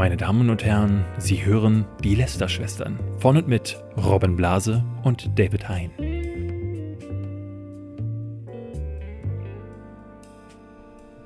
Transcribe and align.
Meine 0.00 0.16
Damen 0.16 0.48
und 0.48 0.64
Herren, 0.64 1.04
Sie 1.18 1.44
hören 1.44 1.84
die 2.02 2.14
Lester-Schwestern 2.14 2.98
von 3.18 3.36
und 3.36 3.48
mit 3.48 3.76
Robin 3.98 4.34
Blase 4.34 4.82
und 5.02 5.38
David 5.38 5.68
Hein. 5.68 5.90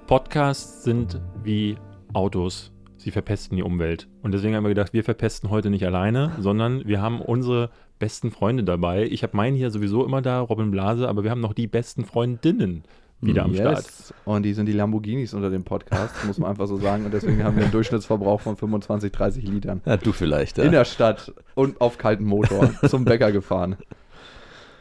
Podcasts 0.08 0.82
sind 0.82 1.21
wie 1.45 1.77
Autos. 2.14 2.73
Sie 2.96 3.12
verpesten 3.12 3.56
die 3.56 3.62
Umwelt. 3.62 4.09
Und 4.23 4.34
deswegen 4.34 4.56
haben 4.56 4.64
wir 4.64 4.70
gedacht, 4.70 4.93
wir 4.93 5.04
verpesten 5.04 5.50
heute 5.50 5.70
nicht 5.70 5.86
alleine, 5.86 6.32
sondern 6.41 6.84
wir 6.84 7.00
haben 7.00 7.20
unsere 7.20 7.70
besten 8.00 8.32
Freunde 8.32 8.64
dabei. 8.64 9.04
Ich 9.04 9.22
habe 9.22 9.36
meinen 9.36 9.56
hier 9.56 9.70
sowieso 9.70 10.04
immer 10.04 10.20
da, 10.20 10.41
Robin 10.41 10.72
Blase, 10.72 11.09
aber 11.09 11.22
wir 11.22 11.30
haben 11.30 11.41
noch 11.41 11.54
die 11.54 11.68
besten 11.68 12.04
Freundinnen 12.04 12.82
wieder 13.27 13.45
am 13.45 13.52
yes. 13.52 13.61
Start. 13.61 14.14
Und 14.25 14.43
die 14.43 14.54
sind 14.54 14.66
die 14.66 14.72
Lamborghinis 14.72 15.34
unter 15.34 15.50
dem 15.50 15.64
Podcast, 15.64 16.14
muss 16.27 16.38
man 16.38 16.50
einfach 16.50 16.66
so 16.66 16.77
sagen. 16.77 17.04
Und 17.04 17.14
deswegen 17.14 17.43
haben 17.45 17.56
wir 17.56 17.64
einen 17.64 17.73
Durchschnittsverbrauch 17.73 18.41
von 18.41 18.56
25, 18.56 19.12
30 19.12 19.45
Litern. 19.45 19.80
Ja, 19.84 19.97
du 19.97 20.12
vielleicht, 20.12 20.59
ja. 20.59 20.64
In 20.64 20.73
der 20.73 20.84
Stadt 20.84 21.33
und 21.55 21.80
auf 21.80 21.98
kalten 21.98 22.24
Motor 22.24 22.70
zum 22.88 23.05
Bäcker 23.05 23.33
gefahren. 23.33 23.77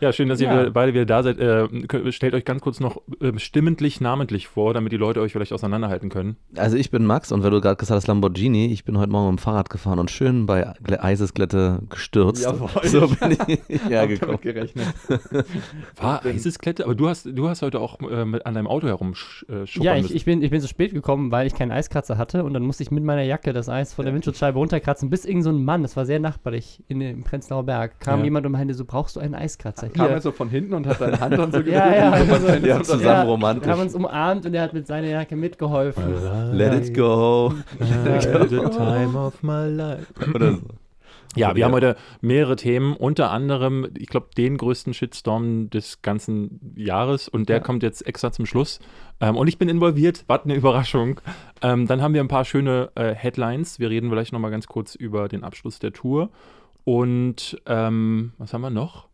Ja, 0.04 0.12
schön, 0.12 0.28
dass 0.28 0.42
ihr 0.42 0.48
Ja. 0.48 0.60
wieder- 0.64 0.72
beide 0.72 0.94
wieder 0.94 1.06
da 1.06 1.24
seid. 1.24 1.40
Äh, 1.40 2.12
stellt 2.12 2.34
euch 2.34 2.44
ganz 2.44 2.62
kurz 2.62 2.82
noch 2.82 3.02
äh, 3.22 3.32
stimmentlich, 3.40 4.02
namentlich 4.02 4.48
vor, 4.50 4.74
damit 4.74 4.92
die 4.92 4.98
Leute 4.98 5.22
euch 5.22 5.32
vielleicht 5.32 5.54
auseinanderhalten 5.54 6.10
können. 6.10 6.36
Also 6.58 6.76
ich 6.76 6.92
bin 6.92 7.06
Max 7.06 7.32
und 7.32 7.42
weil 7.42 7.52
du 7.52 7.62
gerade 7.62 7.78
gesagt 7.78 7.96
hast 7.96 8.08
Lamborghini, 8.08 8.66
ich 8.74 8.84
bin 8.84 8.98
heute 8.98 9.10
Morgen 9.12 9.32
mit 9.32 9.40
dem 9.40 9.42
Fahrrad 9.44 9.70
gefahren 9.70 10.00
und 10.00 10.12
schön 10.12 10.46
bei 10.46 10.68
Gle- 10.80 11.00
Eisesglätte 11.02 11.80
gestürzt. 11.90 12.44
Jawohl. 12.44 12.70
So 12.84 13.08
bin 13.08 13.38
ich 13.70 13.82
hergekommen. 13.90 14.38
damit 14.38 14.42
gerechnet. 14.42 14.88
War 15.96 16.26
Eisesklette, 16.26 16.84
aber 16.84 16.96
du 16.96 17.08
hast, 17.08 17.26
du 17.32 17.48
hast 17.48 17.62
heute 17.62 17.80
auch 17.80 18.00
äh, 18.02 18.26
mit 18.26 18.46
an 18.46 18.56
deinem 18.56 18.68
Auto 18.68 18.88
herumschuppern 18.88 19.66
Ja, 19.82 19.96
ich, 19.96 20.14
ich, 20.14 20.26
bin, 20.26 20.42
ich 20.42 20.50
bin 20.52 20.60
so 20.60 20.68
spät 20.68 20.94
gekommen, 20.94 21.32
weil 21.32 21.48
ich 21.48 21.56
keinen 21.56 21.72
Eiskratzer 21.72 22.18
hatte 22.18 22.44
und 22.44 22.54
dann 22.54 22.64
musste 22.64 22.84
ich 22.84 22.92
mit 22.92 23.06
meiner 23.06 23.24
Jacke 23.24 23.54
das 23.54 23.70
Eis 23.70 23.94
von 23.94 24.04
der 24.04 24.14
Windschutzscheibe 24.14 24.58
runterkratzen, 24.58 25.10
bis 25.10 25.24
irgend 25.24 25.46
so 25.46 25.50
ein 25.50 25.64
Mann, 25.64 25.82
das 25.82 25.96
war 25.96 26.06
sehr 26.06 26.20
nachbarlich, 26.20 26.84
in 26.90 27.00
dem 27.00 27.24
Prenzlauer 27.24 27.64
Berg, 27.64 28.00
kam 28.02 28.20
Ja. 28.20 28.26
jemand 28.26 28.46
und 28.46 28.52
meinte, 28.52 28.74
so 28.74 28.84
brauchst 28.84 29.16
du 29.16 29.20
einen 29.22 29.36
Eiskratzer. 29.36 29.88
Kam 29.94 30.10
er 30.12 30.22
so 30.22 30.32
von 30.32 30.50
hinten 30.50 30.74
und 30.74 30.86
hat 30.88 31.00
seine 31.00 31.20
Hand 31.20 31.38
dann 31.38 31.52
so 31.52 31.60
Ja, 31.66 31.94
ja, 31.96 32.18
gedrückt. 32.18 32.34
also- 32.44 32.54
Und 32.58 32.66
Ja, 32.66 32.82
zusammen 32.84 33.04
Ja, 33.06 33.24
romantisch. 33.24 33.66
Wir 33.68 33.74
haben 33.74 33.82
uns 33.82 33.96
umarmt 33.96 34.46
und 34.46 34.54
er 34.54 34.62
hat 34.64 34.74
mit 34.74 34.88
seiner 34.88 35.08
Jacke 35.08 35.36
mitgeholfen. 35.36 36.04
Let 36.54 36.74
it 36.88 36.96
go. 36.96 37.54
the 37.80 38.60
time 38.76 39.18
of 39.18 39.42
my 39.44 39.68
life. 39.70 40.08
Oder 40.34 40.54
so. 40.54 40.62
Ja, 41.36 41.56
wir 41.56 41.66
haben 41.66 41.72
heute 41.72 41.96
mehrere 42.22 42.56
Themen, 42.56 42.96
unter 42.96 43.32
anderem, 43.32 43.88
ich 43.98 44.06
glaube, 44.08 44.28
den 44.38 44.56
größten 44.56 44.94
Shitstorm 44.94 45.72
des 45.72 46.04
ganzen 46.04 46.74
Jahres 46.76 47.28
und 47.28 47.50
der 47.50 47.58
Ja. 47.58 47.64
kommt 47.64 47.82
jetzt 47.82 48.06
extra 48.06 48.32
zum 48.32 48.46
Schluss. 48.46 48.80
Ähm, 49.20 49.36
und 49.36 49.48
ich 49.48 49.58
bin 49.58 49.68
involviert, 49.68 50.26
was 50.28 50.44
eine 50.44 50.54
Überraschung. 50.54 51.20
Ähm, 51.64 51.88
dann 51.88 52.04
haben 52.04 52.14
wir 52.14 52.22
ein 52.22 52.28
paar 52.28 52.46
schöne 52.46 52.92
äh, 52.94 53.16
Headlines. 53.16 53.80
Wir 53.80 53.90
reden 53.90 54.12
vielleicht 54.12 54.32
nochmal 54.32 54.52
ganz 54.52 54.68
kurz 54.68 54.94
über 54.94 55.28
den 55.28 55.44
Abschluss 55.44 55.80
der 55.80 55.92
Tour. 55.92 56.30
Und 56.84 57.60
ähm, 57.66 58.34
was 58.38 58.54
haben 58.54 58.62
wir 58.62 58.70
noch? 58.70 59.08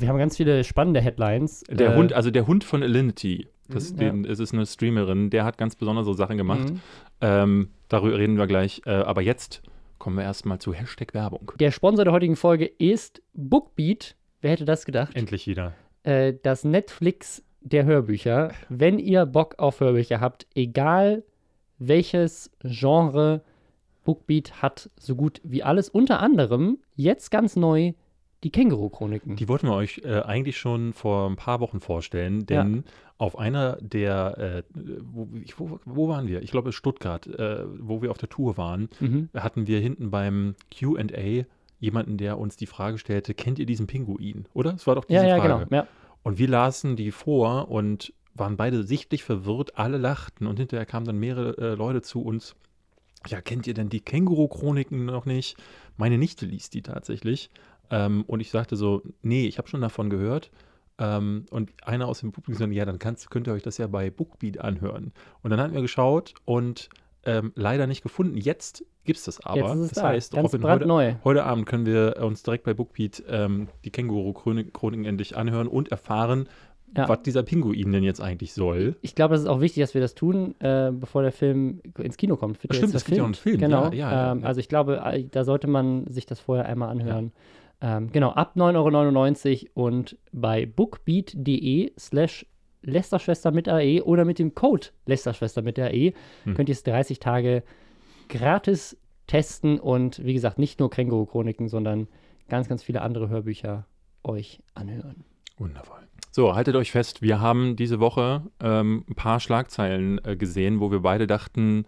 Wir 0.00 0.08
haben 0.08 0.18
ganz 0.18 0.36
viele 0.36 0.64
spannende 0.64 1.00
Headlines. 1.00 1.64
Der 1.70 1.92
Äh, 1.92 1.96
Hund, 1.96 2.12
also 2.12 2.30
der 2.30 2.46
Hund 2.46 2.64
von 2.64 2.82
Alinity. 2.82 3.46
Das, 3.68 3.92
Mhm, 3.92 3.96
den, 3.98 4.24
Es 4.24 4.38
ist 4.40 4.52
eine 4.54 4.66
Streamerin, 4.66 5.30
der 5.30 5.44
hat 5.44 5.58
ganz 5.58 5.76
besondere 5.76 6.04
so 6.04 6.12
Sachen 6.12 6.36
gemacht. 6.36 6.70
mhm. 6.70 6.80
Ähm, 7.20 7.68
darüber 7.88 8.18
reden 8.18 8.36
wir 8.38 8.46
gleich. 8.46 8.82
Äh, 8.86 8.90
aber 8.90 9.22
jetzt 9.22 9.62
kommen 9.98 10.16
wir 10.16 10.24
erstmal 10.24 10.58
zu 10.58 10.72
Hashtag 10.74 11.14
Werbung. 11.14 11.52
Der 11.60 11.70
Sponsor 11.70 12.04
der 12.04 12.12
heutigen 12.12 12.36
Folge 12.36 12.64
ist 12.66 13.22
Bookbeat. 13.34 14.16
Wer 14.40 14.50
hätte 14.52 14.64
das 14.64 14.84
gedacht? 14.84 15.14
Endlich 15.14 15.46
wieder. 15.46 15.74
äh, 16.04 16.34
das 16.42 16.64
Netflix 16.64 17.44
der 17.60 17.84
Hörbücher. 17.84 18.50
Wenn 18.68 18.98
ihr 18.98 19.24
Bock 19.26 19.54
auf 19.58 19.78
Hörbücher 19.80 20.20
habt, 20.20 20.46
egal 20.54 21.22
welches 21.78 22.50
Genre, 22.64 23.42
Bookbeat 24.04 24.60
hat 24.62 24.90
so 24.98 25.14
gut 25.14 25.40
wie 25.44 25.62
alles. 25.62 25.88
Unter 25.88 26.18
anderem 26.20 26.78
jetzt 26.96 27.30
ganz 27.30 27.54
neu 27.54 27.92
die 28.44 28.50
Känguru-Chroniken. 28.50 29.36
Die 29.36 29.48
wollten 29.48 29.68
wir 29.68 29.74
euch 29.74 30.00
äh, 30.04 30.20
eigentlich 30.20 30.58
schon 30.58 30.92
vor 30.92 31.28
ein 31.30 31.36
paar 31.36 31.60
Wochen 31.60 31.80
vorstellen, 31.80 32.44
denn 32.46 32.84
auf 33.18 33.38
einer 33.38 33.76
der, 33.80 34.38
äh, 34.38 34.62
wo, 35.02 35.28
wo, 35.56 35.80
wo 35.84 36.08
waren 36.08 36.26
wir? 36.26 36.42
Ich 36.42 36.50
glaube 36.50 36.72
Stuttgart, 36.72 37.26
äh, 37.26 37.64
wo 37.78 38.02
wir 38.02 38.10
auf 38.10 38.18
der 38.18 38.28
Tour 38.28 38.56
waren, 38.56 38.88
Mhm. 39.00 39.28
hatten 39.34 39.66
wir 39.66 39.78
hinten 39.80 40.10
beim 40.10 40.54
Q&A 40.76 41.44
jemanden, 41.78 42.16
der 42.16 42.38
uns 42.38 42.56
die 42.56 42.66
Frage 42.66 42.98
stellte, 42.98 43.34
kennt 43.34 43.58
ihr 43.58 43.66
diesen 43.66 43.86
Pinguin? 43.86 44.46
Oder? 44.54 44.72
Das 44.72 44.86
war 44.86 44.94
doch 44.96 45.04
diese 45.04 45.22
Ja, 45.22 45.36
ja, 45.36 45.42
Frage. 45.42 45.66
genau. 45.66 45.82
Ja. 45.82 45.86
Und 46.24 46.38
wir 46.38 46.48
lasen 46.48 46.96
die 46.96 47.10
vor 47.10 47.70
und 47.70 48.12
waren 48.34 48.56
beide 48.56 48.82
sichtlich 48.84 49.24
verwirrt, 49.24 49.76
alle 49.78 49.98
lachten 49.98 50.46
und 50.46 50.58
hinterher 50.58 50.86
kamen 50.86 51.06
dann 51.06 51.18
mehrere 51.18 51.58
äh, 51.58 51.74
Leute 51.74 52.02
zu 52.02 52.22
uns. 52.22 52.54
Ja, 53.28 53.40
kennt 53.40 53.66
ihr 53.68 53.74
denn 53.74 53.88
die 53.88 54.00
Känguru-Chroniken 54.00 55.04
noch 55.04 55.26
nicht? 55.26 55.56
Meine 55.96 56.18
Nichte 56.18 56.46
liest 56.46 56.74
die 56.74 56.82
tatsächlich. 56.82 57.50
Ähm, 57.92 58.24
und 58.26 58.40
ich 58.40 58.50
sagte 58.50 58.74
so, 58.74 59.02
nee, 59.22 59.46
ich 59.46 59.58
habe 59.58 59.68
schon 59.68 59.82
davon 59.82 60.10
gehört. 60.10 60.50
Ähm, 60.98 61.46
und 61.50 61.70
einer 61.84 62.08
aus 62.08 62.20
dem 62.20 62.32
Publikum 62.32 62.58
sagte, 62.58 62.74
ja, 62.74 62.84
dann 62.84 62.98
kannst, 62.98 63.30
könnt 63.30 63.46
ihr 63.46 63.52
euch 63.52 63.62
das 63.62 63.78
ja 63.78 63.86
bei 63.86 64.10
Bookbeat 64.10 64.58
anhören. 64.58 65.12
Und 65.42 65.50
dann 65.50 65.60
hatten 65.60 65.74
wir 65.74 65.82
geschaut 65.82 66.34
und 66.44 66.88
ähm, 67.24 67.52
leider 67.54 67.86
nicht 67.86 68.02
gefunden. 68.02 68.36
Jetzt 68.36 68.84
gibt 69.04 69.18
es 69.18 69.24
das 69.26 69.44
aber. 69.44 69.74
Das 69.76 69.92
da. 69.92 70.08
heißt, 70.08 70.32
ganz 70.32 70.54
Robin, 70.54 70.64
heute. 70.64 71.20
Heute 71.22 71.44
Abend 71.44 71.66
können 71.66 71.86
wir 71.86 72.16
uns 72.20 72.42
direkt 72.42 72.64
bei 72.64 72.74
Bookbeat 72.74 73.22
ähm, 73.28 73.68
die 73.84 73.90
Känguru-Chroniken 73.90 75.04
endlich 75.04 75.36
anhören 75.36 75.68
und 75.68 75.90
erfahren, 75.90 76.48
Ja. 76.96 77.08
was 77.08 77.22
dieser 77.22 77.42
Pinguin 77.42 77.92
denn 77.92 78.04
jetzt 78.04 78.20
eigentlich 78.20 78.52
soll. 78.54 78.96
Ich 79.02 79.14
glaube, 79.14 79.34
das 79.34 79.42
ist 79.42 79.48
auch 79.48 79.60
wichtig, 79.60 79.82
dass 79.82 79.94
wir 79.94 80.00
das 80.00 80.14
tun, 80.14 80.54
äh, 80.60 80.90
bevor 80.92 81.22
der 81.22 81.32
Film 81.32 81.80
ins 81.98 82.16
Kino 82.16 82.36
kommt. 82.36 82.58
Stimmt, 82.70 82.94
es 82.94 83.04
gibt 83.04 83.18
ja 83.18 83.24
einen. 83.24 83.34
Film. 83.34 83.58
Genau. 83.58 83.84
Ja, 83.92 84.12
ja, 84.12 84.32
ähm. 84.32 84.44
Also 84.44 84.60
ich 84.60 84.68
glaube, 84.68 85.00
äh, 85.04 85.24
da 85.30 85.44
sollte 85.44 85.68
man 85.68 86.06
sich 86.08 86.26
das 86.26 86.40
vorher 86.40 86.66
einmal 86.66 86.88
anhören. 86.90 87.32
Ähm, 87.82 88.12
genau, 88.12 88.30
ab 88.30 88.54
9,99 88.56 89.70
Euro 89.74 89.86
und 89.86 90.16
bei 90.30 90.66
bookbeat.de 90.66 91.92
slash 91.98 92.46
Lästerschwester 92.82 93.50
mit 93.50 93.68
AE 93.68 94.02
oder 94.02 94.24
mit 94.24 94.38
dem 94.38 94.54
Code 94.54 94.88
Lästerschwester 95.06 95.62
mit 95.62 95.78
AE 95.78 96.12
Hm. 96.44 96.54
könnt 96.54 96.68
ihr 96.68 96.74
es 96.74 96.84
30 96.84 97.18
Tage 97.18 97.62
gratis 98.28 98.96
testen 99.26 99.78
und 99.78 100.24
wie 100.24 100.34
gesagt, 100.34 100.58
nicht 100.58 100.80
nur 100.80 100.90
Känguru-Chroniken, 100.90 101.68
sondern 101.68 102.08
ganz, 102.48 102.68
ganz 102.68 102.82
viele 102.82 103.02
andere 103.02 103.28
Hörbücher 103.28 103.86
euch 104.24 104.62
anhören. 104.74 105.24
Wundervoll. 105.58 106.00
So, 106.30 106.54
haltet 106.54 106.76
euch 106.76 106.92
fest, 106.92 107.20
wir 107.20 107.40
haben 107.40 107.76
diese 107.76 108.00
Woche 108.00 108.42
ähm, 108.60 109.04
ein 109.08 109.14
paar 109.14 109.38
Schlagzeilen 109.38 110.20
äh, 110.24 110.36
gesehen, 110.36 110.80
wo 110.80 110.90
wir 110.90 111.00
beide 111.00 111.26
dachten, 111.26 111.84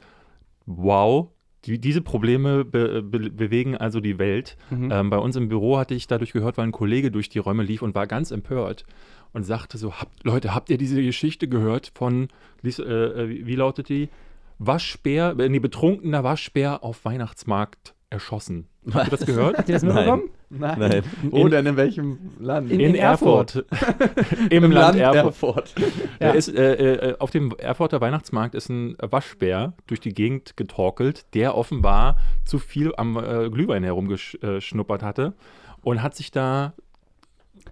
wow, 0.67 1.29
die, 1.65 1.79
diese 1.79 2.01
Probleme 2.01 2.65
be 2.65 3.03
be 3.03 3.31
bewegen 3.31 3.77
also 3.77 4.01
die 4.01 4.19
Welt. 4.19 4.57
Mhm. 4.71 4.91
Ähm, 4.93 5.11
bei 5.11 5.19
uns 5.19 5.37
im 5.37 5.49
Büro 5.49 5.79
hatte 5.79 5.95
ich 5.95 6.07
dadurch 6.07 6.33
gehört, 6.33 6.59
weil 6.59 6.67
ein 6.67 6.73
Kollege 6.73 7.11
durch 7.11 7.29
die 7.29 7.39
Räume 7.39 7.63
lief 7.63 7.83
und 7.83 7.95
war 7.95 8.07
ganz 8.07 8.31
empört 8.31 8.85
und 9.33 9.45
sagte 9.45 9.79
so, 9.79 9.93
habt, 9.95 10.25
Leute, 10.25 10.55
habt 10.55 10.71
ihr 10.71 10.79
diese 10.79 11.03
Geschichte 11.03 11.49
gehört 11.49 11.93
von, 11.95 12.29
äh, 12.65 12.69
äh, 12.69 13.29
wie, 13.29 13.47
wie 13.47 13.57
lautet 13.57 13.89
die? 13.89 14.09
Waschbär, 14.59 15.35
äh, 15.39 15.49
nee, 15.49 15.59
betrunkener 15.59 16.23
Waschbär 16.23 16.85
auf 16.85 17.05
Weihnachtsmarkt 17.05 17.94
erschossen. 18.15 18.69
Habt 18.93 19.07
ihr 19.13 19.17
das 19.17 19.27
gehört? 19.27 19.59
Habt 19.59 19.69
ihr 19.69 19.75
das 19.75 19.83
Nein. 19.83 19.95
mitbekommen? 19.95 20.23
Nein. 20.51 20.79
Nein. 20.79 21.03
Wo 21.31 21.39
In- 21.39 21.51
denn? 21.51 21.67
In 21.67 21.77
welchem 21.77 22.19
Land? 22.39 22.71
In- 22.71 22.81
In, 22.81 22.95
Erfurt. 22.95 23.65
Im, 24.51 24.71
Land, 24.71 24.99
Erfurt. 24.99 25.75
Ja. 25.77 25.85
Der 26.21 26.35
ist, 26.35 26.49
äh, 26.49 26.75
äh, 27.11 27.19
auf 27.19 27.31
dem 27.31 27.53
Erfurter 27.59 28.01
Weihnachtsmarkt 28.01 28.55
ist 28.55 28.69
ein 28.69 28.97
Waschbär 29.01 29.75
durch 29.87 30.01
die 30.01 30.15
Gegend 30.15 30.57
getorkelt, 30.57 31.27
der 31.35 31.57
offenbar 31.57 32.17
zu 32.45 32.59
viel 32.59 32.95
am 32.97 33.17
äh, 33.17 33.51
Glühwein 33.51 33.83
herumgeschnuppert 33.85 35.03
hatte 35.03 35.35
und 35.83 36.03
hat 36.03 36.15
sich 36.15 36.31
da. 36.31 36.73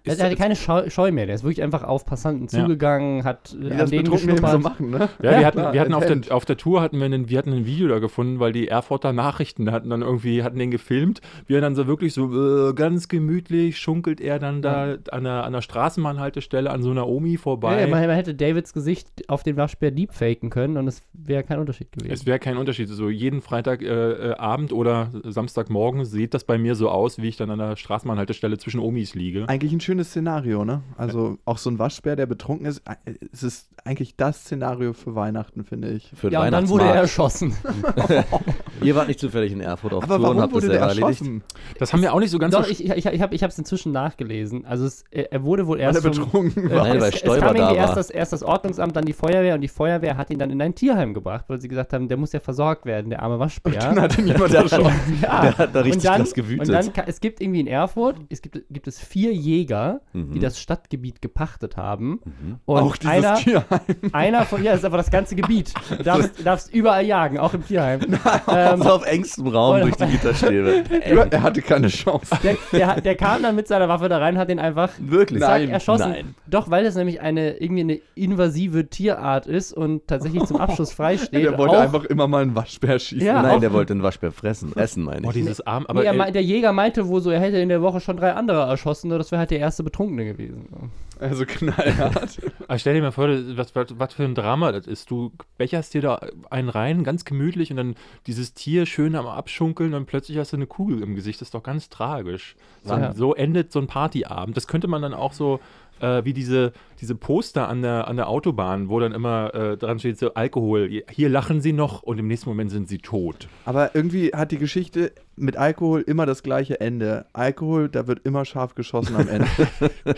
Er 0.05 0.13
ist- 0.13 0.21
hatte 0.23 0.35
keine 0.35 0.55
Scheu, 0.55 0.89
Scheu 0.89 1.11
mehr. 1.11 1.25
Der 1.27 1.35
ist 1.35 1.43
wirklich 1.43 1.63
einfach 1.63 1.83
auf 1.83 2.05
Passanten 2.05 2.47
Ja. 2.51 2.61
zugegangen, 2.63 3.23
hat 3.23 3.55
Wie 3.57 3.67
äh, 3.67 3.71
an 3.71 3.77
das 3.77 3.89
denen 3.89 4.05
eben 4.07 4.17
so 4.17 4.27
geschnuppert. 4.27 4.61
machen, 4.61 4.89
ne? 4.89 5.09
ja, 5.21 5.31
Ja, 5.31 5.39
wir 5.39 5.45
hatten, 5.45 5.57
klar, 5.59 5.73
wir 5.73 5.79
hatten 5.81 5.93
auf, 5.93 6.05
der, 6.05 6.19
auf 6.35 6.43
der 6.45 6.57
Tour 6.57 6.81
hatten 6.81 6.97
wir, 6.99 7.05
einen, 7.05 7.29
wir 7.29 7.37
hatten 7.37 7.53
ein 7.53 7.65
Video 7.65 7.87
da 7.87 7.99
gefunden, 7.99 8.39
weil 8.39 8.51
die 8.51 8.67
Erfurter 8.67 9.13
Nachrichten 9.13 9.71
hatten 9.71 9.89
dann 9.89 10.01
irgendwie, 10.01 10.43
hatten 10.43 10.59
den 10.59 10.71
gefilmt, 10.71 11.21
wie 11.47 11.53
er 11.55 11.61
dann 11.61 11.75
so 11.75 11.87
wirklich 11.87 12.13
so 12.13 12.69
äh, 12.69 12.73
ganz 12.73 13.07
gemütlich 13.07 13.77
schunkelt 13.79 14.19
er 14.19 14.39
dann 14.39 14.61
da 14.61 14.95
an 15.11 15.23
der, 15.23 15.43
an 15.45 15.53
der 15.53 15.61
Straßenbahnhaltestelle 15.61 16.69
an 16.69 16.83
so 16.83 16.91
einer 16.91 17.07
Omi 17.07 17.37
vorbei. 17.37 17.75
Ja, 17.75 17.81
ja, 17.81 17.87
man, 17.87 18.05
man 18.05 18.15
hätte 18.15 18.33
Davids 18.35 18.73
Gesicht 18.73 19.07
auf 19.29 19.43
den 19.43 19.55
Waschbär 19.57 19.91
deepfaken 19.91 20.49
können 20.49 20.77
und 20.77 20.87
es 20.87 21.01
wäre 21.13 21.43
kein 21.43 21.59
Unterschied 21.59 21.91
gewesen. 21.91 22.11
Es 22.11 22.25
wäre 22.25 22.39
kein 22.39 22.57
Unterschied. 22.57 22.89
So 22.89 23.09
jeden 23.09 23.41
Freitagabend 23.41 24.71
äh, 24.71 24.75
äh, 24.75 24.77
oder 24.77 25.11
Samstagmorgen 25.23 26.05
sieht 26.05 26.33
das 26.33 26.43
bei 26.43 26.57
mir 26.57 26.75
so 26.75 26.89
aus, 26.89 27.21
wie 27.21 27.29
ich 27.29 27.37
dann 27.37 27.49
an 27.51 27.59
der 27.59 27.75
Straßenbahnhaltestelle 27.75 28.57
zwischen 28.57 28.79
Omis 28.79 29.15
liege. 29.15 29.45
Eigentlich 29.47 29.71
ein 29.71 29.79
schönes 29.79 29.92
Szenario, 30.03 30.63
ne? 30.65 30.81
Also 30.97 31.37
auch 31.45 31.57
so 31.57 31.69
ein 31.69 31.77
Waschbär, 31.77 32.15
der 32.15 32.25
betrunken 32.25 32.65
ist. 32.65 32.81
äh, 33.05 33.13
Es 33.31 33.43
ist 33.43 33.67
eigentlich 33.85 34.15
das 34.15 34.37
Szenario 34.45 34.93
für 34.93 35.13
Weihnachten, 35.15 35.63
finde 35.65 35.89
ich. 35.91 36.11
Für 36.15 36.31
ja, 36.31 36.41
und 36.43 36.51
dann 36.51 36.69
wurde 36.69 36.85
er 36.85 36.95
erschossen. 36.95 37.53
Ihr 38.81 38.95
wart 38.95 39.07
nicht 39.07 39.19
zufällig 39.19 39.51
in 39.51 39.61
Erfurt 39.61 39.93
auf 39.93 40.03
Aber 40.03 40.17
Tour 40.17 40.29
und 40.29 40.37
warum 40.37 40.41
habt 40.41 40.51
das 40.51 40.63
wurde 40.63 40.67
der 40.67 40.79
selber 40.79 40.87
erledigt. 41.03 41.21
erschossen? 41.21 41.43
Das 41.79 41.93
haben 41.93 42.01
wir 42.01 42.13
auch 42.13 42.19
nicht 42.19 42.31
so 42.31 42.39
ganz 42.39 42.53
Doch, 42.53 42.65
so 42.65 42.71
ich, 42.71 42.89
ich, 42.89 43.05
ich 43.05 43.21
habe 43.21 43.35
es 43.45 43.57
inzwischen 43.57 43.91
nachgelesen. 43.91 44.65
Also 44.65 44.85
es, 44.85 45.03
er 45.11 45.43
wurde 45.43 45.67
wohl 45.67 45.77
Weil 45.77 45.85
er 45.85 45.93
erst 45.93 46.01
vom, 46.01 46.11
betrunken 46.11 46.67
äh, 46.69 46.75
war. 46.75 46.87
Nein, 46.87 47.01
weil 47.01 47.09
es, 47.09 47.15
es 47.15 47.19
Stoiber 47.19 47.45
kam 47.47 47.55
da 47.55 47.61
irgendwie 47.61 47.77
erst 47.77 47.89
war. 47.89 47.95
das, 47.95 48.09
erst 48.09 48.33
das 48.33 48.43
Ordnungsamt, 48.43 48.95
dann 48.95 49.05
die 49.05 49.13
Feuerwehr 49.13 49.55
und 49.55 49.61
die 49.61 49.67
Feuerwehr 49.67 50.17
hat 50.17 50.29
ihn 50.29 50.39
dann 50.39 50.49
in 50.49 50.61
ein 50.61 50.75
Tierheim 50.75 51.13
gebracht, 51.13 51.45
weil 51.47 51.59
sie 51.61 51.67
gesagt 51.67 51.93
haben, 51.93 52.07
der 52.07 52.17
muss 52.17 52.31
ja 52.33 52.39
versorgt 52.39 52.85
werden, 52.85 53.09
der 53.09 53.21
arme 53.21 53.39
Waschbär. 53.39 53.73
Dann 53.79 54.01
hat 54.01 54.17
ihn 54.17 54.25
niemand 54.25 54.53
erschossen. 54.53 54.91
ja. 55.21 55.41
Der 55.41 55.57
hat 55.57 55.75
da 55.75 55.81
richtig 55.81 55.97
und 56.03 56.05
dann, 56.05 56.21
krass 56.21 56.33
gewütet. 56.33 56.67
Und 56.67 56.73
dann, 56.73 57.05
es 57.07 57.19
gibt 57.21 57.41
irgendwie 57.41 57.59
in 57.61 57.67
Erfurt, 57.67 58.17
es 58.29 58.41
gibt, 58.41 58.61
gibt 58.69 58.87
es 58.87 58.99
vier 58.99 59.33
Jäger, 59.33 59.82
Mhm. 60.13 60.31
die 60.33 60.39
das 60.39 60.59
Stadtgebiet 60.59 61.21
gepachtet 61.21 61.77
haben. 61.77 62.19
Mhm. 62.23 62.55
Und 62.65 62.81
Auch 62.81 62.97
dieses 62.97 63.11
einer, 63.13 63.35
Tierheim. 63.35 63.79
einer 64.13 64.45
von, 64.45 64.63
ja, 64.63 64.71
das 64.71 64.81
ist 64.81 64.85
aber 64.85 64.97
das 64.97 65.11
ganze 65.11 65.35
Gebiet. 65.35 65.73
Du 65.97 66.03
darfst, 66.03 66.45
darfst 66.45 66.73
überall 66.73 67.05
jagen, 67.05 67.37
auch 67.39 67.53
im 67.53 67.65
Tierheim. 67.65 68.01
ähm, 68.47 68.81
So 68.81 68.89
auf 68.91 69.05
engstem 69.05 69.47
Raum 69.47 69.81
durch 69.81 69.95
die 69.95 70.05
Gitterstäbe. 70.05 70.83
Er 71.31 71.41
hatte 71.41 71.61
keine 71.61 71.87
Chance. 71.87 72.35
der, 72.43 72.57
der, 72.71 73.01
der 73.01 73.15
kam 73.15 73.41
dann 73.43 73.55
mit 73.55 73.67
seiner 73.67 73.87
Waffe 73.89 74.09
da 74.09 74.17
rein, 74.17 74.37
hat 74.37 74.49
den 74.49 74.59
einfach 74.59 74.89
Wirklich? 74.99 75.39
zack, 75.41 75.49
Nein, 75.61 75.69
erschossen. 75.69 76.09
nein. 76.11 76.35
Doch, 76.47 76.69
weil 76.69 76.83
das 76.83 76.95
nämlich 76.95 77.21
eine 77.21 77.57
irgendwie 77.57 77.81
eine 77.81 77.99
invasive 78.15 78.89
Tierart 78.89 79.45
ist 79.47 79.73
und 79.73 80.07
tatsächlich 80.07 80.43
zum 80.45 80.57
Abschuss 80.57 80.93
frei 80.93 81.17
steht. 81.17 81.43
Der 81.43 81.57
wollte 81.57 81.75
auch, 81.77 81.81
einfach 81.81 82.03
immer 82.05 82.27
mal 82.27 82.41
einen 82.43 82.55
Waschbär 82.55 82.99
schießen. 82.99 83.25
Ja, 83.25 83.41
Nein, 83.41 83.55
auch- 83.55 83.59
der 83.59 83.73
wollte 83.73 83.93
den 83.93 84.03
Waschbär 84.03 84.31
fressen. 84.31 84.75
Essen, 84.75 85.03
meine 85.03 85.25
Oh, 85.25 85.29
ich. 85.29 85.35
dieses 85.35 85.65
Arm, 85.65 85.85
aber 85.87 86.01
nee, 86.01 86.07
er, 86.17 86.31
der 86.31 86.43
Jäger 86.43 86.71
meinte 86.73 87.07
wohl 87.07 87.21
so, 87.21 87.29
er 87.31 87.39
hätte 87.39 87.57
in 87.57 87.69
der 87.69 87.81
Woche 87.81 87.99
schon 88.01 88.17
drei 88.17 88.33
andere 88.33 88.61
erschossen, 88.67 89.07
nur 89.09 89.17
das 89.17 89.31
wäre 89.31 89.39
halt 89.39 89.51
der 89.51 89.59
erste 89.59 89.72
Betrunkene 89.81 90.25
gewesen. 90.25 90.91
Also 91.19 91.45
knallhart. 91.45 92.39
Aber 92.67 92.77
stell 92.77 92.93
dir 92.93 93.01
mal 93.01 93.11
vor, 93.11 93.27
was, 93.29 93.73
was, 93.75 93.87
was 93.97 94.13
für 94.13 94.23
ein 94.23 94.35
Drama 94.35 94.71
das 94.71 94.85
ist. 94.85 95.09
Du 95.09 95.31
becherst 95.57 95.95
dir 95.95 96.01
da 96.01 96.19
einen 96.51 96.69
rein, 96.69 97.03
ganz 97.03 97.25
gemütlich, 97.25 97.71
und 97.71 97.77
dann 97.77 97.95
dieses 98.27 98.53
Tier 98.53 98.85
schön 98.85 99.15
am 99.15 99.25
Abschunkeln 99.25 99.93
und 99.93 100.05
plötzlich 100.05 100.37
hast 100.37 100.51
du 100.51 100.57
eine 100.57 100.67
Kugel 100.67 101.01
im 101.01 101.15
Gesicht. 101.15 101.41
Das 101.41 101.47
ist 101.47 101.53
doch 101.53 101.63
ganz 101.63 101.89
tragisch. 101.89 102.55
So, 102.83 102.93
Ja. 102.93 103.13
so 103.13 103.33
endet 103.33 103.71
so 103.71 103.79
ein 103.79 103.87
Partyabend. 103.87 104.55
Das 104.57 104.67
könnte 104.67 104.87
man 104.87 105.01
dann 105.01 105.13
auch 105.13 105.33
so 105.33 105.59
äh, 106.03 106.25
wie 106.25 106.33
diese, 106.33 106.73
diese 106.99 107.15
Poster 107.15 107.69
an 107.69 107.81
der, 107.81 108.07
an 108.07 108.17
der 108.17 108.27
Autobahn, 108.27 108.89
wo 108.89 108.99
dann 108.99 109.13
immer 109.13 109.53
äh, 109.55 109.77
dran 109.77 109.99
steht, 109.99 110.19
so 110.19 110.33
Alkohol. 110.33 110.89
Hier 111.09 111.29
lachen 111.29 111.61
sie 111.61 111.73
noch 111.73 112.03
und 112.03 112.19
im 112.19 112.27
nächsten 112.27 112.49
Moment 112.49 112.71
sind 112.71 112.89
sie 112.89 112.97
tot. 112.97 113.47
Aber 113.65 113.95
irgendwie 113.95 114.31
hat 114.33 114.51
die 114.51 114.57
Geschichte 114.57 115.13
mit 115.35 115.57
Alkohol 115.57 116.01
immer 116.01 116.25
das 116.25 116.43
gleiche 116.43 116.79
Ende. 116.79 117.25
Alkohol, 117.33 117.89
da 117.89 118.05
wird 118.05 118.25
immer 118.25 118.45
scharf 118.45 118.75
geschossen 118.75 119.15
am 119.15 119.27
Ende. 119.27 119.47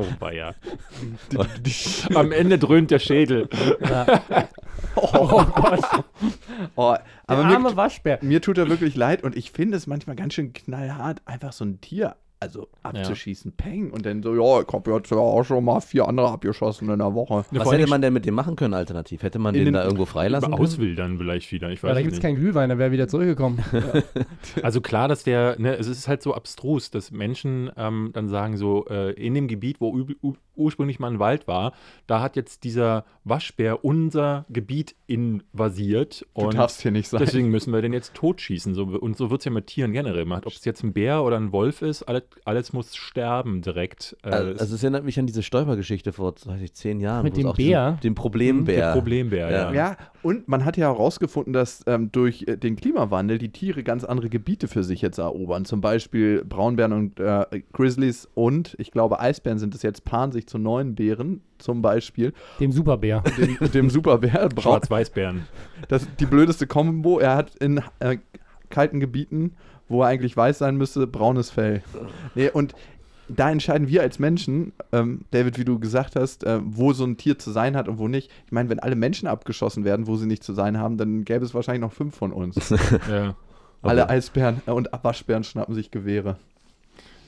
Oh, 0.00 0.06
weia. 0.20 0.54
Am 2.14 2.30
Ende 2.30 2.56
dröhnt 2.56 2.92
der 2.92 3.00
Schädel. 3.00 3.48
Oh 4.94 5.44
Gott, 5.44 6.04
Oh, 6.76 6.94
der 6.94 7.02
aber 7.26 7.44
arme 7.44 7.70
mir, 7.70 7.76
Waschbär. 7.76 8.18
mir 8.22 8.40
tut 8.40 8.58
er 8.58 8.68
wirklich 8.68 8.94
leid 8.94 9.24
und 9.24 9.36
ich 9.36 9.50
finde 9.50 9.76
es 9.76 9.88
manchmal 9.88 10.14
ganz 10.14 10.34
schön 10.34 10.52
knallhart, 10.52 11.20
einfach 11.24 11.52
so 11.52 11.64
ein 11.64 11.80
Tier 11.80 12.14
also 12.40 12.68
abzuschießen. 12.82 13.52
Peng. 13.52 13.90
Und 13.90 14.06
dann 14.06 14.22
so, 14.22 14.32
ja, 14.34 14.62
ich 14.62 14.72
habe 14.72 14.90
jetzt 14.92 15.10
ja 15.10 15.16
auch 15.16 15.42
schon 15.42 15.64
mal 15.64 15.80
vier 15.80 16.06
andere 16.06 16.28
abgeschossen 16.30 16.88
in 16.90 16.98
der 16.98 17.14
Woche. 17.14 17.34
Ja, 17.34 17.44
Was 17.58 17.62
vor 17.64 17.74
hätte 17.74 17.88
man 17.88 18.00
denn 18.00 18.12
mit 18.12 18.24
dem 18.26 18.34
machen 18.34 18.54
können 18.56 18.74
alternativ? 18.74 19.22
Hätte 19.22 19.38
man 19.38 19.54
den 19.54 19.64
den- 19.66 19.74
da 19.74 19.84
irgendwo 19.84 20.04
freilassen 20.04 20.50
können? 20.52 20.62
Auswildern 20.62 21.18
vielleicht 21.18 21.50
wieder. 21.52 21.70
Ich 21.70 21.82
weiß 21.82 21.88
Ja, 21.88 21.94
da 21.94 22.02
gibt 22.02 22.14
es 22.14 22.20
keinen 22.20 22.36
Glühwein, 22.36 22.68
da 22.68 22.78
wäre 22.78 22.88
er 22.90 22.92
wieder 22.92 23.08
zurückgekommen. 23.08 23.58
Also 24.62 24.80
klar, 24.80 25.08
dass 25.08 25.24
der, 25.24 25.56
ne, 25.58 25.76
es 25.76 25.86
ist 25.86 26.08
halt 26.08 26.22
so 26.22 26.34
abstrus, 26.34 26.90
dass 26.90 27.10
Menschen 27.10 27.70
ähm, 27.76 28.10
dann 28.12 28.28
sagen 28.28 28.56
so, 28.56 28.86
äh, 28.88 29.12
in 29.12 29.34
dem 29.34 29.48
Gebiet, 29.48 29.80
wo 29.80 29.94
ü- 29.96 30.14
ü- 30.24 30.34
ursprünglich 30.58 30.98
mal 30.98 31.10
ein 31.10 31.18
Wald 31.18 31.46
war, 31.48 31.72
da 32.06 32.20
hat 32.20 32.36
jetzt 32.36 32.64
dieser 32.64 33.04
Waschbär 33.24 33.84
unser 33.84 34.44
Gebiet 34.48 34.94
invasiert 35.06 36.26
Du 36.34 36.46
und 36.46 36.54
darfst 36.54 36.80
hier 36.82 36.90
nicht 36.90 37.08
sein. 37.08 37.20
deswegen 37.24 37.50
müssen 37.50 37.72
wir 37.72 37.82
den 37.82 37.92
jetzt 37.92 38.14
totschießen. 38.14 38.74
So, 38.74 38.84
und 38.84 39.16
so 39.16 39.30
wird 39.30 39.40
es 39.40 39.44
ja 39.44 39.50
mit 39.50 39.66
Tieren 39.66 39.92
generell 39.92 40.24
gemacht. 40.24 40.46
Ob 40.46 40.52
es 40.52 40.64
jetzt 40.64 40.82
ein 40.82 40.92
Bär 40.92 41.22
oder 41.22 41.36
ein 41.36 41.52
Wolf 41.52 41.82
ist, 41.82 42.02
alles, 42.04 42.22
alles 42.44 42.72
muss 42.72 42.96
sterben 42.96 43.62
direkt. 43.62 44.16
Äh, 44.22 44.30
Also, 44.30 44.50
es 44.52 44.60
also 44.60 44.74
es 44.74 44.82
erinnert 44.82 45.04
mich 45.04 45.18
an 45.18 45.26
diese 45.26 45.42
Stoiber-Geschichte 45.42 46.12
vor, 46.12 46.34
weiß 46.44 46.60
ich, 46.62 46.72
zehn 46.74 47.00
Jahren. 47.00 47.22
Mit 47.24 47.36
dem 47.36 47.52
Bär? 47.52 47.98
Dem 48.02 48.14
Problembär. 48.14 48.76
der 48.76 48.92
Problembär, 48.92 49.50
ja. 49.50 49.58
Ja. 49.58 49.72
Ja, 49.72 49.96
und 50.22 50.48
man 50.48 50.64
hat 50.64 50.76
ja 50.76 50.86
herausgefunden, 50.88 51.52
dass 51.52 51.82
ähm, 51.86 52.10
durch 52.12 52.44
äh, 52.48 52.56
den 52.56 52.76
Klimawandel 52.76 53.38
die 53.38 53.50
Tiere 53.52 53.82
ganz 53.82 54.04
andere 54.04 54.28
Gebiete 54.28 54.66
für 54.68 54.82
sich 54.82 55.02
jetzt 55.02 55.18
erobern. 55.18 55.64
Zum 55.64 55.80
Beispiel 55.80 56.44
Braunbären 56.44 56.92
und 56.92 57.20
äh, 57.20 57.44
Grizzlies 57.72 58.28
und 58.34 58.74
ich 58.78 58.90
glaube 58.90 59.20
Eisbären 59.20 59.58
sind 59.58 59.74
es 59.74 59.82
jetzt, 59.82 60.04
paaren 60.04 60.32
sich 60.32 60.46
zu 60.48 60.58
neuen 60.58 60.94
Bären, 60.94 61.42
zum 61.58 61.82
Beispiel 61.82 62.32
Dem 62.58 62.72
Superbär. 62.72 63.22
dem, 63.36 63.70
dem 63.70 63.90
Superbär. 63.90 64.48
Braun, 64.54 64.62
Schwarz-Weiß-Bären. 64.62 65.46
das 65.88 66.06
die 66.18 66.26
blödeste 66.26 66.66
Kombo. 66.66 67.18
Er 67.18 67.36
hat 67.36 67.54
in 67.56 67.82
äh, 68.00 68.18
kalten 68.70 69.00
Gebieten, 69.00 69.54
wo 69.88 70.02
er 70.02 70.08
eigentlich 70.08 70.36
weiß 70.36 70.58
sein 70.58 70.76
müsste, 70.76 71.06
braunes 71.06 71.50
Fell. 71.50 71.82
Nee, 72.34 72.50
und 72.50 72.74
da 73.28 73.50
entscheiden 73.50 73.88
wir 73.88 74.02
als 74.02 74.18
Menschen, 74.18 74.72
ähm, 74.92 75.22
David, 75.30 75.58
wie 75.58 75.64
du 75.64 75.78
gesagt 75.78 76.16
hast, 76.16 76.44
äh, 76.44 76.60
wo 76.64 76.92
so 76.92 77.04
ein 77.04 77.16
Tier 77.16 77.38
zu 77.38 77.50
sein 77.50 77.76
hat 77.76 77.88
und 77.88 77.98
wo 77.98 78.08
nicht. 78.08 78.30
Ich 78.46 78.52
meine, 78.52 78.68
wenn 78.70 78.78
alle 78.78 78.96
Menschen 78.96 79.28
abgeschossen 79.28 79.84
werden, 79.84 80.06
wo 80.06 80.16
sie 80.16 80.26
nicht 80.26 80.42
zu 80.42 80.54
sein 80.54 80.78
haben, 80.78 80.96
dann 80.96 81.24
gäbe 81.24 81.44
es 81.44 81.54
wahrscheinlich 81.54 81.82
noch 81.82 81.92
fünf 81.92 82.16
von 82.16 82.32
uns. 82.32 82.70
ja. 83.10 83.36
alle 83.82 84.08
Eisbären 84.08 84.62
äh, 84.66 84.70
und 84.70 84.88
Waschbären 85.02 85.44
schnappen 85.44 85.74
sich 85.74 85.90
Gewehre. 85.90 86.38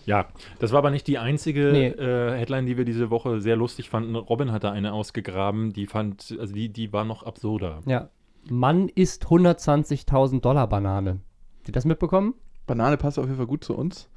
Ja, 0.06 0.26
das 0.58 0.72
war 0.72 0.78
aber 0.78 0.90
nicht 0.90 1.06
die 1.06 1.18
einzige 1.18 1.70
Nee. 1.72 1.88
äh, 1.88 2.36
Headline, 2.38 2.66
die 2.66 2.76
wir 2.76 2.84
diese 2.84 3.10
Woche 3.10 3.40
sehr 3.40 3.56
lustig 3.56 3.90
fanden. 3.90 4.14
Robin 4.16 4.50
hatte 4.52 4.70
eine 4.70 4.92
ausgegraben, 4.92 5.72
die 5.72 5.86
fand, 5.86 6.36
also 6.40 6.52
die, 6.54 6.68
die 6.70 6.92
war 6.92 7.04
noch 7.04 7.22
absurder. 7.22 7.80
Ja. 7.86 8.08
Mann 8.48 8.88
isst 8.88 9.26
120.000 9.26 10.40
Dollar 10.40 10.66
Banane. 10.68 11.20
Habt 11.58 11.68
ihr 11.68 11.72
das 11.72 11.84
mitbekommen? 11.84 12.34
Banane 12.66 12.96
passt 12.96 13.18
auf 13.18 13.26
jeden 13.26 13.36
Fall 13.36 13.46
gut 13.46 13.64
zu 13.64 13.76
uns. 13.76 14.08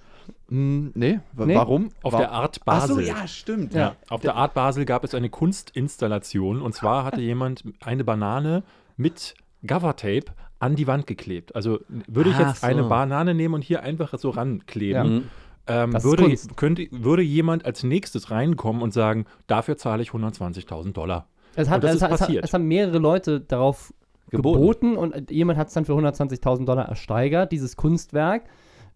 Hm, 0.47 0.91
nee, 0.95 1.19
Nee. 1.35 1.55
warum? 1.55 1.89
Auf 2.01 2.13
Wa- 2.13 2.17
der 2.19 2.31
Art 2.31 2.61
Ach 2.65 2.85
so, 2.87 2.95
Basel. 2.95 3.07
ja, 3.07 3.27
stimmt. 3.27 3.73
Ja, 3.73 3.97
auf 4.09 4.21
der 4.21 4.35
Art 4.35 4.53
Basel 4.53 4.85
gab 4.85 5.03
es 5.03 5.13
eine 5.13 5.29
Kunstinstallation 5.29 6.61
und 6.61 6.73
zwar 6.73 7.03
hatte 7.03 7.19
jemand 7.21 7.63
eine 7.81 8.03
Banane 8.05 8.63
mit 8.95 9.33
Gaffertape 9.65 10.25
an 10.59 10.75
die 10.75 10.87
Wand 10.87 11.07
geklebt. 11.07 11.55
Also 11.55 11.79
würde 12.07 12.29
ich 12.29 12.37
Ach 12.37 12.47
jetzt 12.47 12.61
so. 12.61 12.67
eine 12.67 12.83
Banane 12.83 13.33
nehmen 13.33 13.53
und 13.55 13.63
hier 13.63 13.83
einfach 13.83 14.17
so 14.17 14.29
rankleben, 14.29 15.13
Mhm. 15.15 15.23
Ähm, 15.67 15.93
würde, 16.03 16.35
könnte, 16.55 16.87
würde 16.91 17.21
jemand 17.21 17.65
als 17.65 17.83
nächstes 17.83 18.31
reinkommen 18.31 18.81
und 18.81 18.93
sagen, 18.93 19.25
dafür 19.47 19.77
zahle 19.77 20.01
ich 20.01 20.09
120.000 20.09 20.93
Dollar. 20.93 21.27
Es, 21.55 21.69
hat, 21.69 21.83
es, 21.83 21.95
ist 21.95 22.01
hat, 22.01 22.29
es 22.29 22.53
haben 22.53 22.67
mehrere 22.67 22.97
Leute 22.97 23.39
darauf 23.39 23.93
Geboten. 24.29 24.59
geboten, 24.59 24.97
und 24.97 25.31
jemand 25.31 25.59
hat 25.59 25.67
es 25.67 25.73
dann 25.73 25.85
für 25.85 25.93
120.000 25.93 26.65
Dollar 26.65 26.87
ersteigert, 26.89 27.51
dieses 27.51 27.75
Kunstwerk. 27.75 28.43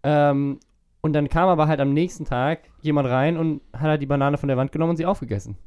Ähm, 0.04 0.60
und 1.02 1.14
dann 1.14 1.30
kam 1.30 1.48
aber 1.48 1.68
halt 1.68 1.80
am 1.80 1.94
nächsten 1.94 2.26
Tag 2.26 2.70
jemand 2.82 3.08
rein 3.08 3.38
und 3.38 3.62
hat 3.74 3.84
halt 3.84 4.02
die 4.02 4.08
Banane 4.08 4.38
von 4.38 4.48
der 4.48 4.58
Wand 4.58 4.72
genommen 4.72 4.92
und 4.92 4.98
sie 4.98 5.06
aufgegessen. 5.06 5.58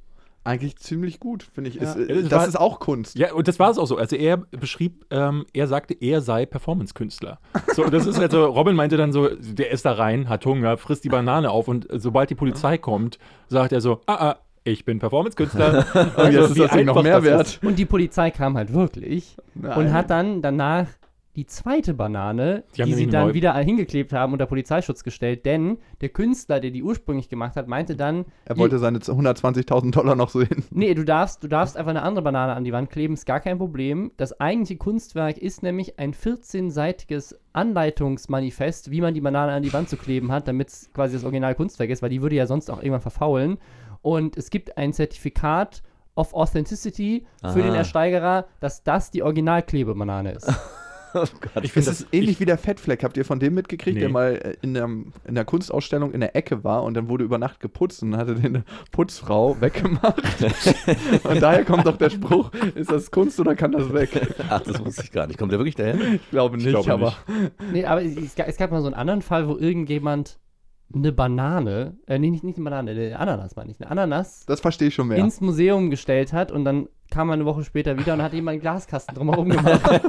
Eigentlich 0.43 0.77
ziemlich 0.79 1.21
gut, 1.21 1.43
finde 1.55 1.69
ich. 1.71 1.77
Ja. 1.77 1.83
Ist, 1.83 1.97
äh, 1.97 2.01
Ja, 2.09 2.15
das 2.23 2.29
das 2.31 2.33
war- 2.41 2.49
ist 2.49 2.59
auch 2.59 2.81
Kunst. 2.81 3.17
Ja, 3.19 3.33
und 3.35 3.47
das 3.47 3.59
war 3.59 3.71
es 3.71 3.77
auch 3.79 3.87
so. 3.87 3.97
Also 3.99 4.17
er 4.17 4.39
beschrieb, 4.39 5.05
ähm, 5.11 5.45
er 5.53 5.67
sagte, 5.67 5.95
er 6.01 6.23
sei 6.23 6.47
Performance-Künstler. 6.47 7.39
So, 7.75 7.85
das 7.91 8.07
ist 8.07 8.19
halt 8.19 8.33
so, 8.33 8.45
Robin 8.47 8.75
meinte 8.75 8.97
dann 8.97 9.13
so, 9.13 9.29
der 9.29 9.71
ist 9.71 9.85
da 9.85 9.93
rein, 9.93 10.29
hat 10.31 10.47
Hunger, 10.47 10.79
frisst 10.79 11.05
die 11.05 11.09
Banane 11.11 11.51
auf 11.51 11.69
und 11.69 11.87
sobald 11.93 12.31
die 12.31 12.35
Polizei 12.35 12.79
kommt, 12.79 13.19
sagt 13.49 13.73
er 13.73 13.81
so, 13.83 14.01
ah, 14.07 14.31
ah, 14.31 14.37
ich 14.65 14.85
bin 14.85 14.99
Performance-Künstler. 14.99 15.87
Und 15.95 16.17
Also, 16.19 16.39
jetzt 16.39 16.51
ist 16.51 16.59
das 16.73 16.85
noch 16.85 17.03
mehr 17.03 17.17
das 17.17 17.25
wert. 17.25 17.61
Und 17.63 17.79
die 17.79 17.87
Polizei 17.87 18.31
kam 18.31 18.57
halt 18.59 18.73
wirklich 18.75 19.37
Nein. 19.55 19.77
und 19.79 19.93
hat 19.93 20.11
dann 20.11 20.43
danach 20.43 20.87
die 21.37 21.47
zweite 21.47 21.95
Banane, 21.95 22.65
Die 22.77 22.83
die 22.83 22.95
sie 22.95 23.07
dann 23.07 23.29
neu- 23.29 23.35
wieder 23.35 23.55
hingeklebt 23.55 24.13
haben, 24.13 24.33
unter 24.33 24.47
Polizeischutz 24.47 25.05
gestellt, 25.05 25.47
denn 25.47 25.79
der 26.01 26.09
Künstler, 26.09 26.59
der 26.59 26.73
die 26.73 26.83
ursprünglich 26.83 27.29
gemacht 27.29 27.55
hat, 27.55 27.69
meinte 27.69 27.95
dann, 27.95 28.25
Er 28.47 28.59
wollte 28.59 28.79
seine 28.81 28.99
120.000 28.99 29.93
Dollar 29.93 30.17
noch 30.17 30.31
so 30.31 30.41
hin. 30.43 30.65
Nee, 30.71 30.93
du 30.95 31.05
darfst, 31.05 31.45
du 31.45 31.49
darfst 31.49 31.77
einfach 31.77 31.91
eine 31.91 32.03
andere 32.03 32.25
Banane 32.25 32.53
an 32.55 32.65
die 32.65 32.73
Wand 32.73 32.91
kleben, 32.91 33.15
ist 33.15 33.27
gar 33.27 33.39
kein 33.39 33.59
Problem. 33.59 34.11
Das 34.17 34.41
eigentliche 34.41 34.79
Kunstwerk 34.79 35.39
ist 35.39 35.63
nämlich 35.63 35.99
ein 36.01 36.15
14-seitiges 36.15 37.37
Anleitungsmanifest, 37.53 38.91
wie 38.91 39.01
man 39.01 39.15
die 39.15 39.21
Banane 39.21 39.53
an 39.53 39.63
die 39.63 39.73
Wand 39.73 39.89
zu 39.89 39.97
kleben 39.97 40.33
hat, 40.33 40.49
damit 40.49 40.69
es 40.69 40.91
quasi 40.93 41.15
das 41.15 41.25
Original-Kunstwerk 41.25 41.91
ist, 41.91 42.03
weil 42.03 42.11
die 42.11 42.23
würde 42.23 42.37
ja 42.37 42.47
sonst 42.47 42.71
auch 42.71 42.79
irgendwann 42.79 43.01
verfaulen. 43.01 43.59
Und 44.03 44.37
es 44.37 44.51
gibt 44.51 44.77
ein 44.79 44.93
Zertifikat 44.93 45.83
of 46.17 46.35
Authenticity 46.35 47.27
für 47.41 47.47
Aha. 47.49 47.55
den 47.61 47.75
Ersteigerer, 47.75 48.47
dass 48.61 48.83
das 48.83 49.11
die 49.11 49.23
Originalklebebanane 49.23 50.33
ist. 50.33 50.53
Oh 51.15 51.25
Gott. 51.41 51.65
Ich 51.65 51.73
Das 51.73 51.85
finde 51.85 51.91
ist 51.91 52.07
ähnlich 52.13 52.41
wie 52.41 52.45
der 52.45 52.59
Fettfleck. 52.59 53.03
Habt 53.05 53.17
ihr 53.17 53.25
von 53.25 53.39
dem 53.41 53.55
mitgekriegt, 53.55 53.95
Nee. 53.95 54.01
der 54.01 54.09
mal 54.11 54.33
äh, 54.37 54.57
in 54.63 54.75
der, 54.75 54.85
in 54.85 55.35
der 55.35 55.45
Kunstausstellung 55.45 56.13
in 56.13 56.21
der 56.21 56.37
Ecke 56.37 56.65
war 56.65 56.83
und 56.85 56.95
dann 56.95 57.09
wurde 57.09 57.25
über 57.25 57.39
Nacht 57.39 57.61
geputzt 57.61 58.03
und 58.03 58.13
dann 58.13 58.21
hatte 58.21 58.35
den 58.35 58.47
eine 58.57 58.65
Putzfrau 58.93 59.57
weggemacht. 59.61 60.23
und 61.25 61.43
daher 61.43 61.65
kommt 61.65 61.87
doch 61.87 61.97
der 61.97 62.11
Spruch, 62.11 62.51
ist 62.75 62.91
das 62.91 63.11
Kunst 63.11 63.39
oder 63.41 63.55
kann 63.55 63.73
das 63.73 63.93
weg? 63.93 64.11
Ach, 64.49 64.61
das 64.61 64.85
wusste 64.85 65.03
ich 65.05 65.13
gar 65.13 65.27
nicht. 65.27 65.39
Kommt 65.39 65.53
der 65.53 65.59
wirklich 65.59 65.75
daher? 65.77 65.97
Ich 66.15 66.31
glaube 66.31 66.57
nicht, 66.57 66.69
glaube 66.69 66.93
aber 66.93 67.15
nicht. 67.29 67.53
nee, 67.73 67.85
aber 67.85 68.03
es, 68.03 68.17
es, 68.17 68.35
gab, 68.35 68.49
es 68.49 68.57
gab 68.57 68.71
mal 68.71 68.81
so 68.81 68.87
einen 68.87 68.95
anderen 68.95 69.23
Fall, 69.23 69.47
wo 69.49 69.57
irgendjemand 69.57 70.39
eine 70.95 71.13
Banane, 71.13 71.97
äh, 72.07 72.19
nee, 72.19 72.31
nicht, 72.31 72.45
nicht 72.45 72.57
eine 72.57 72.65
Banane, 72.65 72.91
eine 72.91 73.19
Ananas 73.19 73.57
meine 73.57 73.71
ich, 73.71 73.81
eine 73.81 73.91
Ananas 73.91 74.45
das 74.47 74.61
verstehe 74.61 74.89
ich 74.89 74.95
schon 74.95 75.09
mehr. 75.09 75.19
ins 75.19 75.41
Museum 75.41 75.91
gestellt 75.91 76.33
hat 76.33 76.51
und 76.51 76.65
dann 76.65 76.89
kam 77.11 77.29
er 77.29 77.35
eine 77.35 77.45
Woche 77.45 77.65
später 77.65 77.99
wieder 77.99 78.15
und 78.15 78.23
hat 78.23 78.33
ihm 78.33 78.47
einen 78.49 78.61
Glaskasten 78.61 79.15
drumherum 79.15 79.49
gemacht. 79.51 79.81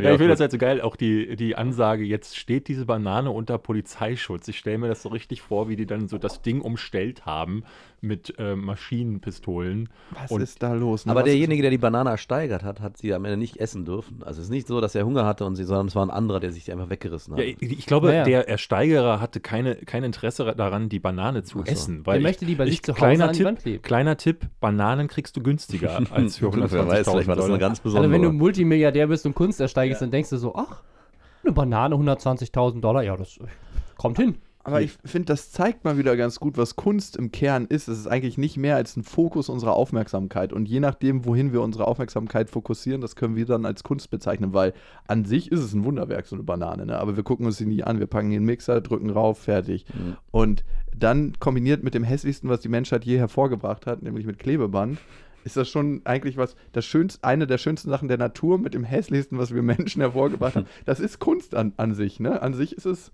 Ja, 0.00 0.12
ich 0.12 0.18
finde 0.18 0.28
das 0.28 0.40
halt 0.40 0.52
so 0.52 0.58
geil, 0.58 0.80
auch 0.80 0.94
die, 0.94 1.34
die 1.34 1.56
Ansage, 1.56 2.04
jetzt 2.04 2.36
steht 2.36 2.68
diese 2.68 2.86
Banane 2.86 3.32
unter 3.32 3.58
Polizeischutz. 3.58 4.46
Ich 4.46 4.58
stelle 4.58 4.78
mir 4.78 4.86
das 4.86 5.02
so 5.02 5.08
richtig 5.08 5.42
vor, 5.42 5.68
wie 5.68 5.74
die 5.74 5.86
dann 5.86 6.06
so 6.06 6.18
das 6.18 6.40
Ding 6.40 6.60
umstellt 6.60 7.26
haben 7.26 7.64
mit 8.00 8.34
äh, 8.38 8.54
Maschinenpistolen. 8.54 9.88
Was 10.10 10.30
Und- 10.30 10.40
ist 10.40 10.62
da 10.62 10.72
los? 10.74 11.06
ne? 11.06 11.10
Aber 11.12 11.20
Was 11.20 11.26
derjenige, 11.26 11.62
der 11.62 11.70
die 11.70 11.78
Banane 11.78 12.10
ersteigert 12.10 12.62
hat, 12.62 12.80
hat 12.80 12.96
sie 12.96 13.12
am 13.14 13.24
Ende 13.24 13.36
nicht 13.36 13.56
essen 13.58 13.84
dürfen. 13.84 14.22
Also 14.22 14.40
es 14.40 14.46
ist 14.46 14.50
nicht 14.50 14.66
so, 14.68 14.80
dass 14.80 14.94
er 14.94 15.04
Hunger 15.04 15.24
hatte 15.26 15.44
und 15.44 15.56
sie, 15.56 15.64
sondern 15.64 15.86
es 15.88 15.94
war 15.96 16.04
ein 16.06 16.10
anderer, 16.10 16.40
der 16.40 16.52
sich 16.52 16.64
die 16.64 16.72
einfach 16.72 16.90
weggerissen 16.90 17.34
hat. 17.34 17.40
Ja, 17.40 17.46
ich, 17.46 17.60
ich 17.60 17.86
glaube, 17.86 18.08
Naja. 18.08 18.24
der 18.24 18.48
Ersteigerer 18.48 19.20
hatte 19.20 19.40
keine, 19.40 19.76
kein 19.76 20.04
Interesse 20.04 20.54
daran, 20.56 20.88
die 20.88 21.00
Banane 21.00 21.42
zu 21.42 21.58
so. 21.58 21.64
essen. 21.64 22.04
Der 22.04 22.06
Weil 22.14 22.20
möchte 22.20 22.44
lieber 22.44 22.64
ich, 22.64 22.70
sich 22.70 22.82
zu 22.82 22.92
Hause 22.92 22.98
kleiner 23.00 23.28
an 23.28 23.34
die 23.34 23.44
Tipp. 23.62 23.82
Kleiner 23.82 24.16
Tipp, 24.16 24.46
Bananen 24.60 25.08
kriegst 25.08 25.36
du 25.36 25.42
günstiger 25.42 26.00
als 26.10 26.36
für 26.38 26.46
120.000 26.46 26.70
Wer 26.72 26.86
weiß, 26.88 27.08
vielleicht 27.08 27.28
war 27.28 27.36
das 27.36 27.46
eine 27.46 27.58
ganz 27.58 27.80
besondere. 27.80 28.12
Also 28.12 28.14
wenn 28.14 28.30
du 28.30 28.32
Multimilliardär 28.36 29.06
bist 29.08 29.26
und 29.26 29.34
Kunst 29.34 29.60
ersteigst, 29.60 30.00
dann 30.02 30.10
denkst 30.10 30.30
du 30.30 30.36
so, 30.36 30.54
ach, 30.54 30.82
eine 31.42 31.52
Banane, 31.52 31.94
120.000 31.96 32.80
Dollar, 32.80 33.02
ja, 33.02 33.16
das 33.16 33.38
kommt 33.96 34.18
hin. 34.18 34.36
Aber 34.68 34.82
ich 34.82 34.98
finde, 35.04 35.26
das 35.26 35.50
zeigt 35.50 35.84
mal 35.84 35.98
wieder 35.98 36.16
ganz 36.16 36.40
gut, 36.40 36.56
was 36.56 36.76
Kunst 36.76 37.16
im 37.16 37.32
Kern 37.32 37.66
ist. 37.66 37.88
Es 37.88 37.98
ist 37.98 38.06
eigentlich 38.06 38.38
nicht 38.38 38.56
mehr 38.56 38.76
als 38.76 38.96
ein 38.96 39.04
Fokus 39.04 39.48
unserer 39.48 39.74
Aufmerksamkeit. 39.74 40.52
Und 40.52 40.68
je 40.68 40.80
nachdem, 40.80 41.24
wohin 41.24 41.52
wir 41.52 41.62
unsere 41.62 41.86
Aufmerksamkeit 41.86 42.50
fokussieren, 42.50 43.00
das 43.00 43.16
können 43.16 43.36
wir 43.36 43.46
dann 43.46 43.66
als 43.66 43.82
Kunst 43.82 44.10
bezeichnen, 44.10 44.52
weil 44.52 44.74
an 45.06 45.24
sich 45.24 45.50
ist 45.50 45.60
es 45.60 45.72
ein 45.72 45.84
Wunderwerk, 45.84 46.26
so 46.26 46.36
eine 46.36 46.42
Banane. 46.42 46.86
Ne? 46.86 46.98
Aber 46.98 47.16
wir 47.16 47.22
gucken 47.22 47.46
uns 47.46 47.56
sie 47.56 47.66
nie 47.66 47.82
an. 47.82 47.98
Wir 47.98 48.06
packen 48.06 48.30
den 48.30 48.44
Mixer, 48.44 48.80
drücken 48.80 49.10
rauf, 49.10 49.38
fertig. 49.38 49.86
Mhm. 49.92 50.16
Und 50.30 50.64
dann 50.96 51.34
kombiniert 51.38 51.82
mit 51.82 51.94
dem 51.94 52.04
hässlichsten, 52.04 52.50
was 52.50 52.60
die 52.60 52.68
Menschheit 52.68 53.04
je 53.04 53.18
hervorgebracht 53.18 53.86
hat, 53.86 54.02
nämlich 54.02 54.26
mit 54.26 54.38
Klebeband, 54.38 54.98
ist 55.44 55.56
das 55.56 55.68
schon 55.68 56.02
eigentlich 56.04 56.36
was, 56.36 56.56
das 56.72 56.84
schönste, 56.84 57.24
eine 57.24 57.46
der 57.46 57.58
schönsten 57.58 57.88
Sachen 57.88 58.08
der 58.08 58.18
Natur 58.18 58.58
mit 58.58 58.74
dem 58.74 58.84
hässlichsten, 58.84 59.38
was 59.38 59.54
wir 59.54 59.62
Menschen 59.62 60.02
hervorgebracht 60.02 60.56
haben. 60.56 60.66
Das 60.84 61.00
ist 61.00 61.18
Kunst 61.18 61.54
an, 61.54 61.72
an 61.76 61.94
sich. 61.94 62.20
Ne? 62.20 62.42
An 62.42 62.54
sich 62.54 62.72
ist 62.72 62.86
es. 62.86 63.12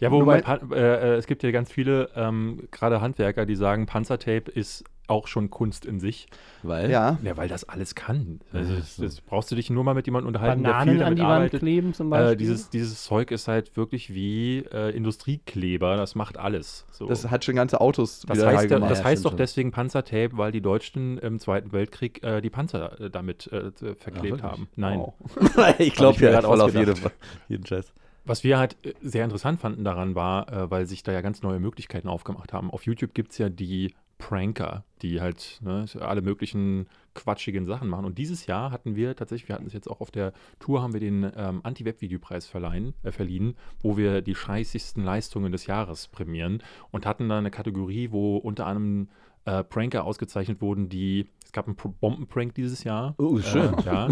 Ja, 0.00 0.10
wobei 0.10 0.40
äh, 0.40 0.74
äh, 0.74 1.14
es 1.16 1.26
gibt 1.26 1.42
ja 1.42 1.50
ganz 1.50 1.70
viele, 1.70 2.10
ähm, 2.16 2.68
gerade 2.70 3.00
Handwerker, 3.00 3.46
die 3.46 3.56
sagen, 3.56 3.86
Panzertape 3.86 4.50
ist 4.50 4.84
auch 5.08 5.28
schon 5.28 5.50
Kunst 5.50 5.86
in 5.86 6.00
sich. 6.00 6.26
Weil? 6.64 6.90
Ja, 6.90 7.16
Ja, 7.22 7.36
weil 7.36 7.46
das 7.48 7.68
alles 7.68 7.94
kann. 7.94 8.40
Also 8.52 8.74
das, 8.74 8.96
das 8.96 9.20
brauchst 9.20 9.48
du 9.52 9.54
dich 9.54 9.70
nur 9.70 9.84
mal 9.84 9.94
mit 9.94 10.06
jemandem 10.06 10.26
unterhalten, 10.26 10.64
der 10.64 10.72
viel 10.80 10.98
Bananen 10.98 10.98
an 10.98 11.04
damit 11.04 11.18
die 11.18 11.22
Wand 11.22 11.30
arbeitet. 11.32 11.60
kleben 11.60 11.94
zum 11.94 12.10
Beispiel. 12.10 12.32
Äh, 12.32 12.36
dieses, 12.36 12.70
dieses 12.70 13.04
Zeug 13.04 13.30
ist 13.30 13.46
halt 13.46 13.76
wirklich 13.76 14.12
wie 14.12 14.64
äh, 14.72 14.90
Industriekleber, 14.96 15.96
das 15.96 16.16
macht 16.16 16.38
alles. 16.38 16.86
So. 16.90 17.06
das 17.06 17.30
hat 17.30 17.44
schon 17.44 17.54
ganze 17.54 17.80
Autos 17.80 18.22
Das 18.26 18.36
wieder 18.38 18.48
heißt, 18.48 18.64
ja, 18.64 18.76
gemacht. 18.78 18.90
das 18.90 18.98
Ja, 18.98 19.04
heißt 19.04 19.20
stimmt 19.20 19.24
doch 19.26 19.30
schon. 19.30 19.36
deswegen 19.38 19.70
Panzertape, 19.70 20.30
weil 20.32 20.50
die 20.50 20.60
Deutschen 20.60 21.18
im 21.18 21.38
Zweiten 21.38 21.70
Weltkrieg 21.72 22.24
äh, 22.24 22.40
die 22.40 22.50
Panzer 22.50 23.00
äh, 23.00 23.08
damit 23.08 23.46
äh, 23.52 23.70
verklebt 23.94 24.24
wirklich? 24.24 24.42
haben. 24.42 24.68
Nein. 24.74 24.98
Wow. 24.98 25.14
ich 25.78 25.94
glaube 25.94 26.18
ja 26.24 26.42
voll 26.42 26.60
auf 26.60 26.74
jede, 26.74 26.92
ausgedacht. 26.92 27.14
jeden 27.48 27.64
Scheiß. 27.64 27.92
Was 28.26 28.42
wir 28.42 28.58
halt 28.58 28.76
äh, 28.84 28.92
sehr 29.00 29.24
interessant 29.24 29.60
fanden 29.60 29.84
daran 29.84 30.14
war, 30.14 30.52
äh, 30.52 30.70
weil 30.70 30.86
sich 30.86 31.02
da 31.02 31.12
ja 31.12 31.20
ganz 31.20 31.42
neue 31.42 31.60
Möglichkeiten 31.60 32.08
aufgemacht 32.08 32.52
haben. 32.52 32.70
Auf 32.70 32.84
YouTube 32.84 33.14
gibt 33.14 33.32
es 33.32 33.38
ja 33.38 33.48
die 33.48 33.94
Pranker, 34.18 34.84
die 35.02 35.20
halt 35.20 35.60
ne, 35.62 35.84
alle 36.00 36.22
möglichen 36.22 36.88
quatschigen 37.14 37.66
Sachen 37.66 37.88
machen. 37.88 38.04
Und 38.04 38.18
dieses 38.18 38.46
Jahr 38.46 38.70
hatten 38.70 38.96
wir 38.96 39.14
tatsächlich, 39.14 39.48
wir 39.48 39.54
hatten 39.54 39.66
es 39.66 39.72
jetzt 39.72 39.88
auch 39.88 40.00
auf 40.00 40.10
der 40.10 40.32
Tour, 40.58 40.82
haben 40.82 40.92
wir 40.92 41.00
den 41.00 41.30
ähm, 41.36 41.60
Anti-Web-Videopreis 41.62 42.52
äh, 42.52 43.12
verliehen, 43.12 43.54
wo 43.80 43.96
wir 43.96 44.22
die 44.22 44.34
scheißigsten 44.34 45.04
Leistungen 45.04 45.52
des 45.52 45.66
Jahres 45.66 46.08
prämieren 46.08 46.62
und 46.90 47.06
hatten 47.06 47.28
da 47.28 47.38
eine 47.38 47.50
Kategorie, 47.50 48.10
wo 48.10 48.38
unter 48.38 48.66
anderem 48.66 49.08
äh, 49.44 49.62
Pranker 49.62 50.04
ausgezeichnet 50.04 50.60
wurden, 50.60 50.88
die, 50.88 51.28
es 51.46 51.52
gab 51.52 51.68
einen 51.68 51.76
Bombenprank 51.76 52.54
dieses 52.54 52.82
Jahr. 52.82 53.14
Oh, 53.18 53.38
schön. 53.38 53.72
Äh, 53.78 53.82
ja. 53.86 54.08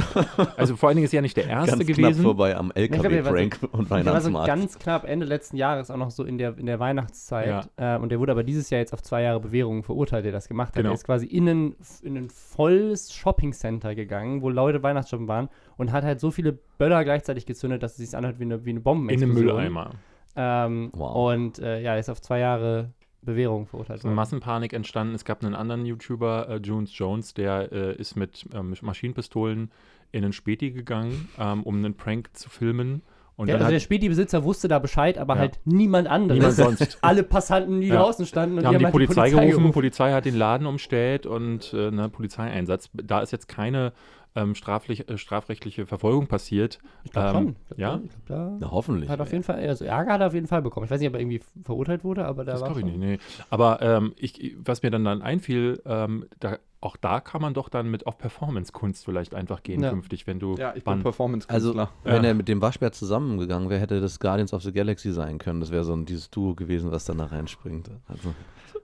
Also 0.57 0.77
vor 0.77 0.89
allen 0.89 0.97
Dingen 0.97 1.05
ist 1.07 1.13
ja 1.13 1.21
nicht 1.21 1.37
der 1.37 1.47
erste 1.49 1.73
Ganz 1.77 1.85
knapp 1.85 1.97
gewesen. 1.97 2.23
vorbei 2.23 2.57
am 2.57 2.71
glaub, 2.73 2.89
der 2.89 3.03
war 3.25 3.33
so- 3.33 3.37
LKW-Prank 3.37 3.59
und 3.73 3.91
Der 3.91 3.91
war 3.91 3.99
so 3.99 4.05
Weihnachtsmarkt. 4.33 4.47
ganz 4.47 4.79
knapp 4.79 5.05
Ende 5.05 5.27
letzten 5.27 5.57
Jahres 5.57 5.91
auch 5.91 5.97
noch 5.97 6.13
so 6.13 6.23
in 6.23 6.39
der, 6.39 6.57
in 6.57 6.67
der 6.67 6.79
Weihnachtszeit. 6.79 7.69
Ja. 7.77 7.97
Äh, 7.97 7.99
und 7.99 8.11
der 8.11 8.21
wurde 8.21 8.31
aber 8.33 8.45
dieses 8.45 8.71
Jahr 8.71 8.79
jetzt 8.81 8.93
auf 8.95 9.03
zwei 9.03 9.23
Jahre 9.23 9.41
Bewährung 9.41 9.83
verurteilt, 9.83 10.25
der 10.25 10.33
das 10.33 10.47
gemacht 10.49 10.69
hat. 10.69 10.77
Genau. 10.77 10.91
Er 10.91 10.95
ist 10.95 11.05
quasi 11.05 11.27
in 11.27 11.49
ein, 11.49 11.77
in 12.03 12.17
ein 12.17 12.31
volles 12.31 13.13
Shoppingcenter 13.13 13.95
gegangen, 13.97 14.41
wo 14.43 14.49
Leute 14.49 14.83
Weihnachtsshoppen 14.83 15.27
waren 15.27 15.49
und 15.77 15.91
hat 15.91 16.05
halt 16.05 16.21
so 16.21 16.31
viele 16.31 16.53
Böller 16.79 17.03
gleichzeitig 17.05 17.47
gezündet, 17.47 17.83
dass 17.83 17.99
es 17.99 18.09
sich 18.09 18.17
anhört 18.17 18.39
wie 18.39 18.45
eine, 18.45 18.65
wie 18.65 18.71
eine 18.71 18.79
in 18.79 18.83
Bombenexplosion. 18.85 19.37
einem 19.37 19.45
Mülleimer. 19.73 19.91
Ähm, 20.37 20.91
Wow. 20.95 21.33
Und 21.35 21.59
äh, 21.59 21.81
ja, 21.81 21.95
er 21.95 21.99
ist 21.99 22.09
auf 22.11 22.21
zwei 22.21 22.39
Jahre 22.39 22.93
Bewährung 23.25 23.67
verurteilt 23.67 24.05
worden. 24.05 24.15
Massenpanik 24.15 24.73
entstanden. 24.73 25.15
Es 25.15 25.25
gab 25.25 25.45
einen 25.45 25.55
anderen 25.55 25.87
YouTuber, 25.87 26.49
äh, 26.49 26.57
Jones 26.57 26.97
Jones, 26.97 27.35
der 27.35 27.73
äh, 27.73 27.95
ist 27.97 28.17
mit 28.17 28.47
ähm, 28.55 28.75
Maschinenpistolen 28.83 29.71
in 30.13 30.25
einen 30.25 30.33
Späti 30.33 30.71
gegangen, 30.71 31.29
ähm, 31.39 31.63
um 31.65 31.77
einen 31.77 31.95
Prank 31.95 32.31
zu 32.35 32.49
filmen. 32.49 33.03
Und 33.37 33.49
Ja, 33.49 33.55
dann 33.55 33.63
also 33.63 33.71
der 33.71 33.77
hat, 33.81 33.83
Späti-Besitzer 33.83 34.45
wusste 34.45 34.69
da 34.69 34.79
Bescheid, 34.79 35.19
aber 35.19 35.35
Ja. 35.35 35.41
halt 35.41 35.59
niemand 35.65 36.07
anderes. 36.07 36.39
Niemand 36.39 36.79
sonst. 36.79 36.99
Alle 37.03 37.25
Passanten, 37.25 37.81
die 37.81 37.89
Ja. 37.89 37.97
draußen 37.97 38.27
standen 38.27 38.59
und 38.59 38.65
haben 38.67 38.79
die 38.79 38.85
halt 38.85 38.93
Polizei 38.93 39.31
gerufen, 39.31 39.73
Polizei 39.73 40.13
hat 40.13 40.25
den 40.25 40.37
Laden 40.37 40.67
umstellt 40.69 41.27
und 41.27 41.73
äh, 41.73 41.91
ne, 41.91 42.09
Polizeieinsatz. 42.09 42.91
Da 42.93 43.21
ist 43.21 43.33
jetzt 43.33 43.49
keine 43.49 43.93
ähm, 44.37 44.55
straflich, 44.55 45.09
äh, 45.09 45.17
strafrechtliche 45.19 45.87
Verfolgung 45.87 46.27
passiert. 46.27 46.79
Ich 47.05 47.13
glaube 47.13 47.29
Ähm, 47.29 47.35
schon. 47.69 47.79
ja? 47.79 48.01
Ich 48.05 48.11
glaub, 48.11 48.27
da 48.27 48.57
Na, 48.61 48.71
hoffentlich. 48.71 49.09
hat 49.09 49.21
auf 49.21 49.31
jeden 49.31 49.45
Fall, 49.45 49.57
also 49.67 49.85
Ärger 49.85 50.13
hat 50.15 50.21
er 50.21 50.27
auf 50.29 50.35
jeden 50.35 50.47
Fall 50.49 50.63
bekommen. 50.63 50.85
Ich 50.87 50.91
weiß 50.91 50.99
nicht, 51.01 51.09
ob 51.09 51.15
er 51.15 51.21
irgendwie 51.21 51.41
verurteilt 51.65 52.03
wurde, 52.05 52.25
aber 52.27 52.45
da 52.45 52.53
Das 52.53 52.61
war 52.63 52.69
glaube 52.69 52.81
ich 52.81 52.87
nicht, 52.87 52.99
nee. 52.99 53.19
Aber 53.51 53.81
ähm, 53.81 54.13
ich, 54.17 54.57
was 54.59 54.83
mir 54.83 54.91
dann, 54.91 55.05
dann 55.05 55.23
einfiel, 55.23 55.81
ähm, 55.87 56.27
da, 56.41 56.59
auch 56.81 56.97
da 56.97 57.21
kann 57.21 57.41
man 57.41 57.55
doch 57.55 57.69
dann 57.69 57.91
mit 57.91 58.07
auf 58.07 58.19
Performance-Kunst 58.19 59.05
vielleicht 59.05 59.35
einfach 59.35 59.63
gehen 59.63 59.83
Ja. 59.83 59.91
künftig, 59.91 60.27
wenn 60.27 60.41
du 60.41 60.57
Ja, 60.57 60.75
ich 60.75 60.83
bin 60.85 61.01
Performance-Künstler. 61.03 61.81
Also, 61.83 61.91
wenn 62.03 62.23
Ja. 62.25 62.29
er 62.31 62.35
mit 62.35 62.49
dem 62.49 62.61
Waschbär 62.61 62.91
zusammengegangen 62.93 63.71
wäre, 63.71 63.81
hätte 63.81 64.01
das 64.01 64.19
Guardians 64.19 64.53
of 64.53 64.63
the 64.63 64.73
Galaxy 64.73 65.13
sein 65.13 65.39
können. 65.39 65.61
Das 65.61 65.71
wäre 65.71 65.85
so 65.85 65.95
ein 65.95 66.07
dieses 66.07 66.31
Duo 66.31 66.55
gewesen, 66.55 66.91
was 66.91 67.05
dann 67.05 67.19
da 67.19 67.27
reinspringt. 67.27 67.89
Also, 68.09 68.35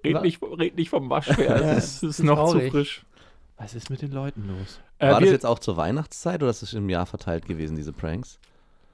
Red 0.04 0.23
nicht, 0.23 0.40
red 0.42 0.76
nicht 0.76 0.88
vom 0.90 1.11
Waschbär, 1.11 1.57
es 1.76 2.02
ist, 2.02 2.21
ist 2.21 2.23
noch 2.23 2.47
zu 2.47 2.52
traurig. 2.52 2.71
frisch. 2.71 3.04
Was 3.61 3.75
ist 3.75 3.90
mit 3.90 4.00
den 4.02 4.12
Leuten 4.12 4.49
los? 4.49 4.81
Äh, 4.99 5.11
war 5.11 5.21
das 5.21 5.31
jetzt 5.31 5.47
auch 5.47 5.59
zur 5.59 5.76
Weihnachtszeit 5.76 6.43
oder 6.43 6.50
ist 6.50 6.62
das 6.62 6.73
im 6.73 6.88
Jahr 6.88 7.07
verteilt 7.07 7.47
gewesen, 7.47 7.76
diese 7.76 7.93
Pranks? 7.93 8.38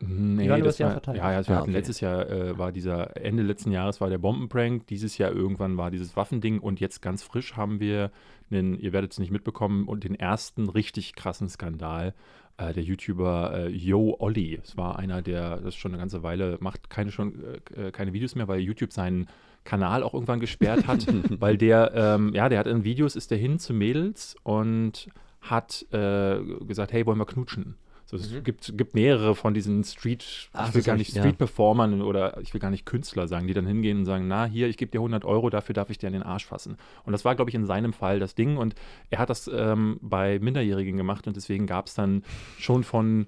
Nee, 0.01 0.43
Die 0.45 0.51
waren 0.51 0.59
über 0.61 0.67
das 0.67 0.75
das 0.75 0.79
Jahr 0.81 0.89
war, 0.91 0.95
verteilt. 0.95 1.17
ja, 1.19 1.31
ja, 1.31 1.37
also 1.39 1.49
wir 1.49 1.55
Ah, 1.57 1.59
hatten 1.61 1.71
okay. 1.71 1.79
letztes 1.79 2.01
Jahr 2.01 2.29
äh, 2.29 2.59
war 2.59 2.73
dieser, 2.73 3.17
Ende 3.17 3.43
letzten 3.43 3.71
Jahres 3.73 4.01
war 4.01 4.11
der 4.11 4.19
Bombenprank, 4.19 4.87
dieses 4.89 5.17
Jahr 5.19 5.33
irgendwann 5.33 5.77
war 5.79 5.91
dieses 5.91 6.17
Waffending 6.17 6.59
und 6.59 6.81
jetzt 6.81 7.01
ganz 7.01 7.23
frisch 7.23 7.57
haben 7.57 7.81
wir 7.81 8.11
einen, 8.51 8.79
ihr 8.79 8.93
werdet 8.93 9.13
es 9.13 9.19
nicht 9.19 9.31
mitbekommen, 9.31 9.87
und 9.89 10.05
den 10.05 10.15
ersten 10.15 10.69
richtig 10.69 11.15
krassen 11.15 11.49
Skandal. 11.49 12.13
Äh, 12.59 12.73
der 12.75 12.83
YouTuber 12.83 13.53
äh, 13.55 13.69
Yo 13.69 14.17
Olli, 14.19 14.59
es 14.63 14.77
war 14.77 14.99
einer, 14.99 15.23
der 15.23 15.61
das 15.61 15.75
schon 15.77 15.93
eine 15.93 15.99
ganze 15.99 16.23
Weile 16.23 16.59
macht, 16.61 16.91
keine, 16.91 17.11
schon, 17.11 17.35
äh, 17.75 17.91
keine 17.93 18.13
Videos 18.13 18.35
mehr, 18.35 18.49
weil 18.49 18.61
YouTube 18.61 18.93
seinen 18.93 19.29
Kanal 19.67 20.03
auch 20.03 20.15
irgendwann 20.15 20.41
gesperrt 20.41 20.87
hat, 20.87 21.07
weil 21.41 21.59
der, 21.59 21.93
ähm, 21.95 22.33
ja, 22.33 22.49
der 22.49 22.59
hat 22.59 22.67
in 22.67 22.85
Videos, 22.85 23.17
ist 23.17 23.31
der 23.31 23.39
hin 23.39 23.59
zu 23.59 23.75
Mädels 23.75 24.37
und 24.43 25.09
hat 25.43 25.85
äh, 25.93 26.39
gesagt, 26.67 26.93
hey, 26.93 27.05
wollen 27.05 27.19
wir 27.19 27.27
knutschen? 27.27 27.77
So, 28.09 28.17
es 28.17 28.33
gibt, 28.45 28.79
gibt 28.79 28.95
mehrere 28.95 29.35
von 29.35 29.53
diesen 29.53 29.83
Street, 29.83 30.49
Ach, 30.53 30.69
ich 30.69 30.77
will 30.77 30.83
gar 30.85 30.97
nicht 30.97 31.09
ich- 31.09 31.17
ja. 31.17 31.23
Street-Performern 31.23 32.03
oder 32.03 32.41
ich 32.41 32.55
will 32.55 32.61
gar 32.61 32.71
nicht 32.71 32.87
Künstler 32.87 33.27
sagen, 33.27 33.49
die 33.49 33.53
dann 33.53 33.67
hingehen 33.67 33.99
und 33.99 34.05
sagen, 34.05 34.29
na, 34.29 34.45
hier, 34.45 34.69
ich 34.69 34.77
gebe 34.77 34.93
dir 34.93 35.01
100 35.01 35.25
Euro, 35.25 35.51
dafür 35.51 35.73
darf 35.75 35.91
ich 35.91 35.99
dir 35.99 36.07
an 36.07 36.13
den 36.13 36.23
Arsch 36.23 36.47
fassen. 36.47 36.77
Und 37.05 37.13
das 37.13 37.25
war, 37.25 37.35
glaube 37.35 37.51
ich, 37.51 37.57
in 37.57 37.67
seinem 37.67 37.93
Fall 37.93 38.21
das 38.21 38.37
Ding 38.37 38.59
und 38.59 38.77
er 39.11 39.19
hat 39.19 39.29
das 39.29 39.51
ähm, 39.53 39.99
bei 40.03 40.39
Minderjährigen 40.39 40.97
gemacht 40.97 41.27
und 41.27 41.35
deswegen 41.35 41.67
gab 41.67 41.89
es 41.89 41.95
dann 41.95 42.23
schon 42.59 42.85
von 42.85 43.27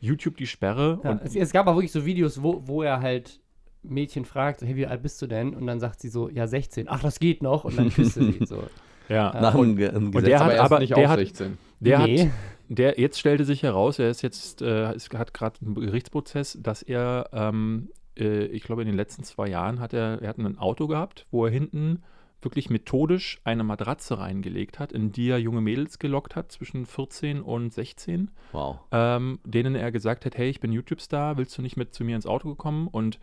YouTube 0.00 0.38
die 0.38 0.46
Sperre 0.46 0.98
Ja, 1.04 1.20
es, 1.22 1.36
es 1.36 1.52
gab 1.52 1.66
auch 1.66 1.74
wirklich 1.74 1.92
so 1.92 2.06
Videos, 2.06 2.42
wo, 2.42 2.62
wo 2.66 2.82
er 2.82 3.00
halt 3.00 3.40
Mädchen 3.88 4.24
fragt, 4.24 4.62
hey, 4.62 4.76
wie 4.76 4.86
alt 4.86 5.02
bist 5.02 5.20
du 5.22 5.26
denn? 5.26 5.54
Und 5.54 5.66
dann 5.66 5.80
sagt 5.80 6.00
sie 6.00 6.08
so, 6.08 6.28
ja, 6.28 6.46
16. 6.46 6.86
Ach, 6.88 7.00
das 7.00 7.18
geht 7.20 7.42
noch. 7.42 7.64
Und 7.64 7.78
dann 7.78 7.90
küsst 7.90 8.14
sie 8.14 8.38
so. 8.44 8.62
ja, 9.08 9.32
Nach 9.40 9.54
und, 9.54 9.64
einem, 9.68 9.76
Ge- 9.76 9.88
einem 9.88 10.06
und 10.06 10.12
Gesetz. 10.12 10.28
der 10.28 10.40
hat 10.40 10.48
er 10.50 10.54
ist 10.54 10.60
aber- 10.60 10.78
nicht 10.80 10.96
der 10.96 11.06
auch 11.06 11.10
hat- 11.10 11.18
16. 11.18 11.58
der 11.80 11.98
nee. 12.00 12.20
hat 12.26 12.30
Der 12.68 12.98
jetzt 13.00 13.18
stellte 13.20 13.44
sich 13.44 13.62
heraus, 13.62 13.98
er 13.98 14.10
ist 14.10 14.22
jetzt, 14.22 14.60
äh, 14.62 14.86
hat 15.14 15.32
gerade 15.34 15.60
einen 15.64 15.74
Gerichtsprozess, 15.76 16.58
dass 16.60 16.82
er, 16.82 17.28
ähm, 17.32 17.90
äh, 18.18 18.46
ich 18.46 18.62
glaube, 18.64 18.82
in 18.82 18.88
den 18.88 18.96
letzten 18.96 19.22
zwei 19.22 19.48
Jahren 19.48 19.78
hat 19.78 19.92
er, 19.92 20.20
er 20.20 20.28
hat 20.28 20.38
ein 20.38 20.58
Auto 20.58 20.86
gehabt, 20.88 21.26
wo 21.30 21.44
er 21.46 21.52
hinten 21.52 22.02
wirklich 22.42 22.68
methodisch 22.68 23.40
eine 23.44 23.64
Matratze 23.64 24.18
reingelegt 24.18 24.78
hat, 24.78 24.92
in 24.92 25.10
die 25.10 25.30
er 25.30 25.38
junge 25.38 25.60
Mädels 25.62 25.98
gelockt 25.98 26.36
hat, 26.36 26.52
zwischen 26.52 26.86
14 26.86 27.40
und 27.40 27.72
16, 27.72 28.30
wow. 28.52 28.78
ähm, 28.92 29.38
denen 29.44 29.74
er 29.74 29.90
gesagt 29.90 30.26
hat, 30.26 30.36
hey, 30.36 30.48
ich 30.48 30.60
bin 30.60 30.70
YouTube-Star, 30.70 31.38
willst 31.38 31.56
du 31.56 31.62
nicht 31.62 31.76
mit 31.76 31.94
zu 31.94 32.04
mir 32.04 32.14
ins 32.14 32.26
Auto 32.26 32.54
kommen? 32.54 32.88
Und 32.88 33.18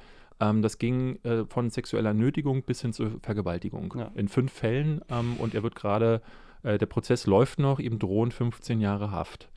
ähm, 0.49 0.61
das 0.61 0.77
ging 0.77 1.19
äh, 1.23 1.45
von 1.45 1.69
sexueller 1.69 2.13
Nötigung 2.13 2.63
bis 2.63 2.81
hin 2.81 2.93
zur 2.93 3.19
Vergewaltigung. 3.21 3.93
Ja. 3.97 4.11
In 4.15 4.27
fünf 4.27 4.51
Fällen 4.51 5.01
ähm, 5.09 5.35
und 5.37 5.53
er 5.55 5.63
wird 5.63 5.75
gerade, 5.75 6.21
äh, 6.63 6.77
der 6.77 6.85
Prozess 6.87 7.25
läuft 7.27 7.59
noch, 7.59 7.79
ihm 7.79 7.99
drohen 7.99 8.31
15 8.31 8.79
Jahre 8.81 9.11
Haft. 9.11 9.49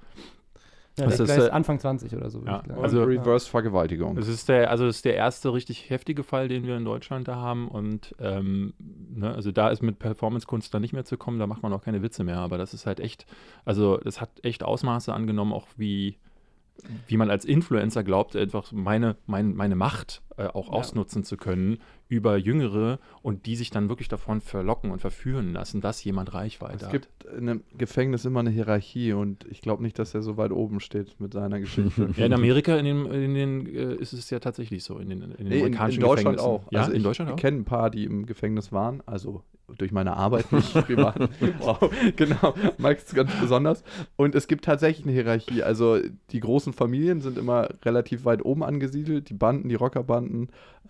Ja, 0.99 1.05
Das 1.05 1.21
ist, 1.21 1.29
äh, 1.29 1.51
Anfang 1.51 1.79
20 1.79 2.17
oder 2.17 2.31
so. 2.31 2.39
würde 2.41 2.51
ja, 2.69 2.75
Also- 2.83 3.03
Reverse-Vergewaltigung. 3.03 4.17
Es 4.17 4.29
ist 4.29 4.49
der, 4.49 4.71
also 4.71 4.87
es 4.87 4.97
ist 4.97 5.05
der 5.05 5.15
erste 5.15 5.53
richtig 5.53 5.91
heftige 5.91 6.23
Fall, 6.23 6.49
den 6.49 6.67
wir 6.67 6.75
in 6.77 6.87
Deutschland 6.87 7.29
da 7.29 7.37
haben. 7.37 7.69
Und 7.69 8.15
ähm, 8.19 8.73
ne, 8.79 9.35
also 9.35 9.53
da 9.53 9.69
ist 9.69 9.83
mit 9.83 9.99
Performance-Kunst 9.99 10.73
dann 10.73 10.81
nicht 10.81 10.95
mehr 10.95 11.05
zu 11.05 11.19
kommen, 11.19 11.39
da 11.39 11.47
macht 11.47 11.63
man 11.63 11.73
auch 11.75 11.83
keine 11.83 12.03
Witze 12.03 12.25
mehr. 12.25 12.39
Aber 12.39 12.57
das 12.57 12.73
ist 12.73 12.87
halt 12.87 13.01
echt, 13.01 13.27
also 13.67 13.99
das 13.99 14.23
hat 14.23 14.31
echt 14.43 14.63
Ausmaße 14.63 15.13
angenommen, 15.13 15.53
auch 15.53 15.67
wie, 15.77 16.17
wie 17.09 17.19
man 17.19 17.31
als 17.31 17.45
Influencer 17.45 18.03
glaubt, 18.03 18.35
einfach 18.35 18.73
meine, 18.73 19.17
mein, 19.27 19.55
meine 19.55 19.77
Macht 19.77 20.23
äh, 20.37 20.47
auch 20.47 20.67
Ja. 20.69 20.73
ausnutzen 20.75 21.25
zu 21.25 21.37
können 21.37 21.79
über 22.09 22.37
Jüngere 22.37 22.99
und 23.23 23.47
die 23.47 23.57
sich 23.57 23.71
dann 23.71 23.89
wirklich 23.89 24.09
davon 24.09 24.41
verlocken 24.41 24.91
und 24.93 25.01
verführen 25.01 25.53
lassen, 25.53 25.81
dass 25.81 26.03
jemand 26.05 26.35
Reichweite 26.35 26.77
Es 26.77 26.83
hat. 26.85 26.93
gibt 26.93 27.09
in 27.37 27.49
einem 27.49 27.65
Gefängnis 27.77 28.25
immer 28.25 28.41
eine 28.41 28.51
Hierarchie 28.51 29.13
und 29.13 29.45
ich 29.51 29.61
glaube 29.61 29.83
nicht, 29.83 29.99
dass 29.99 30.15
er 30.15 30.23
so 30.23 30.37
weit 30.37 30.53
oben 30.53 30.79
steht 30.81 31.19
mit 31.21 31.33
seiner 31.33 31.59
Geschichte. 31.61 32.09
Ja, 32.17 32.27
in 32.27 32.33
Amerika 32.33 32.77
in 32.77 32.85
den, 32.85 33.07
in 33.07 33.35
den, 33.35 33.67
äh, 33.67 33.95
ist 33.97 34.13
es 34.13 34.31
ja 34.31 34.39
tatsächlich 34.39 34.85
so, 34.85 34.99
in 34.99 35.09
den, 35.11 35.23
in 35.23 35.31
den 35.37 35.49
Nee, 35.49 35.55
in, 35.55 35.59
in 35.59 35.65
amerikanischen 35.65 36.01
Deutschland 36.01 36.39
auch. 36.39 36.71
Ja, 36.71 36.81
also 36.81 36.93
in 36.93 36.99
ich 36.99 37.03
Deutschland 37.03 37.31
auch. 37.33 37.37
kenne 37.37 37.59
ein 37.59 37.65
paar, 37.65 37.91
die 37.91 38.05
im 38.05 38.27
Gefängnis 38.27 38.71
waren, 38.73 39.03
also 39.07 39.43
durch 39.79 39.91
meine 39.91 40.17
Arbeit 40.17 40.53
nicht 40.53 40.73
privat. 40.75 41.19
wow, 41.59 41.91
genau, 42.15 42.55
Max 42.79 43.13
ganz 43.13 43.33
besonders. 43.41 43.83
Und 44.15 44.37
es 44.37 44.47
gibt 44.47 44.65
tatsächlich 44.65 45.05
eine 45.05 45.13
Hierarchie. 45.13 45.65
Also 45.65 45.99
die 46.31 46.39
großen 46.39 46.73
Familien 46.73 47.21
sind 47.21 47.37
immer 47.37 47.69
relativ 47.85 48.25
weit 48.25 48.45
oben 48.45 48.63
angesiedelt, 48.63 49.29
die 49.29 49.35
Banden, 49.35 49.69
die 49.69 49.75
Rockerbanden, 49.75 50.26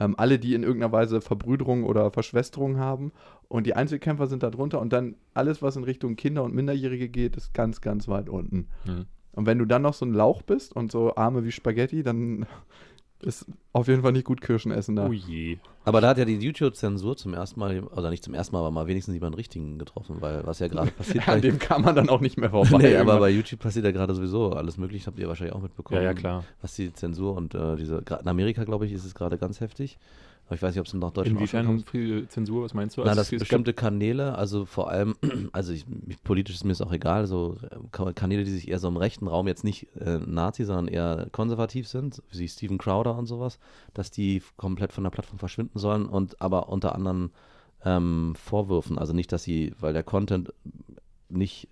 ähm, 0.00 0.14
alle, 0.16 0.38
die 0.38 0.54
in 0.54 0.62
irgendeiner 0.62 0.92
Weise 0.92 1.20
Verbrüderung 1.20 1.84
oder 1.84 2.10
Verschwesterung 2.10 2.78
haben. 2.78 3.12
Und 3.48 3.66
die 3.66 3.74
Einzelkämpfer 3.74 4.26
sind 4.26 4.42
da 4.42 4.50
drunter 4.50 4.80
und 4.80 4.92
dann 4.92 5.16
alles, 5.34 5.62
was 5.62 5.76
in 5.76 5.84
Richtung 5.84 6.16
Kinder 6.16 6.42
und 6.42 6.54
Minderjährige 6.54 7.08
geht, 7.08 7.36
ist 7.36 7.54
ganz, 7.54 7.80
ganz 7.80 8.08
weit 8.08 8.28
unten. 8.28 8.68
Mhm. 8.84 9.06
Und 9.32 9.46
wenn 9.46 9.58
du 9.58 9.66
dann 9.66 9.82
noch 9.82 9.94
so 9.94 10.04
ein 10.06 10.14
Lauch 10.14 10.42
bist 10.42 10.74
und 10.74 10.90
so 10.90 11.14
Arme 11.14 11.44
wie 11.44 11.52
Spaghetti, 11.52 12.02
dann 12.02 12.46
ist 13.22 13.46
auf 13.72 13.88
jeden 13.88 14.02
Fall 14.02 14.12
nicht 14.12 14.26
gut 14.26 14.40
Kirschen 14.40 14.72
essen 14.72 14.96
da. 14.96 15.06
Oh 15.08 15.12
je. 15.12 15.58
Aber 15.86 16.00
da 16.00 16.08
hat 16.08 16.18
ja 16.18 16.24
die 16.24 16.34
YouTube-Zensur 16.34 17.16
zum 17.16 17.32
ersten 17.32 17.60
Mal, 17.60 17.84
oder 17.84 18.10
nicht 18.10 18.24
zum 18.24 18.34
ersten 18.34 18.56
Mal, 18.56 18.58
aber 18.58 18.72
mal 18.72 18.88
wenigstens 18.88 19.14
jemanden 19.14 19.36
richtigen 19.36 19.78
getroffen, 19.78 20.16
weil 20.18 20.44
was 20.44 20.58
ja 20.58 20.66
gerade 20.66 20.90
passiert 20.98 21.28
An 21.28 21.36
bei, 21.36 21.40
dem 21.40 21.60
kann 21.60 21.80
man 21.80 21.94
dann 21.94 22.08
auch 22.08 22.20
nicht 22.20 22.36
mehr 22.36 22.50
vorbei. 22.50 22.78
nee, 22.82 22.96
aber 22.96 23.20
bei 23.20 23.30
YouTube 23.30 23.60
passiert 23.60 23.84
ja 23.84 23.92
gerade 23.92 24.12
sowieso 24.12 24.50
alles 24.50 24.78
mögliche, 24.78 25.06
habt 25.06 25.18
ihr 25.20 25.28
wahrscheinlich 25.28 25.54
auch 25.54 25.62
mitbekommen. 25.62 26.00
Ja, 26.00 26.08
ja, 26.08 26.14
klar. 26.14 26.44
Was 26.60 26.74
die 26.74 26.92
Zensur 26.92 27.36
und 27.36 27.54
äh, 27.54 27.76
diese, 27.76 28.02
gerade 28.02 28.22
in 28.22 28.28
Amerika, 28.28 28.64
glaube 28.64 28.84
ich, 28.84 28.92
ist 28.92 29.04
es 29.04 29.14
gerade 29.14 29.38
ganz 29.38 29.60
heftig. 29.60 29.96
Ich 30.48 30.62
weiß 30.62 30.74
nicht, 30.74 30.80
ob 30.80 30.86
es 30.86 30.94
nach 30.94 31.10
Deutschland 31.10 31.38
Inwiefern 31.40 32.28
Zensur, 32.28 32.62
was 32.62 32.72
meinst 32.72 32.96
du? 32.96 33.00
Na, 33.00 33.08
Also 33.08 33.18
dass 33.20 33.26
es- 33.28 33.32
es 33.32 33.38
bestimmte 33.40 33.72
Kanäle, 33.74 34.36
also 34.36 34.64
vor 34.64 34.90
allem, 34.90 35.16
also 35.52 35.72
ich, 35.72 35.84
politisch 36.22 36.54
ist 36.54 36.64
mir 36.64 36.70
das 36.70 36.80
auch 36.82 36.92
egal, 36.92 37.26
so 37.26 37.56
äh, 37.62 37.76
Ka- 37.90 38.12
Kanäle, 38.12 38.44
die 38.44 38.50
sich 38.52 38.68
eher 38.68 38.78
so 38.78 38.86
im 38.86 38.96
rechten 38.96 39.26
Raum 39.26 39.48
jetzt 39.48 39.64
nicht 39.64 39.88
äh, 40.00 40.18
Nazi, 40.18 40.64
sondern 40.64 40.86
eher 40.88 41.26
konservativ 41.32 41.88
sind, 41.88 42.22
wie 42.30 42.46
Steven 42.48 42.78
Crowder 42.78 43.16
und 43.18 43.26
sowas, 43.26 43.58
dass 43.92 44.10
die 44.12 44.40
komplett 44.56 44.92
von 44.92 45.02
der 45.02 45.10
Plattform 45.10 45.38
verschwinden 45.40 45.78
sollen 45.78 46.06
und 46.06 46.40
aber 46.40 46.68
unter 46.68 46.94
anderen 46.94 47.32
ähm, 47.84 48.34
Vorwürfen, 48.36 48.98
also 48.98 49.12
nicht, 49.12 49.32
dass 49.32 49.42
sie, 49.42 49.74
weil 49.80 49.92
der 49.92 50.02
Content 50.04 50.52
nicht 51.28 51.68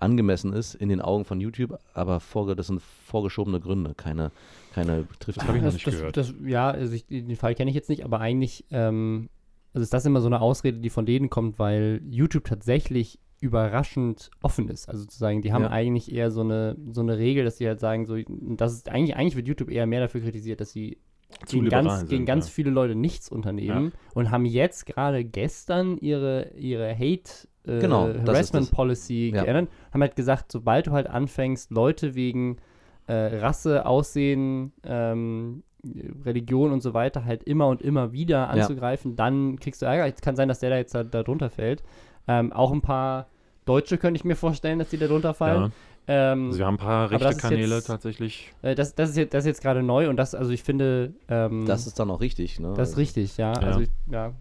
angemessen 0.00 0.52
ist 0.52 0.74
in 0.74 0.88
den 0.88 1.00
Augen 1.00 1.24
von 1.24 1.40
YouTube, 1.40 1.76
aber 1.92 2.20
vorge 2.20 2.54
das 2.54 2.68
sind 2.68 2.80
vorgeschobene 2.80 3.58
Gründe, 3.58 3.94
keine, 3.96 4.30
keine 4.78 5.06
trifft 5.18 5.38
Das 5.38 5.46
hab 5.48 5.54
ich 5.56 5.62
noch 5.62 5.72
nicht 5.72 5.86
das, 5.86 5.94
gehört. 5.96 6.16
Das, 6.16 6.34
ja, 6.44 6.70
also 6.70 6.92
ich, 6.94 7.06
den 7.06 7.36
Fall 7.36 7.54
kenne 7.54 7.70
ich 7.70 7.74
jetzt 7.74 7.88
nicht, 7.88 8.04
aber 8.04 8.20
eigentlich 8.20 8.64
ähm, 8.70 9.28
also 9.74 9.82
ist 9.82 9.92
das 9.92 10.06
immer 10.06 10.20
so 10.20 10.26
eine 10.28 10.40
Ausrede, 10.40 10.78
die 10.78 10.90
von 10.90 11.06
denen 11.06 11.30
kommt, 11.30 11.58
weil 11.58 12.00
YouTube 12.08 12.44
tatsächlich 12.44 13.18
überraschend 13.40 14.30
offen 14.42 14.68
ist. 14.68 14.88
Also 14.88 15.04
zu 15.04 15.16
sagen, 15.18 15.42
die 15.42 15.52
haben 15.52 15.62
Ja. 15.62 15.70
eigentlich 15.70 16.12
eher 16.12 16.30
so 16.30 16.40
eine, 16.40 16.76
so 16.90 17.00
eine 17.02 17.18
Regel, 17.18 17.44
dass 17.44 17.58
sie 17.58 17.68
halt 17.68 17.78
sagen, 17.80 18.06
so, 18.06 18.16
das 18.56 18.72
ist 18.72 18.88
eigentlich, 18.88 19.14
eigentlich 19.16 19.36
wird 19.36 19.46
YouTube 19.46 19.70
eher 19.70 19.86
mehr 19.86 20.00
dafür 20.00 20.20
kritisiert, 20.22 20.60
dass 20.60 20.72
sie 20.72 20.98
Zu 21.46 21.58
gegen 21.58 21.68
ganz, 21.68 21.98
sind, 22.00 22.08
gegen 22.10 22.26
ganz 22.26 22.46
ja. 22.46 22.52
viele 22.52 22.70
Leute 22.70 22.94
nichts 22.96 23.28
unternehmen 23.28 23.92
und 24.14 24.30
haben 24.32 24.44
jetzt 24.44 24.86
gerade 24.86 25.24
gestern 25.24 25.98
ihre, 25.98 26.50
ihre 26.56 26.92
Hate 26.94 27.30
äh, 27.64 27.78
Genau, 27.80 28.08
Harassment. 28.08 28.70
Policy 28.72 29.30
Ja. 29.32 29.44
geändert, 29.44 29.68
haben 29.92 30.00
halt 30.00 30.16
gesagt, 30.16 30.50
sobald 30.50 30.88
du 30.88 30.90
halt 30.92 31.06
anfängst, 31.06 31.70
Leute 31.70 32.14
wegen 32.16 32.56
äh, 33.08 33.38
Rasse, 33.38 33.84
Aussehen, 33.86 34.72
ähm, 34.84 35.62
Religion 36.24 36.72
und 36.72 36.82
so 36.82 36.94
weiter 36.94 37.24
halt 37.24 37.42
immer 37.44 37.66
und 37.68 37.82
immer 37.82 38.12
wieder 38.12 38.48
anzugreifen, 38.50 39.16
dann 39.16 39.58
kriegst 39.58 39.80
du 39.82 39.86
Ärger. 39.86 40.06
Es 40.06 40.20
kann 40.20 40.36
sein, 40.36 40.48
dass 40.48 40.58
der 40.60 40.70
da 40.70 40.76
jetzt 40.76 40.94
da, 40.94 41.02
da 41.04 41.22
drunter 41.22 41.50
fällt. 41.50 41.82
Ähm, 42.26 42.52
auch 42.52 42.72
ein 42.72 42.80
paar 42.82 43.26
Deutsche 43.64 43.96
könnte 43.98 44.18
ich 44.18 44.24
mir 44.24 44.36
vorstellen, 44.36 44.78
dass 44.78 44.88
die 44.90 44.98
da 44.98 45.06
drunter 45.06 45.34
fallen. 45.34 45.72
Ja. 46.08 46.32
Ähm, 46.32 46.46
Also 46.46 46.58
wir 46.58 46.66
haben 46.66 46.74
ein 46.74 46.78
paar 46.78 47.10
rechte 47.10 47.36
Kanäle 47.36 47.76
jetzt- 47.76 47.86
tatsächlich. 47.86 48.52
äh, 48.62 48.74
das, 48.74 48.94
das, 48.94 49.10
ist 49.10 49.16
jetzt, 49.16 49.34
das 49.34 49.44
ist 49.44 49.48
jetzt 49.48 49.62
gerade 49.62 49.82
neu 49.82 50.08
und 50.08 50.16
das, 50.16 50.34
also 50.34 50.50
ich 50.52 50.62
finde, 50.62 51.12
ähm, 51.28 51.64
Das 51.66 51.86
ist 51.86 51.98
dann 51.98 52.10
auch 52.10 52.20
richtig, 52.20 52.58
ne? 52.60 52.72
das 52.76 52.90
ist 52.90 52.96
richtig, 52.96 53.36
ja. 53.36 53.52
Ja. 53.52 53.58
Also 53.60 53.80
ich, 53.80 53.90
ja. 54.10 54.32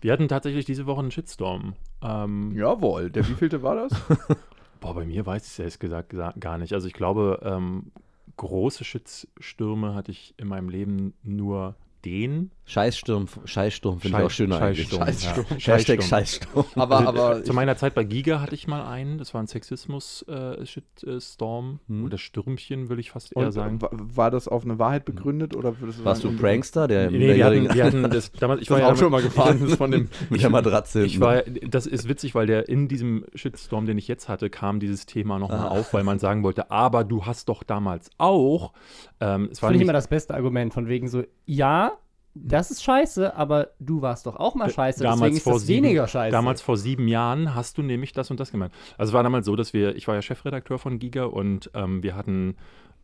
Wir 0.00 0.12
hatten 0.12 0.28
tatsächlich 0.28 0.64
diese 0.64 0.86
Woche 0.86 1.00
einen 1.00 1.10
Shitstorm. 1.10 1.74
Ähm, 2.02 2.52
Jawohl, 2.56 3.10
der 3.10 3.28
wievielte 3.28 3.62
war 3.62 3.74
das? 3.76 3.92
Boah, 4.80 4.94
bei 4.94 5.04
mir 5.04 5.26
weiß 5.26 5.42
ich 5.44 5.50
es 5.52 5.58
ehrlich 5.58 5.78
gesagt 5.78 6.12
gesa- 6.12 6.38
gar 6.38 6.58
nicht. 6.58 6.72
Also 6.72 6.86
ich 6.86 6.94
glaube, 6.94 7.40
ähm, 7.42 7.90
große 8.36 8.84
Shitstürme 8.84 9.94
hatte 9.94 10.12
ich 10.12 10.34
in 10.36 10.48
meinem 10.48 10.68
Leben 10.68 11.14
nur 11.22 11.74
den. 12.04 12.50
Scheißsturm, 12.68 13.26
Scheißsturm 13.44 14.00
finde 14.00 14.18
ich 14.18 14.24
auch 14.24 14.30
schöner 14.30 14.60
eigentlich. 14.60 14.88
Scheißsturm, 14.88 15.06
Scheißsturm. 15.06 15.46
ja. 15.58 15.74
Hashtag 15.74 16.02
Scheißsturm. 16.02 16.64
Scheißsturm. 16.64 16.82
Aber, 16.82 16.96
Also, 16.98 17.08
aber 17.08 17.38
äh, 17.38 17.42
zu 17.42 17.52
meiner 17.54 17.76
Zeit 17.76 17.94
bei 17.94 18.04
Giga 18.04 18.40
hatte 18.40 18.54
ich 18.54 18.66
mal 18.68 18.86
einen, 18.86 19.18
das 19.18 19.34
war 19.34 19.42
ein 19.42 19.46
Sexismus-Shitstorm 19.46 21.80
Hm. 21.88 22.04
oder 22.04 22.18
Stürmchen, 22.18 22.88
würde 22.88 23.00
ich 23.00 23.10
fast 23.10 23.34
eher 23.36 23.46
und, 23.46 23.52
sagen. 23.52 23.80
wa- 23.82 23.90
war 23.92 24.30
das 24.30 24.48
auf 24.48 24.64
eine 24.64 24.78
Wahrheit 24.78 25.04
begründet 25.04 25.56
oder 25.56 25.74
Warst 26.04 26.24
du 26.24 26.34
Prankster, 26.36 26.88
der 26.88 27.10
Nee, 27.10 27.36
wir 27.36 27.44
hatten, 27.44 27.74
wir 27.74 27.84
hatten 27.84 28.02
das 28.10 28.32
damals, 28.32 28.62
ich 28.62 28.68
Das 28.68 28.76
war 28.78 28.84
ja 28.86 28.92
auch 28.92 28.96
schon 28.96 29.10
mal 29.10 29.22
gefahren 29.22 29.62
ist 29.66 29.76
von 29.76 29.90
dem. 29.90 30.08
mit 30.30 30.42
der 30.42 30.50
Matratze 30.50 31.04
Ich 31.04 31.20
war, 31.20 31.42
das 31.42 31.86
ist 31.86 32.08
witzig, 32.08 32.34
weil 32.34 32.46
der 32.46 32.68
in 32.68 32.88
diesem 32.88 33.24
Shitstorm, 33.34 33.86
den 33.86 33.98
ich 33.98 34.08
jetzt 34.08 34.28
hatte, 34.28 34.50
kam 34.50 34.80
dieses 34.80 35.06
Thema 35.06 35.38
nochmal 35.38 35.58
Ah. 35.60 35.68
auf, 35.68 35.92
weil 35.94 36.04
man 36.04 36.18
sagen 36.18 36.42
wollte, 36.42 36.70
aber 36.70 37.04
du 37.04 37.24
hast 37.26 37.48
doch 37.48 37.62
damals 37.62 38.10
auch. 38.18 38.72
Ähm, 39.20 39.48
es 39.50 39.62
war 39.62 39.70
Finde 39.70 39.82
ich 39.82 39.86
immer 39.86 39.92
das 39.92 40.08
beste 40.08 40.34
Argument, 40.34 40.72
von 40.74 40.88
wegen 40.88 41.08
so, 41.08 41.22
ja, 41.46 41.92
das 42.34 42.70
ist 42.70 42.82
scheiße, 42.82 43.34
aber 43.36 43.68
du 43.80 44.00
warst 44.02 44.26
doch 44.26 44.36
auch 44.36 44.54
mal 44.54 44.70
scheiße, 44.70 45.02
damals 45.02 45.20
deswegen 45.20 45.36
ist 45.38 45.42
vor 45.44 45.52
das 45.54 45.66
sieben- 45.66 45.84
weniger 45.86 46.06
scheiße. 46.06 46.30
Damals 46.32 46.62
vor 46.62 46.76
sieben 46.76 47.08
Jahren 47.08 47.54
hast 47.54 47.78
du 47.78 47.82
nämlich 47.82 48.12
das 48.12 48.30
und 48.30 48.38
das 48.38 48.52
gemeint. 48.52 48.72
Also 48.96 49.10
es 49.10 49.14
war 49.14 49.22
damals 49.22 49.46
so, 49.46 49.56
dass 49.56 49.72
wir, 49.72 49.96
ich 49.96 50.06
war 50.06 50.14
ja 50.14 50.22
Chefredakteur 50.22 50.78
von 50.78 50.98
Giga 50.98 51.24
und 51.24 51.70
ähm, 51.74 52.02
wir 52.02 52.14
hatten 52.14 52.56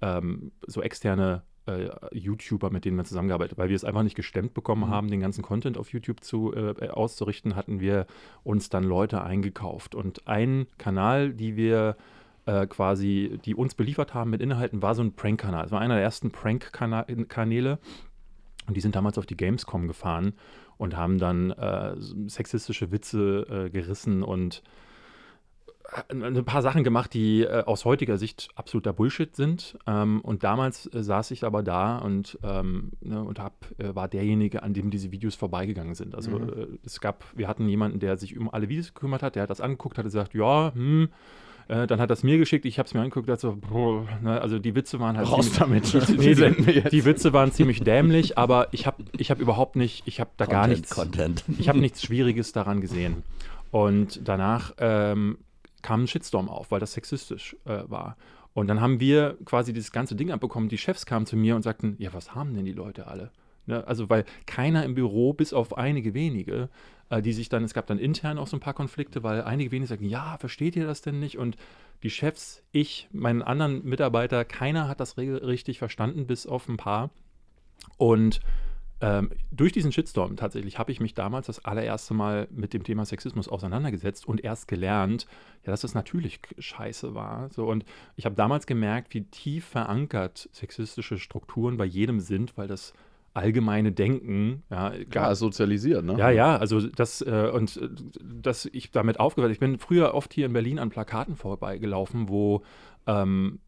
ähm, 0.02 0.52
so 0.66 0.82
externe 0.82 1.42
äh, 1.66 1.88
YouTuber, 2.12 2.68
mit 2.70 2.84
denen 2.84 2.96
wir 2.98 3.04
zusammengearbeitet, 3.04 3.56
weil 3.58 3.70
wir 3.70 3.76
es 3.76 3.84
einfach 3.84 4.02
nicht 4.02 4.16
gestemmt 4.16 4.52
bekommen 4.54 4.82
Mhm. 4.82 4.90
haben, 4.90 5.08
den 5.10 5.20
ganzen 5.20 5.42
Content 5.42 5.78
auf 5.78 5.88
YouTube 5.92 6.22
zu, 6.22 6.52
äh, 6.54 6.88
auszurichten, 6.90 7.56
hatten 7.56 7.80
wir 7.80 8.06
uns 8.42 8.68
dann 8.68 8.84
Leute 8.84 9.22
eingekauft. 9.24 9.94
Und 9.94 10.28
ein 10.28 10.66
Kanal, 10.78 11.32
die 11.32 11.56
wir 11.56 11.96
äh, 12.46 12.66
quasi, 12.66 13.38
die 13.46 13.54
uns 13.54 13.74
beliefert 13.74 14.12
haben 14.12 14.28
mit 14.30 14.42
Inhalten, 14.42 14.82
war 14.82 14.94
so 14.94 15.02
ein 15.02 15.14
Prank-Kanal. 15.14 15.64
Es 15.64 15.70
war 15.72 15.80
einer 15.80 15.94
der 15.94 16.04
ersten 16.04 16.30
Prank-Kanäle. 16.30 17.78
Und 18.66 18.76
die 18.76 18.80
sind 18.80 18.96
damals 18.96 19.18
auf 19.18 19.26
die 19.26 19.36
Gamescom 19.36 19.86
gefahren 19.88 20.32
und 20.78 20.96
haben 20.96 21.18
dann 21.18 21.50
äh, 21.50 21.94
sexistische 22.26 22.90
Witze 22.92 23.46
äh, 23.66 23.70
gerissen 23.70 24.22
und 24.22 24.62
äh, 26.08 26.14
ein 26.14 26.44
paar 26.44 26.62
Sachen 26.62 26.82
gemacht, 26.82 27.12
die 27.12 27.42
äh, 27.42 27.62
aus 27.64 27.84
heutiger 27.84 28.16
Sicht 28.16 28.48
absoluter 28.54 28.92
Bullshit 28.92 29.36
sind. 29.36 29.78
Ähm, 29.86 30.20
und 30.22 30.42
damals 30.42 30.92
äh, 30.94 31.02
saß 31.04 31.30
ich 31.30 31.44
aber 31.44 31.62
da 31.62 31.98
und, 31.98 32.38
ähm, 32.42 32.92
ne, 33.00 33.22
und 33.22 33.38
hab, 33.38 33.66
äh, 33.78 33.94
war 33.94 34.08
derjenige, 34.08 34.62
an 34.62 34.72
dem 34.72 34.90
diese 34.90 35.12
Videos 35.12 35.34
vorbeigegangen 35.34 35.94
sind. 35.94 36.14
Also 36.14 36.30
Mhm. 36.30 36.48
äh, 36.48 36.66
es 36.84 37.00
gab, 37.00 37.24
wir 37.36 37.48
hatten 37.48 37.68
jemanden, 37.68 38.00
der 38.00 38.16
sich 38.16 38.36
um 38.38 38.48
alle 38.52 38.68
Videos 38.68 38.94
gekümmert 38.94 39.22
hat, 39.22 39.36
der 39.36 39.42
hat 39.42 39.50
das 39.50 39.60
angeguckt, 39.60 39.98
hat 39.98 40.04
gesagt, 40.04 40.34
ja, 40.34 40.72
hm, 40.74 41.08
äh, 41.68 41.86
dann 41.86 42.00
hat 42.00 42.10
das 42.10 42.22
mir 42.22 42.38
geschickt, 42.38 42.64
ich 42.64 42.78
habe 42.78 42.86
es 42.86 42.94
mir 42.94 43.00
angeguckt, 43.00 43.28
dachte 43.28 43.40
so, 43.40 43.56
boah, 43.56 44.06
ne, 44.22 44.40
also 44.40 44.58
die 44.58 44.74
Witze 44.74 45.00
waren 45.00 45.16
halt 45.16 45.30
Raus 45.30 45.52
damit. 45.52 45.92
Die, 46.08 46.34
Die 46.34 46.82
die, 46.90 47.04
Witze 47.04 47.32
waren 47.32 47.52
ziemlich 47.52 47.80
dämlich, 47.80 48.36
aber 48.38 48.68
ich 48.72 48.86
habe 48.86 49.04
ich 49.16 49.30
hab 49.30 49.40
überhaupt 49.40 49.76
nicht, 49.76 50.06
ich 50.06 50.20
habe 50.20 50.30
da 50.36 50.46
gar 50.46 50.62
Content, 50.62 50.80
nichts, 50.80 50.94
Content. 50.94 51.44
ich 51.58 51.68
habe 51.68 51.78
nichts 51.78 52.02
Schwieriges 52.02 52.52
daran 52.52 52.80
gesehen. 52.80 53.22
Und 53.70 54.20
danach 54.24 54.74
ähm, 54.78 55.38
kam 55.82 56.04
ein 56.04 56.06
Shitstorm 56.06 56.48
auf, 56.48 56.70
weil 56.70 56.80
das 56.80 56.92
sexistisch 56.92 57.56
äh, 57.64 57.82
war. 57.88 58.16
Und 58.52 58.68
dann 58.68 58.80
haben 58.80 59.00
wir 59.00 59.36
quasi 59.44 59.72
dieses 59.72 59.90
ganze 59.90 60.14
Ding 60.14 60.30
abbekommen. 60.30 60.68
Die 60.68 60.78
Chefs 60.78 61.06
kamen 61.06 61.26
zu 61.26 61.36
mir 61.36 61.56
und 61.56 61.62
sagten, 61.62 61.96
ja, 61.98 62.12
was 62.12 62.34
haben 62.34 62.54
denn 62.54 62.64
die 62.64 62.72
Leute 62.72 63.08
alle? 63.08 63.30
Ne? 63.66 63.86
Also, 63.86 64.10
weil 64.10 64.24
keiner 64.46 64.84
im 64.84 64.94
Büro, 64.94 65.32
bis 65.32 65.52
auf 65.52 65.76
einige 65.76 66.14
wenige, 66.14 66.68
äh, 67.10 67.22
die 67.22 67.32
sich 67.32 67.48
dann, 67.48 67.64
es 67.64 67.74
gab 67.74 67.86
dann 67.86 67.98
intern 67.98 68.38
auch 68.38 68.46
so 68.46 68.56
ein 68.56 68.60
paar 68.60 68.74
Konflikte, 68.74 69.22
weil 69.22 69.42
einige 69.42 69.70
wenige 69.70 69.88
sagten, 69.88 70.08
ja, 70.08 70.36
versteht 70.38 70.76
ihr 70.76 70.86
das 70.86 71.02
denn 71.02 71.20
nicht? 71.20 71.38
Und 71.38 71.56
die 72.02 72.10
Chefs, 72.10 72.62
ich, 72.72 73.08
meinen 73.12 73.42
anderen 73.42 73.84
Mitarbeiter, 73.84 74.44
keiner 74.44 74.88
hat 74.88 75.00
das 75.00 75.16
richtig 75.16 75.78
verstanden, 75.78 76.26
bis 76.26 76.46
auf 76.46 76.68
ein 76.68 76.76
paar. 76.76 77.10
Und 77.96 78.40
ähm, 79.00 79.30
durch 79.50 79.72
diesen 79.72 79.92
Shitstorm 79.92 80.36
tatsächlich 80.36 80.78
habe 80.78 80.92
ich 80.92 81.00
mich 81.00 81.14
damals 81.14 81.46
das 81.46 81.64
allererste 81.64 82.14
Mal 82.14 82.48
mit 82.50 82.72
dem 82.72 82.84
Thema 82.84 83.04
Sexismus 83.04 83.48
auseinandergesetzt 83.48 84.26
und 84.26 84.42
erst 84.42 84.68
gelernt, 84.68 85.26
ja, 85.64 85.72
dass 85.72 85.80
das 85.80 85.94
natürlich 85.94 86.40
scheiße 86.58 87.14
war. 87.14 87.50
So, 87.50 87.66
und 87.66 87.84
ich 88.16 88.24
habe 88.24 88.34
damals 88.34 88.66
gemerkt, 88.66 89.12
wie 89.12 89.24
tief 89.24 89.66
verankert 89.66 90.48
sexistische 90.52 91.18
Strukturen 91.18 91.76
bei 91.76 91.84
jedem 91.84 92.20
sind, 92.20 92.56
weil 92.56 92.68
das 92.68 92.94
allgemeine 93.34 93.92
Denken, 93.92 94.62
ja, 94.70 94.92
Klar, 95.10 95.34
sozialisiert, 95.34 96.04
ne? 96.04 96.16
ja, 96.16 96.30
ja, 96.30 96.56
also 96.56 96.80
das 96.80 97.20
äh, 97.20 97.50
und 97.52 97.76
äh, 97.76 97.88
dass 98.22 98.64
ich 98.66 98.90
damit 98.92 99.20
aufgehört, 99.20 99.52
ich 99.52 99.58
bin 99.58 99.78
früher 99.78 100.14
oft 100.14 100.32
hier 100.32 100.46
in 100.46 100.52
Berlin 100.52 100.78
an 100.78 100.90
Plakaten 100.90 101.34
vorbeigelaufen, 101.36 102.28
wo 102.28 102.62
ähm, 103.06 103.58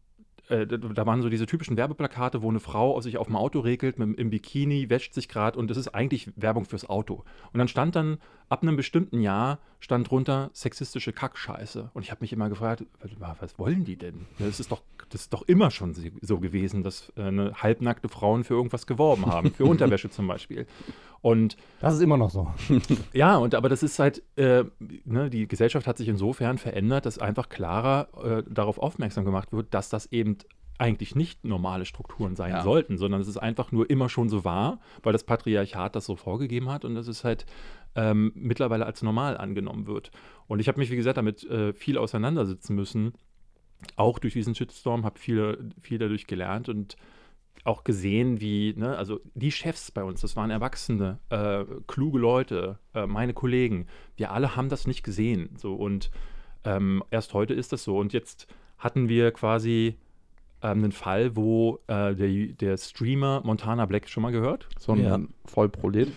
äh, 0.49 0.65
da- 0.65 0.77
da 0.77 1.05
waren 1.05 1.21
so 1.21 1.27
diese 1.27 1.45
typischen 1.45 1.75
Werbeplakate, 1.75 2.41
wo 2.41 2.49
eine 2.49 2.61
Frau 2.61 2.99
sich 3.01 3.17
auf 3.17 3.27
dem 3.27 3.35
Auto 3.35 3.59
regelt 3.59 3.99
mit, 3.99 4.17
im 4.17 4.29
Bikini, 4.29 4.89
wäscht 4.89 5.13
sich 5.13 5.27
gerade 5.27 5.59
und 5.59 5.69
das 5.69 5.77
ist 5.77 5.89
eigentlich 5.89 6.31
Werbung 6.37 6.63
fürs 6.63 6.89
Auto. 6.89 7.25
Und 7.51 7.57
dann 7.59 7.67
stand 7.67 7.95
dann, 7.97 8.17
ab 8.47 8.63
einem 8.63 8.77
bestimmten 8.77 9.19
Jahr, 9.21 9.59
stand 9.79 10.09
drunter 10.09 10.49
sexistische 10.53 11.13
Kackscheiße. 11.13 11.91
Und 11.93 12.03
ich 12.03 12.11
habe 12.11 12.19
mich 12.21 12.33
immer 12.33 12.49
gefragt, 12.49 12.83
was, 13.19 13.59
wollen 13.59 13.83
die 13.85 13.95
denn? 13.95 14.25
Das 14.39 14.59
ist 14.59 14.71
doch, 14.71 14.81
das 15.09 15.21
ist 15.21 15.33
doch 15.33 15.43
immer 15.43 15.71
schon 15.71 15.93
so 16.21 16.39
gewesen, 16.39 16.83
dass 16.83 17.11
äh, 17.15 17.21
eine 17.23 17.53
halbnackte 17.53 18.09
Frauen 18.09 18.43
für 18.43 18.55
irgendwas 18.55 18.87
geworben 18.87 19.25
haben, 19.27 19.51
für 19.53 19.65
Unterwäsche 19.65 20.09
zum 20.09 20.27
Beispiel. 20.27 20.65
Und 21.21 21.57
Das 21.79 21.93
ist 21.95 22.01
immer 22.01 22.17
noch 22.17 22.29
so. 22.29 22.51
ja, 23.13 23.37
und 23.37 23.55
aber 23.55 23.69
das 23.69 23.83
ist 23.83 23.99
halt, 23.99 24.23
äh, 24.35 24.63
ne, 25.05 25.29
die 25.29 25.47
Gesellschaft 25.47 25.87
hat 25.87 25.97
sich 25.97 26.07
insofern 26.07 26.57
verändert, 26.57 27.05
dass 27.05 27.19
einfach 27.19 27.49
klarer 27.49 28.07
äh, 28.23 28.43
darauf 28.49 28.79
aufmerksam 28.79 29.25
gemacht 29.25 29.51
wird, 29.51 29.73
dass 29.73 29.89
das 29.89 30.07
eben 30.11 30.37
eigentlich 30.79 31.15
nicht 31.15 31.43
normale 31.43 31.85
Strukturen 31.85 32.35
sein 32.35 32.51
Ja. 32.51 32.61
sollten, 32.63 32.99
sondern 32.99 33.19
dass 33.19 33.27
es 33.27 33.37
einfach 33.37 33.71
nur 33.71 33.89
immer 33.89 34.09
schon 34.09 34.29
so 34.29 34.45
war, 34.45 34.79
weil 35.01 35.11
das 35.11 35.23
Patriarchat 35.23 35.95
das 35.95 36.05
so 36.05 36.15
vorgegeben 36.15 36.69
hat 36.69 36.85
und 36.85 36.93
dass 36.93 37.07
es 37.07 37.23
halt 37.23 37.47
ähm, 37.97 38.31
mittlerweile 38.35 38.85
als 38.85 39.01
normal 39.01 39.37
angenommen 39.37 39.87
wird. 39.87 40.11
Und 40.47 40.59
ich 40.59 40.67
habe 40.69 40.79
mich, 40.79 40.91
wie 40.91 40.95
gesagt, 40.95 41.17
damit 41.17 41.43
äh, 41.43 41.73
viel 41.73 41.97
auseinandersetzen 41.97 42.75
müssen, 42.75 43.13
auch 43.95 44.19
durch 44.19 44.33
diesen 44.33 44.55
Shitstorm, 44.55 45.03
habe 45.03 45.19
viel, 45.19 45.71
viel 45.81 45.97
dadurch 45.97 46.27
gelernt 46.27 46.69
und 46.69 46.95
auch 47.63 47.83
gesehen, 47.83 48.39
wie, 48.39 48.73
ne, 48.77 48.95
also 48.97 49.19
die 49.33 49.51
Chefs 49.51 49.91
bei 49.91 50.03
uns, 50.03 50.21
das 50.21 50.35
waren 50.35 50.51
Erwachsene, 50.51 51.19
äh, 51.29 51.65
kluge 51.87 52.19
Leute, 52.19 52.79
äh, 52.93 53.07
meine 53.07 53.33
Kollegen, 53.33 53.87
wir 54.15 54.31
alle 54.31 54.55
haben 54.55 54.69
das 54.69 54.87
nicht 54.87 55.03
gesehen. 55.03 55.49
So 55.57 55.73
und 55.73 56.11
ähm, 56.63 57.03
erst 57.11 57.33
heute 57.33 57.53
ist 57.53 57.73
das 57.73 57.83
so. 57.83 57.97
Und 57.97 58.13
jetzt 58.13 58.47
hatten 58.77 59.09
wir 59.09 59.31
quasi 59.31 59.95
ähm, 60.61 60.83
einen 60.83 60.91
Fall, 60.91 61.35
wo 61.35 61.79
äh, 61.87 62.13
der, 62.15 62.53
der 62.53 62.77
Streamer 62.77 63.41
Montana 63.43 63.85
Black 63.85 64.07
schon 64.07 64.23
mal 64.23 64.31
gehört. 64.31 64.69
So 64.79 64.93
ein 64.93 65.03
Ja. 65.03 65.19
Vollprolet. 65.45 66.11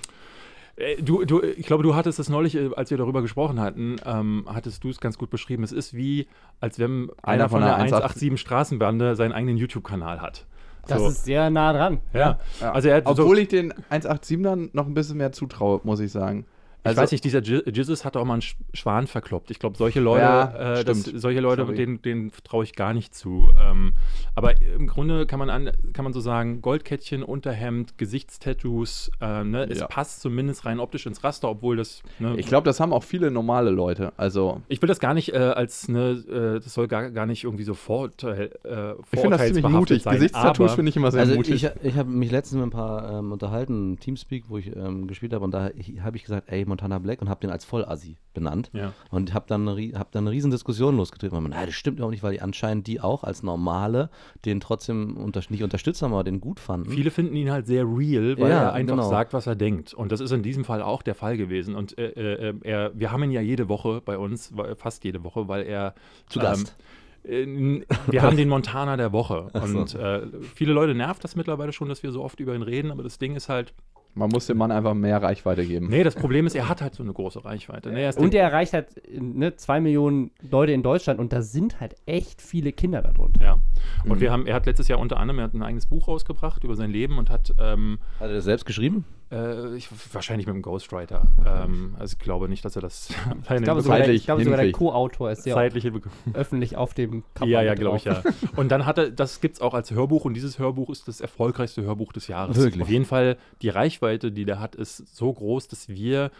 Äh, 0.80 1.02
Du, 1.02 1.24
du, 1.24 1.40
ich 1.42 1.66
glaube, 1.66 1.82
du 1.82 1.94
hattest 1.94 2.18
es 2.18 2.28
neulich, 2.28 2.54
äh, 2.56 2.70
als 2.76 2.90
wir 2.90 2.98
darüber 2.98 3.22
gesprochen 3.22 3.60
hatten, 3.60 3.96
ähm, 4.04 4.46
hattest 4.52 4.82
du 4.84 4.88
es 4.90 5.00
ganz 5.00 5.18
gut 5.18 5.30
beschrieben. 5.30 5.62
Es 5.62 5.72
ist 5.72 5.94
wie, 5.94 6.26
als 6.60 6.78
wenn 6.78 7.10
einer, 7.22 7.48
von 7.48 7.60
der 7.60 7.76
187 7.76 8.40
Straßenbande 8.40 9.14
seinen 9.16 9.32
eigenen 9.32 9.56
YouTube-Kanal 9.56 10.20
hat. 10.20 10.46
Das 10.86 10.98
So. 10.98 11.08
ist 11.08 11.24
sehr 11.24 11.50
nah 11.50 11.72
dran. 11.72 11.98
ja. 12.14 12.38
Ja. 12.60 12.72
Also 12.72 12.88
er 12.88 12.96
hat 12.96 13.06
so, 13.06 13.22
Obwohl 13.22 13.38
ich 13.38 13.48
den 13.48 13.72
187ern 13.90 14.70
noch 14.72 14.86
ein 14.86 14.94
bisschen 14.94 15.18
mehr 15.18 15.32
zutraue, 15.32 15.80
muss 15.84 16.00
ich 16.00 16.10
sagen. 16.10 16.46
Ich 16.88 16.96
weiß 16.96 17.12
nicht, 17.12 17.22
dieser 17.24 17.40
Jesus 17.42 18.04
hat 18.04 18.16
auch 18.16 18.24
mal 18.24 18.34
einen 18.34 18.42
Sch- 18.42 18.54
Schwan 18.72 19.06
verkloppt. 19.06 19.50
Ich 19.50 19.58
glaube, 19.58 19.76
solche 19.76 20.00
Leute, 20.00 20.22
Ja, 20.22 20.78
äh, 20.80 20.84
das, 20.84 21.02
solche 21.04 21.40
Leute, 21.40 21.62
Sorry. 21.62 21.76
denen, 21.76 22.00
denen 22.02 22.32
traue 22.44 22.64
ich 22.64 22.74
gar 22.74 22.94
nicht 22.94 23.14
zu. 23.14 23.48
Ähm, 23.60 23.92
aber 24.34 24.60
im 24.62 24.86
Grunde 24.86 25.26
kann 25.26 25.38
man, 25.38 25.50
an, 25.50 25.70
kann 25.92 26.04
man 26.04 26.12
so 26.14 26.20
sagen, 26.20 26.62
Goldkettchen, 26.62 27.22
Unterhemd, 27.22 27.98
Gesichtstattoos, 27.98 29.10
äh, 29.20 29.44
ne? 29.44 29.66
es 29.68 29.80
Ja. 29.80 29.86
passt 29.88 30.20
zumindest 30.22 30.64
rein 30.64 30.80
optisch 30.80 31.06
ins 31.06 31.22
Raster, 31.22 31.50
obwohl 31.50 31.76
das, 31.76 32.02
ne, 32.18 32.34
Ich 32.38 32.46
glaube, 32.46 32.64
das 32.64 32.80
haben 32.80 32.92
auch 32.92 33.02
viele 33.04 33.30
normale 33.30 33.70
Leute. 33.70 34.12
Also, 34.16 34.62
ich 34.68 34.80
will 34.80 34.88
das 34.88 35.00
gar 35.00 35.14
nicht 35.14 35.32
äh, 35.34 35.36
als, 35.38 35.88
ne, 35.88 36.10
äh, 36.28 36.60
das 36.60 36.72
soll 36.72 36.88
gar, 36.88 37.10
gar 37.10 37.26
nicht 37.26 37.44
irgendwie 37.44 37.64
so 37.64 37.74
Vorurteil, 37.74 38.52
äh, 38.64 38.92
ich 38.92 39.06
finde 39.20 39.36
das 39.36 39.46
ziemlich 39.46 39.64
mutig. 39.68 40.02
sein, 40.02 40.14
Gesichtstattoos 40.14 40.72
finde 40.74 40.88
ich 40.90 40.96
immer 40.96 41.10
sehr 41.10 41.20
Also 41.20 41.34
mutig. 41.34 41.62
ich, 41.64 41.70
ich 41.82 41.96
habe 41.96 42.08
mich 42.10 42.30
letztens 42.30 42.56
mit 42.60 42.68
ein 42.68 42.70
paar 42.70 43.18
ähm, 43.18 43.32
unterhalten, 43.32 43.98
Teamspeak, 44.00 44.44
wo 44.48 44.58
ich 44.58 44.74
ähm, 44.74 45.06
gespielt 45.06 45.32
habe 45.32 45.44
und 45.44 45.52
da 45.52 45.70
habe 46.02 46.16
ich 46.16 46.24
gesagt, 46.24 46.48
ey, 46.50 46.64
Montana 46.70 46.98
Black 46.98 47.20
und 47.20 47.28
habe 47.28 47.40
den 47.40 47.50
als 47.50 47.64
Vollassi 47.66 48.16
benannt 48.32 48.70
Ja. 48.72 48.92
und 49.10 49.34
habe 49.34 49.44
dann, 49.48 49.68
hab 49.68 50.12
dann 50.12 50.24
eine 50.24 50.30
riesen 50.30 50.50
Diskussion 50.50 50.96
losgetreten, 50.96 51.34
weil 51.34 51.42
man, 51.42 51.50
nein, 51.50 51.66
das 51.66 51.74
stimmt 51.74 51.98
überhaupt 51.98 52.12
nicht, 52.12 52.22
weil 52.22 52.32
die 52.32 52.40
anscheinend 52.40 52.86
die 52.86 53.00
auch 53.00 53.22
als 53.24 53.42
Normale 53.42 54.08
den 54.44 54.60
trotzdem 54.60 55.16
unter, 55.16 55.42
nicht 55.50 55.62
unterstützt 55.62 56.00
haben, 56.02 56.12
aber 56.12 56.24
den 56.24 56.40
gut 56.40 56.60
fanden. 56.60 56.90
Viele 56.90 57.10
finden 57.10 57.36
ihn 57.36 57.50
halt 57.50 57.66
sehr 57.66 57.84
real, 57.84 58.38
weil 58.38 58.50
Ja, 58.50 58.62
er 58.62 58.72
einfach 58.72 58.96
genau. 58.96 59.10
sagt, 59.10 59.32
was 59.32 59.46
er 59.46 59.56
denkt. 59.56 59.92
Und 59.92 60.12
das 60.12 60.20
ist 60.20 60.30
in 60.30 60.42
diesem 60.42 60.64
Fall 60.64 60.80
auch 60.82 61.02
der 61.02 61.14
Fall 61.14 61.36
gewesen. 61.36 61.74
Und 61.74 61.98
äh, 61.98 62.08
äh, 62.50 62.54
er, 62.62 62.92
wir 62.98 63.12
haben 63.12 63.22
ihn 63.24 63.32
ja 63.32 63.40
jede 63.40 63.68
Woche 63.68 64.00
bei 64.04 64.16
uns, 64.16 64.52
fast 64.76 65.04
jede 65.04 65.24
Woche, 65.24 65.48
weil 65.48 65.64
er 65.64 65.94
Zu 66.28 66.38
Gast. 66.38 66.76
Ähm, 67.24 67.82
äh, 67.82 67.84
wir 68.10 68.22
haben 68.22 68.36
den 68.36 68.48
Montana 68.48 68.96
der 68.96 69.12
Woche. 69.12 69.48
Ach 69.52 69.66
so. 69.66 69.78
Und 69.78 69.94
äh, 69.94 70.22
viele 70.54 70.72
Leute 70.72 70.94
nervt 70.94 71.22
das 71.22 71.36
mittlerweile 71.36 71.72
schon, 71.72 71.88
dass 71.88 72.02
wir 72.02 72.12
so 72.12 72.22
oft 72.22 72.40
über 72.40 72.54
ihn 72.54 72.62
reden. 72.62 72.90
Aber 72.90 73.02
das 73.02 73.18
Ding 73.18 73.36
ist 73.36 73.48
halt, 73.48 73.74
Man 74.14 74.28
muss 74.28 74.46
dem 74.46 74.58
Mann 74.58 74.72
einfach 74.72 74.94
mehr 74.94 75.22
Reichweite 75.22 75.64
geben. 75.64 75.88
nee, 75.88 76.02
das 76.02 76.14
Problem 76.16 76.46
ist, 76.46 76.54
er 76.56 76.68
hat 76.68 76.82
halt 76.82 76.94
so 76.94 77.02
eine 77.02 77.12
große 77.12 77.44
Reichweite. 77.44 77.90
Nee, 77.90 78.02
er 78.04 78.18
Und 78.18 78.34
er 78.34 78.42
erreicht 78.42 78.72
halt 78.72 78.88
ne, 79.18 79.54
zwei 79.56 79.80
Millionen 79.80 80.32
Leute 80.50 80.72
in 80.72 80.82
Deutschland 80.82 81.20
und 81.20 81.32
da 81.32 81.42
sind 81.42 81.80
halt 81.80 81.94
echt 82.06 82.42
viele 82.42 82.72
Kinder 82.72 83.02
darunter. 83.02 83.40
ja. 83.42 83.58
Und 84.04 84.16
Mhm. 84.16 84.20
wir 84.20 84.32
haben, 84.32 84.46
er 84.46 84.54
hat 84.56 84.66
letztes 84.66 84.88
Jahr 84.88 84.98
unter 84.98 85.18
anderem, 85.18 85.38
er 85.38 85.44
hat 85.44 85.54
ein 85.54 85.62
eigenes 85.62 85.86
Buch 85.86 86.08
rausgebracht 86.08 86.64
über 86.64 86.74
sein 86.74 86.90
Leben 86.90 87.18
und 87.18 87.30
hat 87.30 87.54
ähm, 87.60 87.98
Hat 88.18 88.28
er 88.28 88.34
das 88.34 88.44
selbst 88.44 88.66
geschrieben? 88.66 89.04
Äh, 89.30 89.76
ich, 89.76 89.88
wahrscheinlich 90.12 90.46
mit 90.46 90.54
einem 90.54 90.62
Ghostwriter. 90.62 91.28
Ähm, 91.46 91.94
also 91.98 92.14
ich 92.14 92.18
glaube 92.18 92.48
nicht, 92.48 92.64
dass 92.64 92.74
er 92.74 92.82
das 92.82 93.10
Ich 93.50 93.62
glaube 93.62 93.82
sogar, 93.82 93.98
der, 93.98 94.10
ich 94.10 94.24
glaube 94.24 94.42
sogar 94.42 94.60
der. 94.60 94.72
Co-Autor 94.72 95.30
ist 95.30 95.46
hinbekommen. 95.84 96.18
öffentlich 96.34 96.76
auf 96.76 96.94
dem 96.94 97.22
Cover 97.34 97.48
Ja, 97.48 97.62
ja, 97.62 97.74
glaube 97.74 97.98
ich, 97.98 98.04
ja. 98.04 98.22
Und 98.56 98.70
dann 98.70 98.86
hat 98.86 98.98
er, 98.98 99.10
das 99.10 99.40
gibt 99.40 99.56
es 99.56 99.60
auch 99.60 99.74
als 99.74 99.92
Hörbuch 99.92 100.24
und 100.24 100.34
dieses 100.34 100.58
Hörbuch 100.58 100.90
ist 100.90 101.06
das 101.06 101.20
erfolgreichste 101.20 101.82
Hörbuch 101.82 102.12
des 102.12 102.26
Jahres. 102.26 102.56
Wirklich? 102.56 102.82
Auf 102.82 102.90
jeden 102.90 103.04
Fall, 103.04 103.36
die 103.62 103.68
Reichweite, 103.68 104.32
die 104.32 104.44
der 104.44 104.58
hat, 104.58 104.74
ist 104.74 105.14
so 105.14 105.32
groß, 105.32 105.68
dass 105.68 105.88
wir, 105.88 106.32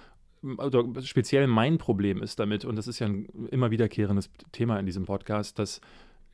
also 0.59 0.93
speziell 1.03 1.47
mein 1.47 1.79
Problem 1.79 2.23
ist 2.23 2.41
damit, 2.41 2.65
und 2.65 2.77
das 2.77 2.89
ist 2.89 2.99
ja 2.99 3.07
ein 3.07 3.27
immer 3.51 3.71
wiederkehrendes 3.71 4.31
Thema 4.51 4.79
in 4.79 4.87
diesem 4.87 5.05
Podcast, 5.05 5.59
dass 5.61 5.81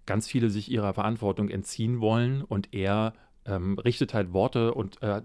ganz 0.06 0.26
viele 0.28 0.48
sich 0.48 0.70
ihrer 0.70 0.94
Verantwortung 0.94 1.50
entziehen 1.50 2.00
wollen 2.00 2.42
und 2.42 2.72
er 2.72 3.12
ähm, 3.46 3.78
richtet 3.78 4.14
halt 4.14 4.32
Worte 4.32 4.74
und 4.74 5.02
äh, 5.02 5.22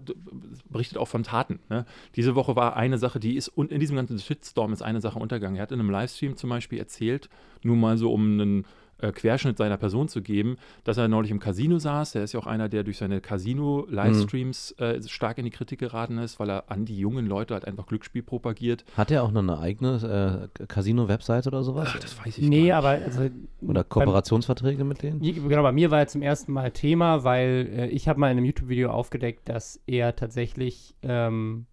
berichtet 0.70 0.98
auch 0.98 1.08
von 1.08 1.22
Taten. 1.22 1.58
Ne? 1.68 1.84
Diese 2.16 2.34
Woche 2.34 2.56
war 2.56 2.76
eine 2.76 2.98
Sache, 2.98 3.20
die 3.20 3.36
ist, 3.36 3.48
und 3.48 3.72
in 3.72 3.80
diesem 3.80 3.96
ganzen 3.96 4.18
Shitstorm 4.18 4.72
ist 4.72 4.82
eine 4.82 5.00
Sache 5.00 5.18
untergegangen. 5.18 5.56
Er 5.56 5.62
hat 5.62 5.72
in 5.72 5.80
einem 5.80 5.90
Livestream 5.90 6.36
zum 6.36 6.50
Beispiel 6.50 6.78
erzählt, 6.78 7.28
nur 7.62 7.76
mal 7.76 7.96
so 7.96 8.12
um 8.12 8.40
einen 8.40 8.66
äh, 9.02 9.12
Querschnitt 9.12 9.58
seiner 9.58 9.76
Person 9.76 10.08
zu 10.08 10.22
geben, 10.22 10.56
dass 10.84 10.96
er 10.96 11.08
neulich 11.08 11.30
im 11.30 11.38
Casino 11.40 11.78
saß. 11.78 12.12
Der 12.12 12.24
ist 12.24 12.32
ja 12.32 12.40
auch 12.40 12.46
einer, 12.46 12.68
der 12.68 12.82
durch 12.84 12.96
seine 12.98 13.20
Casino-Livestreams 13.20 14.72
äh, 14.78 15.02
stark 15.08 15.38
in 15.38 15.44
die 15.44 15.50
Kritik 15.50 15.80
geraten 15.80 16.18
ist, 16.18 16.38
weil 16.40 16.50
er 16.50 16.70
an 16.70 16.84
die 16.84 16.98
jungen 16.98 17.26
Leute 17.26 17.54
halt 17.54 17.66
einfach 17.66 17.86
Glücksspiel 17.86 18.22
propagiert. 18.22 18.84
Hat 18.96 19.10
er 19.10 19.22
auch 19.22 19.30
noch 19.30 19.42
eine 19.42 19.58
eigene 19.58 20.48
äh, 20.60 20.64
Casino-Website 20.66 21.46
oder 21.46 21.62
sowas? 21.62 21.88
Ach, 21.92 21.98
das 21.98 22.18
weiß 22.24 22.38
ich 22.38 22.48
Nee, 22.48 22.68
gar 22.68 22.78
aber 22.78 22.88
also, 23.04 23.22
Oder 23.60 23.82
beim- 23.84 23.88
Kooperationsverträge 23.88 24.84
mit 24.84 25.02
denen? 25.02 25.20
Genau, 25.20 25.62
bei 25.62 25.72
mir 25.72 25.90
war 25.90 25.98
er 26.00 26.06
zum 26.08 26.22
ersten 26.22 26.52
Mal 26.52 26.70
Thema, 26.70 27.24
weil 27.24 27.68
äh, 27.76 27.86
ich 27.88 28.08
habe 28.08 28.20
mal 28.20 28.30
in 28.30 28.38
einem 28.38 28.46
YouTube-Video 28.46 28.90
aufgedeckt, 28.90 29.48
dass 29.48 29.80
er 29.86 30.16
tatsächlich, 30.16 30.94
ähm, 31.02 31.66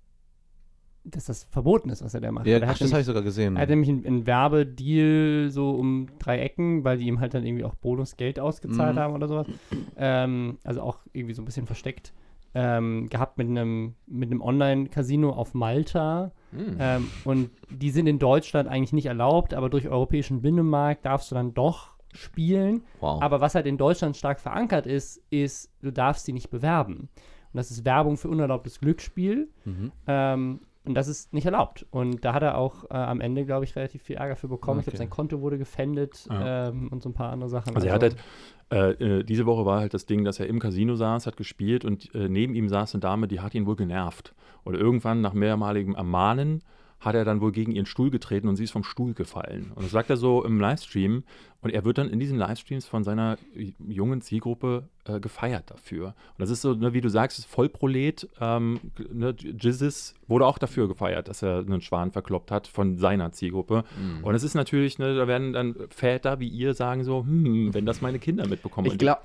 dass 1.03 1.25
das 1.25 1.45
verboten 1.45 1.89
ist, 1.89 2.03
was 2.03 2.13
er 2.13 2.21
da 2.21 2.31
macht. 2.31 2.45
Ja, 2.47 2.59
ach, 2.63 2.77
das 2.77 2.91
habe 2.91 3.01
ich 3.01 3.05
sogar 3.07 3.23
gesehen. 3.23 3.55
er 3.55 3.63
hat 3.63 3.69
nämlich 3.69 3.89
einen, 3.89 4.05
einen 4.05 4.27
Werbedeal 4.27 5.49
so 5.49 5.71
um 5.71 6.07
drei 6.19 6.39
Ecken, 6.39 6.83
weil 6.83 6.97
die 6.97 7.07
ihm 7.07 7.19
halt 7.19 7.33
dann 7.33 7.45
irgendwie 7.45 7.63
auch 7.63 7.75
Bonusgeld 7.75 8.39
ausgezahlt 8.39 8.95
Mhm. 8.95 8.99
haben 8.99 9.13
oder 9.15 9.27
sowas. 9.27 9.47
Ähm, 9.97 10.57
also 10.63 10.81
auch 10.81 10.99
irgendwie 11.13 11.33
so 11.33 11.41
ein 11.41 11.45
bisschen 11.45 11.65
versteckt. 11.65 12.13
Ähm, 12.55 13.09
gehabt 13.09 13.37
mit 13.37 13.47
einem, 13.47 13.93
mit 14.07 14.31
einem 14.31 14.41
Online-Casino 14.41 15.29
auf 15.29 15.53
Malta. 15.53 16.31
Hm. 16.51 16.77
Ähm, 16.79 17.07
und 17.23 17.51
die 17.69 17.91
sind 17.91 18.07
in 18.07 18.17
Deutschland 18.17 18.67
eigentlich 18.67 18.91
nicht 18.91 19.05
erlaubt, 19.05 19.53
aber 19.53 19.69
durch 19.69 19.87
europäischen 19.87 20.41
Binnenmarkt 20.41 21.05
darfst 21.05 21.29
du 21.29 21.35
dann 21.35 21.53
doch 21.53 21.89
spielen. 22.11 22.81
wow. 23.01 23.21
Aber 23.21 23.39
was 23.39 23.53
halt 23.53 23.67
in 23.67 23.77
Deutschland 23.77 24.17
stark 24.17 24.39
verankert 24.39 24.87
ist, 24.87 25.21
ist, 25.29 25.71
du 25.83 25.91
darfst 25.91 26.25
sie 26.25 26.33
nicht 26.33 26.49
bewerben. 26.49 27.09
Und 27.51 27.57
das 27.57 27.69
ist 27.69 27.85
Werbung 27.85 28.17
für 28.17 28.29
unerlaubtes 28.29 28.79
Glücksspiel. 28.79 29.49
mhm. 29.65 29.91
Ähm, 30.07 30.59
und 30.85 30.93
das 30.95 31.07
ist 31.07 31.33
nicht 31.33 31.45
erlaubt. 31.45 31.85
Und 31.91 32.23
da 32.25 32.33
hat 32.33 32.41
er 32.43 32.57
auch 32.57 32.85
äh, 32.85 32.93
am 32.93 33.21
Ende, 33.21 33.45
glaube 33.45 33.65
ich, 33.65 33.75
relativ 33.75 34.01
viel 34.03 34.15
Ärger 34.15 34.35
für 34.35 34.47
bekommen. 34.47 34.79
Ich 34.79 34.83
Okay. 34.87 34.91
glaube, 34.91 35.03
sein 35.03 35.09
Konto 35.09 35.41
wurde 35.41 35.57
gefändet 35.57 36.27
Ja. 36.29 36.69
ähm, 36.69 36.87
und 36.89 37.03
so 37.03 37.09
ein 37.09 37.13
paar 37.13 37.31
andere 37.31 37.49
Sachen. 37.49 37.75
Also 37.75 37.87
er 37.87 37.93
hat 37.93 38.01
halt, 38.01 38.17
äh, 38.71 38.91
äh, 39.19 39.23
diese 39.23 39.45
Woche 39.45 39.65
war 39.65 39.79
halt 39.81 39.93
das 39.93 40.05
Ding, 40.05 40.23
dass 40.23 40.39
er 40.39 40.47
im 40.47 40.59
Casino 40.59 40.95
saß, 40.95 41.27
hat 41.27 41.37
gespielt 41.37 41.85
und 41.85 42.13
äh, 42.15 42.29
neben 42.29 42.55
ihm 42.55 42.69
saß 42.69 42.95
eine 42.95 43.01
Dame, 43.01 43.27
die 43.27 43.39
hat 43.41 43.53
ihn 43.55 43.65
wohl 43.65 43.75
genervt. 43.75 44.33
Und 44.63 44.75
irgendwann 44.75 45.21
nach 45.21 45.33
mehrmaligem 45.33 45.95
Ermahnen 45.95 46.63
hat 46.99 47.15
er 47.15 47.23
dann 47.23 47.39
wohl 47.39 47.51
gegen 47.51 47.71
ihren 47.71 47.85
Stuhl 47.85 48.09
getreten 48.09 48.47
und 48.47 48.57
sie 48.57 48.65
ist 48.65 48.71
vom 48.71 48.83
Stuhl 48.83 49.13
gefallen. 49.13 49.71
Und 49.75 49.83
das 49.83 49.91
sagt 49.91 50.09
er 50.09 50.17
so 50.17 50.43
im 50.43 50.59
Livestream. 50.59 51.23
Und 51.61 51.71
er 51.71 51.83
wird 51.83 51.97
dann 51.97 52.09
in 52.09 52.19
diesen 52.19 52.37
Livestreams 52.37 52.85
von 52.85 53.03
seiner 53.03 53.37
jungen 53.85 54.21
Zielgruppe 54.21 54.87
äh, 55.05 55.19
gefeiert 55.19 55.71
dafür. 55.71 56.07
Und 56.07 56.39
das 56.39 56.49
ist 56.49 56.61
so, 56.61 56.73
ne, 56.73 56.93
wie 56.93 57.01
du 57.01 57.09
sagst, 57.09 57.45
Vollprolet. 57.45 58.29
Ähm, 58.39 58.79
ne, 59.11 59.35
Jizzes 59.37 60.13
wurde 60.27 60.45
auch 60.45 60.57
dafür 60.57 60.87
gefeiert, 60.87 61.27
dass 61.27 61.41
er 61.41 61.59
einen 61.59 61.81
Schwan 61.81 62.11
verkloppt 62.11 62.51
hat 62.51 62.67
von 62.67 62.97
seiner 62.97 63.33
Zielgruppe. 63.33 63.83
Mhm. 63.97 64.23
Und 64.23 64.35
es 64.35 64.43
ist 64.43 64.53
natürlich, 64.53 64.99
ne, 64.99 65.15
da 65.15 65.27
werden 65.27 65.51
dann 65.51 65.75
Väter 65.89 66.39
wie 66.39 66.47
ihr 66.47 66.73
sagen 66.73 67.03
so, 67.03 67.23
hm, 67.23 67.73
wenn 67.73 67.85
das 67.85 68.01
meine 68.01 68.19
Kinder 68.19 68.47
mitbekommen. 68.47 68.87
Ich, 68.87 68.97
glaub, 68.97 69.21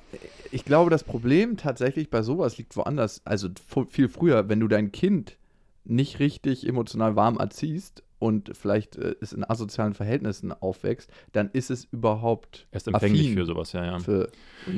ich 0.51 0.65
glaube, 0.65 0.91
das 0.91 1.05
Problem 1.05 1.57
tatsächlich 1.57 2.11
bei 2.11 2.23
sowas 2.23 2.59
liegt 2.59 2.77
woanders. 2.77 3.23
Also 3.25 3.49
viel 3.89 4.09
früher, 4.09 4.49
wenn 4.49 4.59
du 4.59 4.67
dein 4.67 4.91
Kind 4.91 5.37
nicht 5.85 6.19
richtig 6.19 6.67
emotional 6.67 7.17
warm 7.17 7.37
erziehst 7.39 8.03
und 8.25 8.51
vielleicht 8.57 8.97
äh, 8.97 9.15
es 9.21 9.33
in 9.35 9.45
asozialen 9.45 9.93
Verhältnissen 9.93 10.51
aufwächst, 10.53 11.11
dann 11.33 11.51
ist 11.53 11.71
es 11.71 11.85
überhaupt 11.93 12.67
Erst 12.73 12.89
empfänglich 12.89 13.27
für 13.35 13.45
sowas, 13.45 13.73
ja, 13.73 13.85
ja. 13.85 13.99
Für, 13.99 14.31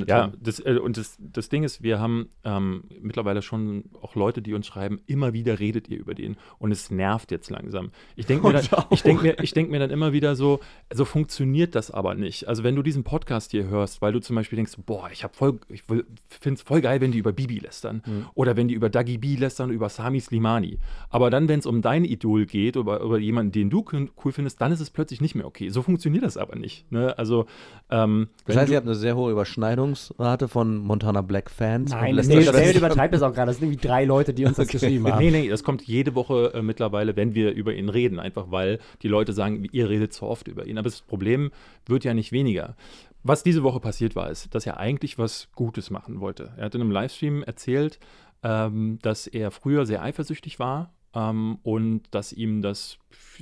Ja, 0.08 0.32
das, 0.42 0.58
äh, 0.58 0.78
und 0.82 0.96
das, 0.96 1.16
das 1.20 1.48
Ding 1.48 1.62
ist, 1.62 1.80
wir 1.82 2.00
haben 2.00 2.28
ähm, 2.42 2.84
mittlerweile 3.00 3.42
schon 3.42 3.84
auch 4.02 4.16
Leute, 4.16 4.42
die 4.42 4.52
uns 4.54 4.66
schreiben, 4.66 4.98
immer 5.06 5.32
wieder 5.32 5.60
redet 5.60 5.86
ihr 5.88 5.98
über 5.98 6.14
den 6.14 6.36
und 6.58 6.72
es 6.72 6.90
nervt 6.90 7.30
jetzt 7.30 7.50
langsam. 7.50 7.90
Ich 8.16 8.26
denke 8.26 8.46
mir, 8.48 8.52
dann- 8.54 8.84
ich 8.90 9.02
denk 9.02 9.22
mir, 9.22 9.38
ich 9.40 9.52
denk 9.52 9.70
mir 9.70 9.78
dann 9.78 9.90
immer 9.90 10.12
wieder 10.12 10.34
so, 10.34 10.58
so 10.92 11.04
funktioniert 11.04 11.74
das 11.76 11.90
aber 11.92 12.14
nicht. 12.16 12.48
Also 12.48 12.64
wenn 12.64 12.74
du 12.74 12.82
diesen 12.82 13.04
Podcast 13.04 13.52
hier 13.52 13.68
hörst, 13.68 14.02
weil 14.02 14.12
du 14.12 14.18
zum 14.20 14.34
Beispiel 14.34 14.56
denkst, 14.56 14.72
boah, 14.86 15.08
ich, 15.12 15.24
voll, 15.32 15.60
ich 15.68 15.84
finde 16.28 16.58
es 16.58 16.62
voll 16.62 16.80
geil, 16.80 17.00
wenn 17.00 17.12
die 17.12 17.18
über 17.18 17.32
Bibi 17.32 17.58
lästern 17.60 18.02
oder 18.34 18.56
wenn 18.56 18.66
die 18.68 18.74
über 18.74 18.90
Dagi 18.90 19.18
B 19.18 19.36
lästern, 19.36 19.70
über 19.70 19.88
Sami 19.88 20.18
Slimani. 20.20 20.78
Aber 21.10 21.30
dann, 21.30 21.48
wenn 21.48 21.60
es 21.60 21.66
um 21.66 21.80
dein 21.80 22.04
Idol 22.04 22.46
geht, 22.46 22.74
über, 22.76 23.00
über 23.00 23.18
jemanden, 23.18 23.35
den 23.44 23.70
du 23.70 23.84
cool 24.24 24.32
findest, 24.32 24.60
dann 24.60 24.72
ist 24.72 24.80
es 24.80 24.90
plötzlich 24.90 25.20
nicht 25.20 25.34
mehr 25.34 25.46
okay. 25.46 25.68
So 25.68 25.82
funktioniert 25.82 26.24
das 26.24 26.36
aber 26.36 26.56
nicht. 26.56 26.90
Ne? 26.90 27.16
Also 27.18 27.46
ähm, 27.90 28.28
Das 28.46 28.56
heißt, 28.56 28.68
du- 28.68 28.72
ihr 28.72 28.76
habt 28.78 28.86
eine 28.86 28.94
sehr 28.96 29.16
hohe 29.16 29.30
Überschneidungsrate 29.32 30.48
von 30.48 30.76
Montana 30.78 31.22
Black 31.22 31.50
Fans. 31.50 31.90
Nein, 31.90 32.14
nee, 32.16 32.44
David 32.44 32.76
übertreibt 32.76 33.14
das 33.14 33.22
auch 33.22 33.32
gerade. 33.32 33.50
Das 33.50 33.58
sind 33.58 33.68
irgendwie 33.68 33.86
drei 33.86 34.04
Leute, 34.04 34.32
die 34.34 34.44
uns 34.44 34.56
das 34.56 34.68
geschrieben 34.68 35.06
haben. 35.10 35.18
Nee, 35.24 35.30
nee, 35.30 35.48
das 35.48 35.62
kommt 35.64 35.82
jede 35.82 36.14
Woche 36.14 36.52
äh, 36.54 36.62
mittlerweile, 36.62 37.16
wenn 37.16 37.34
wir 37.34 37.52
über 37.52 37.74
ihn 37.74 37.88
reden, 37.88 38.18
einfach 38.18 38.50
weil 38.50 38.78
die 39.02 39.08
Leute 39.08 39.32
sagen, 39.32 39.66
ihr 39.72 39.88
redet 39.88 40.12
zu 40.12 40.24
oft 40.26 40.48
über 40.48 40.66
ihn. 40.66 40.78
Aber 40.78 40.88
das 40.88 41.02
Problem 41.02 41.50
wird 41.86 42.04
ja 42.04 42.14
nicht 42.14 42.32
weniger. 42.32 42.76
Was 43.22 43.42
diese 43.42 43.62
Woche 43.64 43.80
passiert 43.80 44.14
war, 44.14 44.30
ist, 44.30 44.54
dass 44.54 44.66
er 44.66 44.78
eigentlich 44.78 45.18
was 45.18 45.48
Gutes 45.56 45.90
machen 45.90 46.20
wollte. 46.20 46.52
Er 46.56 46.66
hat 46.66 46.74
in 46.74 46.80
einem 46.80 46.92
Livestream 46.92 47.42
erzählt, 47.42 47.98
ähm, 48.44 48.98
dass 49.02 49.26
er 49.26 49.50
früher 49.50 49.84
sehr 49.86 50.02
eifersüchtig 50.02 50.58
war 50.60 50.92
ähm, 51.16 51.58
und 51.62 52.02
dass 52.10 52.32
ihm 52.32 52.60
das 52.60 52.98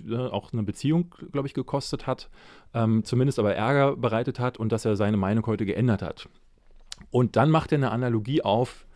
äh, 0.08 0.16
auch 0.16 0.52
eine 0.52 0.62
Beziehung, 0.62 1.12
glaube 1.32 1.48
ich, 1.48 1.54
gekostet 1.54 2.06
hat, 2.06 2.30
ähm, 2.72 3.04
zumindest 3.04 3.38
aber 3.38 3.54
Ärger 3.54 3.96
bereitet 3.96 4.38
hat 4.38 4.56
und 4.56 4.70
dass 4.70 4.84
er 4.84 4.96
seine 4.96 5.16
Meinung 5.16 5.44
heute 5.46 5.66
geändert 5.66 6.00
hat. 6.00 6.28
Und 7.10 7.36
dann 7.36 7.50
macht 7.50 7.72
er 7.72 7.78
eine 7.78 7.90
Analogie 7.90 8.42
auf, 8.42 8.86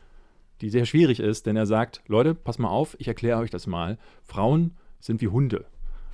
die 0.60 0.70
sehr 0.70 0.86
schwierig 0.86 1.20
ist, 1.20 1.46
denn 1.46 1.56
er 1.56 1.66
sagt, 1.66 2.02
Leute, 2.06 2.34
pass 2.34 2.58
mal 2.58 2.68
auf, 2.68 2.96
ich 3.00 3.08
erkläre 3.08 3.40
euch 3.40 3.50
das 3.50 3.66
mal. 3.66 3.98
Frauen 4.22 4.76
sind 5.00 5.20
wie 5.20 5.28
Hunde. 5.28 5.66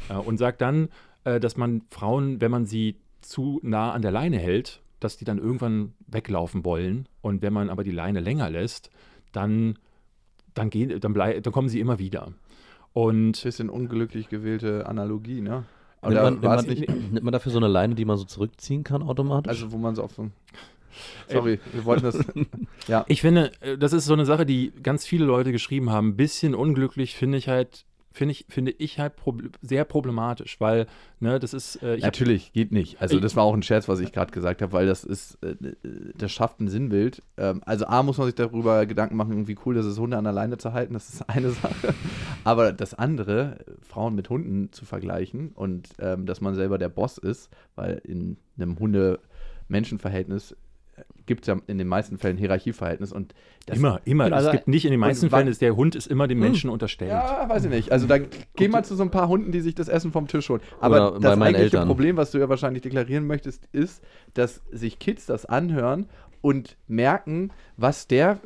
Äh, 0.09 0.15
und 0.15 0.39
sagt 0.39 0.63
dann, 0.63 0.89
äh, 1.25 1.41
dass 1.41 1.57
man 1.57 1.83
Frauen, 1.91 2.41
wenn 2.41 2.51
man 2.51 2.65
sie 2.65 2.97
zu 3.21 3.61
nah 3.63 3.93
an 3.93 4.03
der 4.03 4.11
Leine 4.11 4.39
hält, 4.39 4.83
dass 5.01 5.19
die 5.19 5.25
dann 5.27 5.39
irgendwann 5.39 5.93
weglaufen 6.07 6.65
wollen. 6.65 7.09
Und 7.21 7.43
wenn 7.43 7.53
man 7.53 7.69
aber 7.69 7.85
die 7.85 7.91
Leine 7.91 8.21
länger 8.21 8.49
lässt, 8.49 8.91
dann, 9.33 9.79
dann, 10.55 10.71
gehen, 10.71 11.01
dann, 11.01 11.13
blei- 11.13 11.41
dann 11.41 11.53
kommen 11.53 11.69
sie 11.69 11.81
immer 11.81 11.99
wieder. 11.99 12.33
Und 12.93 13.43
bisschen 13.43 13.71
unglücklich 13.71 14.29
gewählte 14.29 14.87
Analogie, 14.87 15.41
ne? 15.41 15.65
Nimmt 16.03 16.15
man, 16.23 16.35
nimmt, 16.35 16.45
man, 16.89 17.11
nimmt 17.13 17.23
man 17.25 17.33
dafür 17.33 17.51
so 17.51 17.59
eine 17.59 17.67
Leine, 17.69 17.95
die 17.95 18.05
man 18.05 18.17
so 18.17 18.25
zurückziehen 18.25 18.85
kann 18.85 19.03
automatisch? 19.03 19.49
also 19.51 19.73
wo 19.73 19.79
man 19.79 19.95
so 19.95 20.03
auf 20.03 20.13
so 20.13 20.31
Sorry, 21.29 21.59
wir 21.73 21.85
wollten 21.85 22.05
das. 22.05 22.19
ja. 22.89 23.05
Ich 23.09 23.21
finde, 23.21 23.51
äh, 23.61 23.77
das 23.77 23.93
ist 23.93 24.05
so 24.05 24.13
eine 24.13 24.25
Sache, 24.25 24.47
die 24.47 24.73
ganz 24.83 25.07
viele 25.07 25.25
Leute 25.25 25.51
geschrieben 25.51 25.91
haben. 25.91 26.11
Ein 26.11 26.17
bisschen 26.17 26.55
unglücklich 26.55 27.17
finde 27.17 27.39
ich 27.39 27.49
halt, 27.49 27.85
finde 28.17 28.33
ich, 28.33 28.47
finde 28.49 28.71
ich 28.71 28.99
halt 29.01 29.17
prob 29.17 29.43
sehr 29.61 29.85
problematisch, 29.85 30.61
weil, 30.61 30.87
ne, 31.21 31.39
das 31.41 31.53
ist, 31.53 31.83
äh, 31.83 31.97
ich 31.97 32.05
hab, 32.05 32.13
Natürlich, 32.13 32.53
geht 32.53 32.71
nicht. 32.73 33.01
Also 33.03 33.17
Ich- 33.17 33.23
das 33.23 33.35
war 33.37 33.43
auch 33.45 33.53
ein 33.55 33.63
Scherz, 33.63 33.89
was 33.89 33.99
ich 34.01 34.13
gerade 34.13 34.31
gesagt 34.33 34.63
habe, 34.63 34.73
weil 34.73 34.87
das 34.87 35.03
ist, 35.05 35.37
äh, 35.43 35.49
äh, 35.51 35.75
das 36.17 36.31
schafft 36.33 36.61
ein 36.61 36.69
Sinnbild. 36.69 37.23
Ähm, 37.37 37.61
also 37.67 37.87
A 37.87 38.03
muss 38.05 38.17
man 38.17 38.27
sich 38.29 38.37
darüber 38.37 38.87
Gedanken 38.87 39.17
machen, 39.17 39.49
wie 39.49 39.57
cool 39.67 39.75
das 39.75 39.85
ist, 39.85 39.99
Hunde 39.99 40.17
an 40.17 40.25
der 40.25 40.33
Leine 40.33 40.57
zu 40.59 40.73
halten, 40.73 40.95
das 40.95 41.13
ist 41.13 41.23
eine 41.29 41.51
Sache. 41.51 41.93
Aber 42.45 42.73
das 42.73 42.95
andere, 42.95 43.59
äh, 43.67 43.73
Frauen 43.83 44.15
mit 44.15 44.31
Hunden 44.31 44.71
zu 44.73 44.85
vergleichen 44.85 45.51
und 45.55 45.89
ähm, 45.99 46.25
dass 46.25 46.41
man 46.41 46.55
selber 46.55 46.79
der 46.79 46.89
Boss 46.91 47.19
ist, 47.19 47.51
weil 47.75 48.01
in 48.05 48.37
einem 48.57 48.79
Hunde-Menschen-Verhältnis 48.79 50.57
gibt 51.27 51.43
es 51.43 51.47
ja 51.49 51.57
in 51.67 51.79
den 51.79 51.89
meisten 51.89 52.19
Fällen 52.19 52.37
ein 52.37 52.39
Hierarchieverhältnis 52.39 53.13
und 53.13 53.35
das 53.67 53.79
immer, 53.79 54.01
immer. 54.05 54.33
Also- 54.33 54.49
es 54.49 54.53
gibt 54.53 54.69
nicht 54.69 54.85
in 54.85 54.91
den 54.91 55.01
meisten 55.01 55.31
Fällen, 55.31 55.49
ist 55.49 55.63
der 55.63 55.75
Hund 55.77 55.95
ist 55.95 56.07
immer 56.07 56.29
dem 56.29 56.39
Menschen 56.39 56.71
unterstellt. 56.71 57.11
Ja, 57.13 57.49
weiß 57.49 57.65
ich 57.65 57.71
nicht. 57.71 57.93
Also 57.93 58.07
da 58.07 58.19
geh 58.57 58.69
mal 58.69 58.85
zu 58.85 58.95
so 58.95 59.03
ein 59.03 59.11
paar 59.11 59.29
Hunden, 59.29 59.53
die 59.53 59.61
sich 59.61 59.75
das 59.75 59.89
Essen 59.89 60.13
vom 60.13 60.27
Tisch 60.27 60.49
holen. 60.51 60.61
Aber 60.81 61.13
Oder 61.13 61.13
bei 61.13 61.29
das 61.29 61.39
meinen 61.39 61.49
eigentliche 61.49 61.77
Eltern. 61.77 61.89
Problem, 61.89 62.17
was 62.17 62.31
du 62.31 62.39
ja 62.39 62.49
wahrscheinlich 62.49 62.83
deklarieren 62.83 63.27
möchtest, 63.27 63.67
ist, 63.73 64.03
dass 64.35 64.63
sich 64.71 64.99
Kids 64.99 65.27
das 65.27 65.47
anhören 65.47 66.07
und 66.43 66.77
merken, 66.89 67.51
was 67.79 68.07
der, 68.07 68.39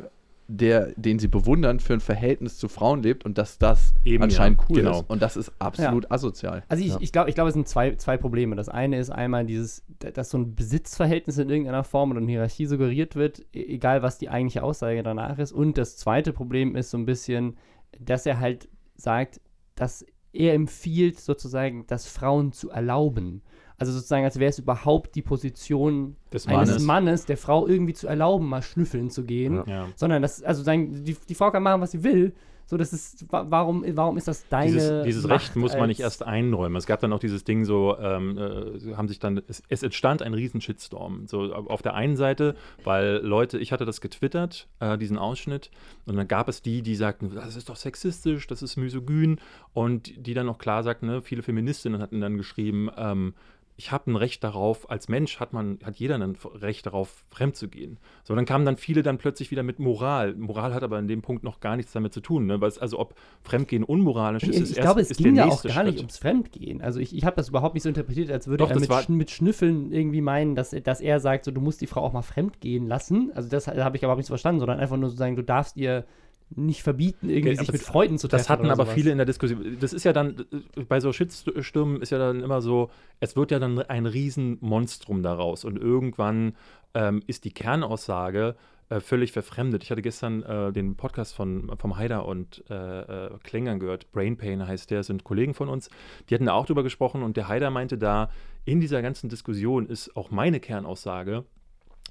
der, 0.51 0.93
den 0.97 1.19
sie 1.19 1.29
bewundern, 1.29 1.79
für 1.79 1.93
ein 1.93 2.01
Verhältnis 2.01 2.57
zu 2.57 2.69
Frauen 2.69 3.03
lebt 3.03 3.27
und 3.27 3.37
dass 3.37 3.59
das 3.59 3.93
Eben, 4.03 4.25
anscheinend 4.25 4.59
ja, 4.61 4.67
cool 4.71 4.77
genau. 4.77 5.01
ist. 5.01 5.11
Und 5.11 5.21
das 5.21 5.37
ist 5.37 5.53
absolut 5.59 6.11
asozial. 6.11 6.65
Also 6.69 6.83
ich, 6.83 6.91
Ja. 6.93 6.99
ich 7.01 7.13
glaube, 7.13 7.29
ich 7.29 7.35
glaub, 7.35 7.47
es 7.49 7.55
sind 7.55 7.69
zwei, 7.69 7.95
zwei 7.97 8.17
Probleme. 8.17 8.57
Das 8.57 8.71
eine 8.71 8.99
ist 8.99 9.11
einmal 9.11 9.45
dieses, 9.45 9.85
dass 9.99 10.31
so 10.31 10.39
ein 10.39 10.55
Besitzverhältnis 10.55 11.37
in 11.37 11.51
irgendeiner 11.51 11.85
Form 11.85 12.11
oder 12.13 12.21
eine 12.21 12.31
Hierarchie 12.31 12.65
suggeriert 12.65 13.15
wird, 13.15 13.41
e- 13.55 13.63
egal 13.75 14.01
was 14.03 14.17
die 14.17 14.31
eigentliche 14.31 14.63
Aussage 14.63 15.03
danach 15.03 15.39
ist. 15.39 15.53
Und 15.53 15.77
das 15.77 15.99
zweite 15.99 16.33
Problem 16.33 16.77
ist 16.77 16.91
so 16.91 16.97
ein 16.99 17.05
bisschen, 17.05 17.59
dass 18.01 18.25
er 18.25 18.41
halt 18.41 18.71
sagt, 18.97 19.43
dass 19.75 20.05
er 20.33 20.55
empfiehlt 20.55 21.21
sozusagen, 21.21 21.87
das 21.89 22.07
Frauen 22.07 22.53
zu 22.53 22.71
erlauben. 22.71 23.43
Also 23.79 23.93
sozusagen, 23.93 24.25
als 24.25 24.39
wäre 24.39 24.51
es 24.51 24.59
überhaupt 24.59 25.15
die 25.15 25.23
Position 25.23 26.17
Des 26.33 26.47
eines 26.49 26.69
Mannes. 26.71 26.83
Mannes, 26.83 27.27
der 27.27 27.37
Frau 27.37 27.67
irgendwie 27.69 27.95
zu 27.95 28.09
erlauben, 28.09 28.49
mal 28.49 28.63
schnüffeln 28.63 29.09
zu 29.11 29.25
gehen. 29.25 29.55
Ja. 29.55 29.65
Ja. 29.67 29.87
Sondern 29.95 30.21
das, 30.23 30.43
also 30.43 30.63
sagen, 30.63 31.05
die, 31.05 31.17
die 31.29 31.35
Frau 31.35 31.51
kann 31.53 31.63
machen, 31.63 31.81
was 31.81 31.93
sie 31.93 32.03
will. 32.03 32.33
So, 32.67 32.77
das 32.77 32.93
ist, 32.93 33.33
wa- 33.33 33.47
warum, 33.49 33.83
warum 33.97 34.19
ist 34.19 34.29
das 34.29 34.47
deine. 34.49 34.73
Dieses, 34.73 35.05
dieses 35.05 35.23
Macht 35.23 35.41
Recht 35.41 35.57
muss 35.57 35.75
man 35.75 35.89
nicht 35.89 36.01
erst 36.01 36.23
einräumen. 36.23 36.77
Es 36.77 36.85
gab 36.85 37.01
dann 37.01 37.15
auch 37.15 37.19
dieses 37.19 37.45
Ding 37.45 37.65
so, 37.65 37.97
ähm, 37.99 38.37
äh, 38.37 38.95
haben 38.95 39.09
sich 39.09 39.19
dann, 39.19 39.41
es, 39.49 39.63
es 39.71 39.83
entstand 39.83 40.21
ein 40.21 40.35
riesen 40.35 40.61
Shitstorm. 40.61 41.27
So 41.29 41.55
auf 41.55 41.81
der 41.81 41.95
einen 41.95 42.17
Seite, 42.17 42.57
weil 42.85 43.21
Leute, 43.23 43.57
ich 43.57 43.73
hatte 43.73 43.87
das 43.87 44.03
getwittert, 44.03 44.69
äh, 44.81 44.99
diesen 44.99 45.17
Ausschnitt, 45.17 45.71
und 46.05 46.17
dann 46.17 46.29
gab 46.29 46.49
es 46.51 46.61
die, 46.61 46.83
die 46.83 46.95
sagten, 46.95 47.35
das 47.35 47.57
ist 47.57 47.71
doch 47.71 47.77
sexistisch, 47.77 48.47
das 48.49 48.61
ist 48.61 48.77
misogyn, 48.77 49.39
und 49.73 50.27
die 50.27 50.35
dann 50.35 50.47
auch 50.51 50.59
klar 50.59 50.83
sagten, 50.83 51.07
ne, 51.07 51.23
viele 51.23 51.43
Feministinnen 51.43 52.03
hatten 52.03 52.21
dann 52.21 52.37
geschrieben, 52.37 52.91
ähm, 52.99 53.33
ich 53.81 53.93
habe 53.93 54.11
ein 54.11 54.17
Recht 54.17 54.43
darauf, 54.43 54.91
als 54.91 55.09
Mensch 55.09 55.39
hat 55.39 55.53
man, 55.53 55.79
hat 55.85 55.95
jeder 55.97 56.17
ein 56.17 56.37
Recht 56.55 56.85
darauf, 56.85 57.25
fremd 57.31 57.55
zu 57.55 57.69
gehen. 57.69 57.99
So, 58.25 58.35
dann 58.35 58.45
kamen 58.45 58.65
dann 58.67 58.77
viele 58.77 59.05
dann 59.05 59.19
plötzlich 59.19 59.53
wieder 59.53 59.63
mit 59.63 59.79
Moral. 59.79 60.35
Moral 60.35 60.75
hat 60.75 60.83
aber 60.83 60.99
in 60.99 61.07
dem 61.07 61.23
Punkt 61.23 61.45
noch 61.45 61.61
gar 61.61 61.77
nichts 61.77 61.93
damit 61.93 62.13
zu 62.13 62.21
tun, 62.21 62.47
ne? 62.47 62.61
Weil 62.61 62.69
es, 62.69 62.79
also 62.81 62.99
ob 62.99 63.15
Fremdgehen 63.43 63.85
unmoralisch 63.85 64.43
ist, 64.43 64.49
Ich, 64.57 64.57
ist 64.63 64.71
ich 64.73 64.77
erst 64.79 64.85
glaube, 64.85 65.01
es 65.01 65.13
ist 65.13 65.19
ging 65.19 65.37
ja 65.37 65.47
auch 65.47 65.63
gar 65.63 65.85
nicht 65.85 65.93
Schritt. 65.93 65.99
ums 66.01 66.19
Fremdgehen. 66.19 66.83
Also 66.83 66.99
ich, 66.99 67.15
ich 67.17 67.25
habe 67.25 67.37
das 67.37 67.51
überhaupt 67.51 67.75
nicht 67.75 67.85
so 67.85 67.89
interpretiert, 67.89 68.33
als 68.33 68.49
würde 68.49 68.65
Doch, 68.65 68.71
er 68.71 68.81
mit, 68.81 68.89
war- 68.89 69.09
mit 69.09 69.31
Schnüffeln 69.31 69.93
irgendwie 69.93 70.23
meinen, 70.23 70.57
dass, 70.57 70.71
dass 70.71 71.01
er 71.01 71.21
sagt, 71.21 71.45
so, 71.45 71.53
du 71.53 71.61
musst 71.61 71.81
die 71.81 71.87
Frau 71.87 72.01
auch 72.03 72.13
mal 72.13 72.23
fremdgehen 72.23 72.89
lassen. 72.89 73.31
Also 73.35 73.49
das 73.49 73.69
habe 73.69 73.97
ich 73.97 74.03
überhaupt 74.03 74.19
nicht 74.19 74.27
so 74.27 74.33
verstanden, 74.33 74.59
sondern 74.59 74.81
einfach 74.81 74.97
nur 74.97 75.09
so 75.09 75.17
sagen, 75.17 75.37
du 75.37 75.45
darfst 75.45 75.77
ihr 75.77 76.05
nicht 76.51 76.83
verbieten, 76.83 77.29
irgendwie 77.29 77.51
Okay, 77.51 77.59
sich 77.59 77.73
mit 77.73 77.83
Freunden 77.83 78.19
zu 78.19 78.29
treffen. 78.29 78.41
Das 78.41 78.49
hatten 78.49 78.71
aber 78.71 78.85
sowas. 78.85 78.95
viele 78.95 79.11
in 79.11 79.19
der 79.19 79.27
Diskussion. 79.27 79.77
Das 79.81 79.93
ist 79.93 80.05
ja 80.05 80.13
dann, 80.13 80.45
bei 80.89 81.01
so 81.01 81.13
Shitstürmen 81.13 82.01
ist 82.01 82.11
ja 82.11 82.19
dann 82.19 82.43
immer 82.43 82.61
so, 82.63 82.91
es 83.21 83.37
wird 83.37 83.51
ja 83.51 83.59
dann 83.59 83.79
ein 83.81 84.07
Riesenmonstrum 84.07 85.23
daraus. 85.23 85.65
Und 85.65 85.79
irgendwann 85.79 86.55
ähm, 86.95 87.23
ist 87.27 87.45
die 87.45 87.53
Kernaussage 87.53 88.57
äh, 88.91 89.01
völlig 89.01 89.33
verfremdet. 89.33 89.85
Ich 89.85 89.91
hatte 89.91 90.01
gestern 90.01 90.43
äh, 90.43 90.73
den 90.73 90.97
Podcast 90.97 91.35
von, 91.35 91.71
vom 91.79 91.99
Haider 91.99 92.25
und 92.25 92.65
äh, 92.71 93.27
äh, 93.27 93.31
Klängern 93.43 93.81
gehört. 93.81 94.11
Brain 94.13 94.39
Pain 94.39 94.67
heißt 94.67 94.91
der, 94.91 95.03
sind 95.03 95.25
Kollegen 95.25 95.53
von 95.53 95.69
uns. 95.69 95.91
Die 96.29 96.35
hatten 96.35 96.47
da 96.47 96.55
auch 96.55 96.65
drüber 96.65 96.83
gesprochen 96.83 97.23
und 97.23 97.37
der 97.37 97.49
Haider 97.49 97.71
meinte 97.71 97.99
da, 97.99 98.31
in 98.65 98.81
dieser 98.81 99.03
ganzen 99.03 99.29
Diskussion 99.29 99.87
ist 99.87 100.17
auch 100.17 100.31
meine 100.31 100.61
Kernaussage, 100.61 101.45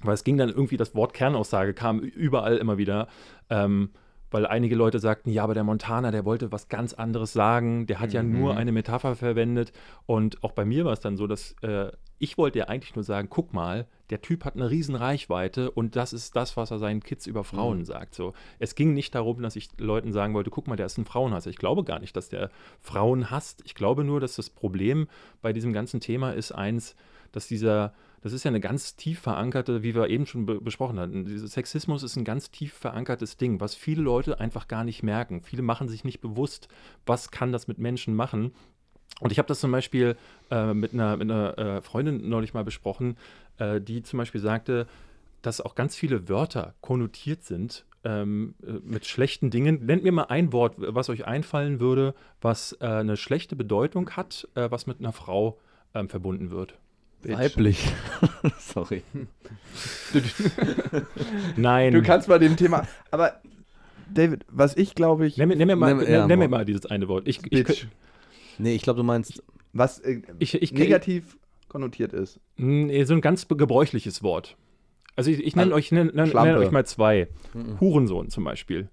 weil 0.02 0.14
es 0.14 0.22
ging 0.22 0.36
dann 0.36 0.50
irgendwie, 0.50 0.76
das 0.76 0.94
Wort 0.94 1.14
Kernaussage 1.14 1.74
kam 1.74 1.98
überall 1.98 2.56
immer 2.58 2.78
wieder. 2.78 3.08
Ähm, 3.50 3.90
weil 4.30 4.46
einige 4.46 4.74
Leute 4.76 4.98
sagten, 4.98 5.30
ja, 5.30 5.44
aber 5.44 5.54
der 5.54 5.64
Montana, 5.64 6.10
der 6.10 6.24
wollte 6.24 6.52
was 6.52 6.68
ganz 6.68 6.92
anderes 6.94 7.32
sagen, 7.32 7.86
der 7.86 8.00
hat 8.00 8.12
ja 8.12 8.22
nur 8.22 8.52
Mhm. 8.52 8.58
eine 8.58 8.72
Metapher 8.72 9.16
verwendet. 9.16 9.72
Und 10.06 10.42
auch 10.44 10.52
bei 10.52 10.64
mir 10.64 10.84
war 10.84 10.92
es 10.92 11.00
dann 11.00 11.16
so, 11.16 11.26
dass 11.26 11.54
äh, 11.62 11.90
ich 12.18 12.36
wollte 12.36 12.58
ja 12.58 12.64
eigentlich 12.66 12.94
nur 12.96 13.04
sagen, 13.04 13.28
guck 13.30 13.52
mal, 13.54 13.86
der 14.10 14.20
Typ 14.22 14.44
hat 14.44 14.56
eine 14.56 14.70
riesen 14.70 14.94
Reichweite 14.96 15.70
und 15.70 15.94
das 15.94 16.12
ist 16.12 16.34
das, 16.34 16.56
was 16.56 16.70
er 16.70 16.78
seinen 16.78 17.00
Kids 17.02 17.26
über 17.26 17.44
Frauen 17.44 17.84
sagt. 17.84 18.14
So, 18.14 18.32
es 18.58 18.74
ging 18.74 18.92
nicht 18.94 19.14
darum, 19.14 19.40
dass 19.42 19.54
ich 19.54 19.68
Leuten 19.78 20.12
sagen 20.12 20.34
wollte, 20.34 20.50
guck 20.50 20.66
mal, 20.66 20.76
der 20.76 20.86
ist 20.86 20.98
ein 20.98 21.04
Frauenhasser. 21.04 21.50
Ich 21.50 21.58
glaube 21.58 21.84
gar 21.84 22.00
nicht, 22.00 22.16
dass 22.16 22.28
der 22.28 22.50
Frauen 22.80 23.30
hasst. 23.30 23.62
Ich 23.66 23.74
glaube 23.74 24.02
nur, 24.04 24.18
dass 24.20 24.34
das 24.36 24.50
Problem 24.50 25.06
bei 25.42 25.52
diesem 25.52 25.72
ganzen 25.72 26.00
Thema 26.00 26.32
ist 26.32 26.52
eins, 26.52 26.96
dass 27.32 27.46
dieser, 27.46 27.92
das 28.22 28.32
ist 28.32 28.44
ja 28.44 28.50
eine 28.50 28.60
ganz 28.60 28.96
tief 28.96 29.20
verankerte, 29.20 29.82
wie 29.82 29.94
wir 29.94 30.08
eben 30.08 30.26
schon 30.26 30.46
be 30.46 30.60
besprochen 30.60 30.98
hatten, 30.98 31.46
Sexismus 31.46 32.02
ist 32.02 32.16
ein 32.16 32.24
ganz 32.24 32.50
tief 32.50 32.72
verankertes 32.74 33.36
Ding, 33.36 33.60
was 33.60 33.74
viele 33.74 34.02
Leute 34.02 34.40
einfach 34.40 34.68
gar 34.68 34.84
nicht 34.84 35.02
merken. 35.02 35.42
Viele 35.42 35.62
machen 35.62 35.88
sich 35.88 36.04
nicht 36.04 36.20
bewusst, 36.20 36.68
was 37.06 37.30
kann 37.30 37.52
das 37.52 37.68
mit 37.68 37.78
Menschen 37.78 38.14
machen. 38.14 38.52
Und 39.20 39.32
ich 39.32 39.38
habe 39.38 39.48
das 39.48 39.60
zum 39.60 39.72
Beispiel 39.72 40.16
äh, 40.50 40.74
mit 40.74 40.92
einer, 40.92 41.16
mit 41.16 41.30
einer 41.30 41.58
äh, 41.58 41.82
Freundin 41.82 42.28
neulich 42.28 42.54
mal 42.54 42.64
besprochen, 42.64 43.16
äh, 43.58 43.80
die 43.80 44.02
zum 44.02 44.18
Beispiel 44.18 44.40
sagte, 44.40 44.86
dass 45.42 45.60
auch 45.60 45.74
ganz 45.74 45.96
viele 45.96 46.28
Wörter 46.28 46.74
konnotiert 46.80 47.44
sind 47.44 47.84
ähm, 48.04 48.54
äh, 48.62 48.72
mit 48.84 49.06
schlechten 49.06 49.50
Dingen. 49.50 49.84
Nennt 49.86 50.02
mir 50.02 50.12
mal 50.12 50.24
ein 50.24 50.52
Wort, 50.52 50.74
was 50.78 51.08
euch 51.08 51.26
einfallen 51.26 51.80
würde, 51.80 52.14
was 52.40 52.76
äh, 52.80 52.86
eine 52.86 53.16
schlechte 53.16 53.56
Bedeutung 53.56 54.10
hat, 54.10 54.48
äh, 54.54 54.70
was 54.70 54.86
mit 54.86 55.00
einer 55.00 55.12
Frau 55.12 55.58
ähm, 55.94 56.08
verbunden 56.08 56.50
wird. 56.50 56.78
Weiblich. 57.24 57.88
Sorry. 58.58 59.02
Nein. 61.56 61.92
Du 61.92 62.02
kannst 62.02 62.28
bei 62.28 62.38
dem 62.38 62.56
Thema. 62.56 62.86
Aber 63.10 63.40
David, 64.12 64.44
was 64.50 64.76
ich 64.76 64.94
glaube 64.94 65.26
ich. 65.26 65.36
Nenn, 65.36 65.48
mir- 65.48 65.56
nenn, 65.56 65.66
mir 65.66 65.76
mal, 65.76 65.94
Nenn- 65.94 66.10
ja, 66.10 66.26
mir 66.26 66.48
mal 66.48 66.64
dieses 66.64 66.86
eine 66.86 67.08
Wort. 67.08 67.26
Ich, 67.28 67.42
Bitch, 67.42 67.70
ich, 67.70 67.86
Nee, 68.58 68.74
ich 68.74 68.82
glaube, 68.82 68.98
du 68.98 69.04
meinst. 69.04 69.42
was 69.72 70.00
äh, 70.00 70.22
ich, 70.38 70.54
ich, 70.60 70.72
negativ 70.72 71.36
konnotiert 71.68 72.12
ist. 72.12 72.40
Nee, 72.56 73.04
so 73.04 73.14
ein 73.14 73.20
ganz 73.20 73.46
gebräuchliches 73.46 74.22
Wort. 74.22 74.56
Also 75.16 75.30
ich, 75.30 75.40
ich 75.44 75.54
nenne 75.56 75.66
Also, 75.74 75.76
euch, 75.76 75.92
nenn, 75.92 76.08
nenn, 76.14 76.28
nenn 76.30 76.56
euch 76.56 76.70
mal 76.70 76.86
zwei. 76.86 77.28
Mhm. 77.54 77.80
Hurensohn 77.80 78.30
zum 78.30 78.44
Beispiel. 78.44 78.88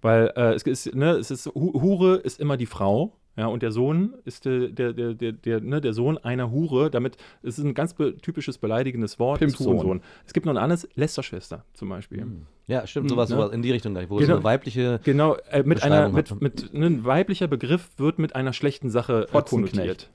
Weil 0.00 0.32
äh, 0.36 0.52
es 0.54 0.62
ist, 0.64 0.94
ne, 0.94 1.12
es 1.12 1.30
ist, 1.30 1.46
Hu- 1.46 1.80
Hure 1.80 2.16
ist 2.16 2.40
immer 2.40 2.56
die 2.56 2.66
Frau, 2.66 3.16
ja, 3.36 3.46
und 3.46 3.62
der 3.62 3.72
Sohn 3.72 4.14
ist 4.24 4.44
der, 4.44 4.68
der, 4.68 4.92
der, 4.92 5.14
der, 5.14 5.32
der, 5.32 5.60
ne, 5.60 5.80
der 5.80 5.92
Sohn 5.94 6.18
einer 6.18 6.50
Hure. 6.50 6.90
Damit 6.90 7.16
es 7.42 7.58
ist 7.58 7.64
ein 7.64 7.74
ganz 7.74 7.94
be 7.94 8.16
typisches 8.18 8.58
beleidigendes 8.58 9.18
Wort. 9.18 9.38
Pimpsohn. 9.38 9.66
Hurensohn. 9.68 10.02
Es 10.26 10.32
gibt 10.32 10.44
noch 10.46 10.52
ein 10.52 10.58
anderes, 10.58 10.86
Lästerschwester 10.94 11.64
zum 11.72 11.88
Beispiel. 11.88 12.26
Ja, 12.66 12.86
stimmt, 12.86 13.06
Mhm, 13.06 13.08
sowas, 13.10 13.30
ne? 13.30 13.36
sowas 13.36 13.52
in 13.52 13.62
die 13.62 13.70
Richtung 13.72 13.92
gleich, 13.94 14.08
wo 14.10 14.16
Genau. 14.16 14.26
so 14.28 14.34
eine 14.34 14.44
weibliche. 14.44 15.00
Genau, 15.04 15.36
äh, 15.50 15.62
mit 15.62 15.82
einer, 15.82 16.10
mit, 16.10 16.40
mit, 16.40 16.72
ne, 16.74 16.86
ein 16.86 17.04
weiblicher 17.04 17.48
Begriff 17.48 17.88
wird 17.96 18.18
mit 18.18 18.36
einer 18.36 18.52
schlechten 18.52 18.90
Sache 18.90 19.26
äh, 19.32 19.42
konnotiert. 19.42 20.10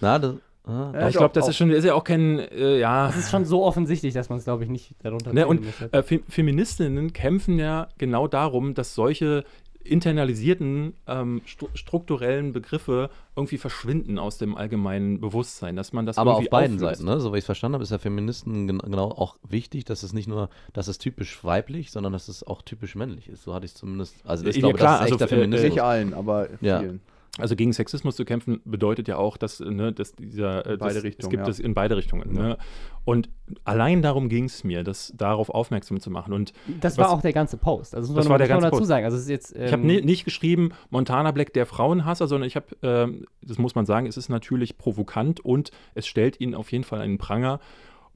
Na, 0.00 0.18
das, 0.18 0.34
ah, 0.64 0.90
Ja, 0.94 1.08
ich 1.08 1.16
glaube, 1.16 1.34
das 1.34 1.48
ist 1.48 1.56
schon, 1.56 1.70
ist 1.70 1.84
ja 1.84 1.94
auch 1.94 2.04
kein, 2.04 2.38
äh, 2.38 2.78
ja. 2.78 3.06
Das 3.08 3.16
ist 3.16 3.30
schon 3.30 3.44
so 3.44 3.64
offensichtlich, 3.64 4.14
dass 4.14 4.28
man 4.28 4.38
es, 4.38 4.44
glaube 4.44 4.64
ich, 4.64 4.70
nicht 4.70 4.94
darunter 5.02 5.32
Ne, 5.32 5.46
und 5.46 5.64
muss. 5.64 5.74
äh, 5.92 6.02
Fe 6.02 6.20
Feministinnen 6.28 7.12
kämpfen 7.12 7.58
ja 7.58 7.88
genau 7.98 8.28
darum, 8.28 8.74
dass 8.74 8.94
solche 8.94 9.44
internalisierten 9.84 10.94
ähm, 11.06 11.42
stru 11.44 11.68
strukturellen 11.74 12.52
Begriffe 12.52 13.10
irgendwie 13.36 13.58
verschwinden 13.58 14.18
aus 14.18 14.38
dem 14.38 14.56
allgemeinen 14.56 15.20
Bewusstsein, 15.20 15.76
dass 15.76 15.92
man 15.92 16.06
das 16.06 16.18
aber 16.18 16.36
auf 16.36 16.48
beiden 16.48 16.76
auflöst. 16.76 17.00
Seiten, 17.00 17.10
ne? 17.10 17.20
So 17.20 17.32
wie 17.32 17.38
ich 17.38 17.42
es 17.42 17.46
verstanden 17.46 17.74
habe, 17.74 17.84
ist 17.84 17.90
ja 17.90 17.98
Feministen 17.98 18.66
gen 18.66 18.78
genau 18.78 19.10
auch 19.10 19.36
wichtig, 19.48 19.84
dass 19.84 20.02
es 20.02 20.12
nicht 20.12 20.28
nur, 20.28 20.48
dass 20.72 20.88
es 20.88 20.98
typisch 20.98 21.44
weiblich, 21.44 21.90
sondern 21.90 22.12
dass 22.12 22.28
es 22.28 22.46
auch 22.46 22.62
typisch 22.62 22.94
männlich 22.94 23.28
ist. 23.28 23.42
So 23.42 23.54
hatte 23.54 23.66
ich 23.66 23.72
es 23.72 23.78
zumindest. 23.78 24.14
Also 24.24 24.46
ich 24.46 24.56
Ja, 24.56 24.60
glaube, 24.60 24.78
klar, 24.78 24.98
das 25.00 25.06
ist 25.08 25.12
also, 25.12 25.24
echter 25.24 25.36
äh, 25.36 25.38
Feminismus. 25.40 25.70
Nicht 25.70 25.82
allen, 25.82 26.14
aber 26.14 26.48
Ja. 26.60 26.82
Also 27.38 27.56
gegen 27.56 27.72
Sexismus 27.72 28.14
zu 28.14 28.24
kämpfen 28.24 28.60
bedeutet 28.64 29.08
ja 29.08 29.16
auch, 29.16 29.36
dass, 29.36 29.58
ne, 29.58 29.92
dass 29.92 30.12
dieser 30.12 30.66
äh, 30.66 30.76
beide 30.76 30.94
das, 30.94 31.02
Richtungen, 31.02 31.24
es 31.26 31.30
gibt 31.30 31.42
ja. 31.42 31.50
es 31.50 31.58
in 31.58 31.74
beide 31.74 31.96
Richtungen. 31.96 32.32
Ne? 32.32 32.56
Und 33.04 33.28
allein 33.64 34.02
darum 34.02 34.28
ging 34.28 34.44
es 34.44 34.62
mir, 34.62 34.84
das 34.84 35.12
darauf 35.16 35.48
aufmerksam 35.50 35.98
zu 35.98 36.10
machen. 36.10 36.32
Und 36.32 36.52
das 36.80 36.96
was- 36.96 37.06
war 37.06 37.12
auch 37.12 37.22
der 37.22 37.32
ganze 37.32 37.56
Post. 37.56 37.96
Also 37.96 38.08
das, 38.08 38.14
Das 38.14 38.24
muss 38.24 38.30
war 38.30 38.34
man, 38.34 38.38
der 38.38 38.48
ganze 38.48 38.66
dazu 38.66 38.78
Post. 38.78 38.88
sagen. 38.88 39.04
Also 39.04 39.16
es 39.16 39.24
ist 39.24 39.30
jetzt, 39.30 39.56
ähm, 39.56 39.64
Ich 39.64 39.72
habe 39.72 39.82
nicht 39.82 40.24
geschrieben, 40.24 40.70
Montana 40.90 41.32
Black 41.32 41.52
der 41.54 41.66
Frauenhasser, 41.66 42.28
sondern 42.28 42.46
ich 42.46 42.54
habe, 42.54 42.66
ähm, 42.82 43.26
das 43.42 43.58
muss 43.58 43.74
man 43.74 43.84
sagen, 43.84 44.06
es 44.06 44.16
ist 44.16 44.28
natürlich 44.28 44.78
provokant 44.78 45.40
und 45.40 45.72
es 45.94 46.06
stellt 46.06 46.40
ihn 46.40 46.54
auf 46.54 46.70
jeden 46.70 46.84
Fall 46.84 47.00
einen 47.00 47.18
Pranger. 47.18 47.58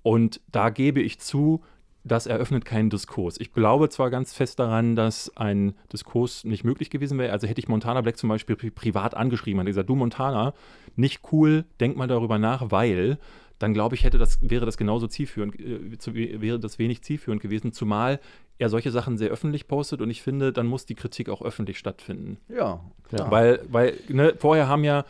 Und 0.02 0.40
da 0.52 0.70
gebe 0.70 1.00
ich 1.02 1.18
zu, 1.18 1.62
das 2.08 2.26
eröffnet 2.26 2.64
keinen 2.64 2.90
Diskurs. 2.90 3.38
Ich 3.38 3.52
glaube 3.52 3.88
zwar 3.88 4.10
ganz 4.10 4.34
fest 4.34 4.58
daran, 4.58 4.96
dass 4.96 5.36
ein 5.36 5.74
Diskurs 5.92 6.44
nicht 6.44 6.64
möglich 6.64 6.90
gewesen 6.90 7.18
wäre. 7.18 7.32
Also 7.32 7.46
hätte 7.46 7.60
ich 7.60 7.68
Montana 7.68 8.00
Black 8.00 8.16
zum 8.16 8.28
Beispiel 8.28 8.56
pri 8.56 8.70
privat 8.70 9.14
angeschrieben 9.14 9.60
und 9.60 9.66
gesagt, 9.66 9.88
du 9.88 9.94
Montana, 9.94 10.54
nicht 10.96 11.20
cool, 11.32 11.64
denk 11.80 11.96
mal 11.96 12.08
darüber 12.08 12.38
nach, 12.38 12.70
weil 12.70 13.18
dann 13.58 13.74
glaube 13.74 13.94
ich, 13.94 14.04
hätte 14.04 14.18
das, 14.18 14.38
wäre 14.40 14.66
das 14.66 14.76
genauso 14.76 15.06
zielführend, 15.06 15.58
äh, 15.58 15.98
zu, 15.98 16.14
wäre 16.14 16.60
das 16.60 16.78
wenig 16.78 17.02
zielführend 17.02 17.42
gewesen, 17.42 17.72
zumal 17.72 18.20
er 18.58 18.68
solche 18.68 18.90
Sachen 18.90 19.16
sehr 19.16 19.30
öffentlich 19.30 19.68
postet 19.68 20.00
und 20.00 20.10
ich 20.10 20.20
finde, 20.20 20.52
dann 20.52 20.66
muss 20.66 20.84
die 20.84 20.96
Kritik 20.96 21.28
auch 21.28 21.42
öffentlich 21.42 21.78
stattfinden. 21.78 22.38
Ja, 22.48 22.80
klar. 23.08 23.30
Weil, 23.30 23.60
weil 23.68 23.98
ne, 24.08 24.34
vorher 24.36 24.66
haben 24.66 24.82
ja, 24.82 25.04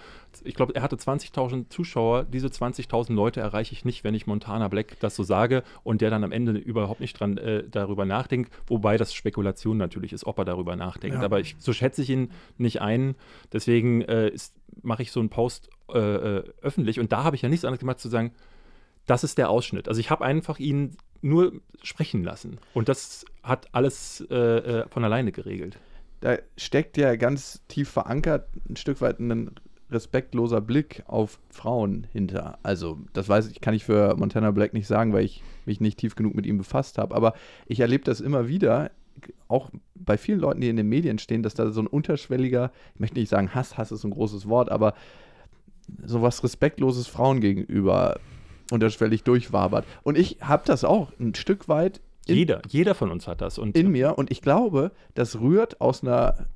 ich 0.44 0.54
glaube, 0.54 0.74
er 0.74 0.82
hatte 0.82 0.96
20.000 0.96 1.70
Zuschauer. 1.70 2.24
Diese 2.24 2.48
20.000 2.48 3.14
Leute 3.14 3.40
erreiche 3.40 3.72
ich 3.72 3.86
nicht, 3.86 4.04
wenn 4.04 4.14
ich 4.14 4.26
Montana 4.26 4.68
Black 4.68 5.00
das 5.00 5.16
so 5.16 5.22
sage 5.22 5.62
und 5.82 6.02
der 6.02 6.10
dann 6.10 6.24
am 6.24 6.32
Ende 6.32 6.52
überhaupt 6.52 7.00
nicht 7.00 7.18
dran 7.18 7.38
äh, 7.38 7.64
darüber 7.68 8.04
nachdenkt. 8.04 8.52
Wobei 8.66 8.98
das 8.98 9.14
Spekulation 9.14 9.78
natürlich 9.78 10.12
ist, 10.12 10.26
ob 10.26 10.38
er 10.38 10.44
darüber 10.44 10.76
nachdenkt. 10.76 11.16
Ja. 11.16 11.24
Aber 11.24 11.40
ich, 11.40 11.56
so 11.58 11.72
schätze 11.72 12.02
ich 12.02 12.10
ihn 12.10 12.30
nicht 12.58 12.82
ein. 12.82 13.14
Deswegen 13.52 14.02
äh, 14.02 14.30
mache 14.82 15.02
ich 15.02 15.10
so 15.10 15.20
einen 15.20 15.30
Post 15.30 15.70
äh, 15.92 15.98
äh, 15.98 16.44
öffentlich 16.62 17.00
und 17.00 17.12
da 17.12 17.24
habe 17.24 17.36
ich 17.36 17.42
ja 17.42 17.48
nichts 17.48 17.64
anderes 17.64 17.80
gemacht 17.80 18.00
zu 18.00 18.08
sagen, 18.08 18.32
das 19.06 19.24
ist 19.24 19.38
der 19.38 19.48
Ausschnitt. 19.48 19.88
Also 19.88 20.00
ich 20.00 20.10
habe 20.10 20.24
einfach 20.24 20.58
ihn 20.58 20.96
nur 21.22 21.60
sprechen 21.82 22.22
lassen 22.22 22.58
und 22.74 22.88
das 22.88 23.24
hat 23.42 23.68
alles 23.72 24.26
äh, 24.30 24.36
äh, 24.36 24.88
von 24.88 25.04
alleine 25.04 25.32
geregelt. 25.32 25.78
da 26.20 26.36
steckt 26.56 26.96
ja 26.96 27.16
ganz 27.16 27.62
tief 27.68 27.88
verankert 27.88 28.48
ein 28.68 28.76
Stück 28.76 29.00
weit 29.00 29.18
ein 29.18 29.50
respektloser 29.90 30.60
Blick 30.60 31.02
auf 31.06 31.38
Frauen 31.50 32.06
hinter. 32.12 32.58
Also, 32.62 32.98
das 33.12 33.28
weiß 33.28 33.48
ich, 33.48 33.60
kann 33.60 33.74
ich 33.74 33.84
für 33.84 34.16
Montana 34.16 34.50
Black 34.50 34.74
nicht 34.74 34.86
sagen, 34.86 35.12
weil 35.12 35.24
ich 35.24 35.42
mich 35.64 35.80
nicht 35.80 35.98
tief 35.98 36.14
genug 36.14 36.34
mit 36.34 36.46
ihm 36.46 36.58
befasst 36.58 36.98
habe. 36.98 37.14
Aber 37.14 37.34
ich 37.66 37.80
erlebe 37.80 38.04
das 38.04 38.20
immer 38.20 38.48
wieder, 38.48 38.90
auch 39.48 39.70
bei 39.94 40.16
vielen 40.16 40.40
Leuten, 40.40 40.60
die 40.60 40.68
in 40.68 40.76
den 40.76 40.88
Medien 40.88 41.18
stehen, 41.18 41.42
dass 41.42 41.54
da 41.54 41.70
so 41.70 41.80
ein 41.80 41.86
unterschwelliger, 41.86 42.70
ich 42.94 43.00
möchte 43.00 43.18
nicht 43.18 43.30
sagen 43.30 43.54
Hass, 43.54 43.76
Hass 43.76 43.90
ist 43.90 44.04
ein 44.04 44.10
großes 44.10 44.48
Wort, 44.48 44.70
aber 44.70 44.94
sowas 46.04 46.42
Respektloses 46.42 47.06
Frauen 47.06 47.40
gegenüber 47.40 48.18
unterschwellig 48.70 49.22
durchwabert. 49.24 49.86
Und 50.02 50.18
ich 50.18 50.38
habe 50.40 50.62
das 50.66 50.84
auch 50.84 51.12
ein 51.18 51.34
Stück 51.34 51.68
weit 51.68 52.00
in, 52.26 52.36
Jeder, 52.36 52.60
jeder 52.68 52.94
von 52.94 53.10
uns 53.10 53.26
hat 53.26 53.40
das. 53.40 53.58
Und 53.58 53.76
in 53.76 53.90
mir 53.90 54.18
und 54.18 54.30
ich 54.30 54.42
glaube, 54.42 54.92
das 55.14 55.40
rührt 55.40 55.80
aus 55.80 56.02
einer 56.02 56.46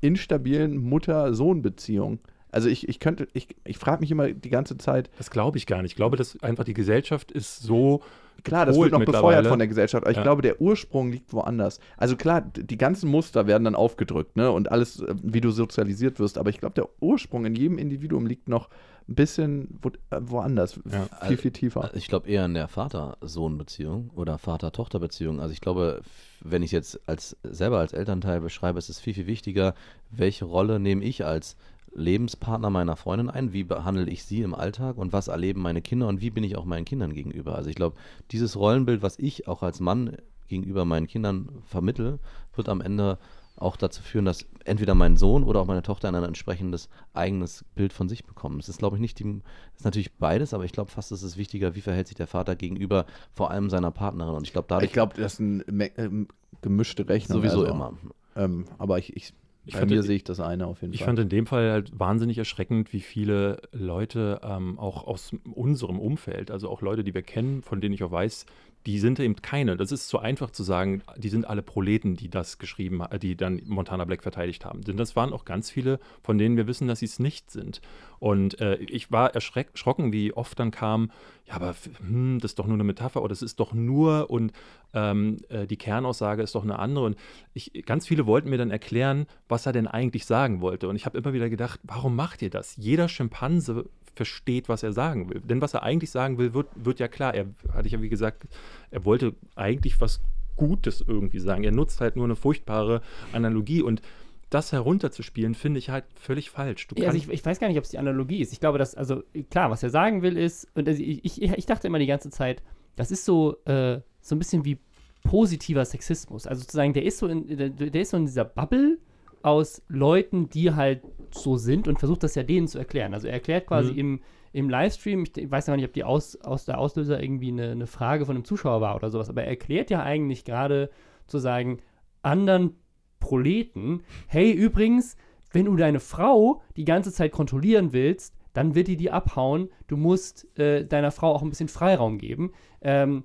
instabilen 0.00 0.76
Mutter-Sohn-Beziehung. 0.78 2.18
Also 2.50 2.68
ich, 2.68 2.88
ich 2.88 3.00
könnte, 3.00 3.28
ich, 3.32 3.48
ich 3.64 3.78
frage 3.78 4.00
mich 4.00 4.10
immer 4.10 4.32
die 4.32 4.50
ganze 4.50 4.76
Zeit, 4.78 5.10
Das 5.18 5.30
glaube 5.30 5.58
ich 5.58 5.66
gar 5.66 5.82
nicht. 5.82 5.92
Ich 5.92 5.96
glaube, 5.96 6.16
dass 6.16 6.42
einfach 6.42 6.64
die 6.64 6.74
Gesellschaft 6.74 7.30
ist 7.30 7.62
so. 7.62 8.02
Klar, 8.44 8.66
das 8.66 8.76
wird 8.78 8.92
noch 8.92 9.04
befeuert 9.04 9.46
von 9.46 9.58
der 9.58 9.68
Gesellschaft, 9.68 10.04
aber 10.04 10.10
ich 10.10 10.16
Ja. 10.16 10.22
glaube, 10.22 10.42
der 10.42 10.60
Ursprung 10.60 11.10
liegt 11.10 11.32
woanders. 11.32 11.80
Also 11.96 12.16
klar, 12.16 12.40
die 12.40 12.76
ganzen 12.78 13.10
Muster 13.10 13.46
werden 13.46 13.64
dann 13.64 13.74
aufgedrückt, 13.74 14.36
ne? 14.36 14.50
Und 14.50 14.70
alles, 14.70 15.00
äh, 15.00 15.14
wie 15.22 15.40
du 15.40 15.50
sozialisiert 15.50 16.18
wirst, 16.20 16.38
aber 16.38 16.50
ich 16.50 16.58
glaube, 16.58 16.74
der 16.74 16.88
Ursprung 17.00 17.44
in 17.46 17.54
jedem 17.54 17.78
Individuum 17.78 18.26
liegt 18.26 18.48
noch 18.48 18.68
ein 19.08 19.14
bisschen 19.14 19.78
wo, 19.82 19.88
äh, 20.10 20.20
woanders, 20.20 20.80
Ja. 20.90 21.08
viel, 21.26 21.36
viel 21.36 21.50
tiefer. 21.52 21.90
Ich 21.94 22.08
glaube 22.08 22.28
eher 22.28 22.44
in 22.44 22.54
der 22.54 22.66
Vater-Sohn-Beziehung 22.66 24.10
oder 24.14 24.38
Vater-Tochter-Beziehung. 24.38 25.40
Also 25.40 25.52
ich 25.52 25.60
glaube, 25.60 26.00
wenn 26.40 26.62
ich 26.62 26.72
jetzt 26.72 27.00
als 27.08 27.36
selber 27.42 27.78
als 27.78 27.92
Elternteil 27.92 28.40
beschreibe, 28.40 28.78
ist 28.78 28.88
es 28.88 28.98
viel, 28.98 29.14
viel 29.14 29.26
wichtiger, 29.26 29.74
welche 30.10 30.44
Rolle 30.44 30.78
nehme 30.80 31.04
ich 31.04 31.24
als 31.24 31.56
Lebenspartner 31.94 32.70
meiner 32.70 32.96
Freundin 32.96 33.30
ein, 33.30 33.52
wie 33.52 33.64
behandle 33.64 34.10
ich 34.10 34.24
sie 34.24 34.42
im 34.42 34.54
Alltag 34.54 34.96
und 34.98 35.12
was 35.12 35.28
erleben 35.28 35.62
meine 35.62 35.82
Kinder 35.82 36.08
und 36.08 36.20
wie 36.20 36.30
bin 36.30 36.44
ich 36.44 36.56
auch 36.56 36.64
meinen 36.64 36.84
Kindern 36.84 37.12
gegenüber. 37.14 37.54
Also 37.54 37.70
ich 37.70 37.76
glaube, 37.76 37.96
dieses 38.32 38.56
Rollenbild, 38.56 39.02
was 39.02 39.18
ich 39.18 39.48
auch 39.48 39.62
als 39.62 39.80
Mann 39.80 40.16
gegenüber 40.48 40.84
meinen 40.84 41.06
Kindern 41.06 41.48
vermittle, 41.64 42.18
wird 42.54 42.68
am 42.68 42.80
Ende 42.80 43.18
auch 43.58 43.76
dazu 43.76 44.02
führen, 44.02 44.26
dass 44.26 44.44
entweder 44.66 44.94
mein 44.94 45.16
Sohn 45.16 45.42
oder 45.42 45.60
auch 45.60 45.66
meine 45.66 45.82
Tochter 45.82 46.08
ein 46.08 46.14
entsprechendes 46.14 46.90
eigenes 47.14 47.64
Bild 47.74 47.94
von 47.94 48.06
sich 48.06 48.26
bekommen. 48.26 48.60
Es 48.60 48.68
ist, 48.68 48.78
glaube 48.78 48.96
ich, 48.96 49.00
nicht 49.00 49.18
die, 49.18 49.40
es 49.72 49.78
ist 49.78 49.84
natürlich 49.86 50.12
beides, 50.12 50.52
aber 50.52 50.64
ich 50.66 50.72
glaube 50.72 50.90
fast, 50.90 51.10
es 51.10 51.22
ist 51.22 51.38
wichtiger, 51.38 51.74
wie 51.74 51.80
verhält 51.80 52.06
sich 52.06 52.16
der 52.16 52.26
Vater 52.26 52.54
gegenüber 52.54 53.06
vor 53.32 53.50
allem 53.50 53.70
seiner 53.70 53.90
Partnerin. 53.90 54.34
Und 54.34 54.46
ich 54.46 54.52
glaube, 54.52 54.68
dadurch 54.68 54.88
Ich 54.88 54.92
glaube, 54.92 55.14
das 55.16 55.34
ist 55.34 55.40
eine 55.40 55.64
Me- 55.68 55.90
ähm, 55.96 56.28
gemischte 56.60 57.08
Rechnung. 57.08 57.38
sowieso 57.38 57.62
also, 57.62 57.72
immer. 57.72 57.94
Ähm, 58.36 58.66
aber 58.76 58.98
ich, 58.98 59.16
ich, 59.16 59.32
Ich 59.66 59.72
bei 59.74 59.80
fand- 59.80 59.90
mir 59.90 60.02
sehe 60.02 60.16
ich 60.16 60.24
das 60.24 60.38
eine 60.40 60.66
auf 60.66 60.80
jeden 60.82 60.94
Ich 60.94 61.00
Fall. 61.00 61.06
fand 61.06 61.18
in 61.18 61.28
dem 61.28 61.46
Fall 61.46 61.70
halt 61.72 61.90
wahnsinnig 61.98 62.38
erschreckend, 62.38 62.92
wie 62.92 63.00
viele 63.00 63.60
Leute 63.72 64.40
ähm, 64.44 64.78
auch 64.78 65.04
aus 65.06 65.32
unserem 65.52 65.98
Umfeld, 65.98 66.50
also 66.52 66.68
auch 66.70 66.82
Leute, 66.82 67.02
die 67.04 67.12
wir 67.14 67.22
kennen, 67.22 67.62
von 67.62 67.80
denen 67.80 67.92
ich 67.94 68.02
auch 68.04 68.12
weiß, 68.12 68.46
die 68.86 69.00
sind 69.00 69.18
eben 69.18 69.34
keine. 69.36 69.76
Das 69.76 69.90
ist 69.90 70.08
zu 70.08 70.20
einfach 70.20 70.50
zu 70.50 70.62
sagen, 70.62 71.02
die 71.16 71.28
sind 71.28 71.46
alle 71.46 71.62
Proleten, 71.62 72.14
die 72.14 72.30
das 72.30 72.58
geschrieben, 72.58 73.02
die 73.20 73.36
dann 73.36 73.60
Montana 73.66 74.04
Black 74.04 74.22
verteidigt 74.22 74.64
haben. 74.64 74.82
Denn 74.82 74.96
das 74.96 75.16
waren 75.16 75.32
auch 75.32 75.44
ganz 75.44 75.70
viele, 75.72 75.98
von 76.22 76.38
denen 76.38 76.56
wir 76.56 76.68
wissen, 76.68 76.86
dass 76.86 77.00
sie 77.00 77.06
es 77.06 77.18
nicht 77.18 77.50
sind. 77.50 77.80
Und 78.20 78.60
äh, 78.60 78.76
ich 78.76 79.10
war 79.10 79.34
erschrocken, 79.34 80.12
wie 80.12 80.32
oft 80.32 80.58
dann 80.60 80.70
kam, 80.70 81.10
ja, 81.46 81.54
aber 81.54 81.74
hm, 81.98 82.38
das 82.40 82.52
ist 82.52 82.58
doch 82.60 82.66
nur 82.66 82.76
eine 82.76 82.84
Metapher 82.84 83.22
oder 83.22 83.30
das 83.30 83.42
ist 83.42 83.58
doch 83.58 83.74
nur 83.74 84.30
und 84.30 84.52
ähm, 84.94 85.38
äh, 85.48 85.66
die 85.66 85.76
Kernaussage 85.76 86.42
ist 86.42 86.54
doch 86.54 86.62
eine 86.62 86.78
andere. 86.78 87.06
Und 87.06 87.16
ich, 87.54 87.72
ganz 87.86 88.06
viele 88.06 88.26
wollten 88.26 88.50
mir 88.50 88.58
dann 88.58 88.70
erklären, 88.70 89.26
was 89.48 89.66
er 89.66 89.72
denn 89.72 89.88
eigentlich 89.88 90.26
sagen 90.26 90.60
wollte. 90.60 90.88
Und 90.88 90.94
ich 90.94 91.06
habe 91.06 91.18
immer 91.18 91.32
wieder 91.32 91.50
gedacht, 91.50 91.80
warum 91.82 92.14
macht 92.14 92.40
ihr 92.40 92.50
das? 92.50 92.76
Jeder 92.76 93.08
Schimpanse 93.08 93.86
versteht, 94.16 94.68
was 94.68 94.82
er 94.82 94.92
sagen 94.92 95.30
will. 95.30 95.40
Denn 95.40 95.60
was 95.60 95.74
er 95.74 95.82
eigentlich 95.82 96.10
sagen 96.10 96.38
will, 96.38 96.54
wird, 96.54 96.68
wird 96.74 96.98
ja 96.98 97.06
klar. 97.06 97.34
Er 97.34 97.46
hatte 97.72 97.86
ich 97.86 97.92
ja 97.92 98.02
wie 98.02 98.08
gesagt, 98.08 98.46
er 98.90 99.04
wollte 99.04 99.34
eigentlich 99.54 100.00
was 100.00 100.20
Gutes 100.56 101.04
irgendwie 101.06 101.38
sagen. 101.38 101.64
Er 101.64 101.72
nutzt 101.72 102.00
halt 102.00 102.16
nur 102.16 102.24
eine 102.24 102.34
furchtbare 102.34 103.02
Analogie 103.32 103.82
und 103.82 104.00
das 104.48 104.72
herunterzuspielen, 104.72 105.54
finde 105.54 105.78
ich 105.78 105.90
halt 105.90 106.04
völlig 106.14 106.50
falsch. 106.50 106.86
Ja, 106.96 107.08
also 107.08 107.18
ich, 107.18 107.28
ich 107.28 107.44
weiß 107.44 107.58
gar 107.58 107.68
nicht, 107.68 107.78
ob 107.78 107.84
es 107.84 107.90
die 107.90 107.98
Analogie 107.98 108.40
ist. 108.40 108.52
Ich 108.52 108.60
glaube, 108.60 108.78
dass, 108.78 108.94
also 108.94 109.22
klar, 109.50 109.70
was 109.70 109.82
er 109.82 109.90
sagen 109.90 110.22
will 110.22 110.36
ist, 110.36 110.68
und 110.74 110.88
also 110.88 111.02
ich, 111.02 111.24
ich, 111.24 111.42
ich 111.42 111.66
dachte 111.66 111.86
immer 111.86 111.98
die 111.98 112.06
ganze 112.06 112.30
Zeit, 112.30 112.62
das 112.94 113.10
ist 113.10 113.24
so, 113.24 113.56
äh, 113.64 114.00
so 114.20 114.34
ein 114.34 114.38
bisschen 114.38 114.64
wie 114.64 114.78
positiver 115.24 115.84
Sexismus. 115.84 116.46
Also 116.46 116.60
sozusagen, 116.60 116.94
der 116.94 117.04
ist 117.04 117.18
so 117.18 117.26
in, 117.26 117.56
der, 117.56 117.70
der 117.70 118.00
ist 118.00 118.10
so 118.10 118.16
in 118.16 118.26
dieser 118.26 118.44
Bubble 118.44 118.98
aus 119.42 119.82
Leuten, 119.88 120.48
die 120.48 120.72
halt 120.72 121.02
so 121.36 121.56
sind 121.56 121.88
und 121.88 121.98
versucht 121.98 122.22
das 122.22 122.34
ja 122.34 122.42
denen 122.42 122.68
zu 122.68 122.78
erklären. 122.78 123.14
Also 123.14 123.26
er 123.26 123.34
erklärt 123.34 123.66
quasi 123.66 123.92
Mhm. 123.92 123.98
im, 123.98 124.20
im 124.52 124.70
Livestream, 124.70 125.24
ich, 125.24 125.50
weiß 125.50 125.66
gar 125.66 125.76
nicht, 125.76 125.84
ob 125.84 125.92
die 125.92 126.04
aus, 126.04 126.36
aus 126.36 126.64
der 126.64 126.78
Auslöser 126.78 127.22
irgendwie 127.22 127.48
eine, 127.52 127.70
eine 127.70 127.86
Frage 127.86 128.26
von 128.26 128.36
einem 128.36 128.44
Zuschauer 128.44 128.80
war 128.80 128.96
oder 128.96 129.10
sowas, 129.10 129.28
aber 129.28 129.42
er 129.42 129.48
erklärt 129.48 129.90
ja 129.90 130.02
eigentlich 130.02 130.44
gerade 130.44 130.90
zu 131.26 131.38
sagen, 131.38 131.78
anderen 132.22 132.76
Proleten, 133.20 134.02
hey, 134.26 134.52
übrigens, 134.52 135.16
wenn 135.52 135.66
du 135.66 135.76
deine 135.76 136.00
Frau 136.00 136.62
die 136.76 136.84
ganze 136.84 137.12
Zeit 137.12 137.32
kontrollieren 137.32 137.92
willst, 137.92 138.34
dann 138.52 138.74
wird 138.74 138.88
die 138.88 138.96
die 138.96 139.10
abhauen. 139.10 139.68
Du 139.86 139.96
musst 139.96 140.46
äh, 140.58 140.86
deiner 140.86 141.10
Frau 141.10 141.32
auch 141.34 141.42
ein 141.42 141.50
bisschen 141.50 141.68
Freiraum 141.68 142.18
geben. 142.18 142.52
Ähm, 142.80 143.24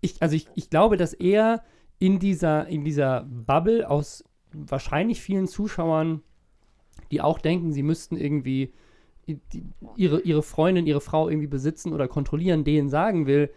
ich, 0.00 0.22
also 0.22 0.36
ich, 0.36 0.48
ich 0.54 0.70
glaube, 0.70 0.96
dass 0.96 1.12
er 1.14 1.62
in 1.98 2.18
dieser, 2.18 2.66
in 2.66 2.84
dieser 2.84 3.24
Bubble 3.24 3.88
aus 3.88 4.24
wahrscheinlich 4.52 5.20
vielen 5.20 5.46
Zuschauern, 5.46 6.22
die 7.14 7.20
auch 7.20 7.38
denken, 7.38 7.72
sie 7.72 7.82
müssten 7.84 8.16
irgendwie 8.16 8.72
die, 9.26 9.38
ihre, 9.96 10.20
ihre 10.20 10.42
Freundin, 10.42 10.86
ihre 10.86 11.00
Frau 11.00 11.28
irgendwie 11.28 11.46
besitzen 11.46 11.92
oder 11.92 12.08
kontrollieren, 12.08 12.64
denen 12.64 12.88
sagen 12.88 13.26
will, 13.26 13.50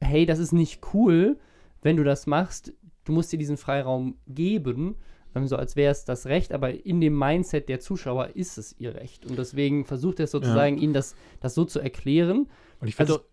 hey, 0.00 0.26
das 0.26 0.38
ist 0.38 0.52
nicht 0.52 0.80
cool, 0.94 1.38
wenn 1.82 1.96
du 1.96 2.02
das 2.04 2.26
machst, 2.26 2.72
du 3.04 3.12
musst 3.12 3.30
dir 3.32 3.38
diesen 3.38 3.56
Freiraum 3.58 4.16
geben, 4.26 4.96
ähm, 5.34 5.46
so 5.46 5.56
als 5.56 5.76
wäre 5.76 5.92
es 5.92 6.04
das 6.04 6.26
Recht, 6.26 6.52
aber 6.52 6.84
in 6.86 7.00
dem 7.00 7.16
Mindset 7.18 7.68
der 7.68 7.78
Zuschauer 7.80 8.30
ist 8.34 8.56
es 8.58 8.74
ihr 8.78 8.94
Recht. 8.94 9.26
Und 9.26 9.38
deswegen 9.38 9.84
versucht 9.84 10.18
er 10.18 10.26
sozusagen, 10.26 10.78
ihnen 10.78 10.94
das, 10.94 11.14
das 11.40 11.54
so 11.54 11.64
zu 11.64 11.78
erklären. 11.80 12.48
Und 12.80 12.88
ich 12.88 12.96
finde 12.96 13.12
Also- 13.12 13.22
auch, 13.22 13.28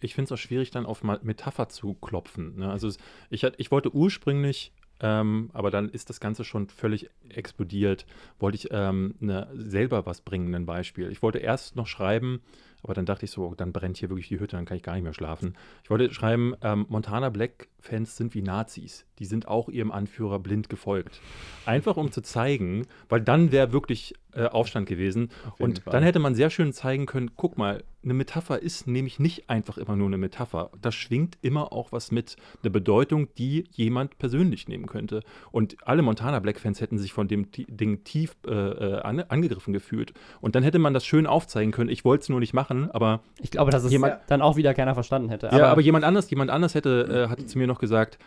ich 0.00 0.14
finde 0.14 0.26
es 0.26 0.32
auch 0.32 0.42
schwierig, 0.42 0.70
dann 0.70 0.84
auf 0.84 1.02
Metapher 1.02 1.68
zu 1.70 1.94
klopfen. 1.94 2.56
Ne? 2.58 2.70
Also 2.70 2.90
ich, 3.30 3.42
ich 3.56 3.70
wollte 3.70 3.94
ursprünglich, 3.94 4.72
ähm, 5.00 5.50
aber 5.52 5.70
dann 5.70 5.88
ist 5.88 6.10
das 6.10 6.20
Ganze 6.20 6.44
schon 6.44 6.68
völlig 6.68 7.10
explodiert, 7.28 8.06
wollte 8.38 8.56
ich 8.56 8.68
ähm, 8.70 9.14
ne, 9.20 9.48
selber 9.54 10.06
was 10.06 10.20
bringen, 10.20 10.54
ein 10.54 10.66
Beispiel. 10.66 11.10
Ich 11.10 11.22
wollte 11.22 11.38
erst 11.38 11.76
noch 11.76 11.86
schreiben, 11.86 12.40
aber 12.82 12.94
dann 12.94 13.06
dachte 13.06 13.24
ich 13.24 13.30
so, 13.30 13.54
dann 13.54 13.72
brennt 13.72 13.96
hier 13.96 14.08
wirklich 14.10 14.28
die 14.28 14.38
Hütte, 14.38 14.56
dann 14.56 14.64
kann 14.64 14.76
ich 14.76 14.82
gar 14.82 14.94
nicht 14.94 15.02
mehr 15.02 15.14
schlafen. 15.14 15.56
Ich 15.82 15.90
wollte 15.90 16.12
schreiben, 16.12 16.54
ähm, 16.62 16.86
Montana 16.88 17.30
Black-Fans 17.30 18.16
sind 18.16 18.34
wie 18.34 18.42
Nazis. 18.42 19.04
Die 19.18 19.24
sind 19.24 19.48
auch 19.48 19.68
ihrem 19.68 19.90
Anführer 19.90 20.38
blind 20.38 20.68
gefolgt. 20.68 21.20
Einfach 21.64 21.96
um 21.96 22.12
zu 22.12 22.20
zeigen, 22.20 22.86
weil 23.08 23.20
dann 23.20 23.50
wäre 23.50 23.72
wirklich 23.72 24.14
äh, 24.36 24.46
Aufstand 24.46 24.86
gewesen. 24.88 25.30
Auf 25.46 25.60
Und 25.60 25.78
Fall. 25.80 25.92
dann 25.92 26.02
hätte 26.02 26.18
man 26.18 26.34
sehr 26.34 26.50
schön 26.50 26.72
zeigen 26.72 27.06
können, 27.06 27.30
guck 27.36 27.56
mal, 27.56 27.82
eine 28.04 28.14
Metapher 28.14 28.62
ist 28.62 28.86
nämlich 28.86 29.18
nicht 29.18 29.50
einfach 29.50 29.78
immer 29.78 29.96
nur 29.96 30.06
eine 30.06 30.18
Metapher. 30.18 30.70
Da 30.80 30.92
schwingt 30.92 31.38
immer 31.42 31.72
auch 31.72 31.90
was 31.90 32.12
mit, 32.12 32.36
eine 32.62 32.70
Bedeutung, 32.70 33.34
die 33.36 33.64
jemand 33.72 34.18
persönlich 34.18 34.68
nehmen 34.68 34.86
könnte. 34.86 35.22
Und 35.50 35.76
alle 35.84 36.02
Montana 36.02 36.38
Black-Fans 36.38 36.80
hätten 36.80 36.98
sich 36.98 37.12
von 37.12 37.26
dem 37.26 37.50
Ding 37.50 38.04
tief 38.04 38.36
äh, 38.46 38.52
äh, 38.52 39.00
an, 39.00 39.20
angegriffen 39.20 39.72
gefühlt. 39.72 40.12
Und 40.40 40.54
dann 40.54 40.62
hätte 40.62 40.78
man 40.78 40.94
das 40.94 41.04
schön 41.04 41.26
aufzeigen 41.26 41.72
können. 41.72 41.90
Ich 41.90 42.04
wollte 42.04 42.22
es 42.22 42.28
nur 42.28 42.38
nicht 42.38 42.54
machen, 42.54 42.65
aber 42.70 43.20
Ich 43.40 43.50
glaube, 43.50 43.70
dass 43.70 43.84
es 43.84 43.92
Jemand- 43.92 44.18
dann 44.28 44.42
auch 44.42 44.56
wieder 44.56 44.74
keiner 44.74 44.94
verstanden 44.94 45.28
hätte. 45.28 45.48
ja, 45.52 45.66
aber 45.70 45.80
jemand 45.80 46.04
anders, 46.04 46.28
jemand 46.30 46.50
anders 46.50 46.74
hätte, 46.74 47.24
äh, 47.26 47.30
hatte 47.30 47.46
zu 47.46 47.58
mir 47.58 47.66
noch 47.66 47.78
gesagt, 47.78 48.18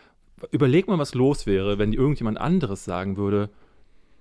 überleg 0.50 0.88
mal, 0.88 0.98
was 0.98 1.14
los 1.14 1.46
wäre, 1.46 1.78
wenn 1.78 1.92
irgendjemand 1.92 2.38
anderes 2.38 2.84
sagen 2.84 3.16
würde, 3.16 3.50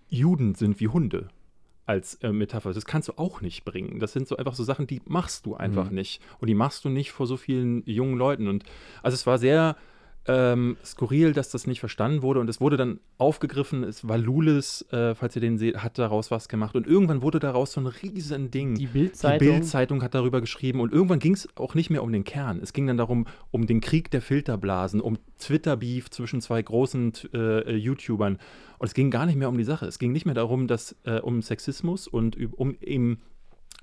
Juden 0.09 0.55
sind 0.55 0.79
wie 0.79 0.87
Hunde 0.87 1.27
als 1.85 2.15
äh, 2.15 2.31
Metapher. 2.31 2.73
Das 2.73 2.85
kannst 2.85 3.07
du 3.07 3.13
auch 3.17 3.41
nicht 3.41 3.65
bringen. 3.65 3.99
Das 3.99 4.13
sind 4.13 4.27
so 4.27 4.37
einfach 4.37 4.53
so 4.53 4.63
Sachen, 4.63 4.85
die 4.87 5.01
machst 5.07 5.45
du 5.45 5.55
einfach 5.55 5.89
Mhm. 5.89 5.95
nicht. 5.95 6.21
Und 6.39 6.47
die 6.47 6.53
machst 6.55 6.85
du 6.85 6.89
nicht 6.89 7.11
vor 7.11 7.25
so 7.25 7.37
vielen 7.37 7.83
jungen 7.85 8.17
Leuten. 8.17 8.47
Und 8.47 8.63
also 9.01 9.15
es 9.15 9.25
war 9.25 9.37
sehr 9.39 9.75
ähm, 10.29 10.77
skurril, 10.85 11.33
dass 11.33 11.49
das 11.49 11.65
nicht 11.65 11.79
verstanden 11.79 12.21
wurde. 12.21 12.39
Und 12.39 12.49
es 12.49 12.61
wurde 12.61 12.77
dann 12.77 12.99
aufgegriffen. 13.17 13.83
Es 13.83 14.07
war 14.07 14.19
Lulis, 14.19 14.85
äh, 14.91 15.15
falls 15.15 15.35
ihr 15.35 15.41
den 15.41 15.57
seht, 15.57 15.77
hat 15.77 15.97
daraus 15.97 16.29
was 16.29 16.47
gemacht. 16.47 16.75
Und 16.75 16.85
irgendwann 16.85 17.23
wurde 17.23 17.39
daraus 17.39 17.71
so 17.71 17.81
ein 17.81 17.87
riesen 17.87 18.51
Ding. 18.51 18.75
die 18.75 18.85
Die 18.85 18.87
Bildzeitung. 18.87 19.47
Bild-Zeitung 19.47 20.03
hat 20.03 20.13
darüber 20.13 20.39
geschrieben 20.39 20.81
und 20.81 20.93
irgendwann 20.93 21.17
ging 21.17 21.33
es 21.33 21.49
auch 21.55 21.73
nicht 21.73 21.89
mehr 21.89 22.03
um 22.03 22.11
den 22.11 22.23
Kern. 22.23 22.59
Es 22.61 22.73
ging 22.73 22.85
dann 22.85 22.97
darum, 22.97 23.25
um 23.49 23.65
den 23.65 23.81
Krieg 23.81 24.11
der 24.11 24.21
Filterblasen, 24.21 25.01
um 25.01 25.17
Twitter-Beef 25.39 26.11
zwischen 26.11 26.41
zwei 26.41 26.61
großen 26.61 27.13
äh, 27.33 27.75
YouTubern. 27.75 28.37
Und 28.77 28.87
es 28.87 28.93
ging 28.93 29.09
gar 29.09 29.25
nicht 29.25 29.35
mehr 29.35 29.49
um 29.49 29.57
die 29.57 29.63
Sache. 29.63 29.87
Es 29.87 29.97
ging 29.97 30.11
nicht 30.11 30.25
mehr 30.27 30.35
darum, 30.35 30.67
dass 30.67 30.95
äh, 31.05 31.19
um 31.19 31.41
Sexismus 31.41 32.07
und 32.07 32.37
um 32.53 32.75
eben 32.81 33.19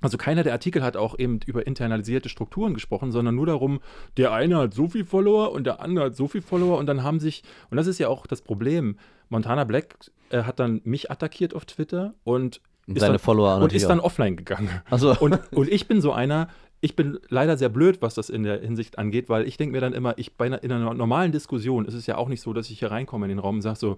also 0.07 0.19
keiner 0.19 0.45
der 0.45 0.53
Artikel 0.53 0.85
hat 0.85 0.97
auch 0.97 1.19
eben 1.19 1.41
über 1.47 1.67
internalisierte 1.67 2.29
Strukturen 2.29 2.75
gesprochen, 2.75 3.11
sondern 3.11 3.35
nur 3.35 3.47
darum, 3.47 3.81
der 4.17 4.33
eine 4.33 4.57
hat 4.59 4.73
so 4.73 4.87
viel 4.87 5.05
Follower 5.05 5.51
und 5.51 5.65
der 5.65 5.81
andere 5.81 6.05
hat 6.05 6.15
so 6.15 6.29
viel 6.29 6.43
Follower 6.43 6.79
und 6.79 6.87
dann 6.87 7.03
haben 7.03 7.19
sich, 7.19 7.43
und 7.71 7.77
das 7.77 7.89
ist 7.89 7.99
ja 7.99 8.07
auch 8.07 8.29
das 8.29 8.41
Problem, 8.41 8.99
Montana 9.31 9.65
Black 9.65 9.97
äh, 10.31 10.45
hat 10.45 10.61
dann 10.61 10.81
mich 10.85 11.11
attackiert 11.11 11.55
auf 11.55 11.65
Twitter 11.65 12.15
und 12.23 12.61
ist 12.87 13.01
Seine 13.01 13.15
dann, 13.15 13.19
Follower 13.19 13.57
und 13.57 13.73
ist 13.73 13.89
dann 13.89 13.99
offline 13.99 14.37
gegangen. 14.37 14.71
Also, 14.89 15.13
Und, 15.19 15.41
und 15.51 15.69
ich 15.69 15.89
bin 15.89 16.01
so 16.01 16.13
einer, 16.13 16.51
ich 16.81 16.95
bin 16.95 17.19
leider 17.29 17.57
sehr 17.57 17.69
blöd, 17.69 18.01
was 18.01 18.15
das 18.15 18.31
in 18.31 18.45
der 18.45 18.61
Hinsicht 18.61 19.01
angeht, 19.01 19.29
weil 19.29 19.49
ich 19.49 19.57
denke 19.57 19.73
mir 19.73 19.81
dann 19.81 19.93
immer, 19.93 20.17
ich 20.19 20.37
bei 20.37 20.47
einer, 20.47 20.63
in 20.63 20.71
einer 20.71 20.95
normalen 20.95 21.33
Diskussion 21.33 21.85
ist 21.85 21.95
es 21.95 22.07
ja 22.07 22.17
auch 22.17 22.29
nicht 22.29 22.43
so, 22.43 22.53
dass 22.53 22.71
ich 22.71 22.79
hier 22.79 22.93
reinkomme 22.93 23.27
in 23.27 23.31
den 23.31 23.39
Raum 23.41 23.57
und 23.57 23.63
sage 23.63 23.77
so, 23.77 23.97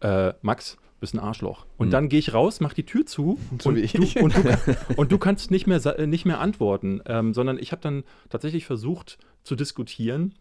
äh, 0.00 0.34
Max, 0.42 0.76
bist 1.00 1.14
ein 1.14 1.18
Arschloch. 1.20 1.66
Und 1.76 1.88
Mhm. 1.88 1.90
dann 1.92 2.08
gehe 2.08 2.18
ich 2.18 2.32
raus, 2.34 2.60
mach 2.60 2.72
die 2.72 2.84
Tür 2.86 3.04
zu 3.06 3.38
So 3.62 3.68
und, 3.70 3.76
wie 3.76 3.86
du, 3.86 4.02
ich. 4.02 4.20
und, 4.20 4.34
du, 4.36 4.42
und 4.96 5.12
du 5.12 5.18
kannst 5.18 5.50
nicht 5.50 5.66
mehr, 5.66 5.84
äh, 5.98 6.06
nicht 6.06 6.24
mehr 6.24 6.40
antworten, 6.40 7.00
ähm, 7.06 7.34
sondern 7.34 7.58
ich 7.58 7.72
habe 7.72 7.82
dann 7.82 8.04
tatsächlich 8.30 8.64
versucht 8.66 9.18
zu 9.44 9.56
diskutieren 9.56 10.34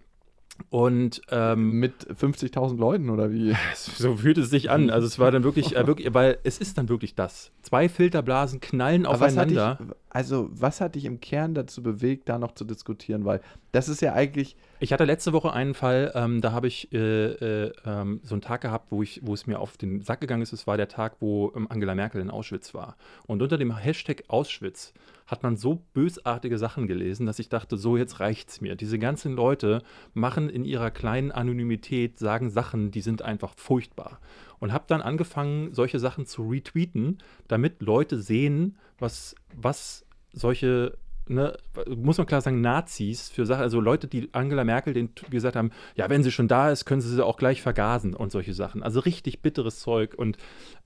und 0.69 1.21
ähm, 1.31 1.71
Mit 1.81 2.07
50.000 2.07 2.77
Leuten 2.77 3.09
oder 3.09 3.29
wie? 3.31 3.53
so 3.75 4.15
fühlt 4.15 4.37
es 4.37 4.49
sich 4.49 4.69
an. 4.69 4.89
Also 4.89 5.05
es 5.05 5.19
war 5.19 5.29
dann 5.29 5.43
wirklich, 5.43 5.75
äh, 5.75 5.85
wirklich, 5.85 6.13
weil 6.13 6.37
es 6.43 6.59
ist 6.59 6.77
dann 6.77 6.87
wirklich 6.87 7.13
das. 7.13 7.51
Zwei 7.61 7.89
Filterblasen 7.89 8.61
knallen 8.61 9.05
Aber 9.05 9.19
was 9.19 9.33
aufeinander. 9.33 9.77
dich, 9.81 9.87
also, 10.09 10.47
was 10.53 10.79
hat 10.79 10.95
dich 10.95 11.03
im 11.03 11.19
Kern 11.19 11.55
dazu 11.55 11.83
bewegt, 11.83 12.29
da 12.29 12.39
noch 12.39 12.53
zu 12.53 12.63
diskutieren? 12.63 13.25
Weil 13.25 13.41
das 13.73 13.89
ist 13.89 14.01
ja 14.01 14.13
eigentlich, 14.13 14.55
Ich 14.77 14.91
hatte 14.91 15.05
letzte 15.05 15.31
Woche 15.31 15.53
einen 15.53 15.73
Fall, 15.73 16.11
ähm, 16.15 16.41
da 16.41 16.51
habe 16.51 16.67
ich 16.67 16.91
äh, 16.91 16.97
äh, 16.97 17.71
ähm, 17.85 18.19
so 18.23 18.35
einen 18.35 18.41
Tag 18.41 18.59
gehabt, 18.59 18.91
wo, 18.91 19.01
ich, 19.01 19.21
wo 19.23 19.33
es 19.33 19.47
mir 19.47 19.59
auf 19.59 19.77
den 19.77 20.01
Sack 20.01 20.19
gegangen 20.19 20.41
ist. 20.41 20.51
Es 20.51 20.67
war 20.67 20.75
der 20.75 20.89
Tag, 20.89 21.15
wo 21.21 21.53
ähm, 21.55 21.67
Angela 21.69 21.95
Merkel 21.95 22.19
in 22.19 22.29
Auschwitz 22.29 22.73
war. 22.73 22.97
Und 23.25 23.41
unter 23.41 23.57
dem 23.57 23.75
Hashtag 23.75 24.25
Auschwitz 24.27 24.93
hat 25.27 25.43
man 25.43 25.55
so 25.55 25.81
bösartige 25.93 26.57
Sachen 26.57 26.87
gelesen, 26.87 27.25
dass 27.25 27.39
ich 27.39 27.47
dachte, 27.47 27.77
so 27.77 27.95
jetzt 27.95 28.19
reicht's 28.19 28.59
mir. 28.59 28.75
Diese 28.75 28.99
ganzen 28.99 29.33
Leute 29.33 29.81
machen 30.13 30.49
in 30.49 30.65
ihrer 30.65 30.91
kleinen 30.91 31.31
Anonymität, 31.31 32.19
sagen 32.19 32.49
Sachen, 32.49 32.91
die 32.91 33.01
sind 33.01 33.21
einfach 33.21 33.53
furchtbar. 33.55 34.19
Und 34.59 34.73
habe 34.73 34.85
dann 34.87 35.01
angefangen, 35.01 35.73
solche 35.73 35.99
Sachen 35.99 36.25
zu 36.25 36.49
retweeten, 36.49 37.19
damit 37.47 37.81
Leute 37.81 38.19
sehen, 38.19 38.77
was, 38.99 39.35
was 39.55 40.05
solche 40.33 40.97
Ne, 41.27 41.57
muss 41.95 42.19
man 42.19 42.27
klar 42.27 42.41
sagen, 42.41 42.61
Nazis 42.61 43.29
für 43.29 43.47
Sachen, 43.47 43.63
also 43.63 43.81
Leute, 43.81 44.07
die 44.07 44.29
Angela 44.33 44.63
Merkel 44.63 44.93
den 44.93 45.09
gesagt 45.31 45.55
haben, 45.55 45.71
ja, 45.95 46.07
wenn 46.09 46.21
sie 46.21 46.31
schon 46.31 46.47
da 46.47 46.69
ist, 46.69 46.85
können 46.85 47.01
sie 47.01 47.09
sie 47.09 47.25
auch 47.25 47.37
gleich 47.37 47.63
vergasen 47.63 48.13
und 48.13 48.31
solche 48.31 48.53
Sachen. 48.53 48.83
Also 48.83 48.99
richtig 48.99 49.41
bitteres 49.41 49.79
Zeug. 49.79 50.13
Und 50.15 50.37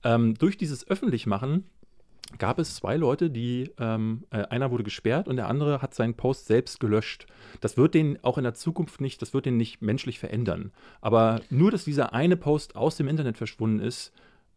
ähm, 0.02 0.34
durch 0.34 0.56
dieses 0.56 0.88
Öffentlichmachen 0.88 1.64
gab 2.38 2.58
es 2.58 2.76
zwei 2.76 2.96
Leute, 2.96 3.28
die, 3.28 3.70
ähm, 3.78 4.24
äh, 4.30 4.44
einer 4.44 4.70
wurde 4.70 4.84
gesperrt 4.84 5.28
und 5.28 5.36
der 5.36 5.48
andere 5.48 5.82
hat 5.82 5.94
seinen 5.94 6.14
Post 6.14 6.46
selbst 6.46 6.80
gelöscht. 6.80 7.26
Das 7.60 7.76
wird 7.76 7.94
den 7.94 8.22
auch 8.24 8.38
in 8.38 8.44
der 8.44 8.54
Zukunft 8.54 9.00
nicht, 9.00 9.20
das 9.20 9.34
wird 9.34 9.46
den 9.46 9.56
nicht 9.56 9.82
menschlich 9.82 10.18
verändern. 10.18 10.72
Aber 11.00 11.40
nur, 11.50 11.70
dass 11.70 11.84
dieser 11.84 12.14
eine 12.14 12.36
Post 12.36 12.76
aus 12.76 12.96
dem 12.96 13.08
Internet 13.08 13.36
verschwunden 13.36 13.80
ist, 13.80 14.12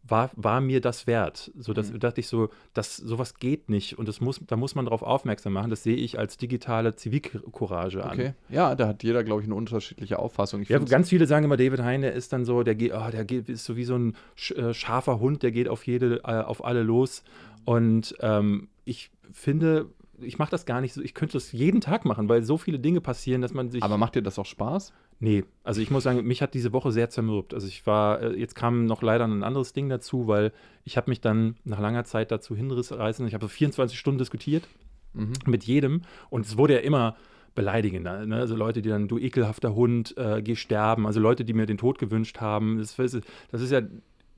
war, 0.06 0.30
war 0.36 0.60
mir 0.60 0.80
das 0.80 1.06
wert. 1.06 1.50
So 1.58 1.72
das 1.72 1.90
Mhm. 1.92 1.98
dachte 2.00 2.20
ich 2.20 2.26
so, 2.28 2.50
das 2.74 2.96
sowas 2.96 3.38
geht 3.38 3.70
nicht 3.70 3.98
und 3.98 4.06
das 4.06 4.20
muss, 4.20 4.40
da 4.46 4.56
muss 4.56 4.74
man 4.74 4.84
darauf 4.84 5.02
aufmerksam 5.02 5.54
machen. 5.54 5.70
Das 5.70 5.82
sehe 5.82 5.96
ich 5.96 6.18
als 6.18 6.36
digitale 6.36 6.94
Zivilcourage 6.94 8.04
an. 8.04 8.12
Okay. 8.12 8.32
Ja, 8.50 8.74
da 8.74 8.88
hat 8.88 9.02
jeder, 9.02 9.24
glaube 9.24 9.40
ich, 9.40 9.46
eine 9.46 9.54
unterschiedliche 9.54 10.18
Auffassung. 10.18 10.62
Ich 10.62 10.68
Ja, 10.68 10.78
ganz 10.78 11.08
viele 11.08 11.26
sagen 11.26 11.44
immer, 11.46 11.56
David 11.56 11.80
Hein, 11.80 12.02
der 12.02 12.12
ist 12.12 12.32
dann 12.32 12.44
so, 12.44 12.62
der 12.62 12.74
geht, 12.74 12.92
oh, 12.94 13.10
der 13.10 13.24
geht, 13.24 13.48
ist 13.48 13.64
so 13.64 13.76
wie 13.76 13.84
so 13.84 13.96
ein 13.96 14.14
äh, 14.54 14.74
scharfer 14.74 15.20
Hund, 15.20 15.42
der 15.42 15.52
geht 15.52 15.68
auf 15.68 15.86
jede, 15.86 16.16
äh, 16.24 16.42
auf 16.42 16.64
alle 16.64 16.82
los. 16.82 17.22
Und 17.64 18.14
ähm, 18.20 18.68
ich 18.84 19.10
finde, 19.32 19.86
ich 20.20 20.38
mache 20.38 20.50
das 20.50 20.66
gar 20.66 20.80
nicht 20.80 20.92
so, 20.92 21.00
ich 21.02 21.14
könnte 21.14 21.34
das 21.34 21.52
jeden 21.52 21.80
Tag 21.80 22.04
machen, 22.04 22.28
weil 22.28 22.42
so 22.42 22.56
viele 22.58 22.78
Dinge 22.78 23.00
passieren, 23.00 23.42
dass 23.42 23.54
man 23.54 23.70
sich. 23.70 23.82
aber 23.82 23.98
macht 23.98 24.14
dir 24.14 24.22
das 24.22 24.38
auch 24.38 24.46
Spaß? 24.46 24.92
Nee, 25.20 25.44
also 25.62 25.80
ich 25.80 25.90
muss 25.90 26.02
sagen, 26.02 26.24
mich 26.26 26.42
hat 26.42 26.54
diese 26.54 26.72
Woche 26.72 26.90
sehr 26.92 27.08
zermürbt. 27.10 27.54
Also 27.54 27.66
ich 27.68 27.86
war, 27.86 28.20
äh, 28.20 28.38
jetzt 28.38 28.54
kam 28.54 28.86
noch 28.86 29.02
leider 29.02 29.24
ein 29.26 29.42
anderes 29.44 29.72
Ding 29.72 29.88
dazu, 29.88 30.26
weil 30.26 30.52
ich 30.84 30.96
habe 30.96 31.10
mich 31.10 31.20
dann 31.20 31.56
nach 31.64 31.80
langer 31.80 32.04
Zeit 32.04 32.30
dazu 32.30 32.56
hinreißen. 32.56 33.26
Ich 33.26 33.34
habe 33.34 33.44
so 33.44 33.48
24 33.48 33.98
Stunden 33.98 34.18
diskutiert 34.18 34.64
Mhm. 35.12 35.32
mit 35.46 35.62
jedem 35.64 36.02
und 36.28 36.44
es 36.44 36.56
wurde 36.58 36.74
ja 36.74 36.80
immer 36.80 37.14
beleidigender. 37.54 38.26
Ne? 38.26 38.36
Also 38.36 38.56
Leute, 38.56 38.82
die 38.82 38.88
dann, 38.88 39.06
du 39.06 39.16
ekelhafter 39.18 39.74
Hund, 39.74 40.16
äh, 40.18 40.42
geh 40.42 40.56
sterben. 40.56 41.06
Also 41.06 41.20
Leute, 41.20 41.44
die 41.44 41.52
mir 41.54 41.66
den 41.66 41.78
Tod 41.78 41.98
gewünscht 42.00 42.40
haben. 42.40 42.78
Das, 42.78 42.96
das 42.96 43.60
ist 43.62 43.70
ja 43.70 43.82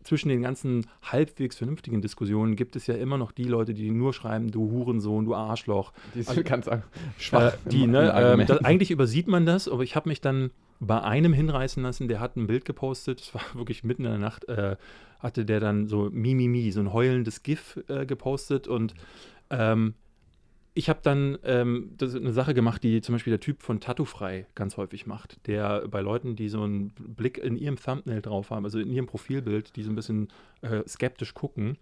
zwischen 0.07 0.29
den 0.29 0.43
ganzen 0.43 0.87
halbwegs 1.03 1.57
vernünftigen 1.57 2.01
Diskussionen 2.01 2.57
gibt 2.57 2.77
es 2.77 2.87
ja 2.87 2.95
immer 2.95 3.19
noch 3.19 3.33
die 3.33 3.45
Leute, 3.45 3.75
die 3.75 3.91
nur 3.91 4.13
schreiben, 4.15 4.51
du 4.51 4.71
Hurensohn, 4.71 5.25
du 5.25 5.35
Arschloch. 5.35 5.93
Die 6.15 6.21
ist 6.21 6.29
Also- 6.29 6.43
ganz 6.43 6.67
Äh, 6.67 6.79
schwach. 7.19 7.55
die, 7.67 7.85
im- 7.85 7.91
ne, 7.91 8.15
Argument. 8.15 8.49
das, 8.51 8.65
eigentlich 8.65 8.91
übersieht 8.91 9.27
man 9.29 9.45
das, 9.47 9.69
aber 9.69 9.83
ich 9.83 9.97
habe 9.97 10.09
mich 10.09 10.21
dann 10.21 10.51
bei 10.81 11.01
einem 11.03 11.33
hinreißen 11.33 11.83
lassen, 11.83 12.07
der 12.09 12.21
hat 12.21 12.37
ein 12.37 12.47
Bild 12.47 12.65
gepostet, 12.65 13.21
das 13.21 13.35
war 13.35 13.41
wirklich 13.55 13.83
mitten 13.85 14.05
in 14.05 14.11
der 14.13 14.19
Nacht, 14.21 14.49
äh, 14.49 14.77
hatte 15.19 15.45
der 15.45 15.61
dann 15.61 15.87
so 15.87 16.09
Mimimi, 16.13 16.71
so 16.71 16.81
ein 16.81 16.93
heulendes 16.93 17.43
GIF 17.43 17.79
äh, 17.89 18.05
gepostet 18.07 18.69
und 18.69 18.95
ähm, 19.51 19.95
ich 20.77 20.89
habe 20.89 21.01
dann 21.03 21.39
ähm, 21.43 21.91
das 21.97 22.11
ist 22.11 22.21
eine 22.21 22.33
Sache 22.33 22.55
gemacht, 22.55 22.83
die 22.85 23.01
zum 23.01 23.15
Beispiel 23.15 23.31
der 23.33 23.41
Typ 23.41 23.63
von 23.63 23.81
Tattoo-Frei 23.81 24.47
ganz 24.55 24.77
häufig 24.77 25.07
macht, 25.07 25.45
der 25.47 25.89
bei 25.89 26.01
Leuten, 26.03 26.37
die 26.37 26.49
so 26.49 26.63
einen 26.63 26.91
Blick 26.91 27.39
in 27.39 27.57
ihrem 27.57 27.77
Thumbnail 27.77 28.21
drauf 28.23 28.51
haben, 28.51 28.65
also 28.65 28.79
in 28.79 28.91
ihrem 28.91 29.07
Profilbild, 29.07 29.75
die 29.77 29.83
so 29.83 29.91
ein 29.91 29.97
bisschen 29.97 30.29
äh, 30.61 30.83
skeptisch 30.87 31.35
gucken, 31.35 31.79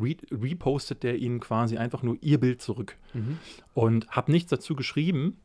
re 0.00 0.16
repostet 0.32 1.02
der 1.02 1.16
ihnen 1.18 1.40
quasi 1.40 1.76
einfach 1.76 2.02
nur 2.02 2.16
ihr 2.22 2.40
Bild 2.40 2.60
zurück 2.62 2.96
Mhm. 3.14 3.38
und 3.74 4.08
habe 4.08 4.32
nichts 4.32 4.50
dazu 4.50 4.74
geschrieben. 4.74 5.36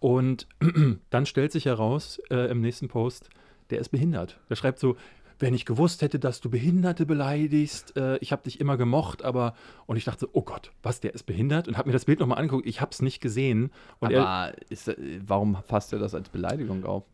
Und 0.00 0.48
dann 1.10 1.26
stellt 1.26 1.52
sich 1.52 1.66
heraus 1.66 2.20
äh, 2.30 2.50
im 2.50 2.60
nächsten 2.60 2.88
Post, 2.88 3.30
der 3.70 3.78
ist 3.78 3.90
behindert. 3.90 4.40
Der 4.50 4.56
schreibt 4.56 4.78
so, 4.80 4.96
wenn 5.42 5.54
ich 5.54 5.66
gewusst 5.66 6.02
hätte, 6.02 6.18
dass 6.18 6.40
du 6.40 6.48
Behinderte 6.48 7.04
beleidigst, 7.04 7.96
äh, 7.96 8.16
ich 8.18 8.30
habe 8.32 8.44
dich 8.44 8.60
immer 8.60 8.76
gemocht, 8.76 9.24
aber 9.24 9.54
und 9.86 9.96
ich 9.96 10.04
dachte, 10.04 10.28
oh 10.32 10.42
Gott, 10.42 10.70
was, 10.82 11.00
der 11.00 11.14
ist 11.14 11.24
behindert? 11.24 11.66
Und 11.66 11.76
habe 11.76 11.88
mir 11.88 11.92
das 11.92 12.04
Bild 12.04 12.20
nochmal 12.20 12.38
angeguckt, 12.38 12.64
ich 12.64 12.80
habe 12.80 12.92
es 12.92 13.02
nicht 13.02 13.20
gesehen. 13.20 13.72
Und 13.98 14.12
er, 14.12 14.26
Aber 14.26 14.54
ist, 14.70 14.88
äh, 14.88 14.96
warum 15.26 15.58
fasst 15.66 15.92
er 15.92 15.98
das 15.98 16.14
als 16.14 16.28
Beleidigung 16.28 16.84
auf? 16.84 17.04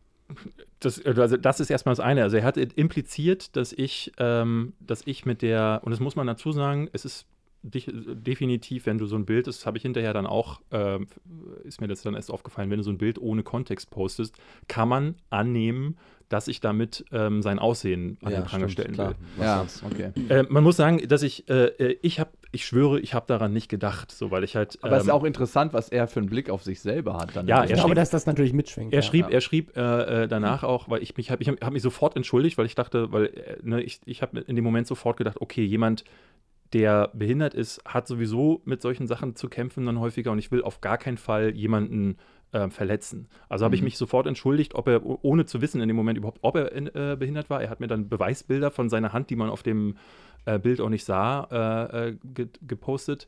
das, 0.79 1.03
also 1.03 1.37
das 1.37 1.59
ist 1.59 1.71
erstmal 1.71 1.93
das 1.93 1.99
eine. 1.99 2.21
Also 2.21 2.37
er 2.37 2.43
hat 2.43 2.57
impliziert, 2.57 3.55
dass 3.55 3.73
ich, 3.73 4.11
ähm, 4.19 4.73
dass 4.79 5.01
ich 5.05 5.25
mit 5.25 5.41
der, 5.41 5.81
und 5.83 5.91
das 5.91 5.99
muss 5.99 6.15
man 6.15 6.27
dazu 6.27 6.51
sagen, 6.51 6.87
es 6.93 7.05
ist 7.05 7.25
definitiv, 7.63 8.85
wenn 8.85 8.97
du 8.97 9.05
so 9.05 9.17
ein 9.17 9.25
Bild, 9.25 9.47
das 9.47 9.65
habe 9.65 9.77
ich 9.77 9.83
hinterher 9.83 10.13
dann 10.13 10.25
auch, 10.25 10.61
ähm, 10.71 11.07
ist 11.63 11.81
mir 11.81 11.87
das 11.87 12.03
dann 12.03 12.15
erst 12.15 12.31
aufgefallen, 12.31 12.69
wenn 12.69 12.77
du 12.77 12.83
so 12.83 12.91
ein 12.91 12.97
Bild 12.97 13.19
ohne 13.19 13.43
Kontext 13.43 13.89
postest, 13.89 14.37
kann 14.67 14.87
man 14.87 15.15
annehmen, 15.29 15.97
dass 16.29 16.47
ich 16.47 16.61
damit 16.61 17.03
ähm, 17.11 17.41
sein 17.41 17.59
Aussehen 17.59 18.17
an 18.23 18.31
den 18.31 18.43
Pranger 18.43 18.69
stellen 18.69 18.97
will. 18.97 19.15
Was 19.37 19.45
Ja, 19.45 19.57
sonst? 19.57 19.83
okay. 19.83 20.11
Äh, 20.29 20.45
man 20.47 20.63
muss 20.63 20.77
sagen, 20.77 21.05
dass 21.07 21.23
ich, 21.23 21.49
äh, 21.49 21.65
äh, 21.65 21.97
ich 22.03 22.19
habe, 22.19 22.29
ich 22.51 22.65
schwöre, 22.65 22.99
ich 22.99 23.15
habe 23.15 23.25
daran 23.27 23.51
nicht 23.51 23.67
gedacht, 23.67 24.11
so 24.11 24.29
weil 24.29 24.43
ich 24.43 24.55
halt. 24.55 24.77
Aber 24.81 24.95
es 24.97 25.03
ist 25.03 25.09
ähm, 25.09 25.15
auch 25.15 25.23
interessant, 25.23 25.73
was 25.73 25.89
er 25.89 26.07
für 26.07 26.19
einen 26.19 26.29
Blick 26.29 26.49
auf 26.49 26.63
sich 26.63 26.81
selber 26.81 27.17
hat. 27.17 27.35
Dann 27.35 27.47
Ja, 27.47 27.63
Ich 27.63 27.73
glaube, 27.73 27.95
dass 27.95 28.11
das 28.11 28.27
natürlich 28.27 28.53
mitschwingt. 28.53 28.93
Er 28.93 28.97
ja. 28.97 29.01
schrieb, 29.01 29.25
ja. 29.25 29.31
er 29.31 29.41
schrieb 29.41 29.75
äh, 29.75 30.23
äh, 30.23 30.27
danach 30.27 30.63
auch, 30.63 30.87
weil 30.87 31.01
ich 31.01 31.17
mich 31.17 31.31
habe, 31.31 31.41
ich 31.41 31.49
habe 31.49 31.57
hab 31.61 31.73
mich 31.73 31.83
sofort 31.83 32.15
entschuldigt, 32.15 32.57
weil 32.57 32.67
ich 32.67 32.75
dachte, 32.75 33.11
weil 33.11 33.25
äh, 33.25 33.57
ne, 33.63 33.81
ich, 33.81 33.99
ich 34.05 34.21
habe 34.21 34.39
in 34.39 34.55
dem 34.55 34.63
Moment 34.63 34.85
sofort 34.85 35.17
gedacht, 35.17 35.41
okay, 35.41 35.63
jemand, 35.63 36.03
der 36.73 37.09
behindert 37.13 37.55
ist, 37.55 37.81
hat 37.85 38.07
sowieso 38.07 38.61
mit 38.65 38.81
solchen 38.81 39.07
Sachen 39.07 39.35
zu 39.35 39.49
kämpfen 39.49 39.87
dann 39.87 39.99
häufiger 39.99 40.31
und 40.31 40.37
ich 40.37 40.51
will 40.51 40.61
auf 40.61 40.81
gar 40.81 40.99
keinen 40.99 41.17
Fall 41.17 41.55
jemanden 41.55 42.17
äh, 42.51 42.69
verletzen. 42.69 43.27
Also 43.47 43.65
habe 43.65 43.75
ich 43.75 43.81
Mhm. 43.81 43.85
mich 43.85 43.97
sofort 43.97 44.27
entschuldigt, 44.27 44.75
ob 44.75 44.87
er, 44.87 45.01
ohne 45.05 45.45
zu 45.45 45.61
wissen 45.61 45.81
in 45.81 45.87
dem 45.87 45.95
Moment 45.97 46.17
überhaupt, 46.17 46.39
ob 46.41 46.55
er 46.55 46.75
äh, 46.75 47.15
behindert 47.15 47.49
war. 47.49 47.61
Er 47.61 47.69
hat 47.69 47.79
mir 47.79 47.87
dann 47.87 48.09
Beweisbilder 48.09 48.71
von 48.71 48.89
seiner 48.89 49.13
Hand, 49.13 49.29
die 49.29 49.35
man 49.35 49.49
auf 49.49 49.63
dem 49.63 49.97
äh, 50.45 50.57
Bild 50.59 50.81
auch 50.81 50.89
nicht 50.89 51.05
sah, 51.05 51.47
äh, 51.93 52.09
äh, 52.09 52.17
ge 52.23 52.47
gepostet. 52.65 53.27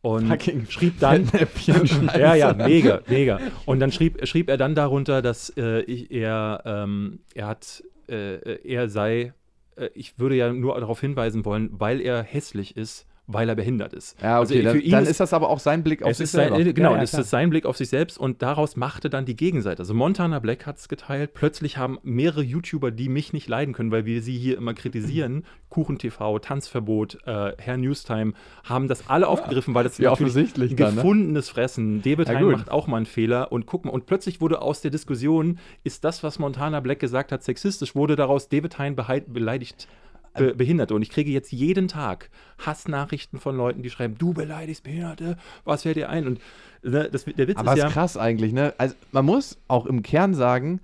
Und 0.00 0.26
Fucking 0.26 0.66
schrieb 0.68 0.98
dann, 0.98 1.30
ja, 2.18 2.34
ja, 2.34 2.52
mega, 2.54 3.00
mega. 3.06 3.38
Und 3.66 3.78
dann 3.78 3.92
schrieb, 3.92 4.26
schrieb 4.26 4.48
er 4.48 4.56
dann 4.56 4.74
darunter, 4.74 5.22
dass 5.22 5.50
äh, 5.56 5.80
ich, 5.82 6.10
er, 6.10 6.62
ähm, 6.64 7.20
er 7.34 7.46
hat, 7.46 7.84
äh, 8.08 8.58
er 8.68 8.88
sei, 8.88 9.32
äh, 9.76 9.90
ich 9.94 10.18
würde 10.18 10.34
ja 10.34 10.52
nur 10.52 10.78
darauf 10.80 11.00
hinweisen 11.00 11.44
wollen, 11.44 11.70
weil 11.72 12.00
er 12.00 12.22
hässlich 12.24 12.76
ist, 12.76 13.06
weil 13.28 13.48
er 13.48 13.54
behindert 13.54 13.92
ist. 13.92 14.20
Ja, 14.20 14.38
Also 14.40 14.52
okay, 14.52 14.62
für 14.62 14.68
dann, 14.68 14.80
ihn 14.80 14.90
dann 14.90 15.02
ist- 15.04 15.10
ist 15.10 15.20
das 15.20 15.32
aber 15.32 15.48
auch 15.48 15.60
sein 15.60 15.82
Blick 15.84 16.02
auf 16.02 16.16
sich 16.16 16.30
sein, 16.30 16.48
selber. 16.54 16.58
äh, 16.68 16.72
genau, 16.72 16.90
Ja, 16.90 16.96
ja, 16.96 17.00
das 17.02 17.14
ist 17.14 17.30
sein 17.30 17.50
Blick 17.50 17.64
auf 17.66 17.76
sich 17.76 17.88
selbst 17.88 18.18
und 18.18 18.42
daraus 18.42 18.76
machte 18.76 19.08
dann 19.10 19.24
die 19.24 19.36
Gegenseite. 19.36 19.80
Also 19.80 19.94
Montana 19.94 20.38
Black 20.40 20.66
hat 20.66 20.78
es 20.78 20.88
geteilt. 20.88 21.32
Plötzlich 21.32 21.78
haben 21.78 21.98
mehrere 22.02 22.42
YouTuber, 22.42 22.90
die 22.90 23.08
mich 23.08 23.32
nicht 23.32 23.48
leiden 23.48 23.74
können, 23.74 23.90
weil 23.92 24.04
wir 24.06 24.22
sie 24.22 24.36
hier 24.36 24.56
immer 24.58 24.74
kritisieren, 24.74 25.44
Kuchen 25.68 25.98
TV, 25.98 26.38
Tanzverbot, 26.40 27.18
äh, 27.24 27.52
Herr 27.58 27.76
Newstime, 27.76 28.32
haben 28.64 28.88
das 28.88 29.08
alle 29.08 29.28
aufgegriffen, 29.28 29.74
weil 29.74 29.84
das 29.84 29.92
natürlich 29.98 30.10
offensichtlich 30.12 30.72
ein 30.72 30.76
dann, 30.76 30.90
ne? 30.96 31.00
gefundenes 31.02 31.48
Fressen. 31.48 32.02
David 32.02 32.28
Ja, 32.28 32.34
Hein 32.34 32.42
gut. 32.44 32.52
macht 32.52 32.70
auch 32.70 32.86
mal 32.88 32.98
einen 32.98 33.06
Fehler 33.06 33.52
und 33.52 33.66
guck 33.66 33.84
mal, 33.84 33.92
und 33.92 34.06
plötzlich 34.06 34.40
wurde 34.40 34.60
aus 34.60 34.80
der 34.80 34.90
Diskussion, 34.90 35.58
ist 35.84 36.04
das, 36.04 36.22
was 36.22 36.38
Montana 36.38 36.80
Black 36.80 36.98
gesagt 36.98 37.32
hat, 37.32 37.42
sexistisch, 37.44 37.94
wurde 37.94 38.16
daraus 38.16 38.48
David 38.48 38.78
Hein 38.78 38.96
behei- 38.96 39.22
beleidigt. 39.26 39.86
Be 40.34 40.54
Behinderte. 40.54 40.94
Und 40.94 41.02
ich 41.02 41.10
kriege 41.10 41.30
jetzt 41.30 41.52
jeden 41.52 41.88
Tag 41.88 42.30
Hassnachrichten 42.58 43.38
von 43.38 43.56
Leuten, 43.56 43.82
die 43.82 43.90
schreiben, 43.90 44.16
du 44.18 44.32
beleidigst 44.32 44.84
Behinderte, 44.84 45.36
was 45.64 45.82
fällt 45.82 45.96
dir 45.96 46.08
ein? 46.08 46.26
Und 46.26 46.40
ne, 46.82 47.08
das, 47.10 47.24
der 47.24 47.48
Witz 47.48 47.58
Aber 47.58 47.72
ist 47.72 47.78
ist 47.78 47.84
ja, 47.84 47.90
krass 47.90 48.16
eigentlich, 48.16 48.52
ne? 48.52 48.74
Also 48.78 48.94
man 49.12 49.24
muss 49.24 49.58
auch 49.68 49.86
im 49.86 50.02
Kern 50.02 50.34
sagen, 50.34 50.80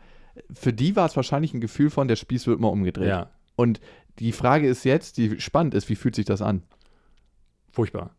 für 0.53 0.72
die 0.72 0.96
war 0.96 1.07
es 1.07 1.16
wahrscheinlich 1.16 1.55
ein 1.55 1.61
Gefühl 1.61 1.90
von, 1.90 2.09
der 2.09 2.16
Spieß 2.16 2.46
wird 2.46 2.61
mal 2.61 2.68
umgedreht. 2.68 3.09
ja, 3.09 3.30
Und 3.57 3.80
die 4.18 4.32
Frage 4.32 4.68
ist 4.68 4.84
jetzt, 4.84 5.16
die 5.16 5.40
spannend 5.40 5.74
ist, 5.74 5.88
wie 5.88 5.96
fühlt 5.96 6.14
sich 6.14 6.26
das 6.26 6.42
an? 6.42 6.62
furchtbar. 7.78 8.11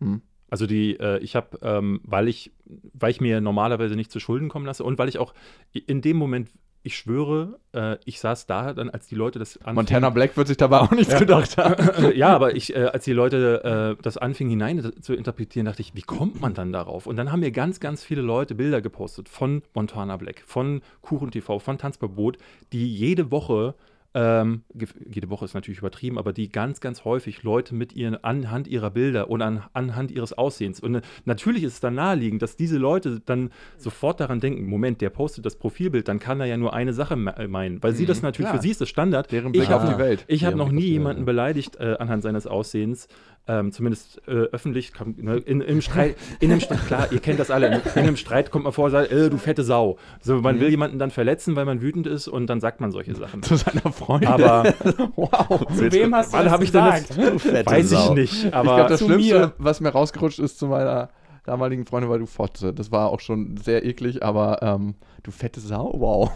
Hm. 0.00 0.22
Also 0.48 0.66
die, 0.66 0.98
äh, 0.98 1.18
ich 1.18 1.36
habe, 1.36 1.58
ähm, 1.60 2.00
weil 2.04 2.28
ich, 2.28 2.52
weil 2.94 3.10
ich 3.10 3.20
mir 3.20 3.42
normalerweise 3.42 3.94
nicht 3.94 4.10
zu 4.10 4.20
Schulden 4.20 4.48
kommen 4.48 4.64
lasse 4.64 4.84
und 4.84 4.96
weil 4.96 5.08
ich 5.08 5.18
auch 5.18 5.34
in 5.72 6.00
dem 6.00 6.16
Moment, 6.16 6.48
ich 6.86 6.96
schwöre, 6.96 7.58
äh, 7.72 7.96
ich 8.04 8.20
saß 8.20 8.46
da 8.46 8.72
dann, 8.72 8.90
als 8.90 9.08
die 9.08 9.16
Leute 9.16 9.40
das 9.40 9.56
anfingen. 9.56 9.74
Montana 9.74 10.10
Black 10.10 10.36
wird 10.36 10.46
sich 10.46 10.56
dabei 10.56 10.78
auch 10.78 10.92
nichts 10.92 11.14
gedacht 11.18 11.58
haben. 11.58 12.12
ja, 12.14 12.28
aber 12.28 12.54
ich, 12.54 12.74
äh, 12.76 12.84
als 12.84 13.04
die 13.04 13.12
Leute 13.12 13.96
äh, 13.98 14.02
das 14.02 14.16
anfingen 14.16 14.50
hinein 14.50 14.92
zu 15.02 15.12
interpretieren, 15.12 15.66
dachte 15.66 15.82
ich, 15.82 15.96
wie 15.96 16.02
kommt 16.02 16.40
man 16.40 16.54
dann 16.54 16.72
darauf? 16.72 17.08
Und 17.08 17.16
dann 17.16 17.32
haben 17.32 17.40
mir 17.40 17.50
ganz, 17.50 17.80
ganz 17.80 18.04
viele 18.04 18.22
Leute 18.22 18.54
Bilder 18.54 18.80
gepostet 18.80 19.28
von 19.28 19.62
Montana 19.74 20.16
Black, 20.16 20.44
von 20.46 20.80
Kuchen 21.02 21.32
TV, 21.32 21.58
von 21.58 21.76
Tanzverbot, 21.76 22.38
die 22.72 22.86
jede 22.86 23.32
Woche, 23.32 23.74
ähm, 24.16 24.62
jede 25.06 25.28
Woche 25.28 25.44
ist 25.44 25.52
natürlich 25.52 25.80
übertrieben, 25.80 26.16
aber 26.16 26.32
die 26.32 26.48
ganz, 26.48 26.80
ganz 26.80 27.04
häufig 27.04 27.42
Leute 27.42 27.74
mit 27.74 27.92
ihren 27.92 28.16
anhand 28.24 28.66
ihrer 28.66 28.90
Bilder 28.90 29.28
und 29.28 29.42
an, 29.42 29.64
anhand 29.74 30.10
ihres 30.10 30.32
Aussehens. 30.32 30.80
Und 30.80 30.94
äh, 30.94 31.00
natürlich 31.26 31.64
ist 31.64 31.74
es 31.74 31.80
dann 31.80 31.96
naheliegend, 31.96 32.40
dass 32.40 32.56
diese 32.56 32.78
Leute 32.78 33.20
dann 33.26 33.50
sofort 33.76 34.20
daran 34.20 34.40
denken, 34.40 34.64
Moment, 34.64 35.02
der 35.02 35.10
postet 35.10 35.44
das 35.44 35.56
Profilbild, 35.56 36.08
dann 36.08 36.18
kann 36.18 36.40
er 36.40 36.46
ja 36.46 36.56
nur 36.56 36.72
eine 36.72 36.94
Sache 36.94 37.12
äh, 37.36 37.46
meinen, 37.46 37.82
weil 37.82 37.92
sie 37.92 38.06
das 38.06 38.22
natürlich, 38.22 38.48
klar. 38.48 38.56
für 38.56 38.62
sie 38.62 38.70
ist 38.70 38.80
das 38.80 38.88
Standard. 38.88 39.30
Deren 39.30 39.52
ich 39.52 39.60
Blick 39.60 39.68
habe 39.68 39.84
auf 39.84 39.94
die 39.94 39.98
Welt. 39.98 40.24
ich 40.28 40.46
habe 40.46 40.56
noch 40.56 40.72
nie 40.72 40.84
Welt, 40.84 40.92
jemanden 40.92 41.22
ja. 41.22 41.26
beleidigt 41.26 41.76
äh, 41.76 41.96
anhand 41.98 42.22
seines 42.22 42.46
Aussehens. 42.46 43.08
Ähm, 43.48 43.70
zumindest 43.70 44.20
äh, 44.26 44.32
öffentlich, 44.32 44.92
kam, 44.92 45.14
ne, 45.18 45.36
in, 45.36 45.60
im 45.60 45.80
Streit, 45.80 46.16
in 46.40 46.50
einem 46.50 46.60
Streit, 46.60 46.84
klar, 46.86 47.12
ihr 47.12 47.20
kennt 47.20 47.38
das 47.38 47.52
alle, 47.52 47.68
in, 47.68 47.74
in 47.74 48.02
einem 48.02 48.16
Streit 48.16 48.50
kommt 48.50 48.64
man 48.64 48.72
vor 48.72 48.86
und 48.86 48.90
sagt, 48.90 49.12
äh, 49.12 49.30
du 49.30 49.36
fette 49.36 49.62
Sau. 49.62 49.98
So, 50.20 50.40
man 50.40 50.58
will 50.58 50.68
jemanden 50.68 50.98
dann 50.98 51.12
verletzen, 51.12 51.54
weil 51.54 51.64
man 51.64 51.80
wütend 51.80 52.08
ist 52.08 52.26
und 52.26 52.48
dann 52.48 52.60
sagt 52.60 52.80
man 52.80 52.90
solche 52.90 53.14
Sachen. 53.14 53.44
Zu 53.44 53.54
seiner 53.54 53.92
Freundin. 54.06 54.28
Aber 54.28 54.64
wow. 55.16 55.66
Zu 55.74 55.92
wem 55.92 56.14
hast 56.14 56.32
du 56.32 56.38
wann 56.38 56.44
das 56.46 56.60
ich 56.62 56.72
denn 56.72 56.84
das? 56.84 57.08
gesagt? 57.08 57.40
Fette 57.40 57.70
Weiß 57.70 57.92
ich 57.92 58.10
nicht. 58.10 58.44
ich 58.46 58.54
Aber 58.54 58.74
glaube, 58.76 58.88
das 58.90 59.00
zu 59.00 59.06
Schlimmste, 59.06 59.38
mir. 59.38 59.52
was 59.58 59.80
mir 59.80 59.88
rausgerutscht 59.90 60.38
ist 60.38 60.58
zu 60.58 60.68
meiner 60.68 61.10
damaligen 61.44 61.86
Freundin, 61.86 62.10
war 62.10 62.18
du 62.18 62.26
Fotze. 62.26 62.72
Das 62.72 62.90
war 62.90 63.10
auch 63.10 63.20
schon 63.20 63.56
sehr 63.56 63.84
eklig, 63.84 64.22
aber 64.22 64.62
ähm, 64.62 64.94
du 65.22 65.30
fette 65.30 65.60
Sau, 65.60 65.92
wow. 65.96 66.30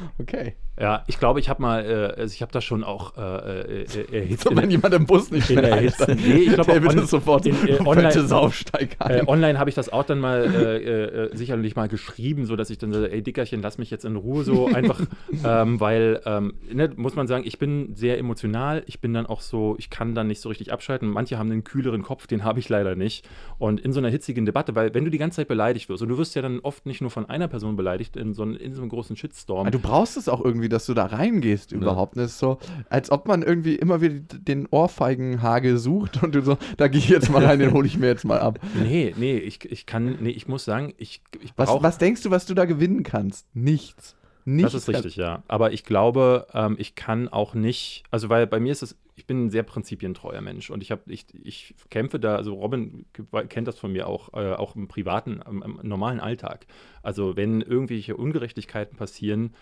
okay. 0.20 0.56
Ja, 0.78 1.04
ich 1.06 1.18
glaube, 1.18 1.40
ich 1.40 1.48
habe 1.48 1.62
mal, 1.62 1.84
äh, 2.16 2.20
also 2.20 2.32
ich 2.34 2.42
habe 2.42 2.52
das 2.52 2.62
schon 2.64 2.84
auch 2.84 3.16
äh, 3.16 3.22
äh, 3.22 3.82
äh, 3.84 4.12
erhitzt. 4.20 4.44
So, 4.44 4.54
wenn 4.54 4.70
jemand 4.70 4.92
im 4.94 5.06
Bus 5.06 5.30
nicht 5.30 5.46
schnell 5.46 5.72
einsteigt, 5.72 6.20
Nee, 6.26 6.34
ich 6.34 6.52
glaube 6.54 6.82
wird 6.82 6.94
es 6.96 7.10
sofort 7.10 7.46
in, 7.46 7.54
äh, 7.66 7.78
online- 7.84 8.12
Saufsteig 8.26 8.96
Äh, 9.00 9.20
ein. 9.20 9.28
online 9.28 9.58
habe 9.58 9.70
ich 9.70 9.76
das 9.76 9.88
auch 9.90 10.04
dann 10.04 10.18
mal 10.20 10.44
äh, 10.44 11.36
sicherlich 11.36 11.76
mal 11.76 11.88
geschrieben, 11.88 12.44
so 12.46 12.56
dass 12.56 12.70
ich 12.70 12.78
dann 12.78 12.92
sage, 12.92 13.10
ey 13.10 13.22
Dickerchen, 13.22 13.62
lass 13.62 13.78
mich 13.78 13.90
jetzt 13.90 14.04
in 14.04 14.16
Ruhe 14.16 14.44
so 14.44 14.66
einfach, 14.74 15.00
ähm, 15.44 15.80
weil 15.80 16.20
ähm, 16.26 16.54
ne, 16.72 16.90
muss 16.96 17.14
man 17.16 17.26
sagen, 17.26 17.44
ich 17.46 17.58
bin 17.58 17.94
sehr 17.94 18.18
emotional, 18.18 18.82
ich 18.86 19.00
bin 19.00 19.14
dann 19.14 19.26
auch 19.26 19.40
so, 19.40 19.76
ich 19.78 19.88
kann 19.90 20.14
dann 20.14 20.26
nicht 20.26 20.40
so 20.40 20.48
richtig 20.50 20.72
abschalten. 20.72 21.08
Manche 21.08 21.38
haben 21.38 21.50
einen 21.50 21.64
kühleren 21.64 22.02
Kopf, 22.02 22.26
den 22.26 22.44
habe 22.44 22.58
ich 22.60 22.68
leider 22.68 22.94
nicht. 22.96 23.26
Und 23.58 23.80
in 23.80 23.92
so 23.92 24.00
einer 24.00 24.08
hitzigen 24.10 24.44
Debatte, 24.44 24.74
weil 24.74 24.92
wenn 24.94 25.04
du 25.04 25.10
die 25.10 25.18
ganze 25.18 25.36
Zeit 25.36 25.48
beleidigt 25.48 25.88
wirst 25.88 26.02
und 26.02 26.08
du 26.10 26.18
wirst 26.18 26.34
ja 26.34 26.42
dann 26.42 26.60
oft 26.60 26.84
nicht 26.86 27.00
nur 27.00 27.10
von 27.10 27.28
einer 27.28 27.48
Person 27.48 27.76
beleidigt 27.76 28.16
in 28.16 28.34
so, 28.34 28.42
einem- 28.42 28.56
in 28.56 28.74
so 28.74 28.82
einem 28.82 28.90
großen 28.90 29.16
Shitstorm. 29.16 29.66
Ah, 29.66 29.70
Du 29.70 29.78
brauchst 29.78 30.16
es 30.16 30.28
auch 30.28 30.44
irgendwie, 30.44 30.65
dass 30.68 30.86
du 30.86 30.94
da 30.94 31.06
reingehst 31.06 31.72
überhaupt. 31.72 32.16
Das 32.16 32.32
ist 32.32 32.38
so, 32.38 32.58
als 32.88 33.10
ob 33.10 33.26
man 33.28 33.42
irgendwie 33.42 33.76
immer 33.76 34.00
wieder 34.00 34.20
den 34.38 34.66
Ohrfeigenhagel 34.70 35.78
sucht 35.78 36.22
und 36.22 36.34
du 36.34 36.42
so, 36.42 36.58
da 36.76 36.88
gehe 36.88 36.98
ich 36.98 37.08
jetzt 37.08 37.30
mal 37.30 37.44
rein, 37.44 37.58
den 37.58 37.72
hole 37.72 37.86
ich 37.86 37.98
mir 37.98 38.06
jetzt 38.08 38.24
mal 38.24 38.40
ab. 38.40 38.58
Nee, 38.82 39.14
nee, 39.16 39.36
ich, 39.38 39.64
ich 39.70 39.86
kann, 39.86 40.18
nee, 40.20 40.30
ich 40.30 40.48
muss 40.48 40.64
sagen, 40.64 40.94
ich, 40.98 41.22
ich 41.42 41.52
Was, 41.56 41.68
brauch- 41.68 41.82
was 41.82 41.98
denkst 41.98 42.22
du, 42.22 42.30
was 42.30 42.46
du 42.46 42.54
da 42.54 42.64
gewinnen 42.66 43.02
kannst? 43.02 43.46
Nichts. 43.54 44.16
Nichts. 44.48 44.72
Das 44.72 44.82
ist 44.82 44.88
richtig, 44.88 45.16
ja. 45.16 45.42
Aber 45.48 45.72
ich 45.72 45.82
glaube, 45.82 46.46
ähm, 46.54 46.76
ich 46.78 46.94
kann 46.94 47.28
auch 47.28 47.54
nicht, 47.54 48.04
also 48.12 48.28
weil 48.28 48.46
bei 48.46 48.60
mir 48.60 48.70
ist 48.70 48.82
es, 48.82 48.96
ich 49.16 49.26
bin 49.26 49.46
ein 49.46 49.50
sehr 49.50 49.64
prinzipientreuer 49.64 50.40
Mensch 50.40 50.70
und 50.70 50.82
ich 50.84 50.92
habe, 50.92 51.02
ich, 51.06 51.26
ich 51.42 51.74
kämpfe 51.90 52.20
da, 52.20 52.36
also 52.36 52.54
Robin 52.54 53.06
kennt 53.48 53.66
das 53.66 53.76
von 53.76 53.90
mir 53.92 54.06
auch, 54.06 54.32
äh, 54.34 54.52
auch 54.54 54.76
im 54.76 54.86
privaten, 54.86 55.40
im, 55.48 55.62
im 55.62 55.80
normalen 55.88 56.20
Alltag. 56.20 56.66
Also 57.02 57.34
wenn 57.34 57.60
irgendwelche 57.60 58.16
Ungerechtigkeiten 58.16 58.96
passieren, 58.96 59.52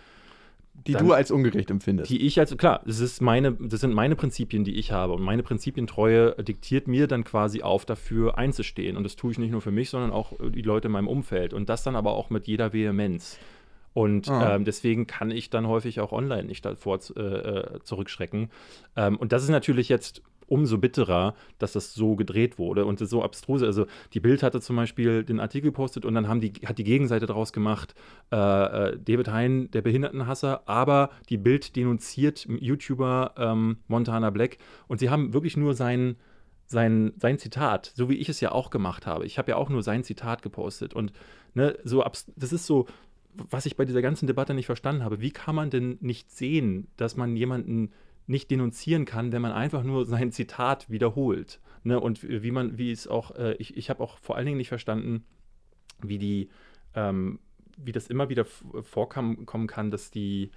Die 0.86 0.92
dann- 0.92 1.06
du 1.06 1.12
als 1.12 1.30
ungerecht 1.30 1.70
empfindest. 1.70 2.10
die 2.10 2.26
ich 2.26 2.38
also 2.40 2.56
klar, 2.56 2.82
das 2.84 3.00
ist 3.00 3.22
meine, 3.22 3.52
das 3.52 3.80
sind 3.80 3.94
meine 3.94 4.16
Prinzipien, 4.16 4.64
die 4.64 4.74
ich 4.76 4.92
habe 4.92 5.12
und 5.14 5.22
meine 5.22 5.42
Prinzipientreue 5.42 6.34
diktiert 6.42 6.88
mir 6.88 7.06
dann 7.06 7.24
quasi 7.24 7.62
auf, 7.62 7.84
dafür 7.86 8.36
einzustehen 8.38 8.96
und 8.96 9.04
das 9.04 9.16
tue 9.16 9.32
ich 9.32 9.38
nicht 9.38 9.50
nur 9.52 9.60
für 9.62 9.70
mich, 9.70 9.88
sondern 9.90 10.10
auch 10.10 10.32
äh, 10.40 10.50
die 10.50 10.62
Leute 10.62 10.88
in 10.88 10.92
meinem 10.92 11.08
Umfeld 11.08 11.54
und 11.54 11.68
das 11.68 11.84
dann 11.84 11.96
aber 11.96 12.12
auch 12.12 12.28
mit 12.30 12.46
jeder 12.46 12.72
Vehemenz. 12.72 13.38
Und 13.94 14.28
Ah. 14.28 14.56
ähm, 14.56 14.64
deswegen 14.64 15.06
kann 15.06 15.30
ich 15.30 15.50
dann 15.50 15.68
häufig 15.68 16.00
auch 16.00 16.10
online 16.10 16.44
nicht 16.44 16.64
davor 16.64 16.98
äh, 17.16 17.20
äh, 17.22 17.78
zurückschrecken. 17.84 18.50
Ähm, 18.96 19.16
und 19.16 19.30
das 19.30 19.44
ist 19.44 19.50
natürlich 19.50 19.88
jetzt 19.88 20.20
umso 20.46 20.78
bitterer, 20.78 21.34
dass 21.58 21.72
das 21.72 21.94
so 21.94 22.16
gedreht 22.16 22.58
wurde 22.58 22.84
und 22.84 22.98
so 22.98 23.22
abstruse. 23.22 23.66
Also 23.66 23.86
die 24.12 24.20
Bild 24.20 24.42
hatte 24.42 24.60
zum 24.60 24.76
Beispiel 24.76 25.24
den 25.24 25.40
Artikel 25.40 25.70
gepostet 25.70 26.04
und 26.04 26.14
dann 26.14 26.28
haben 26.28 26.40
die, 26.40 26.52
hat 26.66 26.78
die 26.78 26.84
Gegenseite 26.84 27.26
daraus 27.26 27.52
gemacht, 27.52 27.94
äh, 28.32 28.36
äh, 28.36 28.98
David 28.98 29.28
Hein, 29.28 29.70
der 29.72 29.82
Behindertenhasser, 29.82 30.62
aber 30.66 31.10
die 31.28 31.38
Bild 31.38 31.76
denunziert 31.76 32.46
YouTuber 32.48 33.34
ähm, 33.36 33.78
Montana 33.88 34.30
Black 34.30 34.58
und 34.88 35.00
sie 35.00 35.10
haben 35.10 35.32
wirklich 35.32 35.56
nur 35.56 35.74
sein, 35.74 36.16
sein, 36.66 37.12
sein 37.16 37.38
Zitat, 37.38 37.92
so 37.94 38.08
wie 38.08 38.16
ich 38.16 38.28
es 38.28 38.40
ja 38.40 38.52
auch 38.52 38.70
gemacht 38.70 39.06
habe. 39.06 39.26
Ich 39.26 39.38
habe 39.38 39.50
ja 39.50 39.56
auch 39.56 39.68
nur 39.68 39.82
sein 39.82 40.04
Zitat 40.04 40.42
gepostet 40.42 40.94
und 40.94 41.12
ne, 41.54 41.76
so 41.84 42.04
das 42.36 42.52
ist 42.52 42.66
so, 42.66 42.86
was 43.34 43.66
ich 43.66 43.76
bei 43.76 43.84
dieser 43.84 44.02
ganzen 44.02 44.26
Debatte 44.26 44.54
nicht 44.54 44.66
verstanden 44.66 45.04
habe. 45.04 45.20
Wie 45.20 45.30
kann 45.30 45.54
man 45.54 45.70
denn 45.70 45.98
nicht 46.00 46.30
sehen, 46.30 46.88
dass 46.96 47.16
man 47.16 47.36
jemanden 47.36 47.90
nicht 48.26 48.50
denunzieren 48.50 49.04
kann, 49.04 49.32
wenn 49.32 49.42
man 49.42 49.52
einfach 49.52 49.82
nur 49.82 50.06
sein 50.06 50.32
Zitat 50.32 50.90
wiederholt? 50.90 51.60
Ne? 51.82 52.00
Und 52.00 52.22
wie 52.22 52.50
man, 52.50 52.78
wie 52.78 52.90
es 52.90 53.06
auch, 53.06 53.32
äh, 53.36 53.54
ich, 53.54 53.76
ich 53.76 53.90
habe 53.90 54.02
auch 54.02 54.18
vor 54.18 54.36
allen 54.36 54.46
Dingen 54.46 54.58
nicht 54.58 54.68
verstanden, 54.68 55.24
wie 56.00 56.18
die, 56.18 56.48
ähm, 56.94 57.38
wie 57.76 57.92
das 57.92 58.08
immer 58.08 58.28
wieder 58.28 58.44
vorkommen 58.44 59.46
kommen 59.46 59.66
kann, 59.66 59.90
dass 59.90 60.10
die, 60.10 60.50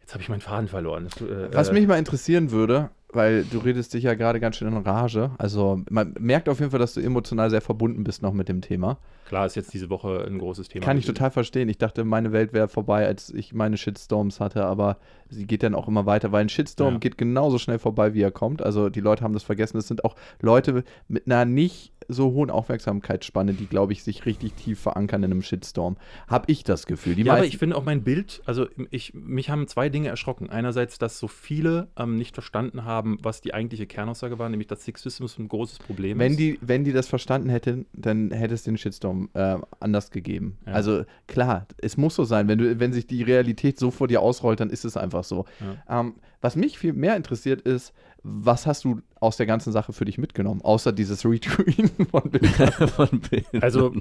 jetzt 0.00 0.12
habe 0.12 0.22
ich 0.22 0.28
meinen 0.28 0.40
Faden 0.40 0.68
verloren. 0.68 1.04
Das, 1.04 1.20
äh, 1.20 1.54
Was 1.54 1.68
äh, 1.70 1.72
mich 1.72 1.86
mal 1.86 1.98
interessieren 1.98 2.50
würde, 2.50 2.90
weil 3.16 3.44
du 3.44 3.58
redest 3.58 3.94
dich 3.94 4.04
ja 4.04 4.14
gerade 4.14 4.38
ganz 4.38 4.56
schön 4.56 4.68
in 4.68 4.76
Rage. 4.76 5.30
Also 5.38 5.80
man 5.90 6.14
merkt 6.20 6.48
auf 6.48 6.60
jeden 6.60 6.70
Fall, 6.70 6.78
dass 6.80 6.94
du 6.94 7.00
emotional 7.00 7.50
sehr 7.50 7.60
verbunden 7.60 8.04
bist 8.04 8.22
noch 8.22 8.32
mit 8.32 8.48
dem 8.48 8.60
Thema. 8.60 8.98
Klar, 9.26 9.44
ist 9.46 9.56
jetzt 9.56 9.74
diese 9.74 9.90
Woche 9.90 10.24
ein 10.24 10.38
großes 10.38 10.68
Thema. 10.68 10.84
Kann 10.84 10.98
ich 10.98 11.06
total 11.06 11.32
verstehen. 11.32 11.68
Ich 11.68 11.78
dachte, 11.78 12.04
meine 12.04 12.30
Welt 12.30 12.52
wäre 12.52 12.68
vorbei, 12.68 13.04
als 13.06 13.30
ich 13.30 13.52
meine 13.52 13.76
Shitstorms 13.76 14.38
hatte, 14.38 14.64
aber 14.64 14.98
sie 15.28 15.46
geht 15.46 15.64
dann 15.64 15.74
auch 15.74 15.88
immer 15.88 16.06
weiter, 16.06 16.30
weil 16.30 16.42
ein 16.42 16.48
Shitstorm 16.48 16.94
Ja. 16.94 16.98
geht 17.00 17.18
genauso 17.18 17.58
schnell 17.58 17.80
vorbei, 17.80 18.14
wie 18.14 18.22
er 18.22 18.30
kommt. 18.30 18.62
Also 18.62 18.88
die 18.88 19.00
Leute 19.00 19.24
haben 19.24 19.32
das 19.32 19.42
vergessen. 19.42 19.78
Es 19.78 19.88
sind 19.88 20.04
auch 20.04 20.14
Leute 20.40 20.84
mit 21.08 21.26
einer 21.26 21.44
nicht 21.44 21.92
so 22.08 22.32
hohen 22.32 22.50
Aufmerksamkeitsspanne, 22.50 23.54
die, 23.54 23.66
glaube 23.66 23.92
ich, 23.92 24.04
sich 24.04 24.26
richtig 24.26 24.54
tief 24.54 24.78
verankern 24.78 25.24
in 25.24 25.32
einem 25.32 25.42
Shitstorm. 25.42 25.96
Habe 26.28 26.44
ich 26.52 26.62
das 26.62 26.86
Gefühl. 26.86 27.16
Die 27.16 27.22
ja, 27.22 27.32
aber 27.32 27.44
ich 27.44 27.58
finde 27.58 27.76
auch 27.76 27.84
mein 27.84 28.04
Bild, 28.04 28.42
also 28.44 28.66
ich, 28.90 29.12
mich 29.14 29.50
haben 29.50 29.66
zwei 29.66 29.88
Dinge 29.88 30.08
erschrocken. 30.08 30.48
Einerseits, 30.50 30.98
dass 30.98 31.18
so 31.18 31.26
viele 31.26 31.88
ähm, 31.96 32.16
nicht 32.16 32.34
verstanden 32.34 32.84
haben, 32.84 33.05
was 33.22 33.40
die 33.40 33.54
eigentliche 33.54 33.86
Kernaussage 33.86 34.38
war, 34.38 34.48
nämlich 34.48 34.66
dass 34.68 34.84
Sexismus 34.84 35.38
ein 35.38 35.48
großes 35.48 35.78
Problem 35.78 36.18
Wenn 36.18 36.32
ist. 36.32 36.38
die, 36.38 36.58
wenn 36.60 36.84
die 36.84 36.92
das 36.92 37.08
verstanden 37.08 37.48
hätten, 37.48 37.86
dann 37.92 38.30
hätte 38.30 38.54
es 38.54 38.62
den 38.62 38.76
Shitstorm 38.76 39.28
äh, 39.34 39.56
anders 39.80 40.10
gegeben. 40.10 40.58
Ja. 40.66 40.72
Also 40.72 41.04
klar, 41.26 41.66
es 41.78 41.96
muss 41.96 42.14
so 42.14 42.24
sein. 42.24 42.48
Wenn, 42.48 42.58
du, 42.58 42.80
wenn 42.80 42.92
sich 42.92 43.06
die 43.06 43.22
Realität 43.22 43.78
so 43.78 43.90
vor 43.90 44.08
dir 44.08 44.20
ausrollt, 44.20 44.60
dann 44.60 44.70
ist 44.70 44.84
es 44.84 44.96
einfach 44.96 45.24
so. 45.24 45.44
Ähm, 45.88 46.14
was 46.40 46.56
mich 46.56 46.78
viel 46.78 46.92
mehr 46.92 47.16
interessiert 47.16 47.62
ist, 47.62 47.92
was 48.28 48.66
hast 48.66 48.84
du 48.84 49.00
aus 49.20 49.36
der 49.36 49.46
ganzen 49.46 49.72
Sache 49.72 49.92
für 49.92 50.04
dich 50.04 50.18
mitgenommen, 50.18 50.60
außer 50.62 50.92
dieses 50.92 51.24
Retweeten 51.24 52.06
von 52.10 52.28
Bildern? 52.30 52.72
Von 52.88 53.20
Bildern. 53.20 53.62
Also, 53.62 53.94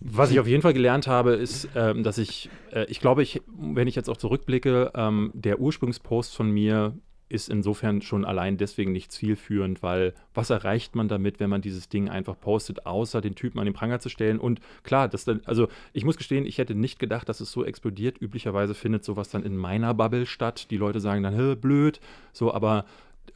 was 0.00 0.30
ich 0.30 0.38
auf 0.38 0.46
jeden 0.46 0.62
Fall 0.62 0.74
gelernt 0.74 1.06
habe, 1.06 1.32
ist, 1.32 1.68
ähm, 1.74 2.02
dass 2.02 2.18
ich, 2.18 2.50
äh, 2.72 2.84
ich 2.88 3.00
glaube, 3.00 3.22
ich, 3.22 3.40
wenn 3.58 3.88
ich 3.88 3.94
jetzt 3.94 4.10
auch 4.10 4.16
zurückblicke, 4.18 4.92
ähm, 4.94 5.30
der 5.34 5.58
Ursprungspost 5.58 6.36
von 6.36 6.50
mir 6.50 6.98
ist 7.32 7.48
insofern 7.48 8.02
schon 8.02 8.24
allein 8.24 8.58
deswegen 8.58 8.92
nicht 8.92 9.10
zielführend, 9.10 9.82
weil 9.82 10.14
was 10.34 10.50
erreicht 10.50 10.94
man 10.94 11.08
damit, 11.08 11.40
wenn 11.40 11.50
man 11.50 11.62
dieses 11.62 11.88
Ding 11.88 12.08
einfach 12.08 12.38
postet, 12.38 12.86
außer 12.86 13.20
den 13.20 13.34
Typen 13.34 13.58
an 13.58 13.64
den 13.64 13.74
Pranger 13.74 14.00
zu 14.00 14.08
stellen? 14.08 14.38
Und 14.38 14.60
klar, 14.82 15.08
das 15.08 15.24
dann, 15.24 15.40
also 15.44 15.68
ich 15.92 16.04
muss 16.04 16.16
gestehen, 16.16 16.46
ich 16.46 16.58
hätte 16.58 16.74
nicht 16.74 16.98
gedacht, 16.98 17.28
dass 17.28 17.40
es 17.40 17.50
so 17.50 17.64
explodiert. 17.64 18.20
Üblicherweise 18.20 18.74
findet 18.74 19.04
sowas 19.04 19.30
dann 19.30 19.42
in 19.42 19.56
meiner 19.56 19.94
Bubble 19.94 20.26
statt. 20.26 20.70
Die 20.70 20.76
Leute 20.76 21.00
sagen 21.00 21.22
dann, 21.22 21.60
blöd, 21.60 22.00
so, 22.32 22.52
aber 22.52 22.84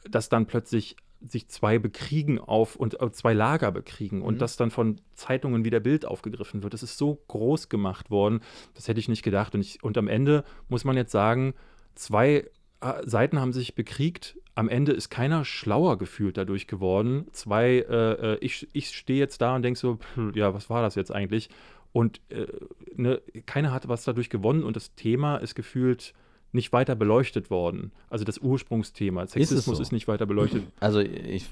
dass 0.09 0.29
dann 0.29 0.45
plötzlich 0.45 0.95
sich 1.21 1.47
zwei 1.47 1.79
bekriegen 1.79 2.39
auf 2.39 2.75
und 2.75 3.01
äh, 3.01 3.11
zwei 3.11 3.33
Lager 3.33 3.71
bekriegen 3.71 4.21
und 4.21 4.39
das 4.39 4.55
dann 4.55 4.69
von 4.69 5.01
Zeitungen 5.15 5.65
wie 5.65 5.71
der 5.71 5.79
Bild 5.79 6.05
aufgegriffen 6.05 6.61
wird. 6.61 6.73
Das 6.73 6.83
ist 6.83 6.97
so 6.97 7.19
groß 7.27 7.69
gemacht 7.69 8.11
worden, 8.11 8.41
das 8.75 8.87
hätte 8.87 8.99
ich 8.99 9.09
nicht 9.09 9.23
gedacht. 9.23 9.55
Und, 9.55 9.61
ich, 9.61 9.83
und 9.83 9.97
am 9.97 10.07
Ende 10.07 10.43
muss 10.69 10.83
man 10.83 10.95
jetzt 10.95 11.11
sagen, 11.11 11.55
zwei 11.95 12.47
Seiten 13.03 13.39
haben 13.39 13.53
sich 13.53 13.75
bekriegt. 13.75 14.37
Am 14.55 14.69
Ende 14.69 14.91
ist 14.91 15.09
keiner 15.09 15.45
schlauer 15.45 15.97
gefühlt 15.97 16.37
dadurch 16.37 16.67
geworden. 16.67 17.27
Zwei, 17.31 17.85
äh, 17.89 18.33
äh, 18.33 18.37
ich, 18.41 18.67
ich 18.73 18.89
stehe 18.89 19.19
jetzt 19.19 19.41
da 19.41 19.55
und 19.55 19.61
denke 19.61 19.79
so, 19.79 19.99
ja, 20.33 20.53
was 20.53 20.69
war 20.69 20.81
das 20.81 20.95
jetzt 20.95 21.11
eigentlich? 21.11 21.49
Und 21.91 22.21
äh, 22.29 22.47
ne, 22.95 23.21
keiner 23.45 23.71
hat 23.71 23.87
was 23.87 24.03
dadurch 24.03 24.29
gewonnen 24.29 24.63
und 24.63 24.75
das 24.75 24.93
Thema 24.95 25.37
ist 25.37 25.55
gefühlt 25.55 26.13
nicht 26.51 26.71
weiter 26.71 26.95
beleuchtet 26.95 27.49
worden. 27.49 27.91
Also 28.09 28.23
das 28.23 28.39
Ursprungsthema. 28.39 29.27
Sexismus 29.27 29.77
so? 29.77 29.81
ist 29.81 29.91
nicht 29.91 30.07
weiter 30.07 30.25
beleuchtet. 30.25 30.63
Also 30.79 30.99
ich 30.99 31.45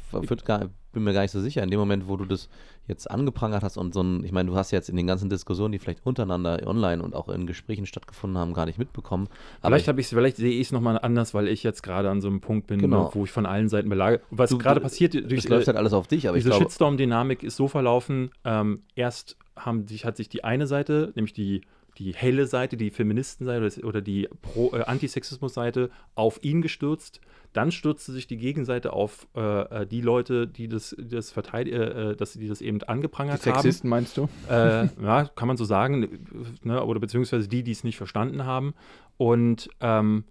gar, 0.46 0.70
bin 0.94 1.04
mir 1.04 1.14
gar 1.14 1.22
nicht 1.22 1.32
so 1.32 1.42
sicher, 1.42 1.62
in 1.64 1.70
dem 1.70 1.80
Moment, 1.80 2.08
wo 2.08 2.16
du 2.16 2.26
das 2.26 2.50
jetzt 2.88 3.10
angeprangert 3.10 3.64
hast 3.64 3.78
und 3.78 3.94
so 3.94 4.02
ein, 4.02 4.24
ich 4.24 4.32
meine, 4.32 4.50
du 4.50 4.56
hast 4.56 4.72
jetzt 4.72 4.90
in 4.90 4.96
den 4.96 5.08
ganzen 5.08 5.30
Diskussionen, 5.30 5.74
die 5.74 5.80
vielleicht 5.80 6.06
untereinander 6.06 6.66
online 6.66 7.04
und 7.04 7.14
auch 7.14 7.30
in 7.30 7.46
Gesprächen 7.46 7.86
stattgefunden 7.86 8.38
haben, 8.38 8.54
gar 8.54 8.66
nicht 8.66 8.80
mitbekommen. 8.80 9.28
Aber 9.62 9.70
Vielleicht, 9.72 9.84
ich, 9.84 9.90
habe 9.90 10.02
ich 10.02 10.08
vielleicht 10.08 10.38
sehe 10.38 10.54
ich 10.54 10.68
es 10.68 10.72
nochmal 10.72 10.98
anders, 11.00 11.34
weil 11.34 11.48
ich 11.48 11.64
jetzt 11.64 11.84
gerade 11.84 12.10
an 12.10 12.22
so 12.22 12.28
einem 12.28 12.42
Punkt 12.42 12.68
bin, 12.68 12.80
Genau. 12.80 13.12
wo 13.14 13.26
ich 13.26 13.32
von 13.32 13.46
allen 13.46 13.70
Seiten 13.70 13.90
belage. 13.90 14.22
Was 14.32 14.58
gerade 14.58 14.80
passiert 14.80 15.14
durch 15.14 15.34
es 15.34 15.50
läuft 15.50 15.68
halt 15.68 15.78
alles 15.78 15.94
auf 15.94 16.08
dich, 16.08 16.28
aber 16.28 16.38
diese 16.38 16.54
Shitstorm-Dynamik 16.54 17.44
ist 17.44 17.58
so 17.58 17.68
verlaufen. 17.68 18.32
Ähm, 18.44 18.82
erst 18.96 19.38
haben 19.58 19.88
sich, 19.88 20.06
hat 20.06 20.18
sich 20.18 20.30
die 20.30 20.44
eine 20.44 20.68
Seite, 20.68 21.12
nämlich 21.16 21.34
die, 21.34 21.62
die 21.98 22.14
helle 22.14 22.46
Seite, 22.48 22.78
die 22.78 22.90
Feministenseite 22.92 23.82
oder 23.86 24.02
das- 24.02 24.06
die 24.06 24.28
Pro, 24.42 24.72
äh, 24.74 24.84
Antisexismus-Seite, 24.84 25.90
auf 26.16 26.44
ihn 26.44 26.62
gestürzt. 26.62 27.22
Dann 27.54 27.72
stürzte 27.72 28.12
sich 28.12 28.28
die 28.28 28.36
Gegenseite 28.38 28.92
auf 28.92 29.28
äh, 29.36 29.40
äh, 29.84 29.88
die 29.88 30.02
Leute, 30.02 30.46
die 30.48 30.68
das, 30.68 30.96
das, 31.00 31.32
verteid 31.32 31.68
äh, 31.70 32.12
äh, 32.12 32.16
dass, 32.16 32.34
die 32.34 32.48
das 32.48 32.62
eben 32.62 32.80
Die 32.80 32.88
angeprangert 32.90 33.46
haben. 33.46 33.62
Sexisten 33.62 33.90
meinst 33.90 34.18
du? 34.18 34.28
Äh, 34.50 34.88
ja, 35.02 35.26
kann 35.36 35.48
man 35.48 35.56
so 35.56 35.64
sagen, 35.64 36.20
ne, 36.64 36.84
oder 36.84 37.00
beziehungsweise 37.00 37.48
die, 37.48 37.64
die 37.64 37.72
es 37.72 37.84
nicht 37.86 37.98
verstanden 37.98 38.46
haben. 38.46 38.74
Und 39.18 39.70
ähm, 39.80 40.26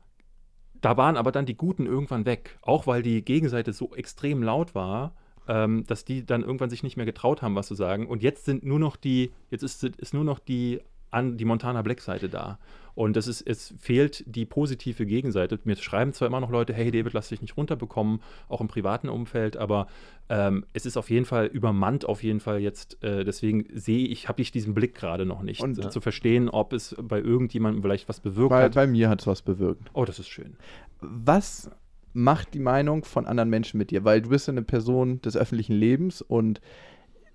da 0.83 0.99
waren 0.99 1.17
aber 1.17 1.33
dann 1.33 1.47
die 1.47 1.57
Guten 1.57 1.87
irgendwann 1.87 2.27
weg, 2.27 2.59
auch 2.61 2.87
weil 2.87 3.03
die 3.03 3.25
Gegenseite 3.25 3.73
so 3.73 3.95
extrem 3.95 4.43
laut 4.43 4.75
war, 4.75 5.15
ähm, 5.49 5.85
dass 5.87 6.05
die 6.05 6.27
dann 6.27 6.43
irgendwann 6.43 6.69
sich 6.69 6.83
nicht 6.83 6.99
mehr 6.99 7.07
getraut 7.07 7.41
haben, 7.41 7.55
was 7.55 7.69
zu 7.69 7.75
sagen. 7.75 8.07
Und 8.07 8.23
jetzt 8.23 8.45
sind 8.45 8.65
nur 8.65 8.79
noch 8.79 8.97
die, 8.97 9.33
jetzt 9.51 9.62
ist, 9.62 9.83
ist 9.83 10.12
nur 10.12 10.25
noch 10.25 10.39
die, 10.39 10.81
an, 11.15 11.37
die 11.39 11.45
Montana 11.45 11.83
Black 11.83 12.01
Seite 12.01 12.29
da. 12.29 12.59
Und 12.97 13.17
es, 13.17 13.27
ist, 13.27 13.41
es 13.41 13.75
fehlt 13.81 14.23
die 14.27 14.45
positive 14.47 15.05
Gegenseite. 15.05 15.59
Mir 15.65 15.75
schreiben 15.77 16.12
zwar 16.12 16.29
immer 16.29 16.39
noch 16.41 16.51
Leute, 16.51 16.73
hey 16.73 16.93
David, 16.93 17.12
lass 17.12 17.31
dich 17.31 17.41
nicht 17.43 17.57
runterbekommen, 17.57 18.21
auch 18.49 18.61
im 18.61 18.69
privaten 18.69 19.09
Umfeld, 19.09 19.57
aber 19.57 19.89
ähm, 20.29 20.65
es 20.75 20.87
ist 20.87 20.97
auf 20.97 21.11
jeden 21.11 21.25
Fall 21.25 21.47
übermannt, 21.47 22.05
auf 22.07 22.23
jeden 22.23 22.39
Fall 22.39 22.61
jetzt. 22.61 23.03
Äh, 23.03 23.25
deswegen 23.25 23.67
sehe 23.75 24.07
ich, 24.07 24.29
habe 24.29 24.41
ich 24.43 24.53
diesen 24.53 24.75
Blick 24.75 24.95
gerade 24.95 25.27
noch 25.27 25.43
nicht, 25.43 25.61
Und- 25.61 25.77
äh, 25.85 25.91
zu 25.91 26.01
verstehen, 26.01 26.49
ob 26.49 26.73
es 26.73 26.95
bei 27.03 27.21
irgendjemandem 27.21 27.83
vielleicht 27.83 28.09
was 28.09 28.21
bewirkt 28.21 28.51
Bei, 28.51 28.62
hat. 28.65 28.75
bei 28.75 28.87
mir 28.87 29.09
hat 29.09 29.23
es 29.23 29.27
was 29.27 29.43
bewirkt. 29.43 29.91
Oh, 29.93 30.05
das 30.05 30.19
ist 30.21 30.29
schön. 30.29 30.57
was 31.01 31.71
macht 32.17 32.55
die 32.55 32.61
Meinung 32.61 33.05
von 33.05 33.27
anderen 33.27 33.51
Menschen 33.51 33.77
mit 33.79 33.91
dir? 33.91 34.05
Weil 34.05 34.23
du 34.23 34.29
bist 34.29 34.47
ja 34.47 34.53
eine 34.53 34.62
Person 34.62 35.21
des 35.23 35.37
öffentlichen 35.37 35.75
Lebens 35.75 36.23
und 36.23 36.61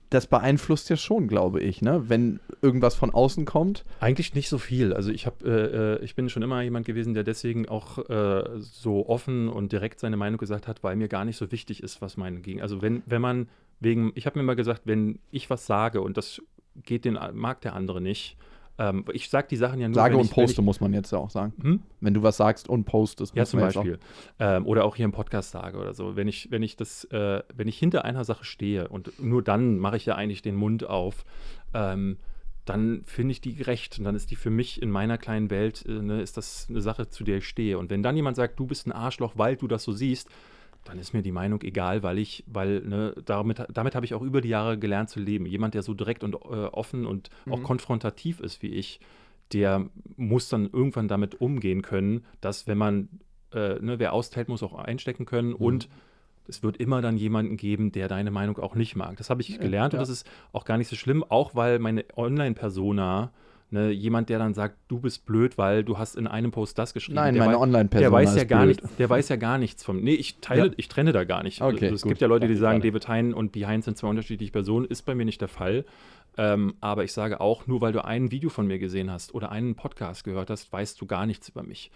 das 0.09 0.25
beeinflusst 0.25 0.89
ja 0.89 0.97
schon, 0.97 1.27
glaube 1.27 1.61
ich, 1.61 1.81
ne? 1.81 2.09
Wenn 2.09 2.39
irgendwas 2.61 2.95
von 2.95 3.11
außen 3.11 3.45
kommt. 3.45 3.85
Eigentlich 3.99 4.33
nicht 4.33 4.49
so 4.49 4.57
viel. 4.57 4.93
Also 4.93 5.11
ich 5.11 5.25
habe, 5.25 5.45
äh, 5.45 6.01
äh, 6.01 6.03
ich 6.03 6.15
bin 6.15 6.29
schon 6.29 6.41
immer 6.41 6.61
jemand 6.61 6.85
gewesen, 6.85 7.13
der 7.13 7.23
deswegen 7.23 7.69
auch 7.69 8.09
äh, 8.09 8.43
so 8.59 9.07
offen 9.07 9.49
und 9.49 9.71
direkt 9.71 9.99
seine 9.99 10.17
Meinung 10.17 10.39
gesagt 10.39 10.67
hat, 10.67 10.83
weil 10.83 10.95
mir 10.95 11.07
gar 11.07 11.25
nicht 11.25 11.37
so 11.37 11.51
wichtig 11.51 11.83
ist, 11.83 12.01
was 12.01 12.17
meine 12.17 12.39
gegen. 12.39 12.61
Also 12.61 12.81
wenn, 12.81 13.03
wenn 13.05 13.21
man 13.21 13.49
wegen, 13.79 14.11
ich 14.15 14.25
habe 14.25 14.39
mir 14.39 14.43
mal 14.43 14.55
gesagt, 14.55 14.81
wenn 14.85 15.19
ich 15.31 15.49
was 15.49 15.65
sage 15.67 16.01
und 16.01 16.17
das 16.17 16.41
geht 16.83 17.05
den 17.05 17.17
mag 17.33 17.61
der 17.61 17.75
andere 17.75 18.01
nicht, 18.01 18.37
ähm, 18.79 19.03
ich 19.11 19.29
sage 19.29 19.47
die 19.49 19.57
Sachen 19.57 19.79
ja 19.81 19.89
nur, 19.89 19.95
Sage 19.95 20.15
und 20.15 20.25
ich, 20.25 20.31
poste, 20.31 20.61
muss 20.61 20.79
man 20.79 20.93
jetzt 20.93 21.11
ja 21.11 21.19
auch 21.19 21.29
sagen. 21.29 21.53
Ich, 21.57 21.63
hm? 21.65 21.83
Wenn 21.99 22.13
du 22.13 22.23
was 22.23 22.37
sagst 22.37 22.69
und 22.69 22.85
postest, 22.85 23.35
Ja, 23.35 23.43
zum 23.43 23.59
Beispiel. 23.59 23.99
Ähm, 24.39 24.65
oder 24.65 24.85
auch 24.85 24.95
hier 24.95 25.03
im 25.03 25.11
Podcast 25.11 25.51
sage 25.51 25.77
oder 25.77 25.93
so. 25.93 26.15
Wenn 26.15 26.29
ich, 26.29 26.49
wenn 26.49 26.63
ich 26.63 26.77
das, 26.77 27.03
äh, 27.05 27.43
wenn 27.53 27.67
ich 27.67 27.77
hinter 27.77 28.05
einer 28.05 28.23
Sache 28.23 28.45
stehe 28.45 28.87
und 28.87 29.19
nur 29.21 29.43
dann 29.43 29.79
mache 29.79 29.97
ich 29.97 30.05
ja 30.05 30.15
eigentlich 30.15 30.41
den 30.41 30.55
Mund 30.55 30.85
auf, 30.87 31.25
ähm, 31.73 32.17
dann 32.63 33.01
finde 33.03 33.33
ich 33.33 33.41
die 33.41 33.55
gerecht 33.55 33.99
und 33.99 34.05
dann 34.05 34.15
ist 34.15 34.31
die 34.31 34.37
für 34.37 34.49
mich 34.49 34.81
in 34.81 34.91
meiner 34.91 35.17
kleinen 35.17 35.49
Welt, 35.49 35.85
äh, 35.85 36.01
ne, 36.01 36.21
ist 36.21 36.37
das 36.37 36.67
eine 36.69 36.79
Sache, 36.79 37.09
zu 37.09 37.25
der 37.25 37.39
ich 37.39 37.47
stehe. 37.47 37.77
Und 37.77 37.89
wenn 37.89 38.01
dann 38.01 38.15
jemand 38.15 38.37
sagt, 38.37 38.57
du 38.59 38.65
bist 38.65 38.87
ein 38.87 38.93
Arschloch, 38.93 39.33
weil 39.35 39.57
du 39.57 39.67
das 39.67 39.83
so 39.83 39.91
siehst, 39.91 40.29
dann 40.89 40.99
ist 40.99 41.13
mir 41.13 41.21
die 41.21 41.31
Meinung 41.31 41.61
egal, 41.61 42.03
weil 42.03 42.17
ich, 42.17 42.43
weil, 42.47 42.81
ne, 42.81 43.13
damit, 43.25 43.65
damit 43.71 43.95
habe 43.95 44.05
ich 44.05 44.13
auch 44.13 44.21
über 44.21 44.41
die 44.41 44.49
Jahre 44.49 44.77
gelernt 44.77 45.09
zu 45.09 45.19
leben. 45.19 45.45
Jemand, 45.45 45.73
der 45.73 45.83
so 45.83 45.93
direkt 45.93 46.23
und 46.23 46.35
äh, 46.35 46.37
offen 46.37 47.05
und 47.05 47.29
auch 47.49 47.59
Mhm. 47.59 47.63
konfrontativ 47.63 48.39
ist 48.39 48.61
wie 48.61 48.69
ich, 48.69 48.99
der 49.53 49.85
muss 50.17 50.49
dann 50.49 50.69
irgendwann 50.71 51.07
damit 51.07 51.39
umgehen 51.41 51.81
können, 51.81 52.25
dass 52.41 52.67
wenn 52.67 52.77
man, 52.77 53.09
äh, 53.53 53.79
ne, 53.79 53.99
wer 53.99 54.13
austeilt, 54.13 54.49
muss 54.49 54.63
auch 54.63 54.73
einstecken 54.75 55.25
können 55.25 55.53
und 55.53 55.89
es 56.47 56.63
wird 56.63 56.77
immer 56.77 57.01
dann 57.01 57.17
jemanden 57.17 57.57
geben, 57.57 57.91
der 57.91 58.07
deine 58.07 58.31
Meinung 58.31 58.57
auch 58.57 58.73
nicht 58.73 58.95
mag. 58.95 59.17
Das 59.17 59.29
habe 59.29 59.41
ich 59.41 59.59
gelernt 59.59 59.93
und 59.93 59.99
ja. 59.99 60.01
das 60.01 60.09
ist 60.09 60.27
auch 60.51 60.65
gar 60.65 60.77
nicht 60.79 60.87
so 60.87 60.95
schlimm, 60.95 61.23
auch 61.23 61.53
weil 61.53 61.77
meine 61.77 62.05
Online-Persona, 62.15 63.31
ne, 63.71 63.91
jemand, 63.91 64.29
der 64.29 64.39
dann 64.39 64.53
sagt, 64.53 64.77
du 64.87 64.99
bist 64.99 65.25
blöd, 65.25 65.57
weil 65.57 65.83
du 65.83 65.97
hast 65.97 66.15
in 66.15 66.27
einem 66.27 66.51
Post 66.51 66.77
das 66.77 66.93
geschrieben. 66.93 67.15
Nein, 67.15 67.35
der 67.35 67.43
meine 67.45 67.59
Online-Persona 67.59 68.09
der 68.09 68.11
weiß 68.11 68.35
ja 68.35 68.43
gar 68.43 68.63
blöd. 68.63 68.81
nichts, 68.81 68.95
der 68.97 69.09
weiß 69.09 69.29
ja 69.29 69.35
gar 69.35 69.57
nichts 69.57 69.83
von. 69.83 70.01
Nee, 70.01 70.13
ich 70.13 70.37
teile, 70.39 70.67
Ja. 70.67 70.73
ich 70.77 70.87
trenne 70.87 71.11
da 71.11 71.23
gar 71.23 71.43
nicht. 71.43 71.61
Okay, 71.61 71.85
also, 71.85 71.95
es 71.95 72.01
gut. 72.01 72.09
gibt 72.09 72.21
ja 72.21 72.27
Leute, 72.27 72.47
die 72.47 72.55
sagen. 72.55 72.81
David 72.81 73.07
Hein 73.07 73.33
und 73.33 73.51
Behind 73.51 73.83
sind 73.83 73.97
zwei 73.97 74.07
unterschiedliche 74.09 74.51
Personen. 74.51 74.85
Ist 74.85 75.03
bei 75.03 75.15
mir 75.15 75.25
nicht 75.25 75.41
der 75.41 75.47
Fall. 75.47 75.85
Ähm, 76.37 76.75
aber 76.79 77.03
ich 77.03 77.11
sage 77.11 77.41
auch, 77.41 77.67
nur 77.67 77.81
weil 77.81 77.91
du 77.91 78.03
ein 78.05 78.31
Video 78.31 78.49
von 78.49 78.65
mir 78.67 78.79
gesehen 78.79 79.11
hast 79.11 79.33
oder 79.33 79.51
einen 79.51 79.75
Podcast 79.75 80.23
gehört 80.23 80.49
hast, 80.49 80.71
weißt 80.71 80.99
du 81.01 81.05
gar 81.05 81.25
nichts 81.25 81.49
über 81.49 81.63
mich. 81.63 81.91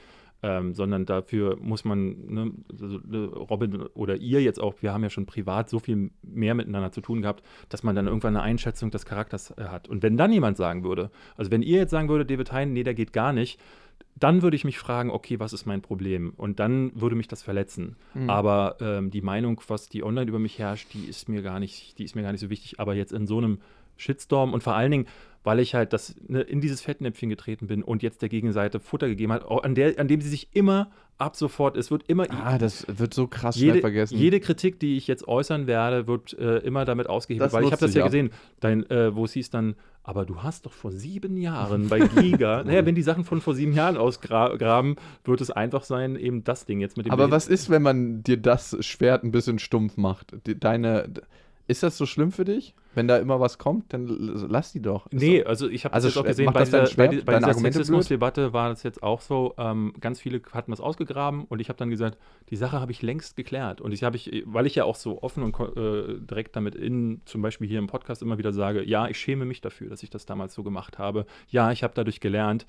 Ähm, 0.45 0.73
sondern 0.73 1.05
dafür 1.05 1.57
muss 1.61 1.85
man, 1.85 2.27
ne, 2.27 2.51
also, 2.69 2.97
Robin 3.27 3.83
oder 3.93 4.17
ihr 4.17 4.41
jetzt 4.41 4.61
auch, 4.61 4.73
wir 4.81 4.91
haben 4.91 5.01
ja 5.01 5.09
schon 5.09 5.25
privat 5.25 5.69
so 5.69 5.79
viel 5.79 6.11
mehr 6.21 6.53
miteinander 6.53 6.91
zu 6.91 6.99
tun 6.99 7.21
gehabt, 7.21 7.43
dass 7.69 7.83
man 7.83 7.95
dann 7.95 8.07
irgendwann 8.07 8.35
eine 8.35 8.43
Einschätzung 8.43 8.91
des 8.91 9.05
Charakters 9.05 9.51
äh, 9.51 9.63
hat. 9.63 9.87
Und 9.87 10.03
wenn 10.03 10.17
dann 10.17 10.33
jemand 10.33 10.57
sagen 10.57 10.83
würde, 10.83 11.11
also 11.37 11.49
wenn 11.49 11.61
ihr 11.61 11.77
jetzt 11.77 11.91
sagen 11.91 12.09
würdet, 12.09 12.29
David 12.29 12.51
Hein, 12.51 12.73
nee, 12.73 12.83
der 12.83 12.93
geht 12.93 13.13
gar 13.13 13.31
nicht, 13.31 13.57
dann 14.15 14.41
würde 14.41 14.55
ich 14.55 14.63
mich 14.65 14.77
fragen, 14.77 15.09
okay, 15.09 15.39
was 15.39 15.53
ist 15.53 15.65
mein 15.65 15.81
Problem? 15.81 16.33
Und 16.35 16.59
dann 16.59 16.91
würde 16.93 17.15
mich 17.15 17.27
das 17.27 17.41
verletzen. 17.41 17.95
Mhm. 18.13 18.29
Aber 18.29 18.77
ähm, 18.79 19.11
die 19.11 19.21
Meinung, 19.21 19.61
was 19.67 19.89
die 19.89 20.03
online 20.03 20.27
über 20.27 20.39
mich 20.39 20.59
herrscht, 20.59 20.93
die 20.93 21.05
ist 21.05 21.29
mir 21.29 21.41
gar 21.41 21.59
nicht, 21.59 21.97
die 21.97 22.03
ist 22.03 22.15
mir 22.15 22.21
gar 22.21 22.31
nicht 22.31 22.41
so 22.41 22.49
wichtig. 22.49 22.79
Aber 22.79 22.93
jetzt 22.95 23.13
in 23.13 23.27
so 23.27 23.37
einem 23.37 23.59
Shitstorm 23.97 24.53
und 24.53 24.63
vor 24.63 24.75
allen 24.75 24.91
Dingen, 24.91 25.07
weil 25.43 25.59
ich 25.59 25.75
halt 25.75 25.91
das, 25.93 26.15
ne, 26.27 26.41
in 26.41 26.61
dieses 26.61 26.81
Fettnäpfchen 26.81 27.29
getreten 27.29 27.67
bin 27.67 27.83
und 27.83 28.01
jetzt 28.01 28.21
der 28.21 28.29
Gegenseite 28.29 28.79
Futter 28.79 29.07
gegeben 29.09 29.33
hat, 29.33 29.45
an, 29.49 29.75
der, 29.75 29.99
an 29.99 30.07
dem 30.07 30.21
sie 30.21 30.29
sich 30.29 30.47
immer 30.53 30.89
ab 31.17 31.35
sofort, 31.35 31.75
es 31.77 31.91
wird 31.91 32.03
immer 32.07 32.25
Ah, 32.29 32.57
das 32.57 32.85
wird 32.87 33.13
so 33.13 33.27
krass 33.27 33.55
schnell 33.55 33.67
jede, 33.67 33.81
vergessen. 33.81 34.17
jede 34.17 34.39
Kritik, 34.39 34.79
die 34.79 34.97
ich 34.97 35.05
jetzt 35.07 35.27
äußern 35.27 35.67
werde, 35.67 36.07
wird 36.07 36.33
äh, 36.39 36.57
immer 36.59 36.85
damit 36.85 37.07
ausgehebelt, 37.07 37.45
Das 37.47 37.53
weil 37.53 37.65
ich 37.65 37.71
habe 37.71 37.81
das 37.81 37.93
ja 37.93 38.03
ab. 38.03 38.07
gesehen, 38.07 38.31
dein, 38.61 38.89
äh, 38.89 39.13
wo 39.15 39.25
es 39.25 39.33
hieß 39.33 39.49
dann, 39.49 39.75
aber 40.01 40.25
du 40.25 40.41
hast 40.43 40.65
doch 40.65 40.71
vor 40.73 40.91
sieben 40.91 41.37
Jahren 41.37 41.87
bei 41.89 41.99
Giga, 41.99 42.63
naja, 42.65 42.85
wenn 42.85 42.95
die 42.95 43.03
Sachen 43.03 43.25
von 43.25 43.41
vor 43.41 43.53
sieben 43.53 43.73
Jahren 43.73 43.95
ausgraben, 43.97 44.95
wird 45.23 45.41
es 45.41 45.51
einfach 45.51 45.83
sein, 45.83 46.15
eben 46.15 46.43
das 46.43 46.65
Ding 46.65 46.79
jetzt 46.79 46.97
mit 46.97 47.05
dem 47.05 47.11
Aber 47.11 47.25
Bild- 47.25 47.31
was 47.33 47.47
ist, 47.47 47.69
wenn 47.69 47.81
man 47.83 48.23
dir 48.23 48.37
das 48.37 48.75
Schwert 48.79 49.23
ein 49.23 49.31
bisschen 49.31 49.59
stumpf 49.59 49.97
macht? 49.97 50.33
Die- 50.47 50.59
Deine, 50.59 51.09
ist 51.67 51.81
das 51.81 51.97
so 51.97 52.05
schlimm 52.05 52.31
für 52.31 52.43
dich? 52.43 52.75
Wenn 52.93 53.07
da 53.07 53.17
immer 53.17 53.39
was 53.39 53.57
kommt, 53.57 53.93
dann 53.93 54.05
lass 54.07 54.73
die 54.73 54.81
doch. 54.81 55.07
Ist 55.07 55.21
Nee, 55.21 55.43
also 55.43 55.69
ich 55.69 55.85
habe 55.85 55.93
Also 55.95 56.07
das 56.07 56.15
jetzt 56.15 56.21
auch 56.23 56.27
gesehen, 56.27 56.53
bei 56.53 56.59
das 56.59 56.69
dieser, 56.69 56.95
bei, 56.95 57.21
bei 57.21 57.39
dieser? 57.39 57.53
Sexismusdebatte 57.53 58.53
war 58.53 58.69
das 58.69 58.83
jetzt 58.83 59.01
auch 59.01 59.21
so, 59.21 59.53
ähm, 59.57 59.93
ganz 59.99 60.19
viele 60.19 60.41
hatten 60.51 60.71
was 60.71 60.81
ausgegraben 60.81 61.45
und 61.45 61.59
ich 61.59 61.69
habe 61.69 61.77
dann 61.77 61.89
gesagt, 61.89 62.17
die 62.49 62.55
Sache 62.55 62.79
habe 62.79 62.91
ich 62.91 63.01
längst 63.01 63.35
geklärt. 63.35 63.81
Und 63.81 63.93
ich 63.93 64.03
habe 64.03 64.17
ich, 64.17 64.43
weil 64.45 64.65
ich 64.67 64.75
ja 64.75 64.83
auch 64.83 64.95
so 64.95 65.23
offen 65.23 65.41
und 65.41 65.57
äh, 65.59 66.19
direkt 66.19 66.55
damit 66.55 66.75
in, 66.75 67.21
zum 67.25 67.41
Beispiel 67.41 67.67
hier 67.67 67.79
im 67.79 67.87
Podcast 67.87 68.21
immer 68.21 68.37
wieder 68.37 68.51
sage, 68.51 68.83
ja, 68.83 69.07
ich 69.07 69.17
schäme 69.17 69.45
mich 69.45 69.61
dafür, 69.61 69.89
dass 69.89 70.03
ich 70.03 70.09
das 70.09 70.25
damals 70.25 70.53
so 70.53 70.63
gemacht 70.63 70.99
habe. 70.99 71.25
Ja, 71.47 71.71
ich 71.71 71.83
habe 71.83 71.93
dadurch 71.95 72.19
gelernt. 72.19 72.65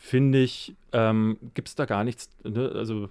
Finde 0.00 0.38
ich, 0.38 0.76
ähm, 0.92 1.38
gibt 1.54 1.66
es 1.66 1.74
da 1.74 1.84
gar 1.84 2.04
nichts, 2.04 2.30
ne? 2.44 2.70
also 2.72 3.08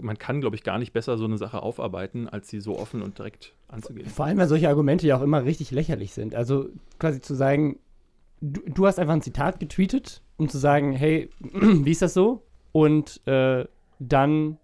man 0.00 0.18
kann, 0.18 0.40
glaube 0.40 0.56
ich, 0.56 0.62
gar 0.62 0.78
nicht 0.78 0.94
besser 0.94 1.18
so 1.18 1.26
eine 1.26 1.36
Sache 1.36 1.62
aufarbeiten, 1.62 2.26
als 2.26 2.48
sie 2.48 2.60
so 2.60 2.78
offen 2.78 3.02
und 3.02 3.18
direkt 3.18 3.52
anzugehen. 3.68 4.08
Vor 4.08 4.24
allem, 4.24 4.38
weil 4.38 4.48
solche 4.48 4.70
Argumente 4.70 5.06
ja 5.06 5.18
auch 5.18 5.22
immer 5.22 5.44
richtig 5.44 5.72
lächerlich 5.72 6.14
sind. 6.14 6.34
Also 6.34 6.70
quasi 6.98 7.20
zu 7.20 7.34
sagen, 7.34 7.78
du, 8.40 8.62
du 8.66 8.86
hast 8.86 8.98
einfach 8.98 9.12
ein 9.12 9.20
Zitat 9.20 9.60
getweetet, 9.60 10.22
um 10.38 10.48
zu 10.48 10.56
sagen, 10.56 10.92
hey, 10.92 11.28
wie 11.40 11.90
ist 11.90 12.00
das 12.00 12.14
so? 12.14 12.42
Und 12.72 13.20
äh, 13.26 13.66
dann 13.98 14.56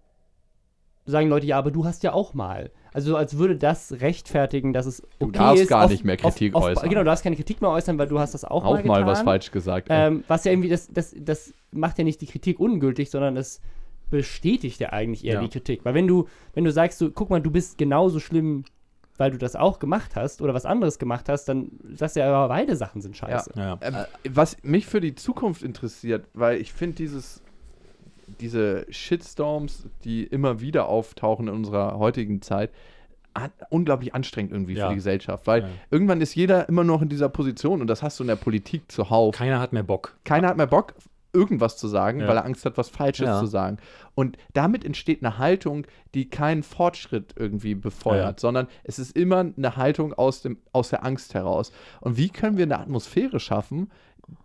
sagen 1.05 1.29
Leute, 1.29 1.45
ja, 1.45 1.59
aber 1.59 1.69
du 1.69 1.85
hast 1.85 2.01
ja 2.01 2.13
auch 2.13 2.33
mal. 2.33 2.71
Also 2.93 3.15
als 3.15 3.37
würde 3.37 3.55
das 3.55 3.93
rechtfertigen, 4.01 4.73
dass 4.73 4.85
es 4.85 5.01
okay 5.01 5.09
Du 5.19 5.31
darfst 5.31 5.63
ist. 5.63 5.69
gar 5.69 5.85
auf- 5.85 5.91
nicht 5.91 6.03
mehr 6.03 6.15
auf- 6.15 6.33
Kritik 6.33 6.55
auf, 6.55 6.63
äußern. 6.63 6.89
Genau, 6.89 7.01
du 7.01 7.05
darfst 7.05 7.23
keine 7.23 7.35
Kritik 7.35 7.61
mehr 7.61 7.69
äußern, 7.69 7.97
weil 7.97 8.07
du 8.07 8.19
hast 8.19 8.33
das 8.33 8.43
auch, 8.45 8.63
auch 8.65 8.83
mal 8.83 9.05
was 9.05 9.19
getan. 9.19 9.25
falsch 9.25 9.51
gesagt. 9.51 9.87
Ähm, 9.91 10.23
was 10.27 10.43
ja 10.43 10.51
irgendwie, 10.51 10.69
das, 10.69 10.87
das, 10.91 11.15
das 11.19 11.53
macht 11.71 11.97
ja 11.97 12.03
nicht 12.03 12.19
die 12.21 12.25
Kritik 12.25 12.59
ungültig, 12.59 13.09
sondern 13.11 13.37
es 13.37 13.61
bestätigt 14.09 14.79
ja 14.79 14.89
eigentlich 14.91 15.23
eher 15.23 15.35
Ja. 15.35 15.41
die 15.41 15.49
Kritik. 15.49 15.85
Weil 15.85 15.93
wenn 15.93 16.07
du, 16.07 16.27
wenn 16.53 16.63
du 16.63 16.71
sagst, 16.71 16.97
so, 16.97 17.11
guck 17.11 17.29
mal, 17.29 17.41
du 17.41 17.51
bist 17.51 17.77
genauso 17.77 18.19
schlimm, 18.19 18.63
weil 19.17 19.31
du 19.31 19.37
das 19.37 19.55
auch 19.55 19.79
gemacht 19.79 20.15
hast 20.15 20.41
oder 20.41 20.53
was 20.53 20.65
anderes 20.65 20.97
gemacht 20.97 21.29
hast, 21.29 21.45
dann 21.45 21.71
sagst 21.93 22.15
du 22.15 22.21
ja, 22.21 22.33
aber 22.33 22.47
beide 22.47 22.75
Sachen 22.75 23.01
sind 23.01 23.15
scheiße. 23.17 23.51
Ja. 23.55 23.77
Ähm, 23.81 23.95
was 24.29 24.57
mich 24.63 24.85
für 24.87 25.01
die 25.01 25.13
Zukunft 25.13 25.61
interessiert, 25.61 26.25
weil 26.33 26.59
ich 26.59 26.71
finde 26.73 26.95
dieses 26.95 27.43
diese 28.39 28.85
Shitstorms, 28.89 29.87
die 30.03 30.23
immer 30.23 30.61
wieder 30.61 30.87
auftauchen 30.87 31.47
in 31.47 31.53
unserer 31.53 31.97
heutigen 31.99 32.41
Zeit, 32.41 32.71
unglaublich 33.69 34.13
anstrengend 34.15 34.51
irgendwie 34.51 34.73
Ja. 34.73 34.85
für 34.85 34.89
die 34.89 34.95
Gesellschaft, 34.95 35.47
weil 35.47 35.61
Ja. 35.61 35.67
irgendwann 35.91 36.19
ist 36.19 36.35
jeder 36.35 36.67
immer 36.67 36.83
noch 36.83 37.01
in 37.01 37.09
dieser 37.09 37.29
Position 37.29 37.79
und 37.81 37.87
das 37.87 38.03
hast 38.03 38.19
du 38.19 38.23
in 38.23 38.27
der 38.27 38.35
Politik 38.35 38.91
zuhauf. 38.91 39.35
Keiner 39.35 39.59
hat 39.59 39.71
mehr 39.71 39.83
Bock. 39.83 40.17
Keiner 40.25 40.49
hat 40.49 40.57
mehr 40.57 40.67
Bock, 40.67 40.93
irgendwas 41.31 41.77
zu 41.77 41.87
sagen, 41.87 42.19
Ja. 42.21 42.27
weil 42.27 42.37
er 42.37 42.45
Angst 42.45 42.65
hat, 42.65 42.77
was 42.77 42.89
Falsches 42.89 43.27
Ja. 43.27 43.39
zu 43.39 43.45
sagen. 43.45 43.77
Und 44.15 44.37
damit 44.53 44.83
entsteht 44.83 45.23
eine 45.23 45.37
Haltung, 45.37 45.85
die 46.15 46.27
keinen 46.29 46.63
Fortschritt 46.63 47.35
irgendwie 47.37 47.75
befeuert, 47.75 48.39
Ja. 48.39 48.41
sondern 48.41 48.67
es 48.83 48.97
ist 48.99 49.15
immer 49.15 49.39
eine 49.55 49.77
Haltung 49.77 50.11
aus, 50.13 50.41
dem, 50.41 50.57
aus 50.73 50.89
der 50.89 51.05
Angst 51.05 51.33
heraus. 51.35 51.71
Und 52.01 52.17
wie 52.17 52.29
können 52.29 52.57
wir 52.57 52.63
eine 52.65 52.79
Atmosphäre 52.79 53.39
schaffen, 53.39 53.89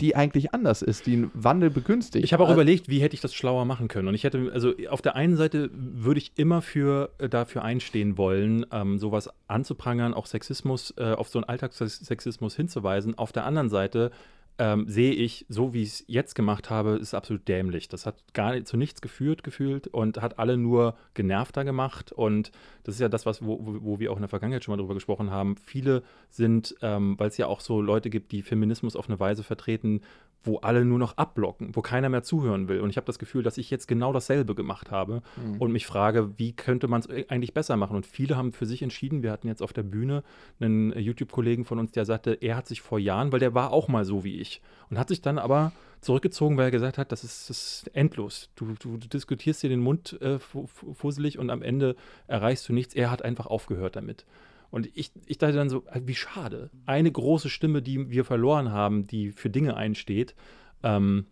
die 0.01 0.16
eigentlich 0.16 0.55
anders 0.55 0.82
ist, 0.82 1.07
die 1.07 1.14
einen 1.14 1.30
Wandel 1.35 1.70
begünstigt? 1.70 2.24
Ich 2.24 2.32
habe 2.32 2.43
auch 2.43 2.49
Also- 2.49 2.61
überlegt, 2.61 2.89
wie 2.89 3.01
hätte 3.01 3.14
ich 3.14 3.20
das 3.20 3.35
schlauer 3.35 3.64
machen 3.64 3.89
können. 3.89 4.09
Und 4.09 4.14
ich 4.14 4.24
hätte, 4.24 4.51
also 4.53 4.72
auf 4.91 5.03
der 5.03 5.16
einen 5.16 5.37
Seite 5.37 5.70
würde 5.72 6.18
ich 6.18 6.32
immer 6.37 6.62
für, 6.62 7.11
äh, 7.18 7.28
dafür 7.28 7.62
einstehen 7.62 8.16
wollen, 8.18 8.66
ähm, 8.72 8.99
sowas 8.99 9.28
anzuprangern, 9.49 10.14
auch 10.14 10.26
Sexismus, 10.26 10.95
äh, 10.97 11.12
auf 11.12 11.28
so 11.28 11.39
einen 11.39 11.45
Alltagssexismus 11.49 12.57
hinzuweisen. 12.57 13.16
Auf 13.18 13.32
der 13.32 13.45
anderen 13.47 13.68
Seite 13.70 14.11
ähm, 14.59 14.88
sehe 14.88 15.12
ich, 15.12 15.46
so 15.48 15.74
wie 15.74 15.82
ich 15.82 15.88
es 15.88 16.05
jetzt 16.07 16.34
gemacht 16.34 16.70
habe, 16.70 16.96
ist 16.96 17.14
absolut 17.14 17.48
dämlich. 17.48 17.88
Das 17.88 18.07
hat 18.07 18.16
gar 18.34 18.52
nicht, 18.52 18.68
zu 18.68 18.76
nichts 18.76 19.00
geführt, 19.00 19.42
gefühlt 19.42 19.88
und 19.88 20.22
hat 20.22 20.38
alle 20.38 20.57
nur 20.57 20.96
genervter 21.14 21.64
gemacht. 21.64 22.12
Und 22.12 22.52
das 22.84 22.94
ist 22.94 23.00
ja 23.00 23.09
das, 23.09 23.26
was, 23.26 23.44
wo, 23.44 23.59
wo 23.62 23.98
wir 23.98 24.12
auch 24.12 24.16
in 24.16 24.22
der 24.22 24.28
Vergangenheit 24.28 24.62
schon 24.62 24.72
mal 24.72 24.80
drüber 24.80 24.94
gesprochen 24.94 25.30
haben. 25.30 25.57
Viele 25.57 26.02
sind, 26.30 26.76
ähm, 26.82 27.18
weil 27.18 27.28
es 27.28 27.36
ja 27.36 27.46
auch 27.46 27.61
so 27.61 27.80
Leute 27.80 28.11
gibt, 28.11 28.30
die 28.30 28.42
Feminismus 28.42 28.94
auf 28.94 29.09
eine 29.09 29.18
Weise 29.18 29.42
vertreten, 29.42 30.02
wo 30.45 30.59
alle 30.59 30.84
nur 30.84 30.99
noch 30.99 31.16
abblocken, 31.16 31.74
wo 31.74 31.80
keiner 31.82 32.09
mehr 32.09 32.22
zuhören 32.22 32.68
will. 32.68 32.80
Und 32.80 32.90
ich 32.90 32.97
habe 32.97 33.07
das 33.07 33.18
Gefühl, 33.18 33.42
dass 33.42 33.59
ich 33.59 33.70
jetzt 33.70 33.88
genau 33.88 34.12
dasselbe 34.12 34.55
gemacht 34.55 34.90
habe 34.90 35.22
Mhm. 35.36 35.57
und 35.61 35.72
mich 35.72 35.86
frage, 35.86 36.38
wie 36.38 36.53
könnte 36.53 36.86
man 36.86 37.01
es 37.01 37.09
eigentlich 37.28 37.55
besser 37.55 37.76
machen? 37.76 37.97
Und 37.97 38.07
viele 38.07 38.36
haben 38.36 38.53
für 38.53 38.66
sich 38.66 38.82
entschieden, 38.82 39.22
wir 39.22 39.32
hatten 39.32 39.49
jetzt 39.49 39.62
auf 39.62 39.72
der 39.72 39.82
Bühne 39.82 40.22
einen 40.61 40.92
YouTube-Kollegen 40.99 41.64
von 41.64 41.78
uns, 41.78 41.92
der 41.92 42.05
sagte, 42.05 42.34
er 42.40 42.57
hat 42.57 42.66
sich 42.68 42.80
vor 42.82 42.99
Jahren, 42.99 43.32
weil 43.32 43.40
der 43.40 43.55
war 43.55 43.72
auch 43.72 43.88
mal 43.88 44.05
so 44.05 44.22
wie 44.22 44.38
ich. 44.40 44.61
Und 44.90 44.99
hat 44.99 45.09
sich 45.09 45.22
dann 45.22 45.38
aber 45.38 45.72
zurückgezogen, 46.01 46.59
weil 46.59 46.66
er 46.66 46.70
gesagt 46.70 46.99
hat, 46.99 47.11
das 47.12 47.24
ist, 47.24 47.49
das 47.49 47.57
ist 47.86 47.97
endlos. 47.97 48.51
Du, 48.57 48.66
du, 48.78 48.99
du 48.99 49.09
diskutierst 49.09 49.62
dir 49.62 49.70
den 49.70 49.80
Mund 49.80 50.20
äh, 50.20 50.38
fu- 50.38 50.66
fu- 50.66 50.92
fusselig 50.92 51.38
und 51.38 51.49
am 51.49 51.62
Ende 51.62 51.97
erreichst 52.26 52.68
du 52.68 52.74
nichts. 52.74 52.95
Er 52.95 53.11
hat 53.11 53.22
einfach 53.22 53.47
aufgehört 53.47 53.97
damit. 53.97 54.26
Und 54.74 54.90
ich, 54.94 55.12
ich 55.26 55.38
dachte 55.38 55.54
dann 55.54 55.68
so, 55.68 55.84
äh, 55.86 56.00
wie 56.04 56.16
schade. 56.16 56.68
Eine 56.84 57.12
große 57.12 57.48
Stimme, 57.48 57.80
die 57.80 58.10
wir 58.10 58.24
verloren 58.24 58.72
haben, 58.72 59.06
die 59.06 59.30
für 59.30 59.48
Dinge 59.48 59.76
einsteht. 59.76 60.34
Ähm, 60.82 61.26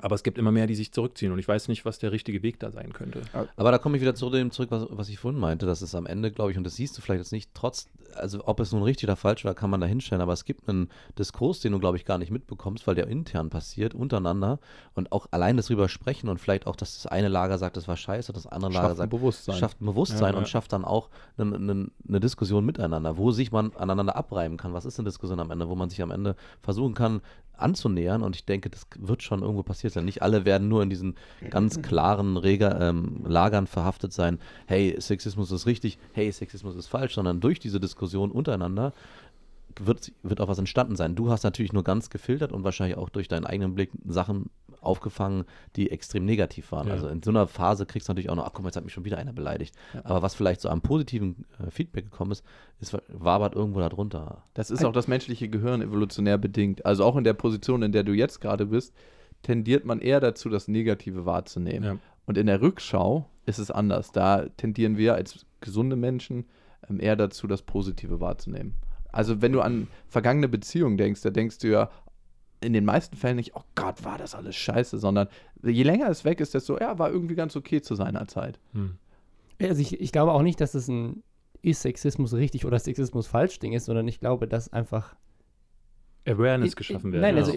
aber 0.00 0.14
es 0.14 0.22
gibt 0.22 0.38
immer 0.38 0.52
mehr, 0.52 0.66
die 0.66 0.74
sich 0.74 0.90
zurückziehen. 0.92 1.32
Und 1.32 1.38
ich 1.38 1.46
weiß 1.46 1.68
nicht, 1.68 1.84
was 1.84 1.98
der 1.98 2.12
richtige 2.12 2.42
Weg 2.42 2.58
da 2.58 2.70
sein 2.70 2.92
könnte. 2.92 3.22
Aber 3.56 3.70
da 3.70 3.78
komme 3.78 3.96
ich 3.96 4.00
wieder 4.00 4.14
zu 4.14 4.30
dem 4.30 4.50
zurück, 4.50 4.70
was, 4.70 4.86
was 4.90 5.08
ich 5.10 5.18
vorhin 5.18 5.38
meinte, 5.38 5.66
dass 5.66 5.82
es 5.82 5.94
am 5.94 6.06
Ende, 6.06 6.32
glaube 6.32 6.50
ich, 6.50 6.56
und 6.56 6.64
das 6.64 6.76
siehst 6.76 6.96
du 6.96 7.02
vielleicht 7.02 7.18
jetzt 7.20 7.32
nicht, 7.32 7.50
trotz, 7.52 7.88
also 8.14 8.46
ob 8.46 8.60
es 8.60 8.72
nun 8.72 8.82
richtig 8.82 9.08
oder 9.08 9.16
falsch 9.16 9.44
war, 9.44 9.54
kann 9.54 9.68
man 9.70 9.80
da 9.80 9.86
hinstellen, 9.86 10.22
aber 10.22 10.32
es 10.32 10.44
gibt 10.46 10.68
einen 10.68 10.88
Diskurs, 11.18 11.60
den 11.60 11.72
du, 11.72 11.78
glaube 11.78 11.96
ich, 11.98 12.04
gar 12.06 12.16
nicht 12.18 12.30
mitbekommst, 12.30 12.86
weil 12.86 12.94
der 12.94 13.06
intern 13.08 13.50
passiert, 13.50 13.94
untereinander 13.94 14.60
und 14.94 15.12
auch 15.12 15.26
allein 15.30 15.56
das 15.58 15.66
drüber 15.66 15.88
sprechen 15.88 16.28
und 16.28 16.38
vielleicht 16.38 16.66
auch, 16.66 16.76
dass 16.76 16.94
das 16.94 17.06
eine 17.06 17.28
Lager 17.28 17.58
sagt, 17.58 17.76
das 17.76 17.86
war 17.86 17.96
scheiße, 17.96 18.32
das 18.32 18.46
andere 18.46 18.72
Lager 18.72 18.82
Schafft 18.88 18.92
ein 18.92 18.96
sagt, 18.96 19.10
Bewusstsein. 19.10 19.56
schafft 19.56 19.80
ein 19.82 19.86
Bewusstsein 19.86 20.32
Ja, 20.32 20.38
und 20.38 20.44
ja. 20.44 20.46
schafft 20.48 20.72
dann 20.72 20.84
auch 20.86 21.10
eine, 21.36 21.54
eine, 21.54 21.90
eine 22.08 22.20
Diskussion 22.20 22.64
miteinander, 22.64 23.18
wo 23.18 23.30
sich 23.30 23.52
man 23.52 23.72
aneinander 23.76 24.16
abreiben 24.16 24.56
kann. 24.56 24.72
Was 24.72 24.84
ist 24.84 24.98
eine 24.98 25.08
Diskussion 25.08 25.40
am 25.40 25.50
Ende, 25.50 25.68
wo 25.68 25.74
man 25.74 25.90
sich 25.90 26.00
am 26.02 26.10
Ende 26.10 26.36
versuchen 26.62 26.94
kann, 26.94 27.20
anzunähern 27.62 28.22
und 28.22 28.36
ich 28.36 28.44
denke, 28.44 28.70
das 28.70 28.86
wird 28.98 29.22
schon 29.22 29.42
irgendwo 29.42 29.62
passiert 29.62 29.92
sein. 29.92 30.04
Nicht 30.04 30.22
alle 30.22 30.44
werden 30.44 30.68
nur 30.68 30.82
in 30.82 30.90
diesen 30.90 31.16
ganz 31.50 31.82
klaren 31.82 32.36
Reger, 32.36 32.80
ähm, 32.80 33.24
Lagern 33.26 33.66
verhaftet 33.66 34.12
sein, 34.12 34.38
hey, 34.66 34.96
Sexismus 34.98 35.50
ist 35.50 35.66
richtig, 35.66 35.98
hey, 36.12 36.30
Sexismus 36.30 36.76
ist 36.76 36.88
falsch, 36.88 37.14
sondern 37.14 37.40
durch 37.40 37.58
diese 37.58 37.80
Diskussion 37.80 38.30
untereinander 38.30 38.92
wird, 39.80 40.12
wird 40.22 40.40
auch 40.40 40.48
was 40.48 40.58
entstanden 40.58 40.96
sein. 40.96 41.14
Du 41.14 41.30
hast 41.30 41.44
natürlich 41.44 41.72
nur 41.72 41.84
ganz 41.84 42.10
gefiltert 42.10 42.52
und 42.52 42.64
wahrscheinlich 42.64 42.98
auch 42.98 43.08
durch 43.08 43.28
deinen 43.28 43.46
eigenen 43.46 43.74
Blick 43.74 43.90
Sachen 44.06 44.50
aufgefangen, 44.82 45.44
die 45.76 45.90
extrem 45.90 46.24
negativ 46.24 46.72
waren. 46.72 46.88
Ja. 46.88 46.94
Also 46.94 47.08
in 47.08 47.22
so 47.22 47.30
einer 47.30 47.46
Phase 47.46 47.86
kriegst 47.86 48.08
du 48.08 48.12
natürlich 48.12 48.30
auch 48.30 48.36
noch, 48.36 48.44
ach 48.44 48.52
guck 48.52 48.62
mal, 48.62 48.68
jetzt 48.68 48.76
hat 48.76 48.84
mich 48.84 48.92
schon 48.92 49.04
wieder 49.04 49.18
einer 49.18 49.32
beleidigt. 49.32 49.74
Aber 50.04 50.22
was 50.22 50.34
vielleicht 50.34 50.60
so 50.60 50.68
am 50.68 50.80
positiven 50.80 51.44
äh, 51.58 51.70
Feedback 51.70 52.04
gekommen 52.04 52.32
ist, 52.32 52.44
ist 52.80 52.96
wabert 53.08 53.54
irgendwo 53.54 53.80
da 53.80 53.88
drunter. 53.88 54.44
Das 54.54 54.70
ist 54.70 54.84
auch 54.84 54.92
das 54.92 55.08
menschliche 55.08 55.48
Gehirn 55.48 55.82
evolutionär 55.82 56.38
bedingt. 56.38 56.84
Also 56.84 57.04
auch 57.04 57.16
in 57.16 57.24
der 57.24 57.34
Position, 57.34 57.82
in 57.82 57.92
der 57.92 58.02
du 58.02 58.12
jetzt 58.12 58.40
gerade 58.40 58.66
bist, 58.66 58.94
tendiert 59.42 59.84
man 59.84 60.00
eher 60.00 60.20
dazu, 60.20 60.48
das 60.48 60.68
Negative 60.68 61.26
wahrzunehmen. 61.26 61.84
Ja. 61.84 61.96
Und 62.26 62.38
in 62.38 62.46
der 62.46 62.60
Rückschau 62.60 63.28
ist 63.46 63.58
es 63.58 63.70
anders. 63.70 64.12
Da 64.12 64.46
tendieren 64.56 64.96
wir 64.96 65.14
als 65.14 65.44
gesunde 65.60 65.96
Menschen 65.96 66.46
ähm, 66.88 67.00
eher 67.00 67.16
dazu, 67.16 67.46
das 67.46 67.62
Positive 67.62 68.20
wahrzunehmen. 68.20 68.74
Also 69.12 69.42
wenn 69.42 69.52
du 69.52 69.60
an 69.60 69.88
vergangene 70.08 70.48
Beziehungen 70.48 70.96
denkst, 70.96 71.20
da 71.20 71.30
denkst 71.30 71.58
du 71.58 71.68
ja 71.68 71.90
in 72.62 72.72
den 72.72 72.84
meisten 72.84 73.16
Fällen 73.16 73.36
nicht, 73.36 73.54
oh 73.54 73.62
Gott, 73.74 74.04
war 74.04 74.18
das 74.18 74.34
alles 74.34 74.56
scheiße, 74.56 74.98
sondern 74.98 75.28
je 75.62 75.82
länger 75.82 76.08
es 76.08 76.24
weg 76.24 76.40
ist, 76.40 76.54
desto, 76.54 76.78
ja, 76.78 76.98
war 76.98 77.10
irgendwie 77.10 77.34
ganz 77.34 77.56
okay 77.56 77.80
zu 77.80 77.94
seiner 77.94 78.26
Zeit. 78.26 78.58
Hm. 78.72 78.96
Also 79.60 79.80
ich, 79.80 80.00
ich 80.00 80.12
glaube 80.12 80.32
auch 80.32 80.42
nicht, 80.42 80.60
dass 80.60 80.74
es 80.74 80.88
ein 80.88 81.22
ist 81.62 81.82
Sexismus 81.82 82.34
richtig 82.34 82.66
oder 82.66 82.78
Sexismus 82.78 83.28
falsch 83.28 83.58
Ding 83.60 83.72
ist, 83.72 83.84
sondern 83.84 84.08
ich 84.08 84.18
glaube, 84.18 84.48
dass 84.48 84.72
einfach 84.72 85.14
Awareness 86.26 86.76
geschaffen 86.76 87.12
werden. 87.12 87.22
Nein, 87.22 87.36
ja. 87.36 87.42
also 87.42 87.56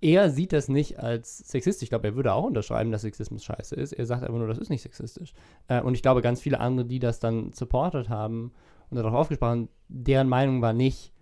er 0.00 0.30
sieht 0.30 0.52
das 0.52 0.68
nicht 0.68 0.98
als 0.98 1.38
sexistisch. 1.38 1.84
Ich 1.84 1.88
glaube, 1.90 2.08
er 2.08 2.16
würde 2.16 2.32
auch 2.32 2.44
unterschreiben, 2.44 2.90
dass 2.90 3.02
Sexismus 3.02 3.44
scheiße 3.44 3.74
ist. 3.74 3.92
Er 3.92 4.06
sagt 4.06 4.22
einfach 4.22 4.38
nur, 4.38 4.48
das 4.48 4.58
ist 4.58 4.70
nicht 4.70 4.82
sexistisch. 4.82 5.32
Äh, 5.68 5.82
und 5.82 5.94
ich 5.94 6.02
glaube, 6.02 6.22
ganz 6.22 6.40
viele 6.40 6.60
andere, 6.60 6.86
die 6.86 6.98
das 6.98 7.20
dann 7.20 7.52
supportet 7.52 8.08
haben 8.08 8.52
und 8.90 8.96
darauf 8.96 9.14
aufgesprochen, 9.14 9.68
deren 9.88 10.28
Meinung 10.28 10.62
war 10.62 10.72
nicht, 10.72 11.12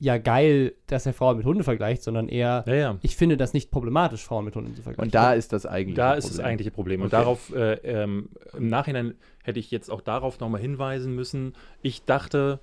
ja 0.00 0.18
geil, 0.18 0.72
dass 0.86 1.06
er 1.06 1.12
Frauen 1.12 1.36
mit 1.36 1.46
Hunde 1.46 1.62
vergleicht, 1.62 2.02
sondern 2.02 2.28
eher, 2.28 2.64
ja, 2.66 2.74
ja. 2.74 2.98
ich 3.02 3.16
finde 3.16 3.36
das 3.36 3.52
nicht 3.52 3.70
problematisch, 3.70 4.24
Frauen 4.24 4.46
mit 4.46 4.56
Hunden 4.56 4.74
zu 4.74 4.82
vergleichen. 4.82 5.08
Und 5.08 5.14
da 5.14 5.34
ist 5.34 5.52
das 5.52 5.66
eigentlich. 5.66 5.94
Da 5.94 6.14
ist 6.14 6.28
das 6.28 6.40
eigentliche 6.40 6.70
Problem. 6.70 7.02
Und 7.02 7.08
Okay. 7.08 7.16
darauf, 7.16 7.54
äh, 7.54 7.74
ähm, 7.84 8.30
im 8.56 8.68
Nachhinein 8.68 9.14
hätte 9.44 9.60
ich 9.60 9.70
jetzt 9.70 9.90
auch 9.90 10.00
darauf 10.00 10.40
nochmal 10.40 10.60
hinweisen 10.60 11.14
müssen. 11.14 11.54
Ich 11.82 12.04
dachte, 12.04 12.60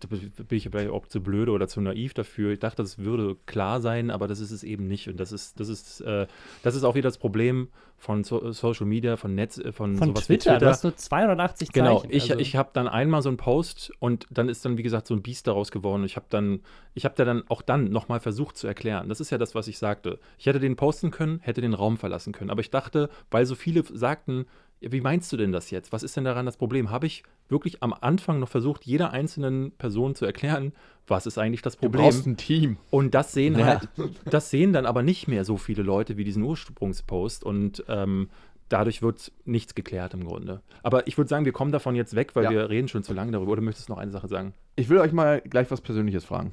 da 0.00 0.08
bin 0.08 0.32
ich 0.58 0.64
vielleicht 0.70 0.90
auch 0.90 1.06
zu 1.06 1.22
blöde 1.22 1.52
oder 1.52 1.68
zu 1.68 1.80
naiv 1.80 2.14
dafür. 2.14 2.52
Ich 2.52 2.58
dachte, 2.60 2.82
das 2.82 2.98
würde 2.98 3.36
klar 3.46 3.80
sein, 3.80 4.10
aber 4.10 4.26
das 4.28 4.40
ist 4.40 4.50
es 4.50 4.62
eben 4.64 4.86
nicht. 4.88 5.08
Und 5.08 5.18
das 5.20 5.32
ist, 5.32 5.58
das 5.60 5.68
ist, 5.68 6.00
äh, 6.00 6.26
das 6.62 6.74
ist 6.74 6.84
auch 6.84 6.94
wieder 6.94 7.08
das 7.08 7.18
Problem 7.18 7.68
von 7.98 8.24
so 8.24 8.50
Social 8.52 8.86
Media, 8.86 9.16
von 9.16 9.34
Netz, 9.34 9.58
äh, 9.58 9.70
von, 9.72 9.96
Von 9.96 10.08
sowas 10.08 10.28
wie 10.28 10.38
Twitter, 10.38 10.58
du 10.58 10.66
hast 10.66 10.82
nur 10.82 10.96
280 10.96 11.72
Genau, 11.72 11.98
Zeichen. 12.00 12.12
ich, 12.12 12.30
also- 12.30 12.40
ich 12.40 12.56
habe 12.56 12.70
dann 12.72 12.88
einmal 12.88 13.22
so 13.22 13.28
einen 13.28 13.36
Post 13.36 13.92
und 14.00 14.26
dann 14.30 14.48
ist 14.48 14.64
dann, 14.64 14.76
wie 14.76 14.82
gesagt, 14.82 15.06
so 15.06 15.14
ein 15.14 15.22
Biest 15.22 15.46
daraus 15.46 15.70
geworden. 15.70 16.04
Ich 16.04 16.16
habe 16.16 16.26
dann, 16.28 16.60
ich 16.94 17.04
habe 17.04 17.14
da 17.16 17.24
dann 17.24 17.44
auch 17.48 17.62
dann 17.62 17.84
nochmal 17.90 18.18
versucht 18.20 18.56
zu 18.56 18.66
erklären. 18.66 19.08
Das 19.08 19.20
ist 19.20 19.30
ja 19.30 19.38
das, 19.38 19.54
was 19.54 19.68
ich 19.68 19.78
sagte. 19.78 20.18
Ich 20.38 20.46
hätte 20.46 20.58
den 20.58 20.74
posten 20.76 21.10
können, 21.10 21.38
hätte 21.40 21.60
den 21.60 21.74
Raum 21.74 21.96
verlassen 21.96 22.32
können. 22.32 22.50
Aber 22.50 22.60
ich 22.60 22.70
dachte, 22.70 23.08
weil 23.30 23.46
so 23.46 23.54
viele 23.54 23.84
sagten, 23.92 24.46
wie 24.90 25.00
meinst 25.00 25.32
du 25.32 25.36
denn 25.36 25.52
das 25.52 25.70
jetzt? 25.70 25.92
Was 25.92 26.02
ist 26.02 26.16
denn 26.16 26.24
daran 26.24 26.46
das 26.46 26.56
Problem? 26.56 26.90
Habe 26.90 27.06
ich 27.06 27.22
wirklich 27.48 27.82
am 27.82 27.92
Anfang 27.92 28.40
noch 28.40 28.48
versucht, 28.48 28.84
jeder 28.84 29.10
einzelnen 29.12 29.72
Person 29.72 30.14
zu 30.14 30.24
erklären, 30.24 30.72
was 31.06 31.26
ist 31.26 31.38
eigentlich 31.38 31.62
das 31.62 31.74
Du 31.76 31.82
Problem? 31.82 32.02
brauchst 32.04 32.26
ein 32.26 32.36
Team. 32.36 32.78
Und 32.90 33.14
das 33.14 33.32
sehen 33.32 33.58
Ja. 33.58 33.66
halt, 33.66 33.88
das 34.24 34.50
sehen 34.50 34.72
dann 34.72 34.86
aber 34.86 35.02
nicht 35.02 35.28
mehr 35.28 35.44
so 35.44 35.56
viele 35.56 35.82
Leute 35.82 36.16
wie 36.16 36.24
diesen 36.24 36.42
Ursprungspost 36.42 37.44
und 37.44 37.84
ähm, 37.88 38.28
dadurch 38.68 39.02
wird 39.02 39.32
nichts 39.44 39.74
geklärt 39.74 40.14
im 40.14 40.24
Grunde. 40.24 40.62
Aber 40.82 41.06
ich 41.06 41.18
würde 41.18 41.28
sagen, 41.28 41.44
wir 41.44 41.52
kommen 41.52 41.72
davon 41.72 41.94
jetzt 41.94 42.14
weg, 42.16 42.34
weil 42.34 42.44
Ja. 42.44 42.50
wir 42.50 42.70
reden 42.70 42.88
schon 42.88 43.02
zu 43.02 43.12
lange 43.12 43.32
darüber. 43.32 43.52
Oder 43.52 43.60
möchtest 43.62 43.88
du 43.88 43.92
noch 43.92 43.98
eine 44.00 44.10
Sache 44.10 44.28
sagen? 44.28 44.54
Ich 44.76 44.88
will 44.88 44.98
euch 44.98 45.12
mal 45.12 45.40
gleich 45.42 45.70
was 45.70 45.80
Persönliches 45.80 46.24
fragen. 46.24 46.52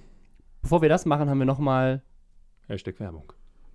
Bevor 0.62 0.82
wir 0.82 0.90
das 0.90 1.06
machen, 1.06 1.30
haben 1.30 1.40
wir 1.40 1.46
nochmal 1.46 2.02
Hashtag 2.68 3.00
Werbung. 3.00 3.32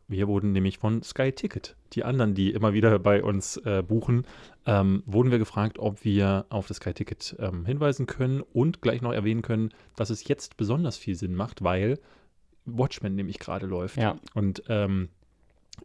Wir 0.06 0.28
wurden 0.28 0.52
nämlich 0.52 0.78
von 0.78 1.02
Sky 1.02 1.32
Ticket, 1.32 1.76
die 1.92 2.04
anderen, 2.04 2.34
die 2.34 2.52
immer 2.52 2.74
wieder 2.74 2.98
bei 2.98 3.22
uns 3.22 3.56
äh, 3.58 3.82
buchen, 3.82 4.26
ähm, 4.66 5.02
wurden 5.06 5.30
wir 5.30 5.38
gefragt, 5.38 5.78
ob 5.78 6.04
wir 6.04 6.46
auf 6.50 6.66
das 6.66 6.76
Sky 6.76 6.92
Ticket 6.92 7.36
ähm, 7.38 7.64
hinweisen 7.64 8.06
können 8.06 8.42
und 8.52 8.82
gleich 8.82 9.00
noch 9.00 9.12
erwähnen 9.12 9.42
können, 9.42 9.70
dass 9.96 10.10
es 10.10 10.28
jetzt 10.28 10.56
besonders 10.56 10.98
viel 10.98 11.14
Sinn 11.14 11.34
macht, 11.34 11.64
weil 11.64 11.98
Watchmen 12.66 13.14
nämlich 13.14 13.38
gerade 13.38 13.66
läuft. 13.66 13.96
Ja. 13.96 14.16
Und 14.34 14.62
ähm, 14.68 15.08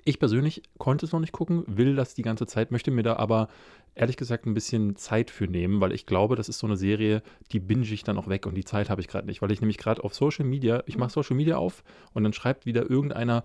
ich 0.04 0.20
persönlich 0.20 0.64
konnte 0.78 1.06
es 1.06 1.12
noch 1.12 1.20
nicht 1.20 1.32
gucken, 1.32 1.64
will 1.68 1.96
das 1.96 2.14
die 2.14 2.22
ganze 2.22 2.46
Zeit, 2.46 2.72
möchte 2.72 2.92
mir 2.92 3.04
da 3.04 3.16
aber 3.16 3.48
ehrlich 3.96 4.18
gesagt 4.18 4.46
ein 4.46 4.54
bisschen 4.54 4.96
Zeit 4.96 5.32
für 5.32 5.46
nehmen, 5.46 5.82
weil 5.82 5.92
ich 5.92 6.06
glaube, 6.06 6.36
das 6.36 6.48
ist 6.48 6.60
so 6.60 6.68
eine 6.68 6.78
Serie, 6.78 7.22
die 7.52 7.60
binge 7.60 7.84
ich 7.84 8.04
dann 8.04 8.18
auch 8.18 8.28
weg 8.28 8.46
und 8.46 8.56
die 8.56 8.64
Zeit 8.64 8.90
habe 8.90 9.02
ich 9.02 9.08
gerade 9.08 9.28
nicht, 9.28 9.42
weil 9.42 9.52
ich 9.52 9.62
nämlich 9.62 9.78
gerade 9.78 10.04
auf 10.04 10.14
Social 10.14 10.46
Media, 10.46 10.84
ich 10.86 10.98
mache 10.98 11.10
Social 11.10 11.36
Media 11.36 11.58
auf 11.58 11.84
und 12.14 12.24
dann 12.24 12.34
schreibt 12.34 12.66
wieder 12.66 12.90
irgendeiner, 12.90 13.44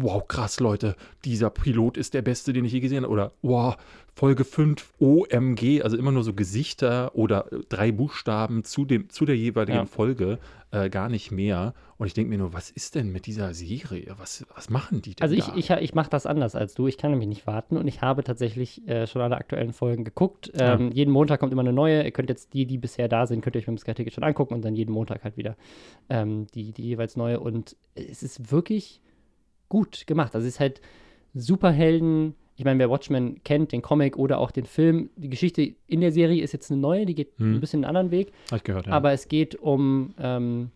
wow, 0.00 0.26
krass, 0.26 0.60
Leute, 0.60 0.94
dieser 1.24 1.50
Pilot 1.50 1.96
ist 1.96 2.14
der 2.14 2.22
beste, 2.22 2.52
den 2.52 2.64
ich 2.64 2.72
je 2.72 2.80
gesehen 2.80 3.02
habe. 3.02 3.12
Oder, 3.12 3.32
wow, 3.42 3.76
Folge 4.14 4.44
5, 4.44 4.94
OMG, 5.00 5.82
also 5.82 5.96
immer 5.96 6.12
nur 6.12 6.22
so 6.22 6.34
Gesichter 6.34 7.14
oder 7.14 7.52
äh, 7.52 7.58
drei 7.68 7.92
Buchstaben 7.92 8.64
zu, 8.64 8.84
dem, 8.84 9.10
zu 9.10 9.24
der 9.26 9.36
jeweiligen 9.36 9.78
Ja. 9.78 9.84
Folge, 9.86 10.38
äh, 10.70 10.88
gar 10.88 11.08
nicht 11.08 11.30
mehr. 11.32 11.74
Und 11.98 12.06
ich 12.06 12.14
denke 12.14 12.30
mir 12.30 12.38
nur, 12.38 12.52
was 12.52 12.70
ist 12.70 12.94
denn 12.94 13.10
mit 13.10 13.26
dieser 13.26 13.54
Serie? 13.54 14.14
Was, 14.18 14.46
was 14.54 14.70
machen 14.70 15.02
die 15.02 15.14
denn 15.16 15.22
Also 15.22 15.34
ich, 15.34 15.46
da? 15.46 15.56
ich, 15.56 15.70
ich 15.70 15.94
mache 15.94 16.10
das 16.10 16.26
anders 16.26 16.54
als 16.54 16.74
du. 16.74 16.86
Ich 16.86 16.96
kann 16.96 17.10
nämlich 17.10 17.28
nicht 17.28 17.46
warten 17.48 17.76
und 17.76 17.88
ich 17.88 18.00
habe 18.00 18.22
tatsächlich 18.22 18.86
äh, 18.88 19.06
schon 19.08 19.20
alle 19.22 19.36
aktuellen 19.36 19.72
Folgen 19.72 20.04
geguckt. 20.04 20.52
Ähm, 20.54 20.92
Jeden 20.92 21.10
Montag 21.12 21.40
kommt 21.40 21.52
immer 21.52 21.62
eine 21.62 21.72
neue. 21.72 22.04
Ihr 22.04 22.10
könnt 22.12 22.28
jetzt 22.28 22.54
die, 22.54 22.66
die 22.66 22.78
bisher 22.78 23.08
da 23.08 23.26
sind, 23.26 23.40
könnt 23.40 23.56
ihr 23.56 23.60
euch 23.60 23.66
mit 23.66 23.78
dem 23.78 23.80
Sky 23.80 23.94
Ticket 23.94 24.14
schon 24.14 24.24
angucken 24.24 24.54
und 24.54 24.64
dann 24.64 24.76
jeden 24.76 24.92
Montag 24.92 25.24
halt 25.24 25.36
wieder 25.36 25.56
ähm, 26.08 26.46
die, 26.54 26.72
die 26.72 26.82
jeweils 26.82 27.16
neue. 27.16 27.40
Und 27.40 27.76
es 27.94 28.22
ist 28.22 28.52
wirklich 28.52 29.00
gut 29.68 30.06
gemacht. 30.06 30.34
Also 30.34 30.46
es 30.46 30.54
ist 30.54 30.60
halt 30.60 30.80
Superhelden. 31.34 32.34
Ich 32.56 32.64
meine, 32.64 32.78
wer 32.80 32.90
Watchmen 32.90 33.42
kennt, 33.44 33.70
den 33.72 33.82
Comic 33.82 34.16
oder 34.16 34.38
auch 34.38 34.50
den 34.50 34.66
Film, 34.66 35.10
die 35.16 35.28
Geschichte 35.30 35.74
in 35.86 36.00
der 36.00 36.10
Serie 36.10 36.42
ist 36.42 36.52
jetzt 36.52 36.70
eine 36.72 36.80
neue, 36.80 37.06
die 37.06 37.14
geht 37.14 37.38
Hm. 37.38 37.54
ein 37.54 37.60
bisschen 37.60 37.84
einen 37.84 37.96
anderen 37.96 38.10
Weg. 38.10 38.32
Hab 38.50 38.58
ich 38.58 38.64
gehört, 38.64 38.86
ja. 38.86 38.92
Aber 38.92 39.12
es 39.12 39.28
geht 39.28 39.54
um 39.54 40.14
ähm, 40.18 40.70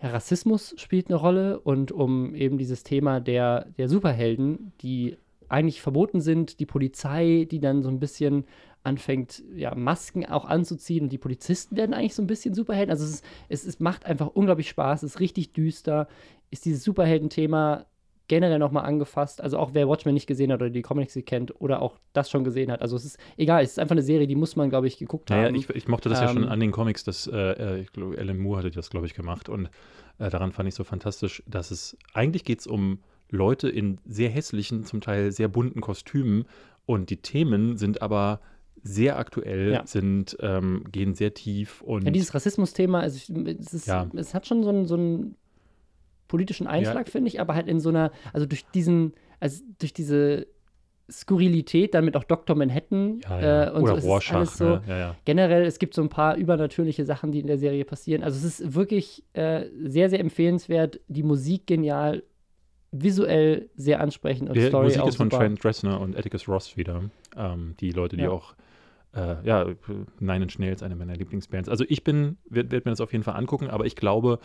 ja, 0.00 0.10
Rassismus 0.10 0.74
spielt 0.78 1.08
eine 1.08 1.16
Rolle 1.16 1.58
und 1.60 1.92
um 1.92 2.34
eben 2.34 2.58
dieses 2.58 2.84
Thema 2.84 3.20
der, 3.20 3.66
der 3.76 3.88
Superhelden, 3.88 4.72
die 4.82 5.16
eigentlich 5.48 5.82
verboten 5.82 6.20
sind, 6.20 6.60
die 6.60 6.66
Polizei, 6.66 7.46
die 7.50 7.58
dann 7.58 7.82
so 7.82 7.88
ein 7.88 7.98
bisschen 7.98 8.44
anfängt, 8.84 9.42
ja, 9.54 9.74
Masken 9.74 10.24
auch 10.24 10.44
anzuziehen 10.46 11.02
und 11.02 11.12
die 11.12 11.18
Polizisten 11.18 11.76
werden 11.76 11.92
eigentlich 11.92 12.14
so 12.14 12.22
ein 12.22 12.28
bisschen 12.28 12.54
Superhelden. 12.54 12.90
Also 12.90 13.04
es, 13.04 13.14
ist, 13.14 13.24
es, 13.48 13.66
es 13.66 13.80
macht 13.80 14.06
einfach 14.06 14.28
unglaublich 14.28 14.68
Spaß, 14.68 15.02
es 15.02 15.14
ist 15.14 15.20
richtig 15.20 15.52
düster, 15.52 16.06
ist 16.50 16.64
dieses 16.64 16.84
Superhelden-Thema 16.84 17.84
generell 18.30 18.58
nochmal 18.60 18.84
angefasst. 18.86 19.40
Also 19.42 19.58
auch 19.58 19.74
wer 19.74 19.88
Watchmen 19.88 20.14
nicht 20.14 20.26
gesehen 20.28 20.52
hat 20.52 20.60
oder 20.62 20.70
die 20.70 20.82
Comics 20.82 21.14
nicht 21.16 21.26
kennt 21.26 21.60
oder 21.60 21.82
auch 21.82 21.98
das 22.12 22.30
schon 22.30 22.44
gesehen 22.44 22.70
hat. 22.70 22.80
Also 22.80 22.94
es 22.96 23.04
ist 23.04 23.18
egal, 23.36 23.62
es 23.64 23.72
ist 23.72 23.78
einfach 23.80 23.92
eine 23.96 24.02
Serie, 24.02 24.26
die 24.28 24.36
muss 24.36 24.54
man, 24.56 24.70
glaube 24.70 24.86
ich, 24.86 24.96
geguckt 24.98 25.28
Naja, 25.30 25.46
haben. 25.48 25.54
ich, 25.56 25.68
ich 25.70 25.88
mochte 25.88 26.08
das 26.08 26.20
ja 26.20 26.28
schon 26.28 26.44
Ähm, 26.44 26.48
an 26.48 26.60
den 26.60 26.70
Comics, 26.70 27.02
dass 27.04 27.26
äh, 27.26 27.36
äh, 27.36 27.80
ich 27.80 27.92
glaube, 27.92 28.16
Alan 28.16 28.38
Moore 28.38 28.58
hatte 28.60 28.70
das, 28.70 28.88
glaube 28.88 29.06
ich, 29.06 29.14
gemacht. 29.14 29.48
Und 29.48 29.68
äh, 30.18 30.30
daran 30.30 30.52
fand 30.52 30.68
ich 30.68 30.74
so 30.76 30.84
fantastisch, 30.84 31.42
dass 31.46 31.70
es 31.72 31.98
eigentlich 32.14 32.44
geht 32.44 32.60
es 32.60 32.66
um 32.68 33.00
Leute 33.30 33.68
in 33.68 33.98
sehr 34.06 34.30
hässlichen, 34.30 34.84
zum 34.84 35.00
Teil 35.00 35.32
sehr 35.32 35.48
bunten 35.48 35.80
Kostümen. 35.80 36.44
Und 36.86 37.10
die 37.10 37.18
Themen 37.18 37.76
sind 37.76 38.00
aber 38.00 38.40
sehr 38.82 39.18
aktuell, 39.18 39.72
Ja. 39.72 39.86
sind, 39.86 40.36
ähm, 40.40 40.84
gehen 40.90 41.14
sehr 41.14 41.34
tief 41.34 41.82
und 41.82 42.04
Ja, 42.04 42.10
dieses 42.10 42.34
Rassismus-Thema, 42.34 43.00
also 43.00 43.16
ich, 43.18 43.28
es, 43.58 43.74
ist, 43.74 43.86
Ja. 43.88 44.08
es 44.14 44.32
hat 44.34 44.46
schon 44.46 44.62
so 44.62 44.70
ein, 44.70 44.86
so 44.86 44.96
ein 44.96 45.34
politischen 46.30 46.66
Einschlag, 46.66 47.08
finde 47.08 47.28
ich, 47.28 47.40
aber 47.40 47.54
halt 47.54 47.68
in 47.68 47.80
so 47.80 47.88
einer, 47.90 48.10
also 48.32 48.46
durch 48.46 48.64
diesen, 48.66 49.12
also 49.40 49.62
durch 49.78 49.92
diese 49.92 50.46
Skurrilität, 51.10 51.94
dann 51.94 52.04
mit 52.04 52.16
auch 52.16 52.24
Dr. 52.24 52.56
Manhattan 52.56 53.20
Äh, 53.28 53.70
und 53.70 53.82
Oder 53.82 54.00
so, 54.00 54.08
Rorschach. 54.08 54.36
alles 54.36 54.56
so, 54.56 54.64
ne? 54.76 54.82
ja, 54.88 54.98
ja. 54.98 55.16
generell, 55.24 55.64
es 55.64 55.78
gibt 55.80 55.94
so 55.94 56.02
ein 56.02 56.08
paar 56.08 56.36
übernatürliche 56.36 57.04
Sachen, 57.04 57.32
die 57.32 57.40
in 57.40 57.48
der 57.48 57.58
Serie 57.58 57.84
passieren. 57.84 58.22
Also 58.22 58.38
es 58.38 58.60
ist 58.60 58.74
wirklich 58.74 59.24
äh, 59.32 59.64
sehr, 59.84 60.08
sehr 60.08 60.20
empfehlenswert. 60.20 61.00
Die 61.08 61.24
Musik 61.24 61.66
genial, 61.66 62.22
visuell 62.92 63.70
sehr 63.74 64.00
ansprechend 64.00 64.48
und 64.48 64.56
Die 64.56 64.66
Story 64.66 64.84
Musik 64.86 65.00
auch 65.02 65.08
ist 65.08 65.16
von 65.16 65.30
super. 65.30 65.38
Trent 65.42 65.64
Reznor 65.64 66.00
und 66.00 66.16
Atticus 66.16 66.48
Ross 66.48 66.76
wieder. 66.76 67.02
Ähm, 67.36 67.74
die 67.80 67.90
Leute, 67.90 68.16
die 68.16 68.24
Ja. 68.24 68.30
auch 68.30 68.54
äh, 69.12 69.44
ja, 69.44 69.66
Nine 70.20 70.44
Inch 70.44 70.58
Nails, 70.60 70.84
eine 70.84 70.94
meiner 70.94 71.16
Lieblingsbands. 71.16 71.68
Also 71.68 71.84
ich 71.88 72.04
bin, 72.04 72.36
werde 72.48 72.70
werd 72.70 72.84
mir 72.84 72.92
das 72.92 73.00
auf 73.00 73.10
jeden 73.10 73.24
Fall 73.24 73.34
angucken, 73.34 73.68
aber 73.68 73.84
ich 73.84 73.96
glaube, 73.96 74.38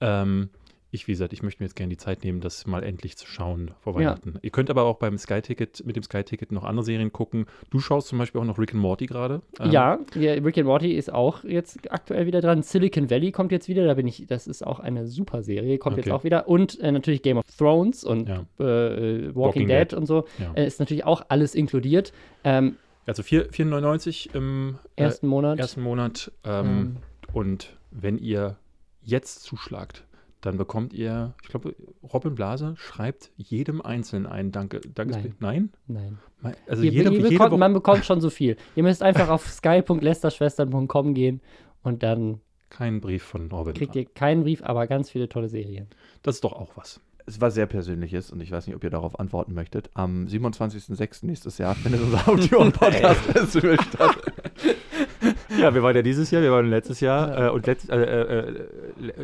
ähm, 0.00 0.50
ich, 0.90 1.06
wie 1.06 1.12
gesagt, 1.12 1.34
ich 1.34 1.42
möchte 1.42 1.62
mir 1.62 1.66
jetzt 1.66 1.76
gerne 1.76 1.90
die 1.90 1.98
Zeit 1.98 2.24
nehmen, 2.24 2.40
das 2.40 2.66
mal 2.66 2.82
endlich 2.82 3.16
zu 3.18 3.26
schauen 3.26 3.72
vor 3.80 3.92
Ja. 3.94 3.98
Weihnachten. 4.10 4.34
Ihr 4.40 4.50
könnt 4.50 4.70
aber 4.70 4.84
auch 4.84 4.96
beim 4.96 5.18
Sky-Ticket, 5.18 5.84
mit 5.84 5.96
dem 5.96 6.02
Sky-Ticket 6.02 6.50
noch 6.50 6.64
andere 6.64 6.82
Serien 6.84 7.12
gucken. 7.12 7.44
Du 7.70 7.78
schaust 7.78 8.08
zum 8.08 8.18
Beispiel 8.18 8.40
auch 8.40 8.44
noch 8.46 8.58
Rick 8.58 8.72
and 8.72 8.80
Morty 8.82 9.04
gerade. 9.06 9.42
Ähm, 9.60 9.70
Ja, 9.70 9.98
ja, 10.14 10.32
Rick 10.32 10.56
and 10.56 10.66
Morty 10.66 10.92
ist 10.94 11.12
auch 11.12 11.44
jetzt 11.44 11.92
aktuell 11.92 12.24
wieder 12.26 12.40
dran. 12.40 12.62
Silicon 12.62 13.10
Valley 13.10 13.32
kommt 13.32 13.52
jetzt 13.52 13.68
wieder, 13.68 13.86
da 13.86 13.92
bin 13.94 14.06
ich, 14.06 14.24
das 14.26 14.46
ist 14.46 14.66
auch 14.66 14.80
eine 14.80 15.06
super 15.06 15.42
Serie, 15.42 15.76
kommt 15.78 15.98
Okay. 15.98 16.06
jetzt 16.08 16.14
auch 16.14 16.24
wieder. 16.24 16.48
Und 16.48 16.80
äh, 16.80 16.90
natürlich 16.90 17.20
Game 17.22 17.36
of 17.36 17.44
Thrones 17.58 18.02
und 18.04 18.28
Ja. 18.28 18.46
äh, 18.58 19.34
Walking, 19.34 19.34
Walking 19.34 19.68
Dead, 19.68 19.92
und 19.94 20.06
so. 20.06 20.24
Ja. 20.38 20.52
Äh, 20.54 20.66
ist 20.66 20.80
natürlich 20.80 21.04
auch 21.04 21.22
alles 21.28 21.54
inkludiert. 21.54 22.12
Ähm, 22.44 22.76
Also 23.06 23.22
4 23.22 23.50
4,99 23.50 24.34
im 24.34 24.78
äh, 24.96 25.02
ersten 25.02 25.26
Monat. 25.28 25.58
ersten 25.58 25.82
Monat. 25.82 26.32
Ähm, 26.44 26.66
Ähm. 26.66 26.96
Und 27.34 27.76
wenn 27.90 28.16
ihr 28.18 28.56
jetzt 29.02 29.42
zuschlagt, 29.42 30.04
dann 30.40 30.56
bekommt 30.56 30.92
ihr, 30.92 31.34
ich 31.42 31.48
glaube, 31.48 31.74
Robin 32.12 32.34
Blase 32.34 32.74
schreibt 32.76 33.30
jedem 33.36 33.80
Einzelnen 33.82 34.26
ein 34.26 34.52
Danke. 34.52 34.80
Danke 34.94 35.14
Nein. 35.40 35.70
Nein? 35.86 36.18
Nein. 36.42 36.56
Also 36.68 36.82
Ihr- 36.84 36.92
jede, 36.92 37.10
ihr 37.10 37.16
jede 37.16 37.28
bekommt, 37.30 37.50
Woche. 37.52 37.58
man 37.58 37.72
bekommt 37.72 38.04
schon 38.04 38.20
so 38.20 38.30
viel. 38.30 38.56
Ihr 38.76 38.82
müsst 38.84 39.02
einfach 39.02 39.28
auf 39.28 39.46
sky.lesterschwestern.com 39.48 41.14
gehen 41.14 41.40
und 41.82 42.02
dann 42.02 42.40
Kein 42.70 43.00
Brief 43.00 43.22
von 43.24 43.50
Robin. 43.50 43.74
kriegt 43.74 43.96
ihr 43.96 44.04
keinen 44.04 44.42
Brief, 44.42 44.62
aber 44.62 44.86
ganz 44.86 45.10
viele 45.10 45.28
tolle 45.28 45.48
Serien. 45.48 45.88
Das 46.22 46.36
ist 46.36 46.44
doch 46.44 46.52
auch 46.52 46.76
was. 46.76 47.00
Es 47.26 47.40
war 47.42 47.50
sehr 47.50 47.66
persönliches 47.66 48.30
und 48.30 48.40
ich 48.40 48.50
weiß 48.50 48.66
nicht, 48.66 48.76
ob 48.76 48.82
ihr 48.84 48.88
darauf 48.90 49.18
antworten 49.20 49.52
möchtet. 49.52 49.90
Am 49.94 50.26
27.06. 50.26 51.26
nächstes 51.26 51.58
Jahr 51.58 51.74
findet 51.74 52.00
unser 52.00 52.26
Audio- 52.26 52.60
und 52.60 52.72
Podcast-Festival 52.72 53.78
statt. 53.88 54.16
Ja, 55.58 55.74
wir 55.74 55.82
waren 55.82 55.94
ja 55.96 56.02
dieses 56.02 56.30
Jahr, 56.30 56.40
wir 56.42 56.52
waren 56.52 56.70
letztes 56.70 57.00
Jahr 57.00 57.48
äh, 57.48 57.50
und 57.50 57.66
letzt, 57.66 57.90
äh, 57.90 57.96
äh, 58.00 58.38
äh, 58.48 58.64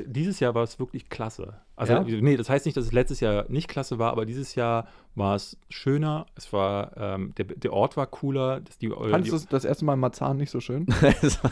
dieses 0.06 0.40
Jahr 0.40 0.54
war 0.54 0.62
es 0.62 0.78
wirklich 0.78 1.08
klasse. 1.08 1.54
Also, 1.76 1.92
Ja? 1.94 2.02
nee, 2.04 2.36
das 2.36 2.48
heißt 2.48 2.66
nicht, 2.66 2.76
dass 2.76 2.84
es 2.84 2.92
letztes 2.92 3.20
Jahr 3.20 3.46
nicht 3.48 3.66
klasse 3.68 3.98
war, 3.98 4.12
aber 4.12 4.26
dieses 4.26 4.54
Jahr 4.54 4.86
war 5.16 5.34
es 5.34 5.56
schöner. 5.68 6.26
Es 6.36 6.52
war, 6.52 6.96
ähm, 6.96 7.34
der, 7.36 7.46
der 7.46 7.72
Ort 7.72 7.96
war 7.96 8.06
cooler. 8.06 8.60
Das, 8.60 8.78
die, 8.78 8.86
äh, 8.86 8.90
Fandest 8.90 9.24
die, 9.26 9.30
du 9.30 9.36
das, 9.36 9.46
das 9.46 9.64
erste 9.64 9.84
Mal 9.84 9.94
in 9.94 10.00
Marzahn 10.00 10.36
nicht 10.36 10.50
so 10.50 10.60
schön? 10.60 10.86
Das 11.22 11.42
war- 11.42 11.50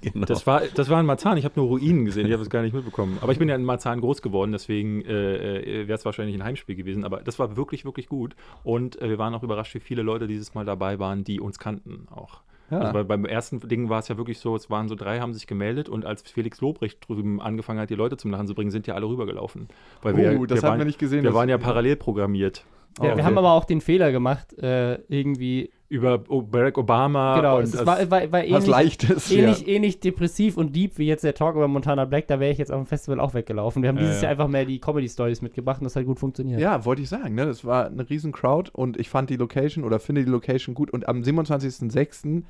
genau. 0.00 0.26
das, 0.26 0.46
war, 0.46 0.62
das 0.74 0.88
war 0.88 1.00
in 1.00 1.06
Marzahn. 1.06 1.36
Ich 1.36 1.44
habe 1.44 1.54
nur 1.58 1.68
Ruinen 1.68 2.04
gesehen. 2.04 2.26
Ich 2.26 2.32
habe 2.32 2.42
es 2.42 2.50
gar 2.50 2.62
nicht 2.62 2.72
mitbekommen. 2.74 3.18
Aber 3.20 3.32
ich 3.32 3.38
bin 3.38 3.48
ja 3.48 3.54
in 3.54 3.64
Marzahn 3.64 4.00
groß 4.00 4.22
geworden, 4.22 4.52
deswegen 4.52 5.02
äh, 5.04 5.58
äh, 5.82 5.88
wäre 5.88 5.96
es 5.98 6.04
wahrscheinlich 6.04 6.34
ein 6.36 6.42
Heimspiel 6.44 6.74
gewesen. 6.74 7.04
Aber 7.04 7.20
das 7.22 7.38
war 7.38 7.56
wirklich, 7.56 7.84
wirklich 7.84 8.08
gut. 8.08 8.34
Und 8.64 9.00
äh, 9.00 9.08
wir 9.08 9.18
waren 9.18 9.34
auch 9.34 9.42
überrascht, 9.42 9.74
wie 9.74 9.80
viele 9.80 10.02
Leute 10.02 10.26
dieses 10.26 10.54
Mal 10.54 10.64
dabei 10.64 10.98
waren, 10.98 11.24
die 11.24 11.40
uns 11.40 11.58
kannten 11.58 12.06
auch. 12.10 12.40
Ja. 12.70 12.78
Also 12.78 12.92
bei, 12.92 13.02
beim 13.02 13.24
ersten 13.24 13.60
Ding 13.60 13.88
war 13.88 13.98
es 13.98 14.08
ja 14.08 14.16
wirklich 14.16 14.38
so, 14.38 14.54
es 14.56 14.70
waren 14.70 14.88
so 14.88 14.94
drei, 14.94 15.20
haben 15.20 15.34
sich 15.34 15.46
gemeldet 15.46 15.88
und 15.88 16.04
als 16.04 16.22
Felix 16.22 16.60
Lobrecht 16.60 17.08
drüben 17.08 17.40
angefangen 17.40 17.80
hat, 17.80 17.90
die 17.90 17.94
Leute 17.94 18.16
zum 18.16 18.30
Lachen 18.30 18.46
zu 18.46 18.54
bringen, 18.54 18.70
sind 18.70 18.86
ja 18.86 18.94
alle 18.94 19.06
rübergelaufen. 19.06 19.68
Weil 20.02 20.16
wir, 20.16 20.38
Oh, 20.38 20.46
das 20.46 20.58
wir 20.58 20.62
haben 20.62 20.72
waren, 20.72 20.78
wir 20.80 20.86
nicht 20.86 20.98
gesehen. 20.98 21.24
Wir 21.24 21.34
waren 21.34 21.48
ja 21.48 21.58
parallel 21.58 21.96
programmiert. 21.96 22.64
Oh, 22.98 23.04
Ja, 23.04 23.10
okay. 23.10 23.18
Wir 23.18 23.24
haben 23.24 23.38
aber 23.38 23.52
auch 23.52 23.64
den 23.64 23.80
Fehler 23.80 24.10
gemacht, 24.12 24.52
äh, 24.58 24.94
irgendwie. 25.08 25.70
Über 25.88 26.18
Barack 26.18 26.78
Obama. 26.78 27.34
genau, 27.36 27.56
und 27.58 27.64
es 27.64 27.72
das- 27.72 27.84
war, 27.84 27.98
war, 28.10 28.20
war 28.30 28.40
Was 28.42 28.44
ähnlich, 28.46 28.66
Leichtes. 28.68 29.30
ähnlich, 29.32 29.66
ähnlich 29.66 29.98
depressiv 30.00 30.56
und 30.56 30.74
deep 30.76 30.98
wie 30.98 31.06
jetzt 31.06 31.24
der 31.24 31.34
Talk 31.34 31.56
über 31.56 31.66
Montana 31.66 32.04
Black. 32.04 32.28
Da 32.28 32.38
wäre 32.38 32.52
ich 32.52 32.58
jetzt 32.58 32.70
auf 32.70 32.80
dem 32.80 32.86
Festival 32.86 33.18
auch 33.18 33.34
weggelaufen. 33.34 33.82
Wir 33.82 33.88
haben 33.88 33.96
Ja, 33.96 34.02
dieses 34.02 34.16
ja. 34.18 34.22
Jahr 34.24 34.30
einfach 34.32 34.46
mehr 34.48 34.64
die 34.64 34.78
Comedy-Stories 34.80 35.42
mitgebracht 35.42 35.80
und 35.80 35.84
das 35.84 35.96
hat 35.96 36.06
gut 36.06 36.20
funktioniert. 36.20 36.60
Ja, 36.60 36.84
wollte 36.84 37.02
ich 37.02 37.08
sagen. 37.08 37.34
Ne? 37.34 37.44
Das 37.46 37.64
war 37.64 37.86
eine 37.86 38.08
riesen 38.08 38.30
Crowd 38.30 38.70
und 38.72 38.98
ich 39.00 39.08
fand 39.08 39.30
die 39.30 39.36
Location 39.36 39.82
oder 39.84 39.98
finde 39.98 40.24
die 40.24 40.30
Location 40.30 40.74
gut. 40.76 40.92
Und 40.92 41.08
am 41.08 41.22
27.06. 41.22 42.44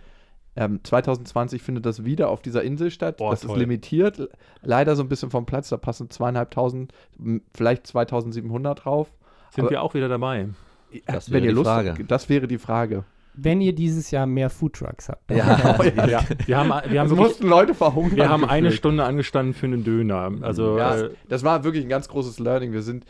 Ähm, 0.57 0.81
2020 0.83 1.63
findet 1.63 1.87
das 1.87 2.05
wieder 2.05 2.29
auf 2.29 2.43
dieser 2.43 2.63
Insel 2.65 2.91
statt. 2.91 3.19
Boah, 3.19 3.31
das 3.31 3.43
ist 3.43 3.49
toll. 3.49 3.59
limitiert. 3.61 4.29
Leider 4.63 4.97
so 4.97 5.03
ein 5.05 5.09
bisschen 5.09 5.31
vom 5.31 5.47
Platz. 5.47 5.69
Da 5.69 5.77
passen 5.77 6.11
zweieinhalbtausend, 6.11 6.93
vielleicht 7.55 7.87
2700 7.87 8.85
drauf. 8.85 9.13
Sind 9.51 9.65
aber- 9.65 9.71
wir 9.71 9.83
auch 9.83 9.95
wieder 9.95 10.09
dabei. 10.09 10.49
Das 11.07 11.29
Wenn 11.31 11.35
wäre 11.35 11.45
ihr 11.45 11.49
die 11.51 11.55
Lust 11.55 11.67
Frage. 11.71 12.05
Das 12.07 12.29
wäre 12.29 12.47
die 12.49 12.59
Frage. 12.59 13.05
Wenn 13.35 13.61
ihr 13.61 13.73
dieses 13.73 14.11
Jahr 14.11 14.27
mehr 14.27 14.51
Foodtrucks 14.51 15.09
habt. 15.09 15.31
Ja, 15.31 15.37
Ja, 16.09 16.25
wir 16.47 16.57
haben, 16.59 16.69
wir 16.91 17.01
haben, 17.01 17.11
wirklich, 17.11 17.11
mussten 17.29 17.47
Leute 17.49 17.75
verhungern. 17.75 18.17
wir 18.17 18.29
haben 18.29 18.45
eine. 18.45 18.73
Stunde 18.73 19.05
angestanden 19.05 19.55
für 19.55 19.67
einen 19.67 19.85
Döner. 19.85 20.33
Also 20.43 20.77
Ja, 20.77 20.97
äh, 20.97 21.11
das 21.29 21.45
war 21.45 21.63
wirklich 21.63 21.85
ein 21.85 21.89
ganz 21.89 22.09
großes 22.09 22.41
Learning. 22.41 22.73
Wir 22.73 22.83
sind, 22.83 23.05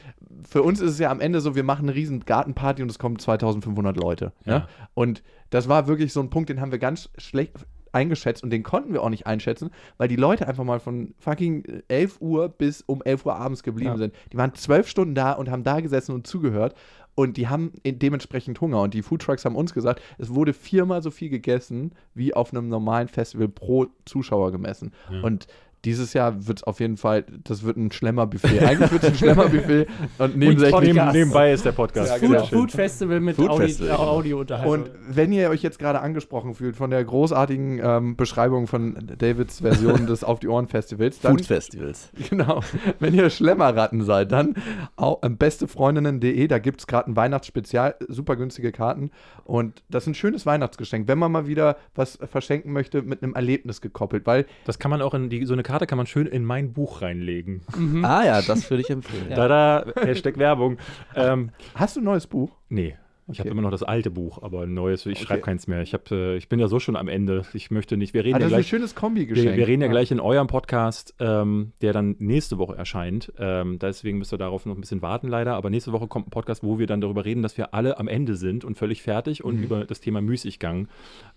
für 0.47 0.63
uns 0.63 0.81
ist 0.81 0.91
es 0.93 0.99
ja 0.99 1.11
am 1.11 1.21
Ende 1.21 1.41
so, 1.41 1.55
wir 1.57 1.65
machen 1.65 1.89
eine 1.89 1.95
riesen 1.95 2.21
Gartenparty 2.21 2.83
und 2.83 2.91
es 2.91 2.99
kommen 2.99 3.19
2500 3.19 3.97
Leute. 3.97 4.33
Ja. 4.45 4.53
Ja. 4.53 4.69
Und 4.93 5.23
das 5.49 5.71
war 5.71 5.89
wirklich 5.89 6.13
so 6.13 6.21
ein 6.21 6.29
Punkt, 6.29 6.51
den 6.51 6.61
haben 6.61 6.71
wir 6.71 6.79
ganz 6.79 7.09
schlecht 7.17 7.57
eingeschätzt 7.93 8.43
und 8.43 8.51
den 8.51 8.63
konnten 8.63 8.93
wir 8.93 9.03
auch 9.03 9.09
nicht 9.11 9.27
einschätzen, 9.27 9.71
weil 9.99 10.09
die 10.09 10.17
Leute 10.17 10.47
einfach 10.49 10.65
mal 10.65 10.81
von 10.81 11.15
fucking 11.19 11.83
11 11.89 12.21
Uhr 12.21 12.49
bis 12.49 12.83
um 12.83 13.03
11 13.03 13.27
Uhr 13.27 13.37
abends 13.37 13.63
geblieben 13.63 13.91
Ja. 13.93 13.97
sind. 13.99 14.15
Die 14.33 14.37
waren 14.37 14.55
zwölf 14.55 14.89
Stunden 14.89 15.15
da 15.15 15.33
und 15.33 15.51
haben 15.51 15.65
da 15.65 15.81
gesessen 15.81 16.15
und 16.15 16.27
zugehört 16.27 16.75
und 17.15 17.37
die 17.37 17.49
haben 17.49 17.73
dementsprechend 17.85 18.61
Hunger 18.61 18.81
und 18.83 18.95
die 18.95 19.03
Foodtrucks 19.03 19.45
haben 19.45 19.57
uns 19.57 19.75
gesagt, 19.75 20.01
es 20.19 20.35
wurde 20.35 20.53
viermal 20.53 21.03
so 21.03 21.11
viel 21.11 21.29
gegessen 21.29 21.93
wie 22.15 22.35
auf 22.35 22.53
einem 22.53 22.69
normalen 22.69 23.09
Festival 23.09 23.49
pro 23.49 23.87
Zuschauer 24.05 24.53
gemessen. 24.53 24.93
Ja. 25.11 25.21
Und 25.23 25.47
dieses 25.85 26.13
Jahr 26.13 26.47
wird 26.47 26.59
es 26.59 26.65
auf 26.65 26.81
jeden 26.81 26.97
Fall, 26.97 27.25
das 27.45 27.63
wird 27.63 27.77
ein 27.77 27.91
Schlemmerbuffet. 27.91 28.61
Eigentlich 28.61 28.93
wird 28.93 29.03
es 29.03 29.09
ein 29.11 29.15
Schlemmerbuffet 29.15 29.87
und 30.19 30.37
nebensächlich 30.37 30.95
neben, 30.95 31.13
nebenbei 31.13 31.53
ist 31.53 31.65
der 31.65 31.73
Podcast. 31.73 32.11
Ja, 32.11 32.17
Food, 32.17 32.29
genau. 32.29 32.45
Food 32.47 32.73
Festival 32.73 33.21
mit 33.21 33.37
Food 33.37 33.49
Audi, 33.49 33.67
Festival, 33.67 33.89
äh, 33.89 33.97
genau. 33.97 34.09
Audiounterhaltung. 34.09 34.73
Und 34.73 34.91
wenn 35.09 35.33
ihr 35.33 35.49
euch 35.49 35.63
jetzt 35.63 35.79
gerade 35.79 36.01
angesprochen 36.01 36.55
fühlt 36.55 36.77
von 36.77 36.91
der 36.91 37.03
großartigen 37.03 37.81
ähm, 37.83 38.17
Beschreibung 38.17 38.67
von 38.67 38.97
Davids 39.19 39.61
Version 39.61 40.07
des 40.07 40.23
Auf 40.23 40.41
die 40.41 40.49
Ohren 40.49 40.69
Festivals, 40.69 41.21
dann 41.21 41.39
Food 41.39 41.47
Festivals. 41.47 42.11
genau, 42.31 42.61
wenn 42.99 43.15
ihr 43.15 43.31
Schlemmerratten 43.31 44.03
seid, 44.05 44.33
dann 44.33 44.57
auch, 44.97 45.21
ähm, 45.23 45.39
bestefreundinnen.de, 45.39 46.47
da 46.47 46.59
gibt 46.59 46.81
es 46.81 46.87
gerade 46.87 47.11
ein 47.11 47.17
Weihnachtsspezial, 47.17 47.97
super 48.09 48.37
günstige 48.37 48.71
Karten 48.73 49.11
und 49.45 49.83
das 49.89 50.05
ist 50.05 50.09
ein 50.09 50.15
schönes 50.15 50.45
Weihnachtsgeschenk, 50.45 51.09
wenn 51.09 51.19
man 51.19 51.33
mal 51.33 51.47
wieder 51.47 51.77
was 51.95 52.19
verschenken 52.31 52.73
möchte 52.73 53.03
mit 53.03 53.23
einem 53.23 53.35
Erlebnis 53.35 53.81
gekoppelt, 53.81 54.27
weil 54.27 54.47
Das 54.67 54.79
kann 54.79 54.91
man 54.91 55.01
auch 55.01 55.15
in 55.15 55.31
die, 55.31 55.45
so 55.47 55.55
eine 55.55 55.63
Karte 55.71 55.87
kann 55.87 55.97
man 55.97 56.07
schön 56.07 56.27
in 56.27 56.45
mein 56.45 56.73
Buch 56.73 57.03
reinlegen. 57.03 57.63
Mhm. 57.77 58.05
Ah 58.05 58.25
ja, 58.25 58.43
das 58.43 58.69
würde 58.71 58.83
ich 58.83 58.91
empfehlen. 58.91 59.31
Ja. 59.31 59.37
Tada, 59.37 59.87
Hashtag 59.97 60.39
Werbung. 60.39 60.79
Ähm, 61.15 61.51
hast 61.75 61.97
du 61.97 62.01
ein 62.01 62.05
neues 62.05 62.27
Buch? 62.27 62.51
nee. 62.69 62.97
Ich 63.33 63.39
habe 63.39 63.49
Okay. 63.49 63.53
immer 63.53 63.63
noch 63.63 63.71
das 63.71 63.83
alte 63.83 64.11
Buch, 64.11 64.43
aber 64.43 64.63
ein 64.63 64.75
neues, 64.75 65.07
ich 65.07 65.17
Okay. 65.19 65.25
schreibe 65.27 65.43
keins 65.43 65.67
mehr. 65.67 65.83
Ich, 65.83 65.95
hab, 65.95 66.11
äh, 66.11 66.37
ich 66.37 66.49
bin 66.49 66.59
ja 66.59 66.69
so 66.69 66.79
schon 66.81 66.97
am 66.97 67.09
Ende. 67.09 67.45
Ich 67.55 67.71
möchte 67.71 67.97
nicht, 67.97 68.13
wir 68.15 68.25
reden 68.25 68.35
Ah, 68.37 68.39
ja 68.39 68.45
das 68.45 68.49
ist 68.49 68.53
ein 68.55 68.61
gleich. 68.61 68.69
schönes 68.69 68.95
Wir, 68.95 69.01
Kombi-Geschenk. 69.01 69.57
wir 69.57 69.67
reden 69.69 69.83
ja 69.83 69.89
gleich 69.89 70.11
in 70.11 70.21
eurem 70.21 70.47
Podcast, 70.47 71.15
ähm, 71.21 71.73
der 71.81 71.93
dann 71.93 72.17
nächste 72.19 72.59
Woche 72.59 72.77
erscheint. 72.77 73.33
Ähm, 73.39 73.79
deswegen 73.79 74.19
müsst 74.19 74.33
ihr 74.33 74.39
darauf 74.39 74.67
noch 74.67 74.75
ein 74.75 74.81
bisschen 74.81 75.03
warten, 75.03 75.29
leider. 75.29 75.55
Aber 75.55 75.71
nächste 75.71 75.93
Woche 75.93 76.07
kommt 76.09 76.27
ein 76.29 76.31
Podcast, 76.31 76.63
wo 76.63 76.79
wir 76.79 76.87
dann 76.87 77.01
darüber 77.01 77.25
reden, 77.25 77.43
dass 77.43 77.57
wir 77.59 77.75
alle 77.75 77.99
am 77.99 78.09
Ende 78.09 78.37
sind 78.37 78.65
und 78.65 78.77
völlig 78.77 79.03
fertig 79.03 79.45
und 79.45 79.57
Mhm. 79.59 79.63
über 79.65 79.85
das 79.85 80.01
Thema 80.01 80.21
Müßiggang. 80.21 80.89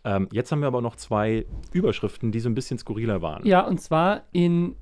Ähm, 0.04 0.28
jetzt 0.32 0.52
haben 0.52 0.62
wir 0.62 0.68
aber 0.68 0.82
noch 0.82 0.96
zwei 0.96 1.46
Überschriften, 1.72 2.32
die 2.32 2.40
so 2.40 2.50
ein 2.50 2.56
bisschen 2.56 2.78
skurriler 2.78 3.22
waren. 3.22 3.46
Ja, 3.46 3.62
und 3.68 3.80
zwar 3.82 4.24
in 4.32 4.76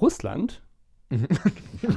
Russland. 0.00 0.62
Mhm. 1.10 1.26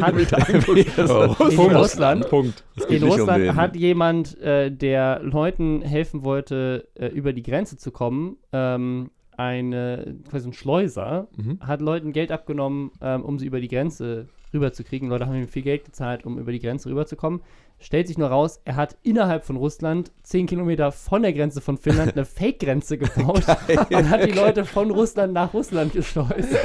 hat, 0.01 0.14
Oh, 1.09 1.47
in 1.49 1.76
Russland, 1.76 2.30
Punkt. 2.30 2.64
in 2.89 3.03
um 3.03 3.09
Russland 3.09 3.43
den. 3.43 3.55
hat 3.55 3.76
jemand, 3.76 4.38
äh, 4.39 4.72
der 4.72 5.20
Leuten 5.24 5.82
helfen 5.82 6.24
wollte, 6.24 6.88
äh, 6.95 7.07
über 7.07 7.34
die 7.34 7.43
Grenze 7.43 7.78
zu 7.78 7.91
kommen, 7.91 8.38
ähm, 8.53 9.12
eine, 9.38 10.16
quasi 10.30 10.49
ein 10.49 10.53
Schleuser, 10.53 11.28
Mhm. 11.36 11.59
hat 11.62 11.82
Leuten 11.82 12.14
Geld 12.14 12.32
abgenommen, 12.32 12.91
ähm, 13.01 13.24
um 13.24 13.39
sie 13.39 13.47
über 13.47 13.59
die 13.59 13.68
Grenze 13.70 14.28
rüberzukriegen. 14.53 15.09
Leute 15.09 15.26
haben 15.26 15.36
ihm 15.36 15.47
viel 15.47 15.64
Geld 15.64 15.86
gezahlt, 15.86 16.26
um 16.26 16.38
über 16.38 16.51
die 16.51 16.59
Grenze 16.59 16.89
rüberzukommen. 16.89 17.41
Stellt 17.82 18.07
sich 18.07 18.17
nur 18.17 18.29
raus, 18.29 18.61
er 18.63 18.75
hat 18.75 18.95
innerhalb 19.01 19.43
von 19.43 19.57
Russland, 19.57 20.11
10 20.23 20.45
Kilometer 20.45 20.91
von 20.91 21.23
der 21.23 21.34
Grenze 21.34 21.61
von 21.61 21.77
Finnland, 21.77 22.13
eine 22.13 22.25
Fake-Grenze 22.25 22.97
gebaut 22.99 23.43
und 23.91 24.09
hat 24.09 24.25
die 24.25 24.32
Leute 24.32 24.65
von 24.65 24.91
Russland 24.91 25.34
nach 25.34 25.53
Russland 25.53 25.93
geschleust. 25.93 26.55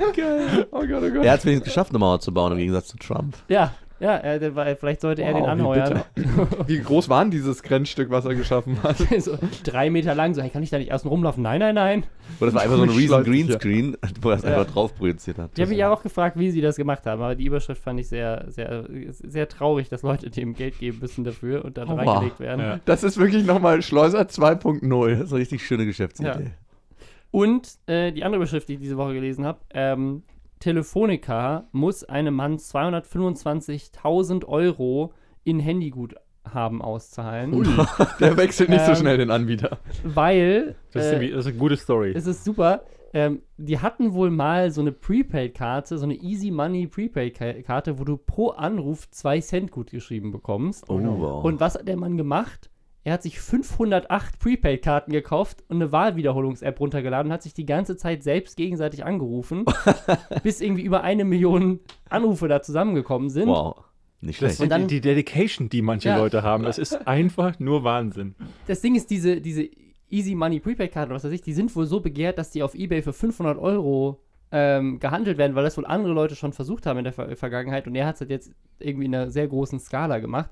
Oh 0.00 0.12
Gott, 0.14 1.02
oh 1.02 1.10
Gott. 1.10 1.24
Er 1.24 1.32
hat 1.32 1.38
es 1.38 1.46
wenigstens 1.46 1.64
geschafft, 1.64 1.90
eine 1.90 2.00
Mauer 2.00 2.20
zu 2.20 2.34
bauen, 2.34 2.52
im 2.52 2.58
Gegensatz 2.58 2.88
zu 2.88 2.96
Trump. 2.96 3.36
Ja, 3.48 3.72
Ja, 4.04 4.54
war, 4.54 4.76
vielleicht 4.76 5.00
sollte 5.00 5.22
er 5.22 5.32
Wow, 5.32 5.38
den 5.38 5.44
wie 5.46 5.48
anheuern. 5.48 6.02
Wie 6.66 6.78
groß 6.78 7.08
war 7.08 7.22
denn 7.22 7.30
dieses 7.30 7.62
Grenzstück, 7.62 8.10
was 8.10 8.26
er 8.26 8.34
geschaffen 8.34 8.82
hat? 8.82 8.98
so 9.18 9.38
drei 9.64 9.88
Meter 9.88 10.14
lang. 10.14 10.34
So, 10.34 10.42
hey, 10.42 10.50
kann 10.50 10.62
ich 10.62 10.68
da 10.68 10.76
nicht 10.78 10.92
außen 10.92 11.08
rumlaufen? 11.08 11.42
Nein, 11.42 11.60
nein, 11.60 11.74
nein. 11.74 12.04
Oder 12.38 12.46
das 12.50 12.54
war 12.54 12.62
einfach 12.62 12.76
so 12.76 12.82
ein 12.82 12.90
riesen 12.90 13.24
Greenscreen, 13.24 13.96
wo 14.20 14.28
er 14.30 14.36
es 14.36 14.42
Ja. 14.42 14.50
einfach 14.58 14.70
drauf 14.72 14.94
projiziert 14.94 15.38
hat. 15.38 15.52
Ich 15.54 15.60
habe 15.60 15.70
mich 15.70 15.78
ja 15.78 15.90
auch 15.90 16.02
gefragt, 16.02 16.38
wie 16.38 16.50
sie 16.50 16.60
das 16.60 16.76
gemacht 16.76 17.06
haben, 17.06 17.22
aber 17.22 17.34
die 17.34 17.46
Überschrift 17.46 17.82
fand 17.82 17.98
ich 17.98 18.08
sehr, 18.08 18.44
sehr, 18.48 18.84
sehr 19.10 19.48
traurig, 19.48 19.88
dass 19.88 20.02
Leute 20.02 20.28
dem 20.28 20.52
Geld 20.54 20.78
geben 20.78 20.98
müssen 21.00 21.24
dafür 21.24 21.64
und 21.64 21.78
dann 21.78 21.88
Oh, 21.88 21.94
reingelegt 21.94 22.40
werden. 22.40 22.60
Ja. 22.60 22.80
Das 22.84 23.04
ist 23.04 23.16
wirklich 23.16 23.46
nochmal 23.46 23.80
Schleuser 23.80 24.20
2.0. 24.22 25.10
Das 25.12 25.20
ist 25.20 25.32
eine 25.32 25.40
richtig 25.40 25.66
schöne 25.66 25.86
Geschäftsidee. 25.86 26.50
Und 27.30 27.68
äh, 27.86 28.12
die 28.12 28.22
andere 28.22 28.36
Überschrift, 28.42 28.68
die 28.68 28.74
ich 28.74 28.80
diese 28.80 28.96
Woche 28.96 29.14
gelesen 29.14 29.44
habe, 29.44 29.58
ähm, 29.72 30.22
Telefonica 30.60 31.68
muss 31.72 32.04
einem 32.04 32.34
Mann 32.34 32.58
225.000 32.58 34.44
Euro 34.46 35.12
in 35.44 35.60
Handyguthaben 35.60 36.80
auszahlen, 36.82 37.52
Der 38.20 38.36
wechselt 38.36 38.70
nicht 38.70 38.84
so 38.84 38.92
Ähm, 38.92 38.96
schnell 38.96 39.18
den 39.18 39.30
Anbieter. 39.30 39.78
weil 40.04 40.76
Das 40.92 41.06
ist, 41.06 41.12
äh, 41.12 41.30
das 41.30 41.40
ist 41.40 41.46
eine 41.52 41.58
gute 41.58 41.76
Story. 41.76 42.12
es 42.16 42.26
ist 42.26 42.44
super. 42.44 42.82
Ähm, 43.16 43.42
die 43.58 43.78
hatten 43.78 44.12
wohl 44.12 44.30
mal 44.30 44.72
so 44.72 44.80
eine 44.80 44.90
Prepaid-Karte, 44.90 45.98
so 45.98 46.04
eine 46.04 46.14
Easy 46.16 46.50
Money 46.50 46.88
Prepaid-Karte, 46.88 48.00
wo 48.00 48.04
du 48.04 48.16
pro 48.16 48.48
Anruf 48.48 49.08
2 49.08 49.40
Cent 49.40 49.70
gut 49.70 49.90
geschrieben 49.92 50.32
bekommst. 50.32 50.84
Oh, 50.90 50.98
wow. 51.00 51.44
Und 51.44 51.60
was 51.60 51.76
hat 51.76 51.86
der 51.86 51.96
Mann 51.96 52.16
gemacht? 52.16 52.70
Er 53.06 53.12
hat 53.12 53.22
sich 53.22 53.38
508 53.38 54.38
Prepaid-Karten 54.38 55.12
gekauft 55.12 55.62
und 55.68 55.76
eine 55.76 55.92
Wahlwiederholungs-App 55.92 56.80
runtergeladen 56.80 57.28
und 57.30 57.34
hat 57.34 57.42
sich 57.42 57.52
die 57.52 57.66
ganze 57.66 57.96
Zeit 57.98 58.22
selbst 58.22 58.56
gegenseitig 58.56 59.04
angerufen, 59.04 59.66
bis 60.42 60.60
irgendwie 60.62 60.82
über 60.84 61.02
eine 61.02 61.24
Million 61.24 61.80
Anrufe 62.08 62.48
da 62.48 62.62
zusammengekommen 62.62 63.28
sind. 63.28 63.48
wow. 63.48 63.76
Nicht 64.22 64.40
Das 64.40 64.56
schlecht. 64.56 64.60
Und 64.62 64.68
dann- 64.70 64.88
die 64.88 65.02
Dedication, 65.02 65.68
die 65.68 65.82
manche 65.82 66.08
Ja. 66.08 66.16
Leute 66.16 66.42
haben, 66.42 66.64
das 66.64 66.78
ist 66.78 67.06
einfach 67.06 67.58
nur 67.58 67.84
Wahnsinn. 67.84 68.34
Das 68.66 68.80
Ding 68.80 68.94
ist, 68.94 69.10
diese, 69.10 69.38
diese 69.42 69.68
Easy 70.08 70.34
Money 70.34 70.60
Prepaid-Karten, 70.60 71.12
was 71.12 71.24
weiß 71.24 71.32
ich, 71.32 71.42
die 71.42 71.52
sind 71.52 71.74
wohl 71.76 71.84
so 71.84 72.00
begehrt, 72.00 72.38
dass 72.38 72.50
die 72.50 72.62
auf 72.62 72.74
Ebay 72.74 73.02
für 73.02 73.12
500 73.12 73.58
Euro 73.58 74.22
ähm, 74.50 74.98
gehandelt 74.98 75.36
werden, 75.36 75.54
weil 75.56 75.64
das 75.64 75.76
wohl 75.76 75.84
andere 75.84 76.14
Leute 76.14 76.36
schon 76.36 76.54
versucht 76.54 76.86
haben 76.86 76.98
in 76.98 77.04
der 77.04 77.12
Ver 77.12 77.36
Vergangenheit 77.36 77.86
und 77.86 77.94
er 77.96 78.06
hat 78.06 78.14
es 78.14 78.20
halt 78.22 78.30
jetzt 78.30 78.52
irgendwie 78.78 79.06
in 79.06 79.14
einer 79.14 79.30
sehr 79.30 79.46
großen 79.48 79.78
Skala 79.80 80.20
gemacht. 80.20 80.48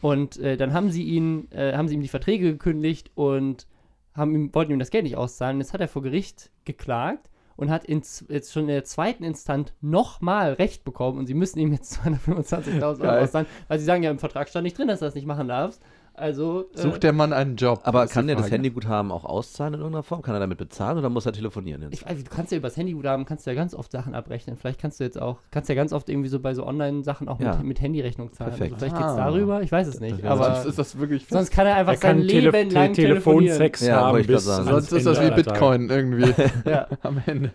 Und 0.00 0.38
äh, 0.38 0.56
dann 0.56 0.72
haben 0.72 0.90
sie 0.90 1.04
ihn, 1.04 1.50
äh, 1.50 1.74
haben 1.74 1.88
sie 1.88 1.94
ihm 1.94 2.02
die 2.02 2.08
Verträge 2.08 2.52
gekündigt 2.52 3.10
und 3.14 3.66
haben 4.14 4.34
ihm, 4.34 4.54
wollten 4.54 4.72
ihm 4.72 4.78
das 4.78 4.90
Geld 4.90 5.04
nicht 5.04 5.16
auszahlen. 5.16 5.58
Jetzt 5.58 5.72
hat 5.72 5.80
er 5.80 5.88
vor 5.88 6.02
Gericht 6.02 6.50
geklagt 6.64 7.30
und 7.56 7.70
hat 7.70 7.84
in, 7.84 8.02
jetzt 8.28 8.52
schon 8.52 8.62
in 8.62 8.68
der 8.68 8.84
zweiten 8.84 9.24
Instanz 9.24 9.72
nochmal 9.80 10.54
Recht 10.54 10.84
bekommen 10.84 11.18
und 11.18 11.26
sie 11.26 11.34
müssen 11.34 11.58
ihm 11.58 11.72
jetzt 11.72 12.00
225.000 12.04 13.02
Euro 13.02 13.22
auszahlen, 13.22 13.46
weil 13.68 13.78
sie 13.78 13.84
sagen 13.84 14.02
ja 14.02 14.10
im 14.10 14.18
Vertrag 14.18 14.48
stand 14.48 14.64
nicht 14.64 14.78
drin, 14.78 14.88
dass 14.88 15.00
du 15.00 15.04
das 15.04 15.14
nicht 15.14 15.26
machen 15.26 15.48
darfst. 15.48 15.82
Also 16.16 16.66
äh, 16.76 16.80
Sucht 16.80 17.02
der 17.02 17.12
Mann 17.12 17.32
einen 17.32 17.56
Job? 17.56 17.80
Aber 17.82 18.06
kann 18.06 18.28
der 18.28 18.36
das. 18.36 18.50
Handyguthaben 18.50 19.10
auch 19.10 19.24
auszahlen 19.24 19.74
in 19.74 19.80
irgendeiner 19.80 20.04
Form? 20.04 20.22
Kann 20.22 20.34
er 20.34 20.40
damit 20.40 20.58
bezahlen 20.58 20.96
oder 20.98 21.10
muss 21.10 21.26
er 21.26 21.32
telefonieren 21.32 21.82
jetzt? 21.82 21.94
Ich 21.94 22.06
weiß, 22.08 22.22
du 22.22 22.30
kannst 22.30 22.52
ja 22.52 22.58
übers 22.58 22.76
Handyguthaben 22.76 23.24
kannst 23.26 23.46
du 23.46 23.50
ja 23.50 23.56
ganz 23.56 23.74
oft 23.74 23.90
Sachen 23.90 24.14
abrechnen. 24.14 24.56
Vielleicht 24.56 24.80
kannst 24.80 25.00
du 25.00 25.04
jetzt 25.04 25.20
auch, 25.20 25.38
kannst 25.50 25.68
ja 25.68 25.74
ganz 25.74 25.92
oft 25.92 26.08
irgendwie 26.08 26.28
so 26.28 26.38
bei 26.38 26.54
so 26.54 26.64
Online-Sachen 26.66 27.28
auch 27.28 27.40
Ja. 27.40 27.56
mit, 27.56 27.64
mit 27.66 27.80
Handyrechnung 27.80 28.32
zahlen. 28.32 28.50
Perfekt. 28.50 28.74
Also 28.74 28.86
vielleicht 28.86 28.96
geht's 28.96 29.12
Ah. 29.12 29.16
darüber, 29.30 29.62
ich 29.62 29.72
weiß 29.72 29.88
es 29.88 29.98
nicht. 29.98 30.22
das 30.22 30.30
aber 30.30 30.54
Sonst 30.54 30.66
ist 30.66 30.78
das 30.78 30.98
wirklich 31.00 31.26
sonst 31.28 31.50
kann 31.50 31.66
er 31.66 31.74
einfach 31.76 31.94
Er 31.94 31.98
kann 31.98 32.18
sein 32.18 32.28
Tele 32.28 32.50
Leben 32.50 32.70
lang 32.70 32.92
Te 32.92 33.02
telefonieren. 33.02 33.46
Telefonsex 33.58 33.86
Ja, 33.86 34.00
haben 34.06 34.24
bis 34.26 34.44
sagen. 34.44 34.68
Sonst 34.68 34.92
ist 34.92 35.06
das 35.06 35.20
wie. 35.20 35.30
Bitcoin 35.34 35.90
irgendwie 35.90 36.32
Ja, 36.64 36.86
am 37.02 37.20
Ende. 37.26 37.50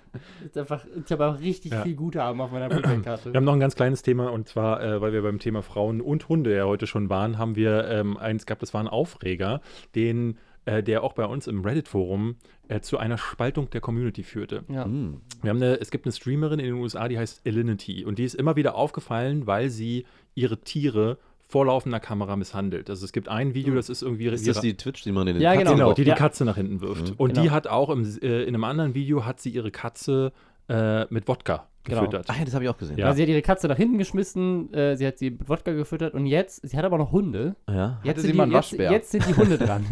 ist 0.45 0.57
einfach, 0.57 0.83
ich 1.05 1.09
habe 1.13 1.27
auch 1.27 1.39
richtig 1.39 1.71
Ja. 1.71 1.81
viel 1.83 1.95
Guthaben 1.95 2.41
auf 2.41 2.51
meiner 2.51 2.67
Prepaid-Karte. 2.67 3.31
Wir 3.31 3.37
haben 3.37 3.45
noch 3.45 3.53
ein 3.53 3.59
ganz 3.61 3.75
kleines 3.75 4.01
Thema 4.01 4.31
und 4.33 4.49
zwar, 4.49 4.83
äh, 4.83 4.99
weil 4.99 5.13
wir 5.13 5.21
beim 5.21 5.39
Thema 5.39 5.61
Frauen 5.61 6.01
und 6.01 6.27
Hunde 6.27 6.53
ja 6.55 6.65
heute 6.65 6.87
schon 6.87 7.09
waren, 7.09 7.37
haben 7.37 7.55
wir 7.55 7.87
ähm, 7.87 8.17
eins 8.17 8.45
gehabt, 8.49 8.61
das 8.61 8.73
war 8.73 8.81
ein 8.81 8.87
Aufreger, 8.89 9.61
den, 9.95 10.37
äh, 10.65 10.83
der 10.83 11.03
auch 11.03 11.13
bei 11.13 11.25
uns 11.25 11.47
im 11.47 11.61
Reddit-Forum 11.63 12.35
äh, 12.67 12.81
zu 12.81 12.97
einer 12.97 13.17
Spaltung 13.17 13.69
der 13.69 13.79
Community 13.81 14.23
führte. 14.23 14.63
Ja. 14.67 14.83
Hm. 14.85 15.21
Wir 15.41 15.49
haben 15.49 15.57
eine, 15.57 15.79
es 15.79 15.89
gibt 15.91 16.05
eine 16.05 16.11
Streamerin 16.11 16.59
in 16.59 16.65
den 16.65 16.75
USA, 16.75 17.07
die 17.07 17.17
heißt 17.17 17.41
Elinity 17.45 18.03
und 18.05 18.19
die 18.19 18.23
ist 18.25 18.35
immer 18.35 18.55
wieder 18.55 18.75
aufgefallen, 18.75 19.47
weil 19.47 19.69
sie 19.69 20.05
ihre 20.35 20.57
Tiere 20.59 21.17
vor 21.39 21.65
laufender 21.65 21.99
Kamera 21.99 22.35
misshandelt. 22.35 22.91
Also 22.91 23.05
es 23.05 23.11
gibt 23.11 23.27
ein 23.27 23.55
Video, 23.55 23.73
das 23.73 23.89
ist 23.89 24.03
irgendwie 24.03 24.27
Ist 24.27 24.47
das 24.47 24.59
die 24.61 24.75
Twitch-Streamerin, 24.75 25.27
die 25.27 25.33
den 25.33 25.41
Ja, 25.41 25.53
Katzen 25.53 25.65
genau. 25.65 25.77
Genau, 25.77 25.93
die 25.93 26.03
die 26.03 26.09
Ja. 26.09 26.15
Katze 26.15 26.45
nach 26.45 26.57
hinten 26.57 26.79
wirft. 26.81 27.09
Mhm. 27.09 27.15
Und 27.17 27.37
die 27.37 27.41
Genau. 27.41 27.53
hat 27.53 27.67
auch 27.67 27.89
im, 27.89 28.03
äh, 28.21 28.43
in 28.43 28.49
einem 28.49 28.63
anderen 28.65 28.93
Video 28.93 29.25
hat 29.25 29.39
sie 29.39 29.49
ihre 29.49 29.71
Katze 29.71 30.31
äh, 30.69 31.05
mit 31.11 31.27
Wodka 31.27 31.67
Genau. 31.89 32.01
gefüttert. 32.01 32.25
Ach 32.29 32.37
ja, 32.37 32.45
das 32.45 32.53
habe 32.53 32.63
ich 32.63 32.69
auch 32.69 32.77
gesehen. 32.77 32.97
Ja. 32.97 33.05
Also 33.07 33.17
sie 33.17 33.23
hat 33.23 33.29
ihre 33.29 33.41
Katze 33.41 33.67
nach 33.67 33.77
hinten 33.77 33.97
geschmissen, 33.97 34.73
äh, 34.73 34.95
sie 34.95 35.05
hat 35.07 35.17
sie 35.17 35.31
mit 35.31 35.49
Wodka 35.49 35.71
gefüttert 35.73 36.13
und 36.13 36.25
jetzt, 36.25 36.67
sie 36.67 36.77
hat 36.77 36.85
aber 36.85 36.97
noch 36.97 37.11
Hunde. 37.11 37.55
Ja. 37.67 37.99
Jetzt, 38.03 38.21
sind 38.21 38.33
die, 38.35 38.39
jetzt, 38.39 38.51
Waschbär? 38.53 38.91
jetzt 38.91 39.11
sind 39.11 39.27
die 39.27 39.35
Hunde 39.35 39.57
dran. 39.59 39.85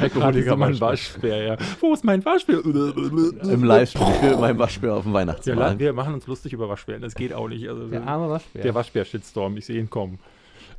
Alkoholiker, 0.00 0.56
mein 0.56 0.80
Waschbär, 0.80 1.42
ja. 1.42 1.56
Wo 1.80 1.92
ist 1.92 2.04
mein 2.04 2.24
Waschbär? 2.24 2.64
Im 2.64 3.64
Livestream 3.64 4.40
mein 4.40 4.58
Waschbär 4.58 4.94
auf 4.94 5.02
dem 5.02 5.12
Ja, 5.12 5.18
Weihnachtsmarkt. 5.18 5.78
wir 5.78 5.92
machen 5.92 6.14
uns 6.14 6.26
lustig 6.26 6.52
über 6.54 6.68
Waschbären, 6.68 7.02
das 7.02 7.14
geht 7.14 7.32
auch 7.34 7.48
nicht. 7.48 7.68
Also, 7.68 7.86
Der 7.88 8.06
arme 8.06 8.30
Waschbär. 8.30 8.62
der 8.62 8.74
Waschbär-Shitstorm, 8.74 9.56
ich 9.58 9.66
sehe 9.66 9.78
ihn 9.78 9.90
kommen. 9.90 10.18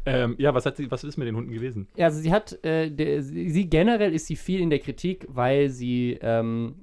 Ähm, 0.08 0.36
ja, 0.38 0.54
was, 0.54 0.66
hat 0.66 0.78
sie, 0.78 0.90
was 0.92 1.04
ist 1.04 1.18
mit 1.18 1.28
den 1.28 1.36
Hunden 1.36 1.52
gewesen? 1.52 1.88
Ja, 1.96 2.06
also 2.08 2.20
sie 2.20 2.32
hat, 2.32 2.64
äh, 2.64 2.92
der, 2.92 3.24
sie, 3.24 3.50
sie 3.50 3.68
generell 3.70 4.14
ist 4.14 4.28
sie 4.28 4.36
viel 4.36 4.60
in 4.60 4.70
der 4.70 4.78
Kritik, 4.80 5.26
weil 5.30 5.70
sie 5.70 6.18
ähm, 6.22 6.76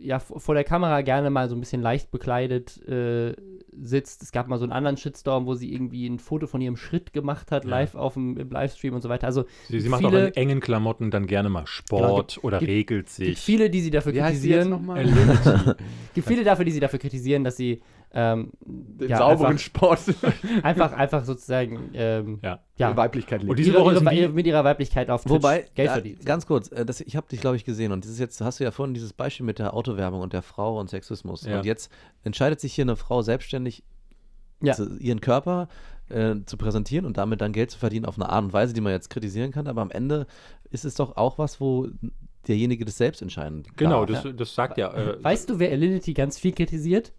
ja 0.00 0.18
vor 0.18 0.54
der 0.54 0.64
Kamera 0.64 1.02
gerne 1.02 1.30
mal 1.30 1.48
so 1.48 1.54
ein 1.56 1.60
bisschen 1.60 1.82
leicht 1.82 2.10
bekleidet 2.10 2.80
äh, 2.86 3.34
sitzt. 3.80 4.22
Es 4.22 4.32
gab 4.32 4.48
mal 4.48 4.58
so 4.58 4.64
einen 4.64 4.72
anderen 4.72 4.96
Shitstorm, 4.96 5.46
wo 5.46 5.54
sie 5.54 5.72
irgendwie 5.72 6.06
ein 6.08 6.18
Foto 6.18 6.46
von 6.46 6.60
ihrem 6.60 6.76
Schritt 6.76 7.12
gemacht 7.12 7.50
hat, 7.52 7.64
Ja. 7.64 7.70
live 7.70 7.94
auf 7.94 8.14
dem 8.14 8.36
im 8.36 8.50
Livestream 8.50 8.94
und 8.94 9.00
so 9.02 9.08
weiter. 9.08 9.26
Also 9.26 9.44
Sie, 9.68 9.80
sie 9.80 9.88
macht 9.88 10.04
auch 10.04 10.12
in 10.12 10.32
engen 10.34 10.60
Klamotten 10.60 11.10
dann 11.10 11.26
gerne 11.26 11.48
mal 11.48 11.66
Sport 11.66 12.38
oder 12.42 12.58
gibt- 12.58 12.70
regelt 12.70 13.06
gibt 13.06 13.10
sich. 13.10 13.38
viele, 13.38 13.70
die 13.70 13.80
sie 13.80 13.90
dafür 13.90 14.14
Wie 14.14 14.22
heißt 14.22 14.42
die 14.42 14.48
jetzt 14.48 14.68
kritisieren. 14.68 14.70
nochmal? 14.70 14.98
Elinity. 15.00 15.74
gibt 16.14 16.26
viele 16.26 16.44
dafür, 16.44 16.64
die 16.64 16.72
sie 16.72 16.80
dafür 16.80 16.98
kritisieren, 16.98 17.44
dass 17.44 17.56
sie 17.56 17.80
ähm, 18.12 18.52
Den 18.64 19.10
ja, 19.10 19.18
sauberen 19.18 19.52
einfach, 19.52 19.58
Sport. 19.62 20.00
einfach, 20.62 20.92
einfach 20.92 21.24
sozusagen 21.24 21.90
ähm, 21.94 22.38
Ja. 22.42 22.60
ja, 22.76 22.96
Weiblichkeit 22.96 23.42
Und 23.42 23.48
liegt. 23.48 23.58
diese 23.60 23.74
Woche 23.74 23.94
ihre, 23.94 24.14
ihre, 24.14 24.32
mit 24.32 24.46
ihrer 24.46 24.64
Weiblichkeit 24.64 25.10
auf 25.10 25.22
Twitch 25.22 25.32
Wobei, 25.34 25.66
Geld 25.74 25.90
verdient. 25.90 26.24
ganz 26.24 26.46
kurz, 26.46 26.72
äh, 26.72 26.86
das, 26.86 27.00
ich 27.00 27.16
habe 27.16 27.28
dich, 27.28 27.40
glaube 27.40 27.56
ich, 27.56 27.64
gesehen 27.64 27.92
und 27.92 28.04
das 28.04 28.10
ist 28.10 28.18
jetzt, 28.18 28.40
hast 28.40 28.60
du 28.60 28.64
ja 28.64 28.70
vorhin 28.70 28.94
dieses 28.94 29.12
Beispiel 29.12 29.44
mit 29.44 29.58
der 29.58 29.74
Autowerbung 29.74 30.20
und 30.22 30.32
der 30.32 30.42
Frau 30.42 30.78
und 30.80 30.88
Sexismus. 30.90 31.44
Ja. 31.44 31.58
Und 31.58 31.66
jetzt 31.66 31.90
entscheidet 32.22 32.60
sich 32.60 32.72
hier 32.74 32.84
eine 32.84 32.96
Frau 32.96 33.20
selbstständig, 33.22 33.82
Ja. 34.62 34.72
zu, 34.74 34.96
ihren 34.98 35.20
Körper 35.20 35.68
äh, 36.08 36.36
zu 36.46 36.56
präsentieren 36.56 37.04
und 37.04 37.18
damit 37.18 37.40
dann 37.42 37.52
Geld 37.52 37.70
zu 37.70 37.78
verdienen 37.78 38.06
auf 38.06 38.16
eine 38.16 38.28
Art 38.30 38.42
und 38.44 38.52
Weise, 38.54 38.72
die 38.72 38.80
man 38.80 38.92
jetzt 38.92 39.10
kritisieren 39.10 39.50
kann. 39.52 39.66
Aber 39.66 39.82
am 39.82 39.90
Ende 39.90 40.26
ist 40.70 40.84
es 40.86 40.94
doch 40.94 41.16
auch 41.16 41.36
was, 41.38 41.60
wo 41.60 41.88
derjenige 42.46 42.84
das 42.86 42.96
selbst 42.96 43.20
entscheiden 43.20 43.64
Genau, 43.76 44.06
darf. 44.06 44.22
das, 44.22 44.34
das 44.36 44.54
sagt 44.54 44.78
ja. 44.78 44.92
Äh, 44.94 45.22
Weißt 45.22 45.50
du, 45.50 45.58
wer 45.58 45.70
Alinity 45.70 46.14
ganz 46.14 46.38
viel 46.38 46.52
kritisiert? 46.52 47.12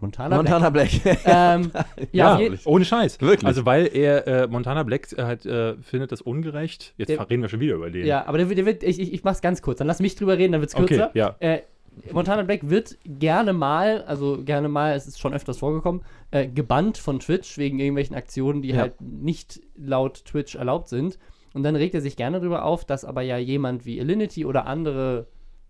Montana, 0.00 0.36
Montana 0.36 0.70
Black. 0.70 0.90
Black. 1.02 1.18
Ähm, 1.26 1.70
ja, 2.12 2.38
Ja, 2.38 2.50
ohne 2.66 2.84
Scheiß. 2.84 3.20
Wirklich? 3.20 3.46
Also, 3.46 3.64
weil 3.64 3.86
er, 3.92 4.26
äh, 4.26 4.46
Montana 4.46 4.82
Black 4.82 5.12
äh, 5.16 5.22
halt, 5.22 5.46
äh, 5.46 5.74
findet 5.82 6.12
das 6.12 6.20
ungerecht. 6.20 6.92
Jetzt 6.98 7.08
Der- 7.08 7.28
reden 7.30 7.42
wir 7.42 7.48
schon 7.48 7.60
wieder 7.60 7.74
über 7.76 7.90
den. 7.90 8.06
ja, 8.06 8.26
aber 8.26 8.38
der, 8.38 8.48
wird- 8.48 8.58
der 8.58 8.66
wird, 8.66 8.82
ich, 8.82 9.00
ich, 9.00 9.12
ich 9.12 9.24
mach's 9.24 9.40
ganz 9.40 9.62
kurz, 9.62 9.78
dann 9.78 9.86
lass 9.86 10.00
mich 10.00 10.14
drüber 10.14 10.36
reden, 10.38 10.52
dann 10.52 10.60
wird's 10.60 10.74
okay, 10.74 10.86
kürzer. 10.86 11.10
ja. 11.14 11.34
Äh, 11.40 11.60
Montana 12.12 12.42
Black 12.42 12.68
wird 12.68 12.98
gerne 13.06 13.54
mal, 13.54 14.02
also 14.02 14.42
gerne 14.44 14.68
mal, 14.68 14.94
es 14.94 15.06
ist 15.06 15.18
schon 15.18 15.32
öfters 15.32 15.56
vorgekommen, 15.56 16.02
äh, 16.30 16.46
gebannt 16.46 16.98
von 16.98 17.20
Twitch 17.20 17.56
wegen 17.56 17.78
irgendwelchen 17.78 18.14
Aktionen, 18.14 18.60
die 18.60 18.68
Ja. 18.72 18.80
halt 18.82 19.00
nicht 19.00 19.60
laut 19.76 20.26
Twitch 20.26 20.56
erlaubt 20.56 20.88
sind. 20.88 21.18
Und 21.54 21.62
dann 21.62 21.74
regt 21.74 21.94
er 21.94 22.02
sich 22.02 22.16
gerne 22.16 22.38
darüber 22.38 22.66
auf, 22.66 22.84
dass 22.84 23.06
aber 23.06 23.22
ja 23.22 23.38
jemand 23.38 23.86
wie 23.86 23.98
Alinity 23.98 24.44
oder 24.44 24.66
andere 24.66 25.26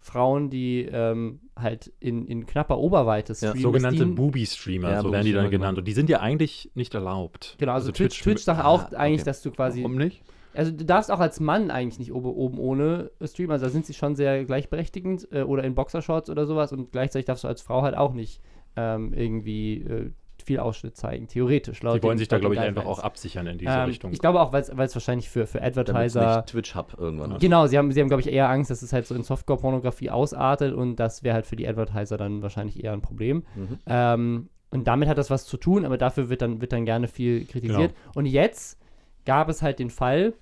Frauen, 0.06 0.50
die 0.50 0.88
ähm, 0.90 1.40
halt 1.58 1.92
in, 1.98 2.26
in 2.26 2.46
knapper 2.46 2.78
Oberweite 2.78 3.32
Ja, 3.32 3.36
streamen, 3.50 3.60
Sogenannte 3.60 4.06
die- 4.06 4.12
Booby-Streamer, 4.12 4.90
Ja, 4.90 5.02
so 5.02 5.10
werden 5.10 5.24
die 5.26 5.32
dann 5.32 5.50
genannt. 5.50 5.70
genau. 5.74 5.78
Und 5.80 5.88
die 5.88 5.92
sind 5.92 6.08
ja 6.08 6.20
eigentlich 6.20 6.70
nicht 6.74 6.94
erlaubt. 6.94 7.56
Genau, 7.58 7.72
also, 7.72 7.90
Twitch, 7.90 8.22
Twitch 8.22 8.42
sagt 8.44 8.60
Ah, 8.60 8.68
auch 8.68 8.92
eigentlich, 8.92 9.22
okay. 9.22 9.24
dass 9.30 9.42
du 9.42 9.50
quasi 9.50 9.82
Warum 9.82 9.96
nicht? 9.96 10.22
Also 10.54 10.70
du 10.70 10.84
darfst 10.86 11.10
auch 11.10 11.18
als 11.20 11.38
Mann 11.40 11.70
eigentlich 11.70 11.98
nicht 11.98 12.12
oben, 12.12 12.28
oben 12.30 12.58
ohne 12.58 13.10
streamen. 13.22 13.50
Also 13.50 13.66
da 13.66 13.70
sind 13.70 13.84
sie 13.84 13.92
schon 13.94 14.14
sehr 14.16 14.44
gleichberechtigend 14.44 15.28
äh, 15.32 15.42
oder 15.42 15.64
in 15.64 15.74
Boxershorts 15.74 16.30
oder 16.30 16.46
sowas 16.46 16.72
und 16.72 16.92
gleichzeitig 16.92 17.26
darfst 17.26 17.44
du 17.44 17.48
als 17.48 17.60
Frau 17.60 17.82
halt 17.82 17.96
auch 17.96 18.14
nicht 18.14 18.40
ähm, 18.76 19.12
irgendwie 19.12 19.82
äh, 19.82 20.10
viel 20.46 20.60
Ausschnitt 20.60 20.96
zeigen, 20.96 21.26
theoretisch. 21.26 21.82
laut 21.82 21.96
Die 21.98 22.02
wollen 22.02 22.18
sich 22.18 22.28
da, 22.28 22.38
glaube 22.38 22.54
ich, 22.54 22.60
einfach 22.60 22.86
auch 22.86 23.00
absichern 23.00 23.46
in 23.48 23.58
dieser 23.58 23.82
Ähm, 23.82 23.88
Richtung. 23.88 24.12
ich 24.12 24.20
glaube 24.20 24.40
auch, 24.40 24.52
weil 24.52 24.62
es 24.62 24.70
wahrscheinlich 24.76 25.28
für, 25.28 25.46
für 25.46 25.60
Advertiser. 25.60 26.36
nicht 26.36 26.46
Twitch-Hub 26.46 26.96
irgendwann 26.98 27.34
hat. 27.34 27.40
Genau, 27.40 27.66
sie 27.66 27.76
haben, 27.76 27.90
sie 27.90 28.00
haben 28.00 28.08
glaube 28.08 28.20
ich, 28.22 28.28
eher 28.32 28.48
Angst, 28.48 28.70
dass 28.70 28.80
es 28.82 28.92
halt 28.92 29.06
so 29.06 29.14
in 29.14 29.22
Softcore-Pornografie 29.24 30.10
ausartet 30.10 30.72
und 30.72 30.96
das 30.96 31.22
wäre 31.24 31.34
halt 31.34 31.46
für 31.46 31.56
die 31.56 31.66
Advertiser 31.68 32.16
dann 32.16 32.42
wahrscheinlich 32.42 32.82
eher 32.82 32.92
ein 32.92 33.02
Problem. 33.02 33.42
Mhm. 33.56 33.78
Ähm, 33.86 34.48
und 34.70 34.86
damit 34.86 35.08
hat 35.08 35.18
das 35.18 35.30
was 35.30 35.44
zu 35.46 35.56
tun, 35.56 35.84
aber 35.84 35.98
dafür 35.98 36.28
wird 36.28 36.42
dann, 36.42 36.60
wird 36.60 36.72
dann 36.72 36.84
gerne 36.84 37.08
viel 37.08 37.44
kritisiert. 37.44 37.92
Genau. 37.94 38.12
Und 38.14 38.26
jetzt 38.26 38.78
gab 39.24 39.48
es 39.48 39.62
halt 39.62 39.78
den 39.78 39.90
Fall, 39.90 40.34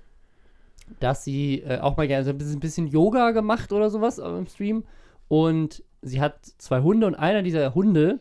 dass 1.01 1.25
sie 1.25 1.61
äh, 1.63 1.79
auch 1.81 1.97
mal 1.97 2.07
gerne 2.07 2.25
so 2.25 2.31
ein 2.31 2.39
bisschen, 2.39 2.57
ein 2.57 2.61
bisschen 2.61 2.87
Yoga 2.89 3.31
gemacht 3.31 3.73
oder 3.73 3.89
sowas 3.91 4.19
äh, 4.19 4.27
im 4.29 4.47
Stream. 4.47 4.85
Und 5.29 5.83
sie 6.03 6.21
hat 6.21 6.45
zwei 6.59 6.81
Hunde 6.83 7.07
und 7.07 7.15
einer 7.15 7.43
dieser 7.43 7.75
Hunde 7.75 8.21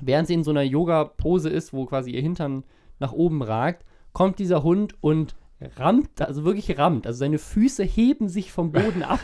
während 0.00 0.28
sie 0.28 0.34
in 0.34 0.44
so 0.44 0.50
einer 0.50 0.62
Yoga-Pose 0.62 1.48
ist, 1.48 1.72
wo 1.72 1.84
quasi 1.86 2.10
ihr 2.12 2.22
Hintern 2.22 2.64
nach 2.98 3.12
oben 3.12 3.42
ragt, 3.42 3.84
kommt 4.12 4.38
dieser 4.38 4.62
Hund 4.62 4.94
und 5.00 5.34
rammt, 5.76 6.20
also 6.20 6.44
wirklich 6.44 6.76
rammt. 6.78 7.06
Also 7.06 7.18
seine 7.20 7.38
Füße 7.38 7.84
heben 7.84 8.28
sich 8.28 8.52
vom 8.52 8.72
Boden 8.72 9.02
ab. 9.02 9.20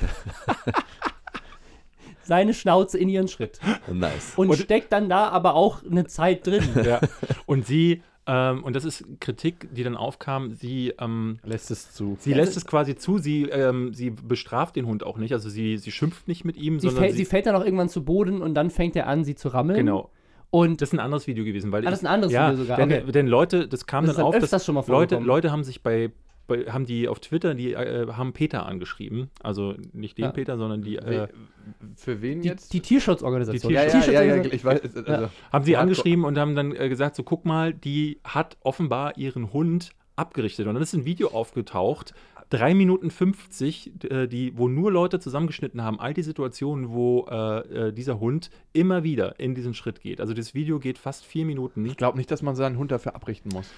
seine 2.23 2.55
Schnauze 2.55 2.99
in 2.99 3.09
ihren 3.09 3.29
Schritt. 3.29 3.59
Nice. 3.93 4.35
Und, 4.37 4.51
Und- 4.51 4.57
steckt 4.59 4.93
dann 4.93 5.09
da 5.09 5.29
aber 5.29 5.55
auch 5.55 5.83
eine 5.85 6.07
Zeit 6.07 6.47
drin. 6.47 6.63
Ja. 6.85 7.01
Und 7.47 7.67
sie, 7.67 8.03
ähm, 8.27 8.63
und 8.63 8.77
das 8.77 8.85
ist 8.85 9.05
Kritik, 9.21 9.69
die 9.75 9.83
dann 9.83 9.97
aufkam, 9.97 10.53
sie, 10.55 10.93
ähm, 11.01 11.39
Lässt 11.43 11.71
es 11.71 11.93
zu. 11.93 12.17
sie 12.21 12.35
lässt 12.35 12.57
es 12.57 12.67
quasi 12.67 12.95
zu, 12.97 13.19
sie, 13.19 13.45
ähm, 13.45 13.95
sie 13.95 14.11
bestraft 14.11 14.77
den 14.77 14.87
Hund 14.87 15.05
auch 15.05 15.17
nicht, 15.17 15.33
also 15.33 15.49
sie, 15.49 15.77
sie 15.79 15.91
schimpft 15.91 16.29
nicht 16.29 16.45
mit 16.45 16.57
ihm, 16.57 16.79
Sie, 16.79 16.87
sondern 16.89 17.05
fällt, 17.05 17.13
sie, 17.17 17.19
sie 17.19 17.25
fällt 17.25 17.47
dann 17.47 17.57
auch 17.57 17.65
irgendwann 17.65 17.89
zu 17.89 18.05
Boden 18.05 18.43
und 18.43 18.55
dann 18.55 18.71
fängt 18.71 18.95
er 18.97 19.07
an, 19.07 19.25
sie 19.25 19.35
zu 19.35 19.49
rammeln. 19.49 19.79
genau. 19.79 20.11
Und 20.51 20.81
Das 20.81 20.89
ist 20.89 20.93
ein 20.95 21.01
anderes 21.01 21.27
Video 21.27 21.45
gewesen, 21.45 21.73
weil 21.73 21.83
Ah, 21.87 21.91
das 21.91 22.01
ich- 22.01 22.03
ist 22.05 22.09
ein 22.09 22.15
anderes 22.15 22.33
ja, 22.33 22.51
Video 22.53 22.63
sogar, 22.65 22.77
Denn, 22.79 23.03
okay. 23.03 23.13
denn 23.13 23.27
Leute, 23.27 23.69
das 23.69 23.87
kam 23.87 24.07
Das 24.07 24.17
dann 24.17 24.25
auf, 24.25 24.39
dass 24.39 24.65
schon 24.65 24.75
mal 24.75 24.85
Leute. 24.87 25.19
Leute 25.19 25.51
haben 25.53 25.63
sich 25.65 25.83
bei, 25.83 26.11
bei 26.47 26.65
haben 26.73 26.87
die 26.87 27.07
auf 27.09 27.21
Twitter, 27.21 27.55
die 27.55 27.75
äh, 27.75 28.07
haben 28.13 28.33
Peter 28.33 28.65
angeschrieben, 28.65 29.29
also 29.43 29.75
nicht 29.93 30.17
den 30.17 30.25
Ja. 30.27 30.33
Peter, 30.33 30.57
sondern 30.57 30.81
die 30.81 30.97
äh, 30.97 31.29
Für 31.97 32.23
wen 32.23 32.41
die, 32.41 32.49
jetzt? 32.49 32.73
die 32.73 32.81
Tierschutzorganisation. 32.81 33.69
Die 33.69 33.75
ja, 33.75 33.83
ja, 33.85 33.91
Tierschutzorganisation- 33.91 34.13
ja, 34.13 34.37
ja, 34.37 34.53
ich 34.53 34.65
weiß. 34.65 34.81
Also, 35.07 35.29
haben 35.53 35.65
sie 35.65 35.77
angeschrieben 35.77 36.25
und 36.25 36.39
haben 36.39 36.55
dann 36.55 36.75
äh, 36.75 36.89
gesagt, 36.89 37.17
so 37.17 37.23
guck 37.25 37.45
mal, 37.45 37.75
die 37.75 38.21
hat 38.25 38.57
offenbar 38.63 39.19
ihren 39.19 39.53
Hund 39.53 39.91
abgerichtet. 40.17 40.67
Und 40.67 40.75
dann 40.75 40.83
ist 40.83 40.95
ein 40.95 41.05
Video 41.05 41.29
aufgetaucht, 41.29 42.15
3 42.51 42.75
Minuten 42.75 43.11
50, 43.11 44.05
äh, 44.11 44.27
die, 44.27 44.57
wo 44.57 44.69
nur 44.69 44.91
Leute 44.91 45.21
zusammengeschnitten 45.21 45.83
haben, 45.83 46.01
all 46.01 46.15
die 46.15 46.23
Situationen, 46.23 46.91
wo 46.91 47.27
äh, 47.31 47.89
äh, 47.89 47.93
dieser 47.93 48.21
Hund 48.21 48.51
immer 48.73 49.03
wieder 49.03 49.39
in 49.39 49.55
diesen 49.55 49.75
Schritt 49.75 50.01
geht. 50.01 50.21
Also 50.21 50.35
das 50.35 50.55
Video 50.55 50.79
geht 50.79 50.99
fast 50.99 51.25
vier 51.25 51.45
Minuten. 51.45 51.85
Ich 51.87 51.97
glaube 51.97 52.17
nicht, 52.19 52.31
dass 52.31 52.43
man 52.43 52.57
seinen 52.57 52.79
Hund 52.79 52.91
dafür 52.91 53.15
abrichten 53.15 53.51
muss. 53.53 53.71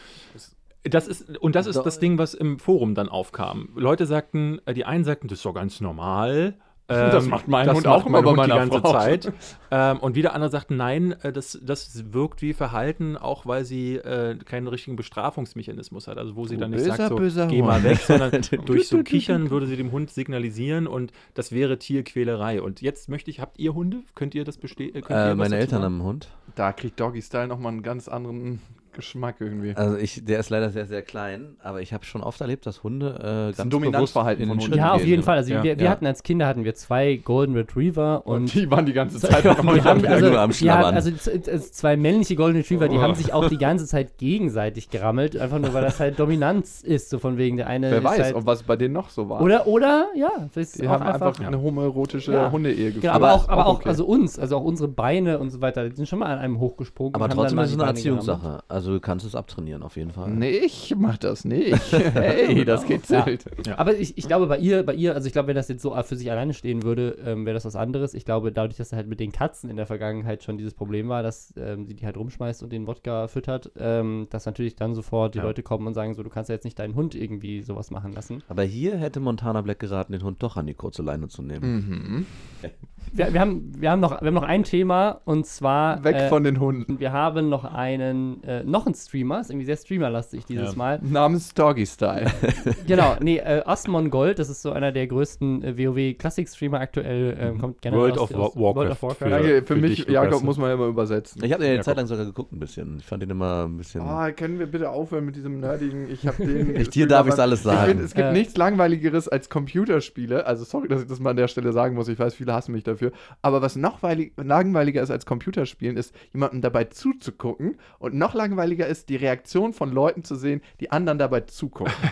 Das 0.82 1.06
ist, 1.06 1.38
und 1.38 1.54
das 1.54 1.66
ist 1.66 1.76
Doch. 1.76 1.84
das 1.84 1.98
Ding, 1.98 2.16
was 2.16 2.32
im 2.32 2.58
Forum 2.58 2.94
dann 2.94 3.08
aufkam. 3.08 3.68
Leleute 3.74 4.06
sagten, 4.06 4.60
äh, 4.64 4.72
die 4.72 4.84
einen 4.84 5.04
sagten, 5.04 5.28
das 5.28 5.40
ist 5.40 5.44
doch 5.44 5.54
ganz 5.54 5.80
normal. 5.80 6.56
Das 7.10 7.24
Ähm, 7.24 7.30
macht 7.30 7.46
mein 7.46 7.66
das 7.66 7.76
Hund 7.76 7.86
macht 7.86 8.02
auch 8.02 8.06
immer 8.06 8.20
bei 8.22 8.30
Hund 8.30 8.38
die 8.38 8.48
meiner 8.48 8.56
ganze 8.56 8.80
Frau. 8.80 8.92
Zeit. 8.92 9.32
ähm, 9.70 9.98
und 9.98 10.16
wieder 10.16 10.34
andere 10.34 10.50
sagten, 10.50 10.76
nein, 10.76 11.14
äh, 11.22 11.32
das, 11.32 11.56
das 11.62 12.12
wirkt 12.12 12.42
wie 12.42 12.52
Verhalten, 12.52 13.16
auch 13.16 13.46
weil 13.46 13.64
sie 13.64 13.94
äh, 13.94 14.36
keinen 14.36 14.66
richtigen 14.66 14.96
Bestrafungsmechanismus 14.96 16.08
hat. 16.08 16.18
Also 16.18 16.34
wo 16.34 16.46
sie 16.46 16.56
Du 16.56 16.62
dann 16.62 16.72
nicht 16.72 16.82
böser, 16.82 16.96
sagt, 16.96 17.08
so, 17.10 17.16
böser 17.16 17.46
geh 17.46 17.62
mal 17.62 17.84
weg, 17.84 17.98
sondern 17.98 18.32
durch 18.66 18.88
so 18.88 19.04
Kichern 19.04 19.50
würde 19.50 19.66
sie 19.66 19.76
dem 19.76 19.92
Hund 19.92 20.10
signalisieren 20.10 20.88
und 20.88 21.12
das 21.34 21.52
wäre 21.52 21.78
Tierquälerei. 21.78 22.60
Und 22.60 22.82
jetzt 22.82 23.08
möchte 23.08 23.30
ich, 23.30 23.38
habt 23.38 23.60
ihr 23.60 23.72
Hunde? 23.72 24.02
Könnt 24.16 24.34
ihr 24.34 24.44
das 24.44 24.58
bestehen? 24.58 24.92
Äh, 25.08 25.34
meine 25.36 25.58
Eltern 25.58 25.84
haben 25.84 25.94
einen 25.94 26.04
Hund. 26.04 26.28
Da 26.56 26.72
kriegt 26.72 26.98
Doggy 26.98 27.22
Style 27.22 27.46
nochmal 27.46 27.72
einen 27.72 27.82
ganz 27.82 28.08
anderen 28.08 28.60
Geschmack 28.92 29.36
irgendwie. 29.40 29.74
Also 29.76 29.96
ich, 29.96 30.24
der 30.24 30.40
ist 30.40 30.50
leider 30.50 30.70
sehr, 30.70 30.86
sehr 30.86 31.02
klein, 31.02 31.56
aber 31.62 31.80
ich 31.80 31.92
habe 31.92 32.04
schon 32.04 32.22
oft 32.22 32.40
erlebt, 32.40 32.66
dass 32.66 32.82
Hunde 32.82 33.18
äh, 33.22 33.48
ein 33.50 33.54
ganz 33.56 33.70
Dominanzverhalten 33.70 34.46
bewusst 34.48 34.66
in 34.66 34.72
von 34.72 34.72
den 34.72 34.80
Hunden. 34.80 34.88
Ja, 34.88 34.92
auf 34.94 35.04
jeden 35.06 35.22
Fall. 35.22 35.36
Also 35.38 35.52
Ja. 35.52 35.62
wir, 35.62 35.78
wir 35.78 35.84
Ja. 35.84 35.90
hatten 35.90 36.06
als 36.06 36.22
Kinder 36.22 36.46
hatten 36.46 36.64
wir 36.64 36.74
zwei 36.74 37.16
Golden 37.16 37.54
Retriever 37.56 38.26
und, 38.26 38.34
Und 38.42 38.54
die 38.54 38.70
waren 38.70 38.86
die 38.86 38.92
ganze 38.92 39.18
Zeit 39.20 39.44
noch 39.44 39.60
die 39.60 39.82
haben, 39.82 40.04
also, 40.06 40.26
am 40.36 40.50
ja, 40.50 40.54
Schlabbern. 40.54 40.94
also 40.94 41.10
zwei 41.12 41.96
männliche 41.96 42.36
Golden 42.36 42.56
Retriever, 42.58 42.88
die 42.88 42.96
Oh. 42.98 43.02
haben 43.02 43.14
sich 43.14 43.32
auch 43.32 43.48
die 43.48 43.58
ganze 43.58 43.86
Zeit 43.86 44.18
gegenseitig 44.18 44.90
gerammelt, 44.90 45.36
einfach 45.36 45.58
nur 45.58 45.72
weil 45.74 45.82
das 45.82 46.00
halt 46.00 46.18
Dominanz 46.18 46.82
ist, 46.82 47.10
so 47.10 47.18
von 47.18 47.36
wegen 47.38 47.56
der 47.56 47.66
eine 47.68 47.90
Wer 47.90 48.04
weiß, 48.04 48.20
halt, 48.22 48.34
ob 48.34 48.46
was 48.46 48.62
bei 48.62 48.76
denen 48.76 48.94
noch 48.94 49.10
so 49.10 49.28
war. 49.28 49.40
oder 49.40 49.66
oder 49.66 50.06
ja, 50.14 50.30
das 50.54 50.56
ist 50.68 50.80
die 50.82 50.86
auch 50.88 50.92
haben 50.92 51.02
einfach, 51.04 51.38
eine 51.40 51.60
homoerotische 51.60 52.32
Ja. 52.32 52.50
Hunde-Ehe 52.52 52.86
geführt. 52.92 53.02
Genau, 53.02 53.14
aber 53.14 53.32
auch, 53.32 53.48
aber 53.48 53.66
auch 53.66 53.76
okay. 53.76 53.88
also 53.88 54.04
uns, 54.04 54.38
also 54.38 54.56
auch 54.56 54.64
unsere 54.64 54.88
Beine 54.88 55.38
und 55.38 55.50
so 55.50 55.60
weiter, 55.60 55.88
die 55.88 55.96
sind 55.96 56.08
schon 56.08 56.18
mal 56.18 56.26
an 56.32 56.38
einem 56.38 56.58
hochgesprungen. 56.60 57.14
Aber 57.14 57.28
trotzdem 57.28 57.58
ist 57.60 57.70
es 57.72 57.74
eine. 57.78 57.84
Erziehungssache. 57.90 58.60
Also 58.80 58.92
du 58.92 59.00
kannst 59.00 59.26
es 59.26 59.34
abtrainieren, 59.34 59.82
auf 59.82 59.96
jeden 59.96 60.10
Fall. 60.10 60.30
Nee, 60.30 60.52
ich 60.52 60.94
mach 60.96 61.18
das 61.18 61.44
nicht. 61.44 61.78
Hey, 62.14 62.64
das 62.64 62.86
kitzelt. 62.86 63.44
Aber 63.78 63.94
ich, 63.94 64.16
ich 64.16 64.26
glaube, 64.26 64.46
bei 64.46 64.56
ihr, 64.56 64.82
bei 64.84 64.94
ihr, 64.94 65.14
also 65.14 65.26
ich 65.26 65.34
glaube, 65.34 65.48
wenn 65.48 65.54
das 65.54 65.68
jetzt 65.68 65.82
so 65.82 65.94
für 66.02 66.16
sich 66.16 66.30
alleine 66.30 66.54
stehen 66.54 66.82
würde, 66.82 67.18
ähm, 67.26 67.44
wäre 67.44 67.52
das 67.52 67.66
was 67.66 67.76
anderes. 67.76 68.14
Ich 68.14 68.24
glaube, 68.24 68.52
dadurch, 68.52 68.78
dass 68.78 68.92
er 68.92 68.96
halt 68.96 69.06
mit 69.08 69.20
den 69.20 69.32
Katzen 69.32 69.68
in 69.68 69.76
der 69.76 69.84
Vergangenheit 69.84 70.42
schon 70.42 70.56
dieses 70.56 70.72
Problem 70.72 71.10
war, 71.10 71.22
dass 71.22 71.52
ähm, 71.58 71.84
sie 71.84 71.94
die 71.94 72.06
halt 72.06 72.16
rumschmeißt 72.16 72.62
und 72.62 72.72
den 72.72 72.86
Wodka 72.86 73.28
füttert, 73.28 73.70
ähm, 73.78 74.28
dass 74.30 74.46
natürlich 74.46 74.76
dann 74.76 74.94
sofort 74.94 75.34
die 75.34 75.38
Ja. 75.38 75.44
Leute 75.44 75.62
kommen 75.62 75.86
und 75.86 75.92
sagen, 75.92 76.14
so, 76.14 76.22
du 76.22 76.30
kannst 76.30 76.48
ja 76.48 76.54
jetzt 76.54 76.64
nicht 76.64 76.78
deinen 76.78 76.94
Hund 76.94 77.14
irgendwie 77.14 77.60
sowas 77.60 77.90
machen 77.90 78.12
lassen. 78.14 78.42
Aber 78.48 78.62
hier 78.62 78.96
hätte 78.96 79.20
Montana 79.20 79.60
Black 79.60 79.78
geraten, 79.80 80.12
den 80.12 80.22
Hund 80.22 80.42
doch 80.42 80.56
an 80.56 80.66
die 80.66 80.74
kurze 80.74 81.02
Leine 81.02 81.28
zu 81.28 81.42
nehmen. 81.42 81.74
Mhm. 81.74 82.26
Wir, 83.12 83.32
wir, 83.32 83.40
haben, 83.40 83.72
wir, 83.76 83.90
haben 83.90 84.00
noch, 84.00 84.20
wir 84.20 84.26
haben 84.28 84.34
noch 84.34 84.42
ein 84.42 84.62
Thema 84.64 85.20
und 85.24 85.44
zwar. 85.46 86.02
Weg 86.04 86.14
äh, 86.16 86.28
von 86.28 86.44
den 86.44 86.60
Hunden. 86.60 87.00
Wir 87.00 87.12
haben 87.12 87.48
noch 87.48 87.64
einen, 87.64 88.42
äh, 88.44 88.62
noch 88.64 88.86
einen 88.86 88.94
Streamer, 88.94 89.40
ist 89.40 89.50
irgendwie 89.50 89.66
sehr 89.66 89.76
streamerlastig 89.76 90.44
dieses 90.46 90.72
Ja. 90.72 90.78
Mal. 90.78 91.00
Namens 91.02 91.52
Doggy 91.54 91.86
Style. 91.86 92.26
Genau, 92.86 93.16
nee, 93.20 93.36
äh, 93.38 93.62
Asmon 93.66 94.10
Gold, 94.10 94.38
das 94.38 94.48
ist 94.48 94.62
so 94.62 94.72
einer 94.72 94.90
der 94.92 95.06
größten 95.06 95.62
äh, 95.62 95.78
WoW-Klassik-Streamer 95.78 96.80
aktuell, 96.80 97.36
ähm, 97.40 97.58
kommt 97.60 97.80
gerne 97.82 97.96
World 97.96 98.18
aus, 98.18 98.32
of 98.32 98.34
aus 98.40 98.56
Wa- 98.56 98.60
World 98.60 98.90
of 98.92 99.02
Warcraft. 99.02 99.20
Warcraft. 99.20 99.30
Danke, 99.30 99.58
für, 99.62 99.66
für 99.74 99.76
mich, 99.76 100.04
dich, 100.04 100.08
Jakob, 100.08 100.42
muss 100.42 100.58
man 100.58 100.68
ja 100.68 100.74
immer 100.74 100.86
übersetzen. 100.86 101.42
Ich 101.44 101.52
habe 101.52 101.64
eine 101.64 101.76
Ja, 101.76 101.82
Zeit 101.82 101.96
lang 101.96 102.06
sogar 102.06 102.24
geguckt 102.24 102.52
ein 102.52 102.58
bisschen. 102.58 102.96
Ich 102.98 103.06
fand 103.06 103.22
den 103.22 103.30
immer 103.30 103.64
ein 103.66 103.76
bisschen. 103.76 104.02
Oh, 104.02 104.26
können 104.36 104.58
wir 104.58 104.66
bitte 104.66 104.90
aufhören 104.90 105.24
mit 105.26 105.36
diesem 105.36 105.60
nerdigen, 105.60 106.08
ich 106.10 106.26
habe 106.26 106.44
den... 106.44 106.76
Ich- 106.80 106.90
dir 106.90 107.06
darf 107.06 107.26
ich's 107.26 107.38
alles 107.38 107.60
Ich 107.60 107.64
sagen. 107.64 107.88
find, 107.90 108.00
es 108.02 108.14
gibt 108.14 108.28
Äh. 108.28 108.32
nichts 108.32 108.56
langweiligeres 108.56 109.28
als 109.28 109.48
Computerspiele. 109.50 110.46
Also 110.46 110.64
sorry, 110.64 110.88
dass 110.88 111.02
ich 111.02 111.08
das 111.08 111.20
mal 111.20 111.30
an 111.30 111.36
der 111.36 111.48
Stelle 111.48 111.72
sagen 111.72 111.94
muss. 111.94 112.08
Ich 112.08 112.18
weiß, 112.18 112.34
viele 112.34 112.52
hassen 112.52 112.72
mich 112.72 112.84
dafür. 112.84 112.99
Aber 113.42 113.62
was 113.62 113.76
noch 113.76 114.02
weilig, 114.02 114.32
langweiliger 114.36 115.02
ist 115.02 115.10
als 115.10 115.26
Computerspielen, 115.26 115.96
ist, 115.96 116.14
jemandem 116.32 116.60
dabei 116.60 116.84
zuzugucken. 116.84 117.76
Und 117.98 118.14
noch 118.14 118.34
langweiliger 118.34 118.86
ist, 118.86 119.08
die 119.08 119.16
Reaktion 119.16 119.72
von 119.72 119.90
Leuten 119.92 120.24
zu 120.24 120.36
sehen, 120.36 120.60
die 120.80 120.90
anderen 120.90 121.18
dabei 121.18 121.40
zugucken. 121.42 121.92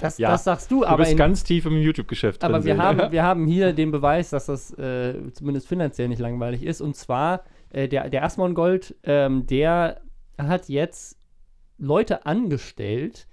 Das, 0.00 0.16
Ja, 0.16 0.30
das 0.30 0.44
sagst 0.44 0.70
du, 0.70 0.80
Du 0.80 0.86
aber, 0.86 0.98
bist 0.98 1.12
in, 1.12 1.18
ganz 1.18 1.44
tief 1.44 1.66
im 1.66 1.76
YouTube-Geschäft 1.76 2.44
aber 2.44 2.58
drin. 2.58 2.66
wir, 2.66 2.78
haben, 2.78 2.98
wir 3.12 3.22
haben 3.22 3.46
hier 3.46 3.72
den 3.72 3.90
Beweis, 3.90 4.30
dass 4.30 4.46
das 4.46 4.72
äh, 4.78 5.32
zumindest 5.32 5.68
finanziell 5.68 6.08
nicht 6.08 6.18
langweilig 6.18 6.62
ist. 6.62 6.80
Und 6.80 6.96
zwar, 6.96 7.44
äh, 7.70 7.88
der, 7.88 8.08
der 8.08 8.24
Asmon 8.24 8.54
Gold, 8.54 8.94
ähm, 9.04 9.46
der 9.46 10.00
hat 10.38 10.68
jetzt 10.68 11.18
Leute 11.78 12.26
angestellt, 12.26 13.26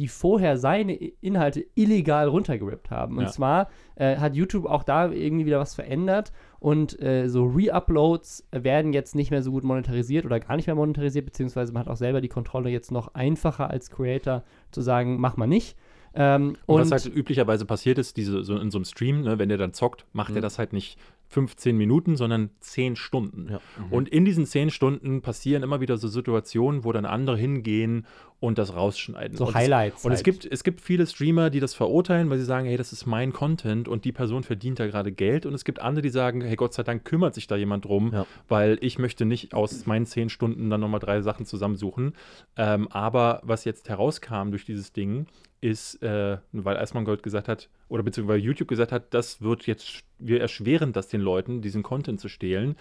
die 0.00 0.08
vorher 0.08 0.56
seine 0.56 0.94
Inhalte 0.94 1.64
illegal 1.74 2.26
runtergerippt 2.26 2.90
haben. 2.90 3.18
Und 3.18 3.24
Ja. 3.24 3.30
zwar 3.30 3.68
äh, 3.96 4.16
hat 4.16 4.34
YouTube 4.34 4.64
auch 4.66 4.82
da 4.82 5.10
irgendwie 5.10 5.44
wieder 5.46 5.60
was 5.60 5.74
verändert 5.74 6.32
und 6.58 7.00
äh, 7.02 7.28
so 7.28 7.44
Re-Uploads 7.44 8.48
werden 8.50 8.92
jetzt 8.92 9.14
nicht 9.14 9.30
mehr 9.30 9.42
so 9.42 9.50
gut 9.52 9.62
monetarisiert 9.62 10.24
oder 10.24 10.40
gar 10.40 10.56
nicht 10.56 10.66
mehr 10.66 10.74
monetarisiert, 10.74 11.26
beziehungsweise 11.26 11.72
man 11.72 11.80
hat 11.84 11.88
auch 11.88 11.96
selber 11.96 12.20
die 12.20 12.28
Kontrolle 12.28 12.70
jetzt 12.70 12.90
noch 12.90 13.14
einfacher 13.14 13.70
als 13.70 13.90
Creator 13.90 14.42
zu 14.70 14.80
sagen, 14.80 15.20
mach 15.20 15.36
mal 15.36 15.46
nicht. 15.46 15.76
Ähm, 16.14 16.56
Und, 16.66 16.80
und 16.80 16.90
was 16.90 17.04
halt 17.04 17.14
üblicherweise 17.14 17.66
passiert 17.66 17.98
ist, 17.98 18.16
diese, 18.16 18.42
so 18.42 18.56
in 18.58 18.70
so 18.70 18.78
einem 18.78 18.84
Stream, 18.84 19.22
ne, 19.22 19.38
wenn 19.38 19.48
der 19.48 19.58
dann 19.58 19.72
zockt, 19.74 20.06
macht 20.12 20.30
er 20.30 20.38
Mhm. 20.38 20.42
das 20.42 20.58
halt 20.58 20.72
nicht 20.72 20.98
15 21.30 21.76
Minuten, 21.76 22.16
sondern 22.16 22.50
10 22.58 22.96
Stunden. 22.96 23.48
Ja. 23.52 23.60
Und 23.90 24.08
in 24.08 24.24
diesen 24.24 24.46
10 24.46 24.70
Stunden 24.70 25.22
passieren 25.22 25.62
immer 25.62 25.80
wieder 25.80 25.96
so 25.96 26.08
Situationen, 26.08 26.82
wo 26.84 26.90
dann 26.92 27.04
andere 27.06 27.36
hingehen 27.36 28.04
und 28.40 28.58
das 28.58 28.74
rausschneiden. 28.74 29.36
so 29.36 29.44
und 29.44 29.50
es, 29.50 29.54
Highlights. 29.54 30.04
und 30.04 30.10
es 30.10 30.18
halt. 30.18 30.24
gibt, 30.24 30.48
es 30.50 30.64
gibt 30.64 30.80
viele 30.80 31.06
Streamer, 31.06 31.48
die 31.50 31.60
das 31.60 31.74
verurteilen, 31.74 32.30
weil 32.30 32.38
sie 32.38 32.44
sagen, 32.44 32.66
hey, 32.66 32.76
das 32.76 32.92
ist 32.92 33.06
mein 33.06 33.32
Content 33.32 33.86
und 33.86 34.04
die 34.04 34.10
Person 34.12 34.42
verdient 34.42 34.80
da 34.80 34.86
gerade 34.88 35.12
Geld. 35.12 35.46
Und 35.46 35.54
es 35.54 35.64
gibt 35.64 35.80
andere, 35.80 36.02
die 36.02 36.08
sagen, 36.10 36.40
hey, 36.40 36.56
Gott 36.56 36.74
sei 36.74 36.82
Dank 36.82 37.04
kümmert 37.04 37.34
sich 37.34 37.46
da 37.46 37.54
jemand 37.54 37.84
drum, 37.84 38.12
Ja. 38.12 38.26
weil 38.48 38.78
ich 38.80 38.98
möchte 38.98 39.24
nicht 39.24 39.54
aus 39.54 39.86
meinen 39.86 40.06
10 40.06 40.30
Stunden 40.30 40.68
dann 40.68 40.80
nochmal 40.80 41.00
drei 41.00 41.20
Sachen 41.22 41.46
zusammensuchen. 41.46 42.14
Ähm, 42.56 42.88
aber 42.88 43.40
was 43.44 43.64
jetzt 43.64 43.88
herauskam 43.88 44.50
durch 44.50 44.64
dieses 44.64 44.92
Ding, 44.92 45.26
ist, 45.60 46.02
äh, 46.02 46.38
weil 46.52 46.76
Eismangold 46.76 47.22
gesagt 47.22 47.48
hat, 47.48 47.68
oder 47.88 48.02
beziehungsweise 48.02 48.38
YouTube 48.40 48.68
gesagt 48.68 48.92
hat, 48.92 49.12
das 49.14 49.42
wird 49.42 49.66
jetzt, 49.66 50.02
wir 50.18 50.40
erschweren 50.40 50.92
das 50.92 51.08
den 51.08 51.20
Leuten, 51.20 51.60
diesen 51.60 51.82
Content 51.82 52.18
zu 52.20 52.28
stehlen, 52.28 52.76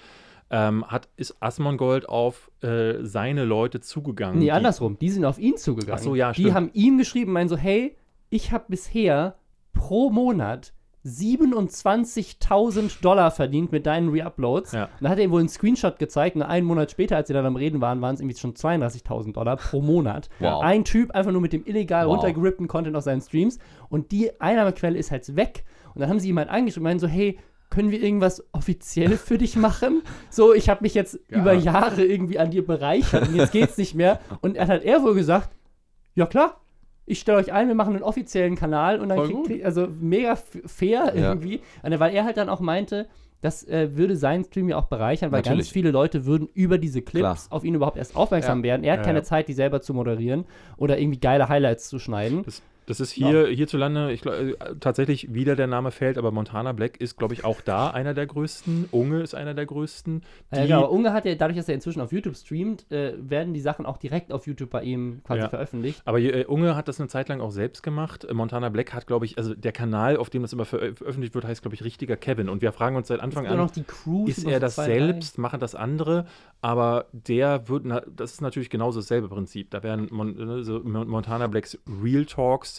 ähm, 0.52 0.84
hat, 0.88 1.10
ist 1.18 1.36
Asmongold 1.42 2.08
auf 2.10 2.50
äh, 2.62 2.96
seine 3.04 3.46
Leute 3.46 3.82
zugegangen. 3.82 4.40
Nee, 4.40 4.46
die- 4.46 4.52
andersrum. 4.52 4.98
Die 4.98 5.10
sind 5.10 5.26
auf 5.26 5.38
ihn 5.38 5.58
zugegangen. 5.58 6.00
Ach 6.00 6.04
so, 6.04 6.16
ja, 6.16 6.32
Die 6.32 6.42
stimmt. 6.42 6.56
haben 6.56 6.70
ihm 6.74 6.98
geschrieben, 6.98 7.34
meinen 7.34 7.50
so, 7.50 7.58
hey, 7.58 7.96
ich 8.30 8.52
habe 8.52 8.66
bisher 8.70 9.36
pro 9.74 10.10
Monat 10.10 10.74
27.000 11.10 13.02
Dollar 13.02 13.32
verdient 13.32 13.72
mit 13.72 13.86
deinen 13.86 14.10
Reuploads. 14.10 14.72
Ja. 14.72 14.84
Und 14.86 14.92
dann 15.02 15.12
hat 15.12 15.18
er 15.20 15.26
ihm 15.26 15.32
wohl 15.32 15.40
einen 15.40 15.50
Screenshot 15.50 16.00
gezeigt 16.00 16.36
und 16.36 16.42
einen 16.44 16.66
Monat 16.66 16.92
später, 16.92 17.16
als 17.16 17.28
sie 17.28 17.34
dann 17.34 17.46
am 17.46 17.56
Reden 17.56 17.82
waren, 17.82 18.02
waren 18.02 18.16
es 18.16 18.22
irgendwie 18.22 18.38
schon 18.38 18.54
32.000 18.54 19.34
Dollar 19.34 19.58
pro 19.58 19.82
Monat. 19.82 20.30
Wow. 20.40 20.64
Ein 20.64 20.86
Typ 20.86 21.12
einfach 21.12 21.32
nur 21.32 21.42
mit 21.42 21.54
dem 21.54 21.66
illegal 21.66 22.06
Wow. 22.08 22.14
runtergerippten 22.16 22.68
Content 22.68 22.96
aus 22.96 23.04
seinen 23.04 23.22
Streams 23.22 23.60
und 23.90 24.12
die 24.12 24.40
Einnahmequelle 24.40 24.98
ist 24.98 25.12
halt 25.12 25.36
weg. 25.36 25.66
Und 25.94 26.02
dann 26.02 26.10
haben 26.10 26.20
sie 26.20 26.30
ihm 26.30 26.38
halt 26.40 26.50
angeschrieben, 26.50 26.84
meinen 26.84 27.00
so, 27.00 27.08
hey, 27.08 27.38
können 27.70 27.92
wir 27.92 28.02
irgendwas 28.02 28.44
offiziell 28.54 29.18
für 29.18 29.38
dich 29.38 29.56
machen? 29.56 30.02
So, 30.32 30.54
ich 30.54 30.70
habe 30.70 30.82
mich 30.84 30.94
jetzt 30.94 31.20
Ja. 31.30 31.40
über 31.42 31.54
Jahre 31.54 32.04
irgendwie 32.04 32.40
an 32.40 32.52
dir 32.52 32.66
bereichert 32.66 33.28
und 33.28 33.36
jetzt 33.36 33.52
geht's 33.52 33.78
nicht 33.78 33.96
mehr. 33.96 34.20
Und 34.42 34.56
er 34.56 34.68
hat 34.68 34.84
er 34.84 35.04
wohl 35.04 35.14
gesagt, 35.16 35.50
ja 36.16 36.26
klar, 36.26 36.62
ich 37.10 37.20
stelle 37.20 37.38
euch 37.40 37.52
ein, 37.52 37.68
wir 37.68 37.76
machen 37.76 37.94
einen 37.96 38.04
offiziellen 38.04 38.56
Kanal 38.56 39.00
und 39.02 39.10
dann 39.10 39.18
Voll 39.18 39.44
kriegt, 39.44 39.66
also 39.66 39.88
mega 40.00 40.36
fair 40.36 41.12
Ja. 41.16 41.32
irgendwie. 41.32 41.62
Und 41.84 42.00
weil 42.00 42.14
er 42.14 42.24
halt 42.24 42.38
dann 42.38 42.50
auch 42.50 42.60
meinte, 42.60 43.08
das 43.42 43.64
äh, 43.68 43.96
würde 43.96 44.16
seinen 44.18 44.44
Stream 44.44 44.68
ja 44.70 44.78
auch 44.78 44.86
bereichern, 44.86 45.32
weil 45.32 45.40
ganz 45.42 45.48
Natürlich. 45.48 45.72
viele 45.72 45.92
Leute 45.92 46.26
würden 46.26 46.50
über 46.54 46.78
diese 46.78 47.02
Clips 47.02 47.22
Klar. 47.22 47.38
auf 47.50 47.64
ihn 47.64 47.74
überhaupt 47.74 47.98
erst 47.98 48.16
aufmerksam 48.16 48.60
Ja. 48.60 48.64
werden. 48.66 48.84
Er 48.84 48.94
hat 48.94 49.00
Ja, 49.00 49.06
keine 49.06 49.20
ja. 49.20 49.24
Zeit, 49.24 49.48
die 49.48 49.54
selber 49.54 49.82
zu 49.82 49.94
moderieren 49.94 50.46
oder 50.78 51.00
irgendwie 51.00 51.20
geile 51.20 51.48
Highlights 51.50 51.88
zu 51.90 52.00
schneiden. 52.00 52.44
Das, 52.44 52.62
das 52.90 53.00
ist 53.00 53.12
hier 53.12 53.48
hierzulande, 53.48 54.12
ich 54.12 54.22
glaube, 54.22 54.58
tatsächlich 54.80 55.34
wieder 55.34 55.56
der 55.56 55.68
Name 55.68 55.92
fällt, 55.92 56.18
aber 56.18 56.32
Montana 56.32 56.72
Black 56.74 56.98
ist, 57.00 57.18
glaube 57.18 57.34
ich, 57.34 57.46
auch 57.46 57.62
da 57.62 57.90
einer 57.92 58.14
der 58.14 58.26
größten. 58.26 58.90
Unge 58.92 59.22
ist 59.22 59.36
einer 59.36 59.54
der 59.54 59.66
größten. 59.66 60.24
Ja, 60.52 60.64
genau. 60.64 60.78
aber 60.80 60.92
Unge 60.92 61.14
hat 61.14 61.26
ja, 61.26 61.36
dadurch, 61.36 61.58
dass 61.58 61.70
er 61.70 61.76
inzwischen 61.76 62.02
auf 62.02 62.12
YouTube 62.12 62.36
streamt, 62.36 62.92
äh, 62.92 63.14
werden 63.20 63.54
die 63.54 63.62
Sachen 63.62 63.86
auch 63.86 63.98
direkt 63.98 64.32
auf 64.32 64.48
YouTube 64.48 64.70
bei 64.72 64.84
ihm 64.84 65.22
quasi 65.24 65.42
Ja. 65.42 65.50
veröffentlicht. 65.50 66.02
Aber 66.06 66.20
äh, 66.20 66.46
Unge 66.46 66.76
hat 66.76 66.88
das 66.88 67.00
eine 67.00 67.08
Zeit 67.10 67.30
lang 67.30 67.42
auch 67.42 67.52
selbst 67.52 67.84
gemacht. 67.84 68.26
Äh, 68.26 68.34
Montana 68.34 68.70
Black 68.70 68.94
hat, 68.94 69.08
glaube 69.08 69.26
ich, 69.26 69.38
also 69.38 69.54
der 69.54 69.72
Kanal, 69.72 70.18
auf 70.18 70.30
dem 70.30 70.42
das 70.42 70.52
immer 70.54 70.64
verö- 70.64 70.96
veröffentlicht 70.96 71.36
wird, 71.36 71.46
heißt, 71.46 71.62
glaube 71.62 71.76
ich, 71.76 71.84
richtiger 71.84 72.18
Kevin. 72.18 72.50
Und 72.50 72.62
wir 72.62 72.72
fragen 72.72 72.96
uns 72.96 73.08
seit 73.08 73.20
Anfang 73.20 73.44
Nur 73.44 73.54
an, 73.54 73.58
noch 73.60 73.72
die 73.72 73.84
Crew. 73.84 74.26
ist 74.28 74.46
er 74.46 74.60
das 74.60 74.76
selbst, 74.76 75.38
machen 75.38 75.60
das 75.60 75.76
andere, 75.76 76.26
aber 76.62 77.06
der 77.14 77.70
wird, 77.70 77.86
na, 77.86 78.02
das 78.16 78.34
ist 78.34 78.42
natürlich 78.42 78.70
genauso 78.70 79.00
dasselbe 79.00 79.30
Prinzip. 79.30 79.70
Da 79.72 79.84
werden 79.84 80.08
Mon, 80.12 80.64
so 80.64 80.80
Mon- 80.84 81.08
Montana 81.08 81.48
Blacks 81.48 81.78
Real 82.04 82.26
Talks 82.26 82.79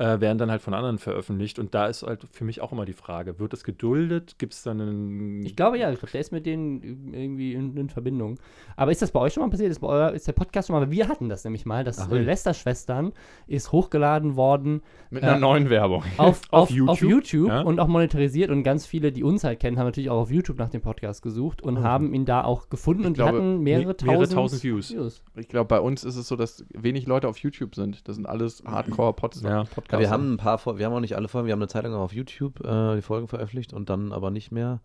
äh, 0.00 0.18
werden 0.20 0.38
dann 0.38 0.50
halt 0.50 0.62
von 0.62 0.72
anderen 0.72 0.98
veröffentlicht 0.98 1.58
und 1.58 1.74
da 1.74 1.86
ist 1.86 2.02
halt 2.02 2.26
für 2.32 2.44
mich 2.44 2.60
auch 2.62 2.72
immer 2.72 2.86
die 2.86 2.94
Frage, 2.94 3.38
wird 3.38 3.52
das 3.52 3.64
geduldet? 3.64 4.36
Gibt 4.38 4.54
es 4.54 4.62
dann 4.62 4.80
einen... 4.80 5.44
Ich 5.44 5.54
glaube 5.56 5.78
ja, 5.78 5.90
ich 5.92 5.98
glaube, 5.98 6.10
der 6.12 6.20
ist 6.22 6.32
mit 6.32 6.46
denen 6.46 7.12
irgendwie 7.12 7.52
in, 7.52 7.76
in 7.76 7.90
Verbindung. 7.90 8.38
Aber 8.76 8.90
ist 8.92 9.02
das 9.02 9.10
bei 9.10 9.20
euch 9.20 9.34
schon 9.34 9.42
mal 9.42 9.50
passiert? 9.50 9.70
Ist, 9.70 9.80
bei 9.80 9.88
euer, 9.88 10.12
ist 10.12 10.26
der 10.26 10.32
Podcast 10.32 10.68
schon 10.68 10.76
mal? 10.80 10.90
Wir 10.90 11.06
hatten 11.08 11.28
das 11.28 11.44
nämlich 11.44 11.66
mal. 11.66 11.84
Das 11.84 11.98
äh, 12.10 12.18
Lester-Schwestern 12.18 13.12
ist 13.46 13.72
hochgeladen 13.72 14.36
worden 14.36 14.80
Mit 15.10 15.22
einer 15.22 15.36
Äh, 15.36 15.40
neuen 15.40 15.68
Werbung. 15.70 16.02
auf, 16.16 16.40
Auf 16.50 16.62
auf, 16.62 16.70
YouTube, 16.70 16.88
auf 16.90 17.00
YouTube 17.02 17.48
ja. 17.48 17.60
und 17.60 17.78
auch 17.78 17.88
monetarisiert. 17.88 18.50
Und 18.50 18.62
ganz 18.62 18.86
viele, 18.86 19.12
die 19.12 19.22
uns 19.22 19.44
halt 19.44 19.60
kennen, 19.60 19.78
haben 19.78 19.86
natürlich 19.86 20.08
auch 20.10 20.20
auf 20.22 20.30
YouTube 20.30 20.58
nach 20.58 20.70
dem 20.70 20.80
Podcast 20.80 21.22
gesucht 21.22 21.60
und 21.62 21.82
haben 21.82 22.14
ihn 22.14 22.24
da 22.24 22.42
auch 22.42 22.70
gefunden. 22.70 23.04
Und 23.04 23.14
glaube, 23.14 23.32
die 23.32 23.36
hatten 23.38 23.60
mehrere, 23.62 23.84
me- 23.88 23.94
mehrere 24.04 24.18
tausend, 24.28 24.32
tausend 24.32 24.64
Views. 24.64 25.22
Ich 25.36 25.48
glaube, 25.48 25.68
bei 25.68 25.80
uns 25.80 26.04
ist 26.04 26.16
es 26.16 26.26
so, 26.26 26.36
dass 26.36 26.64
wenig 26.72 27.06
Leute 27.06 27.28
auf 27.28 27.36
YouTube 27.38 27.74
sind. 27.74 28.08
Das 28.08 28.16
sind 28.16 28.26
alles 28.26 28.62
Hardcore-Podcasts. 28.66 29.42
Ja. 29.42 29.64
Ja, 29.92 29.98
wir 29.98 30.10
haben 30.10 30.34
ein 30.34 30.36
paar, 30.36 30.58
Fol- 30.58 30.78
wir 30.78 30.86
haben 30.86 30.92
auch 30.92 31.00
nicht 31.00 31.16
alle 31.16 31.28
Folgen, 31.28 31.46
wir 31.46 31.52
haben 31.52 31.60
eine 31.60 31.68
Zeit 31.68 31.84
lang 31.84 31.94
auch 31.94 32.00
auf 32.00 32.12
YouTube 32.12 32.64
äh, 32.64 32.96
die 32.96 33.02
Folgen 33.02 33.28
veröffentlicht 33.28 33.72
und 33.72 33.90
dann 33.90 34.12
aber 34.12 34.30
nicht 34.30 34.50
mehr. 34.52 34.80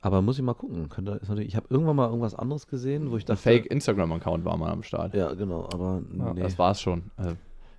Aber 0.00 0.20
muss 0.20 0.36
ich 0.36 0.42
mal 0.44 0.54
gucken. 0.54 0.88
Ich 1.38 1.54
habe 1.54 1.66
irgendwann 1.70 1.94
mal 1.96 2.08
irgendwas 2.08 2.34
anderes 2.34 2.66
gesehen, 2.66 3.10
wo 3.12 3.16
ich 3.16 3.22
ein 3.24 3.26
dachte, 3.28 3.42
Fake-Instagram-Account 3.42 4.44
war 4.44 4.56
mal 4.56 4.72
am 4.72 4.82
Start. 4.82 5.14
Ja, 5.14 5.32
genau, 5.34 5.68
aber 5.72 6.02
Ja, 6.18 6.34
nee. 6.34 6.40
Das 6.42 6.58
war's 6.58 6.80
schon. 6.80 7.10
Äh, 7.18 7.34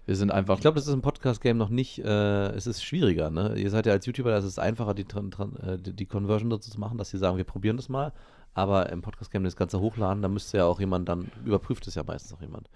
wir 0.05 0.15
sind 0.15 0.31
einfach. 0.31 0.55
Ich 0.55 0.61
glaube, 0.61 0.75
das 0.75 0.88
ist 0.88 0.93
im 0.93 1.01
Podcast-Game 1.01 1.57
noch 1.57 1.69
nicht, 1.69 1.99
äh, 1.99 2.47
es 2.51 2.65
ist 2.67 2.84
schwieriger, 2.84 3.30
ne? 3.30 3.55
Ihr 3.57 3.69
seid 3.69 3.85
ja 3.85 3.91
als 3.93 4.05
YouTuber, 4.05 4.31
da 4.31 4.38
ist 4.38 4.45
es 4.45 4.57
einfacher, 4.59 4.93
die, 4.93 5.03
äh, 5.03 5.77
die, 5.77 5.93
die 5.93 6.05
Conversion 6.05 6.49
dazu 6.49 6.71
zu 6.71 6.80
machen, 6.80 6.97
dass 6.97 7.09
sie 7.09 7.17
sagen, 7.17 7.35
wir 7.38 7.43
probieren 7.43 7.75
das 7.77 7.89
mal. 7.89 8.13
Aber 8.53 8.89
im 8.91 9.01
Podcast-Game 9.01 9.43
das 9.43 9.55
Ganze 9.55 9.80
hochladen, 9.81 10.21
da 10.21 10.27
müsste 10.30 10.57
ja 10.57 10.65
auch 10.65 10.80
jemand 10.80 11.09
dann, 11.09 11.31
überprüft 11.43 11.88
es 11.88 11.95
ja 11.95 12.03
meistens 12.05 12.34
auch 12.38 12.41
jemand. 12.41 12.69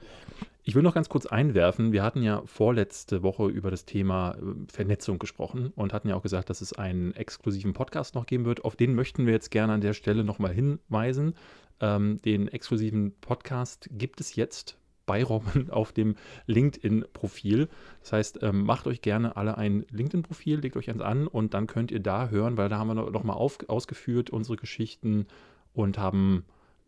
Ich 0.68 0.76
will 0.76 0.84
noch 0.84 0.94
ganz 0.94 1.08
kurz 1.08 1.26
einwerfen, 1.26 1.94
wir 1.94 2.04
hatten 2.04 2.22
ja 2.22 2.42
vorletzte 2.44 3.24
Woche 3.24 3.48
über 3.48 3.72
das 3.72 3.86
Thema 3.86 4.32
äh, 4.32 4.70
Vernetzung 4.70 5.18
gesprochen 5.18 5.72
und 5.78 5.94
hatten 5.94 6.10
ja 6.10 6.16
auch 6.16 6.24
gesagt, 6.24 6.50
dass 6.50 6.60
es 6.60 6.74
einen 6.74 7.14
exklusiven 7.14 7.72
Podcast 7.72 8.16
noch 8.16 8.26
geben 8.26 8.44
wird. 8.44 8.66
Auf 8.66 8.76
den 8.76 8.94
möchten 8.94 9.26
wir 9.26 9.32
jetzt 9.32 9.50
gerne 9.50 9.72
an 9.72 9.80
der 9.80 9.94
Stelle 9.94 10.26
nochmal 10.26 10.52
hinweisen. 10.52 11.36
Ähm, 11.80 12.22
den 12.26 12.50
exklusiven 12.50 13.14
Podcast 13.22 13.88
gibt 13.94 14.20
es 14.20 14.36
jetzt 14.36 14.78
bei 15.06 15.24
Robin 15.24 15.70
auf 15.72 15.94
dem 15.94 16.16
LinkedIn-Profil. 16.48 17.70
Das 18.02 18.12
heißt, 18.12 18.40
ähm, 18.42 18.66
macht 18.66 18.88
euch 18.88 19.00
gerne 19.00 19.38
alle 19.38 19.58
ein 19.58 19.86
LinkedIn-Profil, 19.90 20.60
legt 20.60 20.76
euch 20.76 20.90
eins 20.90 21.00
an 21.00 21.28
und 21.28 21.54
dann 21.54 21.68
könnt 21.68 21.92
ihr 21.92 22.02
da 22.02 22.28
hören, 22.28 22.58
weil 22.58 22.68
da 22.68 22.78
haben 22.78 22.90
wir 22.90 22.94
noch, 22.94 23.10
noch 23.10 23.24
mal 23.24 23.36
auf, 23.36 23.58
ausgeführt 23.70 24.32
unsere 24.32 24.58
Geschichten 24.58 25.28
und 25.72 25.98
haben 25.98 26.44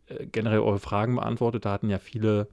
äh, 0.08 0.26
generell 0.26 0.60
eure 0.60 0.80
Fragen 0.80 1.14
beantwortet. 1.14 1.64
Da 1.64 1.72
hatten 1.72 1.88
ja 1.88 1.98
viele 1.98 2.48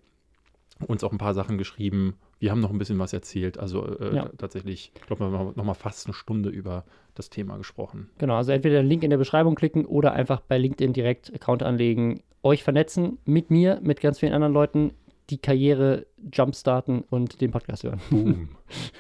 uns 0.85 1.03
auch 1.03 1.11
ein 1.11 1.17
paar 1.17 1.33
Sachen 1.33 1.57
geschrieben. 1.57 2.15
Wir 2.39 2.51
haben 2.51 2.59
noch 2.59 2.69
ein 2.71 2.77
bisschen 2.77 2.99
was 2.99 3.13
erzählt. 3.13 3.57
Also 3.57 3.85
äh, 3.99 4.15
Ja. 4.15 4.29
tatsächlich, 4.37 4.91
ich 4.95 5.01
glaube, 5.07 5.31
wir 5.31 5.37
haben 5.39 5.53
noch 5.55 5.63
mal 5.63 5.73
fast 5.73 6.05
eine 6.07 6.13
Stunde 6.13 6.49
über 6.49 6.83
das 7.15 7.29
Thema 7.29 7.57
gesprochen. 7.57 8.09
Genau, 8.19 8.35
also 8.35 8.51
entweder 8.51 8.81
den 8.81 8.87
Link 8.87 9.03
in 9.03 9.09
der 9.09 9.17
Beschreibung 9.17 9.55
klicken 9.55 9.85
oder 9.85 10.13
einfach 10.13 10.41
bei 10.41 10.57
LinkedIn 10.57 10.93
direkt 10.93 11.33
Account 11.33 11.63
anlegen, 11.63 12.21
euch 12.43 12.63
vernetzen 12.63 13.17
mit 13.25 13.49
mir, 13.49 13.79
mit 13.81 14.01
ganz 14.01 14.19
vielen 14.19 14.33
anderen 14.33 14.53
Leuten, 14.53 14.91
die 15.31 15.39
Karriere 15.39 16.05
jumpstarten 16.31 17.01
und 17.09 17.41
den 17.41 17.51
Podcast 17.51 17.83
hören. 17.83 17.99
Boom. 18.09 18.49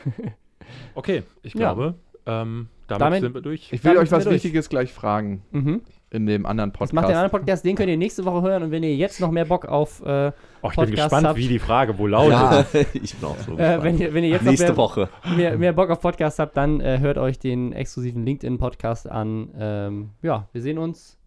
okay, 0.95 1.23
ich 1.43 1.53
Ja. 1.53 1.73
glaube, 1.73 1.95
ähm, 2.25 2.67
damit, 2.87 3.01
Damit- 3.01 3.21
sind 3.21 3.33
wir 3.33 3.41
durch. 3.41 3.71
ich 3.71 3.83
will 3.83 3.93
Damit 3.93 4.07
euch 4.07 4.11
was. 4.11 4.29
Wichtiges 4.29 4.69
gleich 4.69 4.91
fragen 4.91 5.43
Mhm. 5.51 5.81
In 6.09 6.25
dem 6.25 6.45
anderen 6.45 6.71
Das 6.71 6.77
Podcast. 6.79 6.93
macht 6.93 7.09
der 7.09 7.17
andere 7.19 7.29
Podcast, 7.37 7.65
den 7.65 7.75
könnt 7.75 7.89
ihr 7.89 7.97
nächste 7.97 8.23
Woche 8.25 8.41
hören 8.47 8.63
und 8.63 8.71
wenn 8.71 8.81
ihr 8.83 8.95
jetzt 8.95 9.19
noch 9.19 9.29
mehr 9.31 9.45
Bock 9.45 9.65
auf, 9.65 10.01
äh, 10.05 10.31
Oh, 10.61 10.69
ich 10.69 10.75
bin 10.75 10.85
Podcast 10.85 10.91
gespannt, 10.91 11.27
habt. 11.27 11.37
wie 11.39 11.47
die 11.49 11.59
Frage 11.59 11.97
wohl 11.97 12.09
lautet. 12.11 12.31
Ja, 12.31 12.65
ich 12.93 13.15
bin 13.15 13.27
auch 13.29 13.37
so. 13.39 13.51
äh, 13.53 13.55
gespannt. 13.57 13.83
wenn, 13.83 13.97
ihr, 13.99 14.13
wenn 14.13 14.23
ihr 14.23 14.29
jetzt 14.29 14.43
noch 14.43 14.51
Nächste 14.51 14.67
mehr, 14.67 14.77
Woche. 14.77 15.09
mehr, 15.35 15.57
mehr 15.57 15.73
Bock 15.73 15.89
auf 15.89 15.99
Podcast 15.99 16.39
habt, 16.39 16.55
dann 16.55 16.79
äh, 16.81 16.99
hört 16.99 17.17
euch 17.17 17.39
den 17.39 17.73
exklusiven 17.73 18.25
LinkedIn-Podcast 18.25 19.09
an. 19.09 19.49
Ähm, 19.59 20.09
ja, 20.21 20.47
wir 20.53 20.61
sehen 20.61 20.77
uns 20.77 21.17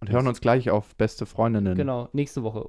Und 0.00 0.10
hören 0.10 0.26
uns 0.28 0.40
gleich 0.40 0.70
auf 0.70 0.94
beste 0.96 1.24
Freundinnen. 1.26 1.74
genau 1.74 2.08
nächste 2.12 2.42
Woche. 2.42 2.68